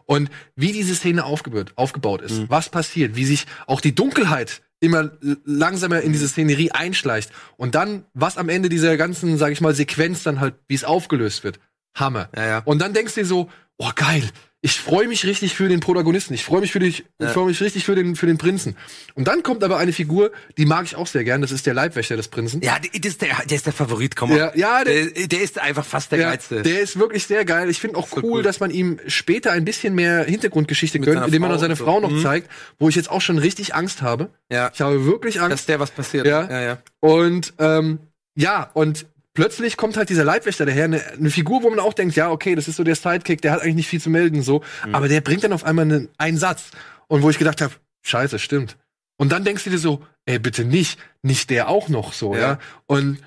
Und 0.06 0.30
wie 0.58 0.74
diese 0.74 0.96
Szene 0.96 1.24
aufgebaut, 1.24 1.72
aufgebaut 1.76 2.22
ist, 2.22 2.50
was 2.50 2.68
passiert, 2.70 3.16
wie 3.16 3.24
sich 3.24 3.46
auch 3.68 3.80
die 3.80 3.96
Dunkelheit 3.96 4.62
immer 4.82 5.12
langsamer 5.46 6.02
in 6.02 6.12
diese 6.12 6.28
Szenerie 6.28 6.72
einschleicht 6.72 7.32
und 7.56 7.76
dann, 7.76 8.06
was 8.14 8.38
am 8.38 8.50
Ende 8.50 8.68
dieser 8.68 8.98
ganzen, 8.98 9.38
sag 9.38 9.52
ich 9.52 9.62
mal, 9.62 9.74
Sequenz 9.74 10.24
dann 10.24 10.40
halt, 10.40 10.56
wie 10.68 10.76
es 10.76 10.84
aufgelöst 10.84 11.44
wird, 11.44 11.60
Hammer. 11.96 12.30
Ja, 12.36 12.46
ja. 12.46 12.62
Und 12.66 12.82
dann 12.82 12.94
denkst 12.94 13.14
du 13.16 13.22
dir 13.22 13.28
so, 13.28 13.50
oh 13.78 13.92
geil, 13.96 14.30
ich 14.64 14.80
freue 14.80 15.08
mich 15.08 15.26
richtig 15.26 15.56
für 15.56 15.68
den 15.70 15.80
Protagonisten, 15.80 16.36
ich 16.36 16.44
freue 16.44 16.62
mich 16.62 16.72
für 16.72 16.78
dich, 16.78 17.04
ich 17.18 17.30
freue 17.30 17.48
mich 17.48 17.60
richtig 17.62 17.84
für 17.84 17.96
den 17.96 18.16
für 18.16 18.28
den 18.28 18.38
Prinzen. 18.38 18.78
Und 19.16 19.28
dann 19.28 19.42
kommt 19.42 19.64
aber 19.64 19.78
eine 19.78 19.92
Figur, 19.92 20.32
die 20.58 20.66
mag 20.68 20.86
ich 20.86 20.96
auch 20.96 21.08
sehr 21.08 21.24
gern, 21.24 21.42
das 21.42 21.52
ist 21.52 21.66
der 21.66 21.74
Leibwächter 21.74 22.16
des 22.16 22.28
Prinzen. 22.28 22.62
Ja, 22.62 22.78
der, 22.78 22.94
ist 22.94 23.22
der, 23.24 23.30
der 23.50 23.56
ist 23.58 23.66
der 23.66 23.74
Favorit, 23.74 24.16
komm 24.16 24.30
mal. 24.30 24.38
Ja, 24.38 24.52
ja, 24.56 24.84
der- 24.84 25.06
der, 25.08 25.28
der 25.28 25.42
ist 25.42 25.58
einfach 25.58 25.84
fast 25.84 26.12
der 26.12 26.20
Ja, 26.20 26.30
geilste. 26.30 26.62
der 26.62 26.80
ist 26.82 27.00
wirklich 27.00 27.26
sehr 27.26 27.44
geil. 27.44 27.72
Ich 27.72 27.80
finde 27.80 27.98
auch 27.98 28.08
cool, 28.18 28.24
cool. 28.24 28.44
dass 28.44 28.60
man 28.60 28.70
ihm 28.70 29.00
später 29.08 29.52
ein 29.52 29.66
bisschen 29.66 29.96
mehr 29.96 30.24
Hintergrundgeschichte 30.26 31.00
Mit 31.00 31.08
gönnt, 31.10 31.26
indem 31.26 31.42
man 31.42 31.50
Frau 31.52 31.58
seine 31.58 31.74
und 31.74 31.78
so. 31.80 31.84
Frau 31.86 32.00
noch 32.00 32.12
Mhm. 32.12 32.22
zeigt, 32.22 32.52
wo 32.78 32.88
ich 32.88 32.96
jetzt 32.96 33.10
auch 33.10 33.22
schon 33.22 33.40
richtig 33.40 33.74
Angst 33.74 34.04
habe. 34.04 34.30
ja, 34.52 34.70
Ich 34.74 34.82
habe 34.82 35.06
wirklich 35.06 35.42
Angst. 35.42 35.54
dass 35.54 35.66
der 35.66 35.80
was 35.80 35.90
passiert. 35.90 36.28
Ja. 36.28 36.48
ja, 36.48 36.62
ja. 36.62 36.78
Und 37.00 37.54
ähm, 37.58 37.98
ja, 38.36 38.70
und 38.76 39.08
plötzlich 39.34 39.78
kommt 39.78 39.98
halt 39.98 40.10
dieser 40.10 40.24
Leibwächter 40.24 40.66
daher, 40.66 40.86
eine, 40.86 41.02
eine 41.12 41.30
Figur, 41.30 41.64
wo 41.64 41.70
man 41.70 41.80
auch 41.80 41.94
denkt, 41.94 42.16
ja, 42.16 42.30
okay, 42.30 42.56
das 42.56 42.68
ist 42.68 42.76
so 42.76 42.84
der 42.84 42.96
Sidekick, 42.96 43.42
der 43.42 43.52
hat 43.52 43.62
eigentlich 43.62 43.76
nicht 43.76 43.88
viel 43.90 44.02
zu 44.02 44.10
melden, 44.10 44.42
so. 44.42 44.62
Mhm. 44.86 44.96
Aber 44.96 45.08
der 45.08 45.22
bringt 45.22 45.44
dann 45.44 45.54
auf 45.54 45.64
einmal 45.64 45.86
einen, 45.86 46.10
einen 46.18 46.38
Satz. 46.38 46.72
Und 47.08 47.22
wo 47.24 47.30
ich 47.30 47.38
gedacht 47.38 47.62
habe, 47.62 47.74
scheiße, 48.04 48.40
stimmt. 48.40 48.78
Und 49.18 49.32
dann 49.32 49.44
denkst 49.44 49.64
du 49.66 49.70
dir 49.70 49.78
so, 49.78 50.04
ey, 50.26 50.40
bitte 50.40 50.64
nicht, 50.66 50.98
nicht 51.22 51.50
der 51.50 51.68
auch 51.68 51.90
noch 51.90 52.14
so, 52.14 52.34
ja. 52.36 52.42
Ja. 52.42 52.60
Und, 52.88 53.20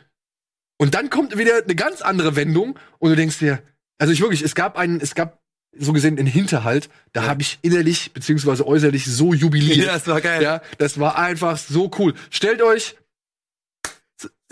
und 0.79 0.95
dann 0.95 1.11
kommt 1.11 1.37
wieder 1.39 1.63
eine 1.63 1.75
ganz 1.75 2.03
andere 2.03 2.35
Wendung 2.37 2.79
und 2.99 3.11
du 3.11 3.17
denkst 3.17 3.39
dir, 3.39 3.63
also 3.99 4.13
ich 4.13 4.21
wirklich, 4.21 4.43
es 4.43 4.55
gab 4.55 4.77
einen, 4.77 5.01
es 5.01 5.15
gab 5.15 5.41
so 5.77 5.93
gesehen 5.93 6.19
einen 6.19 6.27
Hinterhalt, 6.27 6.89
da 7.13 7.23
Ja. 7.23 7.29
habe 7.29 7.43
ich 7.43 7.59
innerlich 7.63 8.13
beziehungsweise 8.13 8.67
äußerlich 8.67 9.07
so 9.07 9.35
jubiliert. 9.35 9.77
Ja, 9.87 9.93
das 9.95 10.07
war 10.07 10.21
geil. 10.21 10.43
Ja, 10.43 10.63
das 10.79 10.99
war 11.01 11.19
einfach 11.19 11.59
so 11.59 11.91
cool. 11.99 12.15
Stellt 12.31 12.63
euch, 12.63 12.97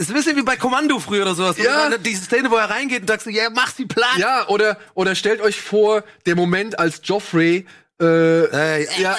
Ist 0.02 0.10
ein 0.10 0.14
bisschen 0.14 0.36
wie 0.36 0.42
bei 0.42 0.56
Kommando 0.56 0.98
früher 0.98 1.22
oder 1.22 1.34
sowas. 1.34 1.56
Ja. 1.58 1.86
Oder 1.86 1.98
Diese 1.98 2.24
Szene, 2.24 2.50
wo 2.50 2.56
er 2.56 2.70
reingeht 2.70 3.02
und 3.02 3.08
sagst 3.08 3.26
ja, 3.26 3.50
mach 3.50 3.72
sie 3.74 3.86
platt. 3.86 4.16
ja, 4.18 4.46
oder, 4.48 4.78
oder 4.94 5.14
stellt 5.14 5.40
euch 5.40 5.60
vor, 5.60 6.04
der 6.26 6.36
Moment, 6.36 6.78
als 6.78 7.00
Joffrey, 7.04 7.66
äh, 8.00 8.04
Äh, 8.44 8.86
ja, 9.00 9.16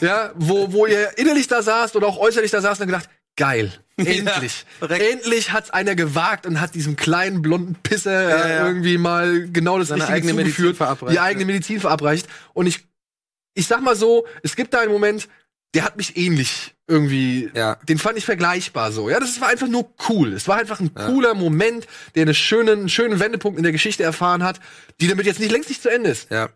ja, 0.00 0.32
wo, 0.34 0.72
wo 0.72 0.86
ihr 0.86 1.16
innerlich 1.18 1.46
da 1.48 1.62
saßt 1.62 1.96
oder 1.96 2.06
auch 2.06 2.18
äußerlich 2.18 2.50
da 2.50 2.60
saßt 2.60 2.80
und 2.80 2.86
gedacht, 2.88 3.08
geil, 3.36 3.72
endlich. 3.96 4.64
korrekt. 4.80 5.02
endlich 5.12 5.52
hat's 5.52 5.70
einer 5.70 5.94
gewagt 5.94 6.46
und 6.46 6.60
hat 6.60 6.74
diesem 6.74 6.96
kleinen 6.96 7.42
blonden 7.42 7.74
Pisser 7.82 8.28
Ja, 8.28 8.44
äh, 8.44 8.50
ja. 8.56 8.66
irgendwie 8.66 8.98
mal 8.98 9.48
genau 9.50 9.78
das 9.78 9.88
Seine 9.88 10.02
Richtige 10.02 10.16
eigene 10.16 10.34
Medizin 10.34 10.54
zugeführt, 10.56 10.76
verabreicht, 10.76 11.12
die 11.14 11.20
eigene 11.20 11.42
ja. 11.42 11.46
Medizin 11.46 11.80
verabreicht. 11.80 12.26
Und 12.52 12.66
ich, 12.66 12.86
ich 13.54 13.66
sag 13.66 13.80
mal 13.82 13.96
so, 13.96 14.26
es 14.42 14.56
gibt 14.56 14.74
da 14.74 14.80
einen 14.80 14.92
Moment, 14.92 15.28
der 15.74 15.84
hat 15.84 15.96
mich 15.96 16.16
ähnlich 16.16 16.74
irgendwie, 16.86 17.50
Ja. 17.54 17.76
den 17.88 17.98
fand 17.98 18.16
ich 18.18 18.24
vergleichbar 18.24 18.92
so. 18.92 19.08
Ja, 19.10 19.18
das 19.20 19.40
war 19.40 19.48
einfach 19.48 19.68
nur 19.68 19.90
cool. 20.08 20.32
Es 20.32 20.46
war 20.48 20.56
einfach 20.56 20.80
ein 20.80 20.94
cooler 20.94 21.34
Moment, 21.34 21.86
der 22.14 22.22
eine 22.22 22.34
schöne, 22.34 22.72
einen 22.72 22.88
schönen 22.88 23.20
Wendepunkt 23.20 23.56
in 23.58 23.62
der 23.62 23.72
Geschichte 23.72 24.02
erfahren 24.02 24.42
hat, 24.42 24.60
die 25.00 25.08
damit 25.08 25.26
jetzt 25.26 25.40
nicht 25.40 25.50
längst 25.52 25.68
nicht 25.68 25.82
zu 25.82 25.88
Ende 25.90 26.10
ist. 26.10 26.30
ja. 26.30 26.48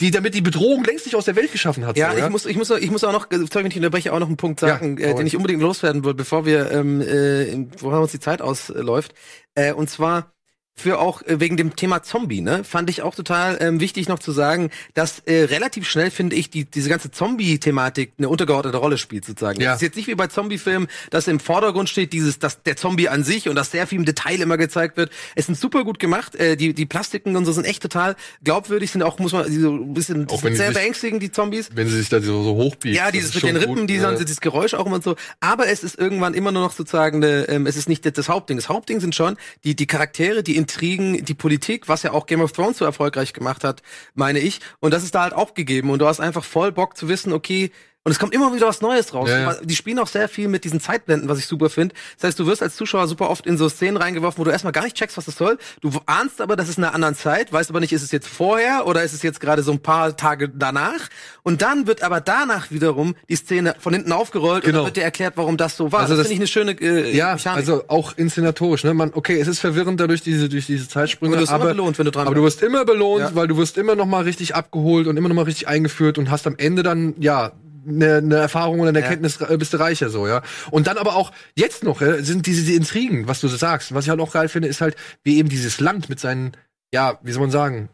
Die 0.00 0.10
damit 0.10 0.34
die 0.34 0.40
Bedrohung 0.40 0.82
längst 0.82 1.06
nicht 1.06 1.14
aus 1.14 1.24
der 1.26 1.36
Welt 1.36 1.52
geschaffen 1.52 1.86
hat. 1.86 1.96
Ja, 1.96 2.10
so, 2.10 2.18
ich 2.18 2.28
muss, 2.28 2.46
ich 2.46 2.56
muss, 2.56 2.68
ich 2.70 2.90
muss 2.90 3.04
auch 3.04 3.12
noch, 3.12 3.30
äh, 3.30 3.36
sorry, 3.38 3.62
wenn 3.62 3.66
ich 3.70 3.76
unterbreche, 3.76 4.12
auch 4.12 4.18
noch 4.18 4.26
einen 4.26 4.36
Punkt 4.36 4.58
sagen, 4.58 4.98
Ja, 4.98 5.06
äh, 5.10 5.14
den 5.14 5.24
ich 5.24 5.36
unbedingt 5.36 5.62
loswerden 5.62 6.04
will, 6.04 6.14
bevor 6.14 6.44
wir, 6.44 6.72
ähm, 6.72 7.00
äh, 7.00 7.66
woran 7.78 8.02
uns 8.02 8.10
die 8.10 8.18
Zeit 8.18 8.42
ausläuft. 8.42 9.14
Äh, 9.54 9.72
und 9.72 9.88
zwar 9.88 10.33
für 10.76 10.98
auch 10.98 11.22
äh, 11.22 11.38
wegen 11.40 11.56
dem 11.56 11.76
Thema 11.76 12.02
Zombie, 12.02 12.40
ne, 12.40 12.64
fand 12.64 12.90
ich 12.90 13.02
auch 13.02 13.14
total 13.14 13.58
ähm, 13.60 13.80
wichtig 13.80 14.08
noch 14.08 14.18
zu 14.18 14.32
sagen, 14.32 14.70
dass 14.94 15.20
äh, 15.20 15.44
relativ 15.44 15.88
schnell 15.88 16.10
finde 16.10 16.34
ich 16.36 16.50
die 16.50 16.64
diese 16.64 16.88
ganze 16.88 17.10
Zombie-Thematik 17.10 18.12
eine 18.18 18.28
untergeordnete 18.28 18.76
Rolle 18.78 18.98
spielt 18.98 19.24
sozusagen. 19.24 19.60
Ja. 19.60 19.70
Es 19.70 19.76
ist 19.76 19.82
jetzt 19.82 19.96
nicht 19.96 20.08
wie 20.08 20.14
bei 20.14 20.26
Zombie-Filmen, 20.26 20.88
dass 21.10 21.28
im 21.28 21.38
Vordergrund 21.40 21.88
steht 21.88 22.12
dieses, 22.12 22.38
dass 22.38 22.62
der 22.62 22.76
Zombie 22.76 23.08
an 23.08 23.22
sich 23.24 23.48
und 23.48 23.54
dass 23.54 23.70
sehr 23.70 23.86
viel 23.86 23.98
im 23.98 24.04
Detail 24.04 24.40
immer 24.40 24.56
gezeigt 24.56 24.96
wird. 24.96 25.10
Es 25.36 25.46
sind 25.46 25.56
super 25.56 25.84
gut 25.84 25.98
gemacht. 25.98 26.34
Äh, 26.34 26.56
die 26.56 26.74
die 26.74 26.86
Plastiken 26.86 27.36
und 27.36 27.44
so 27.44 27.52
sind 27.52 27.64
echt 27.64 27.82
total 27.82 28.16
glaubwürdig, 28.42 28.90
sind 28.90 29.02
auch 29.02 29.18
muss 29.18 29.32
man 29.32 29.50
so 29.50 29.70
ein 29.72 29.94
bisschen 29.94 30.28
Auch 30.28 30.38
die 30.38 30.44
wenn 30.44 30.52
die 30.52 30.56
sehr 30.58 30.68
sich- 30.68 30.76
beängstigend 30.76 31.22
die 31.22 31.30
Zombies. 31.30 31.70
Wenn 31.74 31.88
sie 31.88 31.98
sich 31.98 32.08
da 32.08 32.20
so, 32.20 32.42
so 32.42 32.54
hochbiegt. 32.56 32.96
Ja, 32.96 33.10
dieses 33.12 33.32
mit 33.34 33.44
den 33.44 33.56
Rippen, 33.56 33.74
gut. 33.76 33.90
die 33.90 33.94
ja. 33.96 34.12
dieses 34.12 34.40
Geräusch 34.40 34.74
auch 34.74 34.86
immer 34.86 35.00
so. 35.00 35.14
Aber 35.40 35.68
es 35.68 35.84
ist 35.84 35.98
irgendwann 35.98 36.34
immer 36.34 36.50
nur 36.50 36.62
noch 36.62 36.72
sozusagen, 36.72 37.22
eine, 37.22 37.48
ähm, 37.48 37.66
es 37.66 37.76
ist 37.76 37.88
nicht 37.88 38.04
das 38.04 38.28
Hauptding. 38.28 38.56
Das 38.56 38.68
Hauptding 38.68 39.00
sind 39.00 39.14
schon 39.14 39.36
die, 39.62 39.76
die 39.76 39.86
Charaktere, 39.86 40.42
die 40.42 40.63
Intrigen, 40.64 41.22
die 41.22 41.34
Politik, 41.34 41.88
was 41.88 42.04
ja 42.04 42.12
auch 42.12 42.24
Game 42.24 42.40
of 42.40 42.52
Thrones 42.52 42.78
so 42.78 42.86
erfolgreich 42.86 43.34
gemacht 43.34 43.64
hat, 43.64 43.82
meine 44.14 44.38
ich. 44.38 44.60
Und 44.80 44.94
das 44.94 45.04
ist 45.04 45.14
da 45.14 45.22
halt 45.22 45.34
auch 45.34 45.52
gegeben. 45.52 45.90
Und 45.90 45.98
du 45.98 46.06
hast 46.06 46.20
einfach 46.20 46.42
voll 46.42 46.72
Bock 46.72 46.96
zu 46.96 47.06
wissen, 47.06 47.34
okay, 47.34 47.70
und 48.04 48.12
es 48.12 48.18
kommt 48.18 48.34
immer 48.34 48.54
wieder 48.54 48.66
was 48.68 48.80
Neues 48.82 49.14
raus. 49.14 49.28
Ja, 49.30 49.38
ja. 49.40 49.54
Die 49.62 49.74
spielen 49.74 49.98
auch 49.98 50.06
sehr 50.06 50.28
viel 50.28 50.46
mit 50.48 50.64
diesen 50.64 50.78
Zeitblenden, 50.80 51.28
was 51.28 51.38
ich 51.38 51.46
super 51.46 51.70
finde. 51.70 51.94
Das 52.18 52.28
heißt, 52.28 52.38
du 52.38 52.46
wirst 52.46 52.62
als 52.62 52.76
Zuschauer 52.76 53.08
super 53.08 53.30
oft 53.30 53.46
in 53.46 53.56
so 53.56 53.68
Szenen 53.70 53.96
reingeworfen, 53.96 54.38
wo 54.38 54.44
du 54.44 54.50
erstmal 54.50 54.72
gar 54.72 54.84
nicht 54.84 54.94
checkst, 54.96 55.16
was 55.16 55.24
das 55.24 55.36
soll. 55.36 55.56
Du 55.80 55.90
ahnst 56.06 56.40
aber, 56.42 56.54
das 56.56 56.68
ist 56.68 56.76
in 56.78 56.84
einer 56.84 56.94
anderen 56.94 57.14
Zeit, 57.14 57.52
weißt 57.52 57.70
aber 57.70 57.80
nicht, 57.80 57.92
ist 57.94 58.02
es 58.02 58.12
jetzt 58.12 58.28
vorher 58.28 58.86
oder 58.86 59.02
ist 59.02 59.14
es 59.14 59.22
jetzt 59.22 59.40
gerade 59.40 59.62
so 59.62 59.72
ein 59.72 59.80
paar 59.80 60.16
Tage 60.16 60.48
danach. 60.50 61.00
Und 61.42 61.62
dann 61.62 61.86
wird 61.86 62.02
aber 62.02 62.20
danach 62.20 62.70
wiederum 62.70 63.14
die 63.28 63.36
Szene 63.36 63.74
von 63.78 63.94
hinten 63.94 64.12
aufgerollt 64.12 64.64
und 64.64 64.70
Genau. 64.70 64.78
dann 64.80 64.86
wird 64.86 64.96
dir 64.96 65.02
erklärt, 65.04 65.34
warum 65.36 65.56
das 65.56 65.76
so 65.76 65.90
war. 65.90 66.00
Also 66.00 66.12
das 66.14 66.18
das- 66.18 66.26
finde 66.28 66.44
ich 66.44 66.56
eine 66.56 66.74
schöne 66.74 66.80
äh, 66.80 67.16
Ja, 67.16 67.32
Mechanik. 67.34 67.56
also 67.58 67.84
auch 67.88 68.12
inszenatorisch, 68.18 68.84
ne? 68.84 68.92
Man, 68.92 69.12
okay, 69.14 69.40
es 69.40 69.48
ist 69.48 69.60
verwirrend 69.60 69.98
dadurch 69.98 70.20
diese 70.20 70.48
durch 70.50 70.66
diese 70.66 70.88
Zeitsprünge, 70.88 71.30
Aber 71.32 71.36
du 71.36 71.42
wirst 71.42 71.52
immer 71.52 71.60
aber 71.62 71.70
belohnt, 71.72 71.98
wenn 71.98 72.04
du 72.04 72.10
dran 72.10 72.26
aber 72.26 72.34
du 72.34 72.42
wirst 72.42 72.62
immer 72.62 72.84
belohnt, 72.84 73.20
Ja. 73.30 73.34
weil 73.34 73.48
du 73.48 73.56
wirst 73.56 73.78
immer 73.78 73.94
noch 73.94 74.06
mal 74.06 74.24
richtig 74.24 74.54
abgeholt 74.54 75.06
und 75.06 75.16
immer 75.16 75.28
noch 75.30 75.36
mal 75.36 75.42
richtig 75.46 75.68
eingeführt 75.68 76.18
und 76.18 76.30
hast 76.30 76.46
am 76.46 76.54
Ende 76.58 76.82
dann 76.82 77.14
ja 77.18 77.52
eine 77.86 78.22
ne 78.22 78.36
Erfahrung 78.36 78.80
oder 78.80 78.90
eine 78.90 78.98
Ja. 79.00 79.04
Erkenntnis 79.06 79.40
äh, 79.40 79.56
bist 79.56 79.72
du 79.72 79.78
reicher 79.78 80.10
so, 80.10 80.26
ja. 80.26 80.42
Und 80.70 80.86
dann 80.86 80.98
aber 80.98 81.16
auch 81.16 81.32
jetzt 81.56 81.82
noch 81.84 82.00
äh, 82.00 82.22
sind 82.22 82.46
diese 82.46 82.64
die 82.64 82.74
Intrigen, 82.74 83.26
was 83.28 83.40
du 83.40 83.48
so 83.48 83.56
sagst. 83.56 83.94
Was 83.94 84.04
ich 84.04 84.10
halt 84.10 84.20
auch 84.20 84.32
geil 84.32 84.48
finde, 84.48 84.68
ist 84.68 84.80
halt 84.80 84.96
wie 85.22 85.38
eben 85.38 85.48
dieses 85.48 85.80
Land 85.80 86.08
mit 86.08 86.20
seinen 86.20 86.52
ja, 86.92 87.18
wie 87.22 87.32
soll 87.32 87.40
man 87.40 87.50
sagen, 87.50 87.88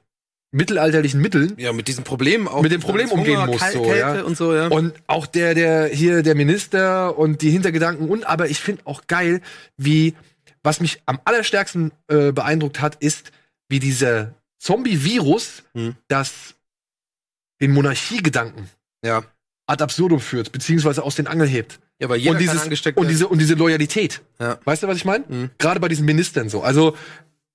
mittelalterlichen 0.53 1.20
Mitteln 1.20 1.55
ja, 1.59 1.72
mit 1.72 1.88
diesem 1.88 2.05
Problem 2.05 2.49
auch. 2.49 2.61
Mit 2.62 2.72
dem 2.72 2.80
Problem 2.80 3.09
Hunger, 3.09 3.20
umgehen 3.20 3.47
muss, 3.47 3.61
Kal- 3.61 3.72
so, 3.72 3.82
Kälte 3.82 3.99
ja. 4.18 4.22
und 4.22 4.36
so, 4.36 4.55
ja. 4.55 4.66
Und 4.66 4.93
auch 5.07 5.26
der, 5.26 5.55
der 5.55 5.86
hier, 5.86 6.22
der 6.22 6.34
Minister 6.34 7.16
und 7.16 7.41
die 7.41 7.51
Hintergedanken 7.51 8.09
und 8.09 8.24
aber 8.26 8.49
ich 8.49 8.61
finde 8.61 8.82
auch 8.84 9.07
geil, 9.07 9.41
wie, 9.76 10.14
was 10.62 10.80
mich 10.80 11.01
am 11.07 11.20
allerstärksten 11.24 11.93
äh, 12.09 12.32
beeindruckt 12.32 12.80
hat, 12.80 12.97
ist, 12.97 13.30
wie 13.68 13.78
dieser 13.78 14.34
Zombie-Virus 14.59 15.62
Hm. 15.74 15.95
das 16.09 16.55
den 17.62 17.72
Monarchiegedanken 17.72 18.68
ja. 19.05 19.22
Ad 19.70 19.82
absurdum 19.82 20.20
führt, 20.20 20.50
beziehungsweise 20.52 21.02
aus 21.02 21.14
den 21.14 21.26
Angeln 21.26 21.48
hebt. 21.48 21.78
Ja, 22.00 22.06
aber 22.06 22.16
jeder 22.16 22.32
und 22.32 22.40
dieses, 22.40 22.62
angesteckt 22.62 22.98
und 22.98 23.08
diese, 23.08 23.28
und 23.28 23.38
diese 23.38 23.54
Loyalität. 23.54 24.20
Ja. 24.40 24.58
Weißt 24.64 24.82
du, 24.82 24.88
was 24.88 24.96
ich 24.96 25.04
meine? 25.04 25.24
Mhm. 25.28 25.50
Gerade 25.58 25.80
bei 25.80 25.88
diesen 25.88 26.06
Ministern 26.06 26.48
so. 26.48 26.62
Also, 26.62 26.96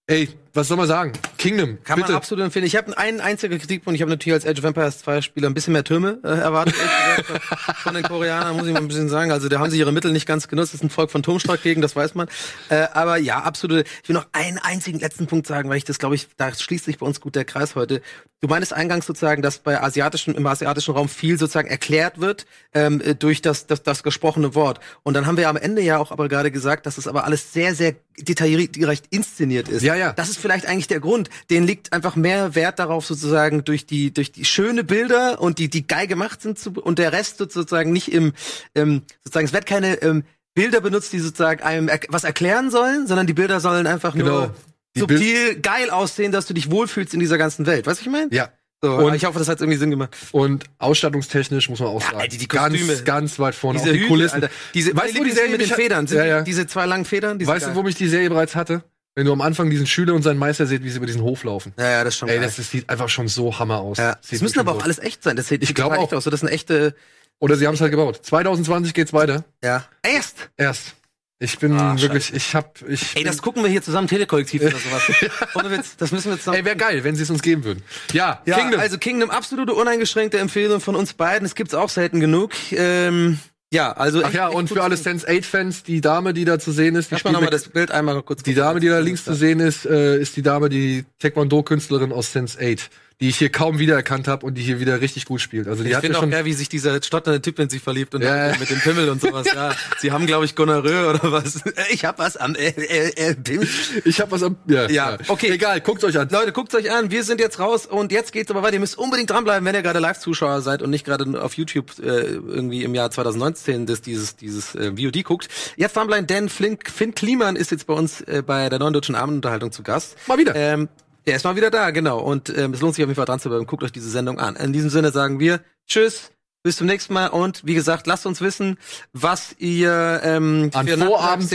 ey, 0.08 0.30
was 0.56 0.68
soll 0.68 0.78
man 0.78 0.88
sagen? 0.88 1.12
Kingdom, 1.38 1.78
Kann 1.84 1.98
bitte. 1.98 2.10
man 2.14 2.18
absolut 2.18 2.44
empfehlen. 2.46 2.66
Ich 2.66 2.76
habe 2.76 2.98
einen 2.98 3.20
einzigen 3.20 3.60
Kritikpunkt. 3.60 3.96
Ich 3.96 4.02
habe 4.02 4.10
natürlich 4.10 4.34
als 4.34 4.46
Age 4.46 4.60
of 4.60 4.66
Empires 4.66 5.00
2 5.00 5.22
Spieler 5.22 5.50
ein 5.50 5.54
bisschen 5.54 5.74
mehr 5.74 5.84
Türme 5.84 6.20
äh, 6.24 6.28
erwartet. 6.28 6.74
von- 7.84 7.94
den 7.94 8.04
Koreanern 8.04 8.56
muss 8.58 8.66
ich 8.68 8.74
mal 8.74 8.80
ein 8.82 8.88
bisschen 8.88 9.10
sagen. 9.10 9.32
Also 9.32 9.50
da 9.50 9.60
haben 9.60 9.70
sie 9.72 9.78
ihre 9.80 9.92
Mittel 9.92 10.12
nicht 10.12 10.26
ganz 10.26 10.48
genutzt. 10.48 10.74
Das 10.74 10.80
ist 10.82 10.84
ein 10.84 10.90
Volk 10.90 11.12
von 11.12 11.24
Turmstrategen, 11.24 11.82
das 11.82 11.96
weiß 11.96 12.16
man. 12.16 12.28
Äh, 12.70 12.88
aber 12.94 13.18
ja, 13.18 13.40
absolut. 13.40 13.86
Ich 14.04 14.10
will 14.10 14.16
noch 14.16 14.28
einen 14.32 14.58
einzigen 14.58 15.00
letzten 15.00 15.28
Punkt 15.28 15.48
sagen, 15.48 15.70
weil 15.70 15.78
ich 15.78 15.84
das 15.86 16.00
glaube 16.00 16.16
ich, 16.16 16.28
da 16.38 16.54
schließt 16.54 16.86
sich 16.86 16.98
bei 17.00 17.06
uns 17.06 17.22
gut 17.22 17.36
der 17.36 17.46
Kreis 17.46 17.76
heute. 17.76 18.02
Du 18.42 18.48
meinst 18.48 18.74
eingangs 18.74 19.06
sozusagen, 19.06 19.42
dass 19.42 19.60
bei 19.60 19.82
asiatischen 19.82 20.36
im 20.36 20.46
asiatischen 20.48 20.94
Raum 20.94 21.10
viel 21.10 21.38
sozusagen 21.40 21.68
erklärt 21.68 22.20
wird 22.20 22.46
ähm, 22.74 23.02
äh, 23.02 23.16
durch 23.16 23.42
das, 23.42 23.66
das 23.68 23.84
das 23.84 24.04
gesprochene 24.04 24.56
Wort. 24.56 24.80
Und 25.04 25.14
dann 25.16 25.26
haben 25.26 25.38
wir 25.38 25.50
am 25.50 25.58
Ende 25.58 25.82
ja 25.82 25.98
auch 25.98 26.12
aber 26.12 26.28
gerade 26.28 26.52
gesagt, 26.52 26.86
dass 26.86 26.98
es 26.98 27.08
aber 27.08 27.24
alles 27.26 27.54
sehr 27.54 27.74
sehr 27.76 27.96
detailgerecht 28.20 29.06
inszeniert 29.10 29.68
ist. 29.70 29.84
Ja, 29.84 29.96
ja. 29.96 30.14
Das 30.14 30.30
ist 30.30 30.38
vielleicht 30.46 30.68
eigentlich 30.68 30.88
der 30.88 31.00
Grund. 31.00 31.30
Den 31.50 31.66
liegt 31.66 31.92
einfach 31.92 32.16
mehr 32.16 32.54
Wert 32.54 32.78
darauf, 32.78 33.04
sozusagen 33.06 33.64
durch 33.64 33.88
die 33.88 34.14
durch 34.14 34.32
die 34.32 34.46
schöne 34.46 34.84
Bilder 34.84 35.42
und 35.42 35.58
die 35.58 35.70
die 35.70 35.88
geil 35.88 36.06
gemacht 36.06 36.42
sind 36.44 36.60
zu, 36.60 36.70
und 36.72 37.00
der 37.00 37.12
Rest 37.14 37.38
sozusagen 37.40 37.92
nicht 37.92 38.12
im 38.14 38.34
ähm, 38.76 39.02
sozusagen 39.24 39.48
es 39.48 39.54
wird 39.54 39.66
keine 39.66 39.96
ähm, 40.04 40.24
Bilder 40.54 40.82
benutzt, 40.82 41.12
die 41.14 41.20
sozusagen 41.20 41.64
einem 41.64 41.88
er 41.88 42.00
was 42.10 42.24
erklären 42.24 42.70
sollen, 42.70 43.08
sondern 43.08 43.26
die 43.26 43.34
Bilder 43.34 43.60
sollen 43.60 43.88
einfach 43.88 44.14
Genau. 44.14 44.26
nur 44.40 44.56
Die 44.96 45.00
subtil 45.00 45.60
geil 45.62 45.90
aussehen, 45.90 46.32
dass 46.32 46.46
du 46.46 46.54
dich 46.54 46.70
wohlfühlst 46.70 47.14
in 47.16 47.20
dieser 47.20 47.38
ganzen 47.40 47.66
Welt. 47.66 47.88
Weißt 47.88 48.00
du, 48.00 48.06
was 48.06 48.08
ich 48.08 48.12
meine? 48.12 48.30
Ja. 48.34 48.50
So, 48.82 48.94
Und- 48.94 49.16
ich 49.16 49.26
hoffe, 49.26 49.40
das 49.40 49.48
hat 49.48 49.60
irgendwie 49.62 49.80
Sinn 49.80 49.90
gemacht. 49.90 50.16
Und 50.32 50.66
ausstattungstechnisch 50.78 51.70
muss 51.70 51.80
man 51.80 51.90
auch 51.90 52.02
sagen. 52.02 52.18
Alter, 52.18 52.38
die 52.38 52.46
Kostüme. 52.48 52.88
ganz, 52.88 53.04
ganz 53.04 53.40
weit 53.40 53.56
vorne. 53.56 53.80
Diese 53.80 53.90
auch 53.90 53.94
die 53.94 54.00
Hüte, 54.00 54.08
Kulissen. 54.10 54.36
Alter. 54.44 54.50
Diese, 54.74 54.96
weißt 54.96 55.16
du, 55.16 55.20
wo 55.20 55.24
die 55.24 55.32
Serie 55.32 55.50
mit 55.52 55.62
den 55.62 55.70
Federn? 55.70 56.08
Sind 56.08 56.18
Ja, 56.20 56.26
ja. 56.26 56.38
Die, 56.42 56.46
diese 56.52 56.68
zwei 56.68 56.86
langen 56.86 57.06
Federn? 57.06 57.40
Die 57.40 57.48
Weißt 57.48 57.68
du, 57.68 57.76
wo 57.76 57.84
mich 57.84 57.96
die 57.96 58.08
Serie 58.08 58.30
bereits 58.30 58.56
hatte? 58.56 58.84
Wenn 59.16 59.26
du 59.26 59.32
am 59.32 59.42
Anfang 59.42 59.70
diesen 59.70 59.88
Schüler 59.88 60.14
und 60.14 60.24
seinen 60.24 60.38
Meister 60.40 60.66
seht, 60.68 60.84
wie 60.84 60.90
sie 60.90 60.98
über 60.98 61.06
diesen 61.06 61.22
Hof 61.22 61.44
laufen. 61.46 61.74
Ja, 61.80 61.90
ja, 61.90 62.04
das 62.04 62.16
ist 62.16 62.20
schon 62.20 62.28
Ey, 62.30 62.36
geil. 62.36 62.46
das, 62.46 62.58
das 62.58 62.70
sieht 62.70 62.90
einfach 62.90 63.08
schon 63.10 63.28
so 63.30 63.58
Hammer 63.58 63.80
aus. 63.80 63.98
ja. 63.98 64.18
Sieht 64.22 64.34
Das 64.34 64.42
müssen 64.42 64.60
aber 64.60 64.74
so 64.74 64.80
auch 64.80 64.84
alles 64.84 65.00
echt 65.00 65.24
sein. 65.24 65.38
Das 65.38 65.48
sieht 65.48 65.64
Ich 65.64 65.74
glaub 65.74 65.92
total 65.92 66.06
auch. 66.06 66.12
aus. 66.14 66.24
So, 66.26 66.30
das 66.30 66.42
ist 66.42 66.48
eine 66.48 66.52
echte. 66.56 66.96
Oder 67.40 67.56
sie 67.56 67.66
haben 67.66 67.76
es 67.76 67.82
halt 67.82 67.92
gebaut. 67.92 68.20
2020 68.24 68.94
geht's 68.94 69.14
weiter. 69.14 69.46
Ja. 69.64 69.86
Erst. 70.04 70.50
Erst. 70.58 70.96
Ich 71.38 71.60
bin 71.60 71.74
Ah, 71.78 71.96
wirklich, 72.00 72.34
ich 72.34 72.56
hab, 72.56 72.82
ich. 72.88 73.16
Ey, 73.18 73.24
das 73.26 73.42
gucken 73.42 73.62
wir 73.62 73.70
hier 73.70 73.82
zusammen, 73.82 74.08
Telekollektiv 74.08 74.62
oder 74.62 74.72
sowas. 74.78 75.04
Ohne 75.56 75.70
Witz, 75.72 75.98
das 75.98 76.12
müssen 76.14 76.32
wir 76.32 76.38
zusammen. 76.38 76.58
ey 76.58 76.64
wäre 76.66 76.78
geil, 76.78 77.04
wenn 77.04 77.16
sie 77.18 77.24
es 77.24 77.30
uns 77.30 77.42
geben 77.42 77.66
würden. 77.66 77.84
Ja, 78.14 78.42
ja, 78.46 78.58
Kingdom. 78.58 78.80
also 78.80 78.98
Kingdom, 78.98 79.30
absolute 79.32 79.74
uneingeschränkte 79.74 80.40
Empfehlung 80.40 80.80
von 80.80 80.96
uns 80.96 81.14
beiden. 81.14 81.46
Es 81.46 81.54
gibt's 81.56 81.74
auch 81.74 81.90
selten 81.90 82.22
genug. 82.22 82.52
Ähm, 82.72 83.40
ja, 83.76 83.92
also. 83.92 84.24
Ach 84.24 84.34
ja, 84.34 84.48
und 84.48 84.70
für 84.70 84.82
alle 84.82 84.98
Sense 84.98 85.28
8 85.28 85.46
Fans, 85.46 85.84
die 85.84 86.02
Dame, 86.02 86.34
die 86.34 86.46
da 86.46 86.60
zu 86.60 86.72
sehen 86.72 86.96
ist, 86.96 87.12
die 87.12 87.32
mal 87.32 87.46
das 87.48 87.70
Bild 87.70 87.92
einmal 87.92 88.22
kurz. 88.24 88.44
Die 88.44 88.56
Dame, 88.56 88.80
die 88.80 88.88
da 88.88 89.00
links 89.00 89.26
zu 89.26 89.34
sehen 89.34 89.60
ist, 89.60 89.86
äh, 89.86 90.18
ist 90.18 90.36
die 90.38 90.42
Dame, 90.42 90.70
die 90.70 91.06
Taekwondo-Künstlerin 91.20 92.12
aus 92.12 92.32
Sense 92.32 92.58
8, 92.60 92.90
die 93.22 93.30
ich 93.30 93.38
hier 93.38 93.50
kaum 93.50 93.80
wiedererkannt 93.80 94.28
habe 94.28 94.46
und 94.46 94.56
die 94.56 94.62
hier 94.62 94.80
wieder 94.82 95.00
richtig 95.00 95.26
gut 95.26 95.40
spielt. 95.40 95.68
Also 95.70 95.84
die 95.84 95.90
Ich 95.90 95.96
hat 95.96 96.02
finde 96.02 96.16
ja 96.16 96.20
auch 96.20 96.24
schon. 96.24 96.32
geil, 96.32 96.44
wie 96.46 96.52
sich 96.54 96.68
dieser 96.68 97.02
stotternde 97.02 97.42
Typ 97.42 97.58
in 97.60 97.70
sie 97.70 97.80
verliebt 97.80 98.14
und 98.14 98.22
Ja, 98.22 98.36
dann 98.36 98.54
ja. 98.54 98.60
mit 98.60 98.70
dem 98.70 98.80
Pimmel 98.82 99.08
und 99.10 99.22
sowas. 99.22 99.48
Ja, 99.54 99.74
sie 100.00 100.12
haben, 100.12 100.26
glaube 100.26 100.44
ich, 100.46 100.56
Gonorrhoe 100.56 101.10
oder 101.10 101.32
was. 101.32 101.62
Ich 101.92 102.04
hab 102.04 102.20
was 102.20 102.36
am 102.36 102.56
äh, 102.56 102.68
äh, 102.70 103.30
äh, 103.30 103.36
Pimmel. 103.36 103.68
Ich 104.04 104.20
habe 104.20 104.32
was 104.32 104.44
am. 104.44 104.58
Ja, 104.68 104.90
Ja, 104.90 105.18
okay. 105.30 105.50
Egal, 105.52 105.80
guckt's 105.82 106.04
euch 106.04 106.18
an. 106.20 106.28
Leute, 106.30 106.52
guckt's 106.52 106.76
euch 106.76 106.92
an. 106.92 107.10
Wir 107.12 107.24
sind 107.24 107.40
jetzt 107.40 107.60
raus 107.60 107.86
und 107.86 108.12
jetzt 108.12 108.32
geht's 108.34 108.52
aber 108.52 108.64
weiter. 108.64 108.74
Ihr 108.74 108.80
müsst 108.82 108.98
unbedingt 108.98 109.30
dranbleiben, 109.30 109.66
wenn 109.66 109.76
ihr 109.76 109.82
gerade 109.82 110.00
Live-Zuschauer 110.00 110.62
seid 110.62 110.82
und 110.82 110.90
nicht 110.90 111.06
gerade 111.06 111.42
auf 111.42 111.54
YouTube 111.56 111.92
äh, 112.00 112.04
irgendwie 112.04 112.84
im 112.84 112.94
Jahr 112.96 113.12
2019 113.12 113.86
das, 113.86 114.02
dieses, 114.02 114.36
dieses 114.36 114.76
äh, 114.76 114.92
VOD 114.92 115.24
guckt. 115.24 115.48
Jetzt 115.78 115.96
dranbleiben, 115.96 116.28
denn 116.28 116.50
Flink, 116.50 116.90
Finn 116.90 117.16
Kliman 117.16 117.56
ist 117.56 117.72
jetzt 117.72 117.88
bei 117.88 117.94
uns 117.94 118.22
äh, 118.22 118.44
bei 118.46 118.68
der 118.70 118.80
Neuen 118.80 118.94
Deutschen 118.94 119.16
Abendunterhaltung 119.16 119.72
zu 119.72 119.84
Gast. 119.84 120.16
Mal 120.28 120.38
wieder. 120.38 120.54
Ähm, 120.56 120.90
er 121.26 121.36
ist 121.36 121.44
mal 121.44 121.56
wieder 121.56 121.72
da, 121.72 121.92
genau. 121.92 122.20
Und 122.20 122.56
ähm, 122.56 122.74
es 122.74 122.82
lohnt 122.82 122.96
sich 122.96 123.04
auf 123.04 123.10
jeden 123.10 123.16
Fall 123.16 123.26
dran 123.26 123.40
zu 123.40 123.50
bleiben. 123.50 123.66
Guckt 123.66 123.84
euch 123.84 123.92
diese 123.92 124.10
Sendung 124.10 124.40
an. 124.40 124.56
In 124.56 124.74
diesem 124.74 124.90
Sinne 124.90 125.12
sagen 125.12 125.40
wir 125.40 125.62
Tschüss. 125.88 126.32
Bis 126.64 126.78
zum 126.78 126.88
nächsten 126.88 127.14
Mal 127.14 127.28
und 127.28 127.64
wie 127.64 127.76
gesagt, 127.76 128.08
lasst 128.08 128.26
uns 128.26 128.42
wissen, 128.42 128.80
was 129.14 129.56
ihr 129.60 130.20
ähm, 130.24 130.72
An 130.74 130.88
für 130.88 130.96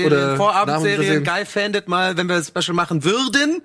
oder 0.06 0.36
Vorabendserien 0.36 1.24
Nachmittagsserien- 1.24 1.24
geil 1.24 1.46
fändet, 1.46 1.88
mal, 1.88 2.16
wenn 2.16 2.28
wir 2.28 2.36
das 2.36 2.46
Special 2.46 2.76
machen 2.76 3.02
würden. 3.02 3.60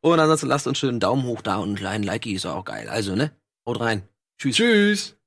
Und 0.00 0.18
ansonsten 0.18 0.48
lasst 0.48 0.66
uns 0.66 0.76
schön 0.76 0.90
einen 0.90 1.00
Daumen 1.00 1.22
hoch 1.22 1.40
da 1.40 1.58
und 1.58 1.68
einen 1.68 1.76
kleinen 1.76 2.02
Like 2.02 2.26
ist 2.26 2.46
auch 2.46 2.64
geil. 2.64 2.88
Also, 2.88 3.14
ne? 3.14 3.30
Haut 3.64 3.78
rein. 3.78 4.02
Tschüss. 4.38 4.56
Tschüss. 4.56 5.17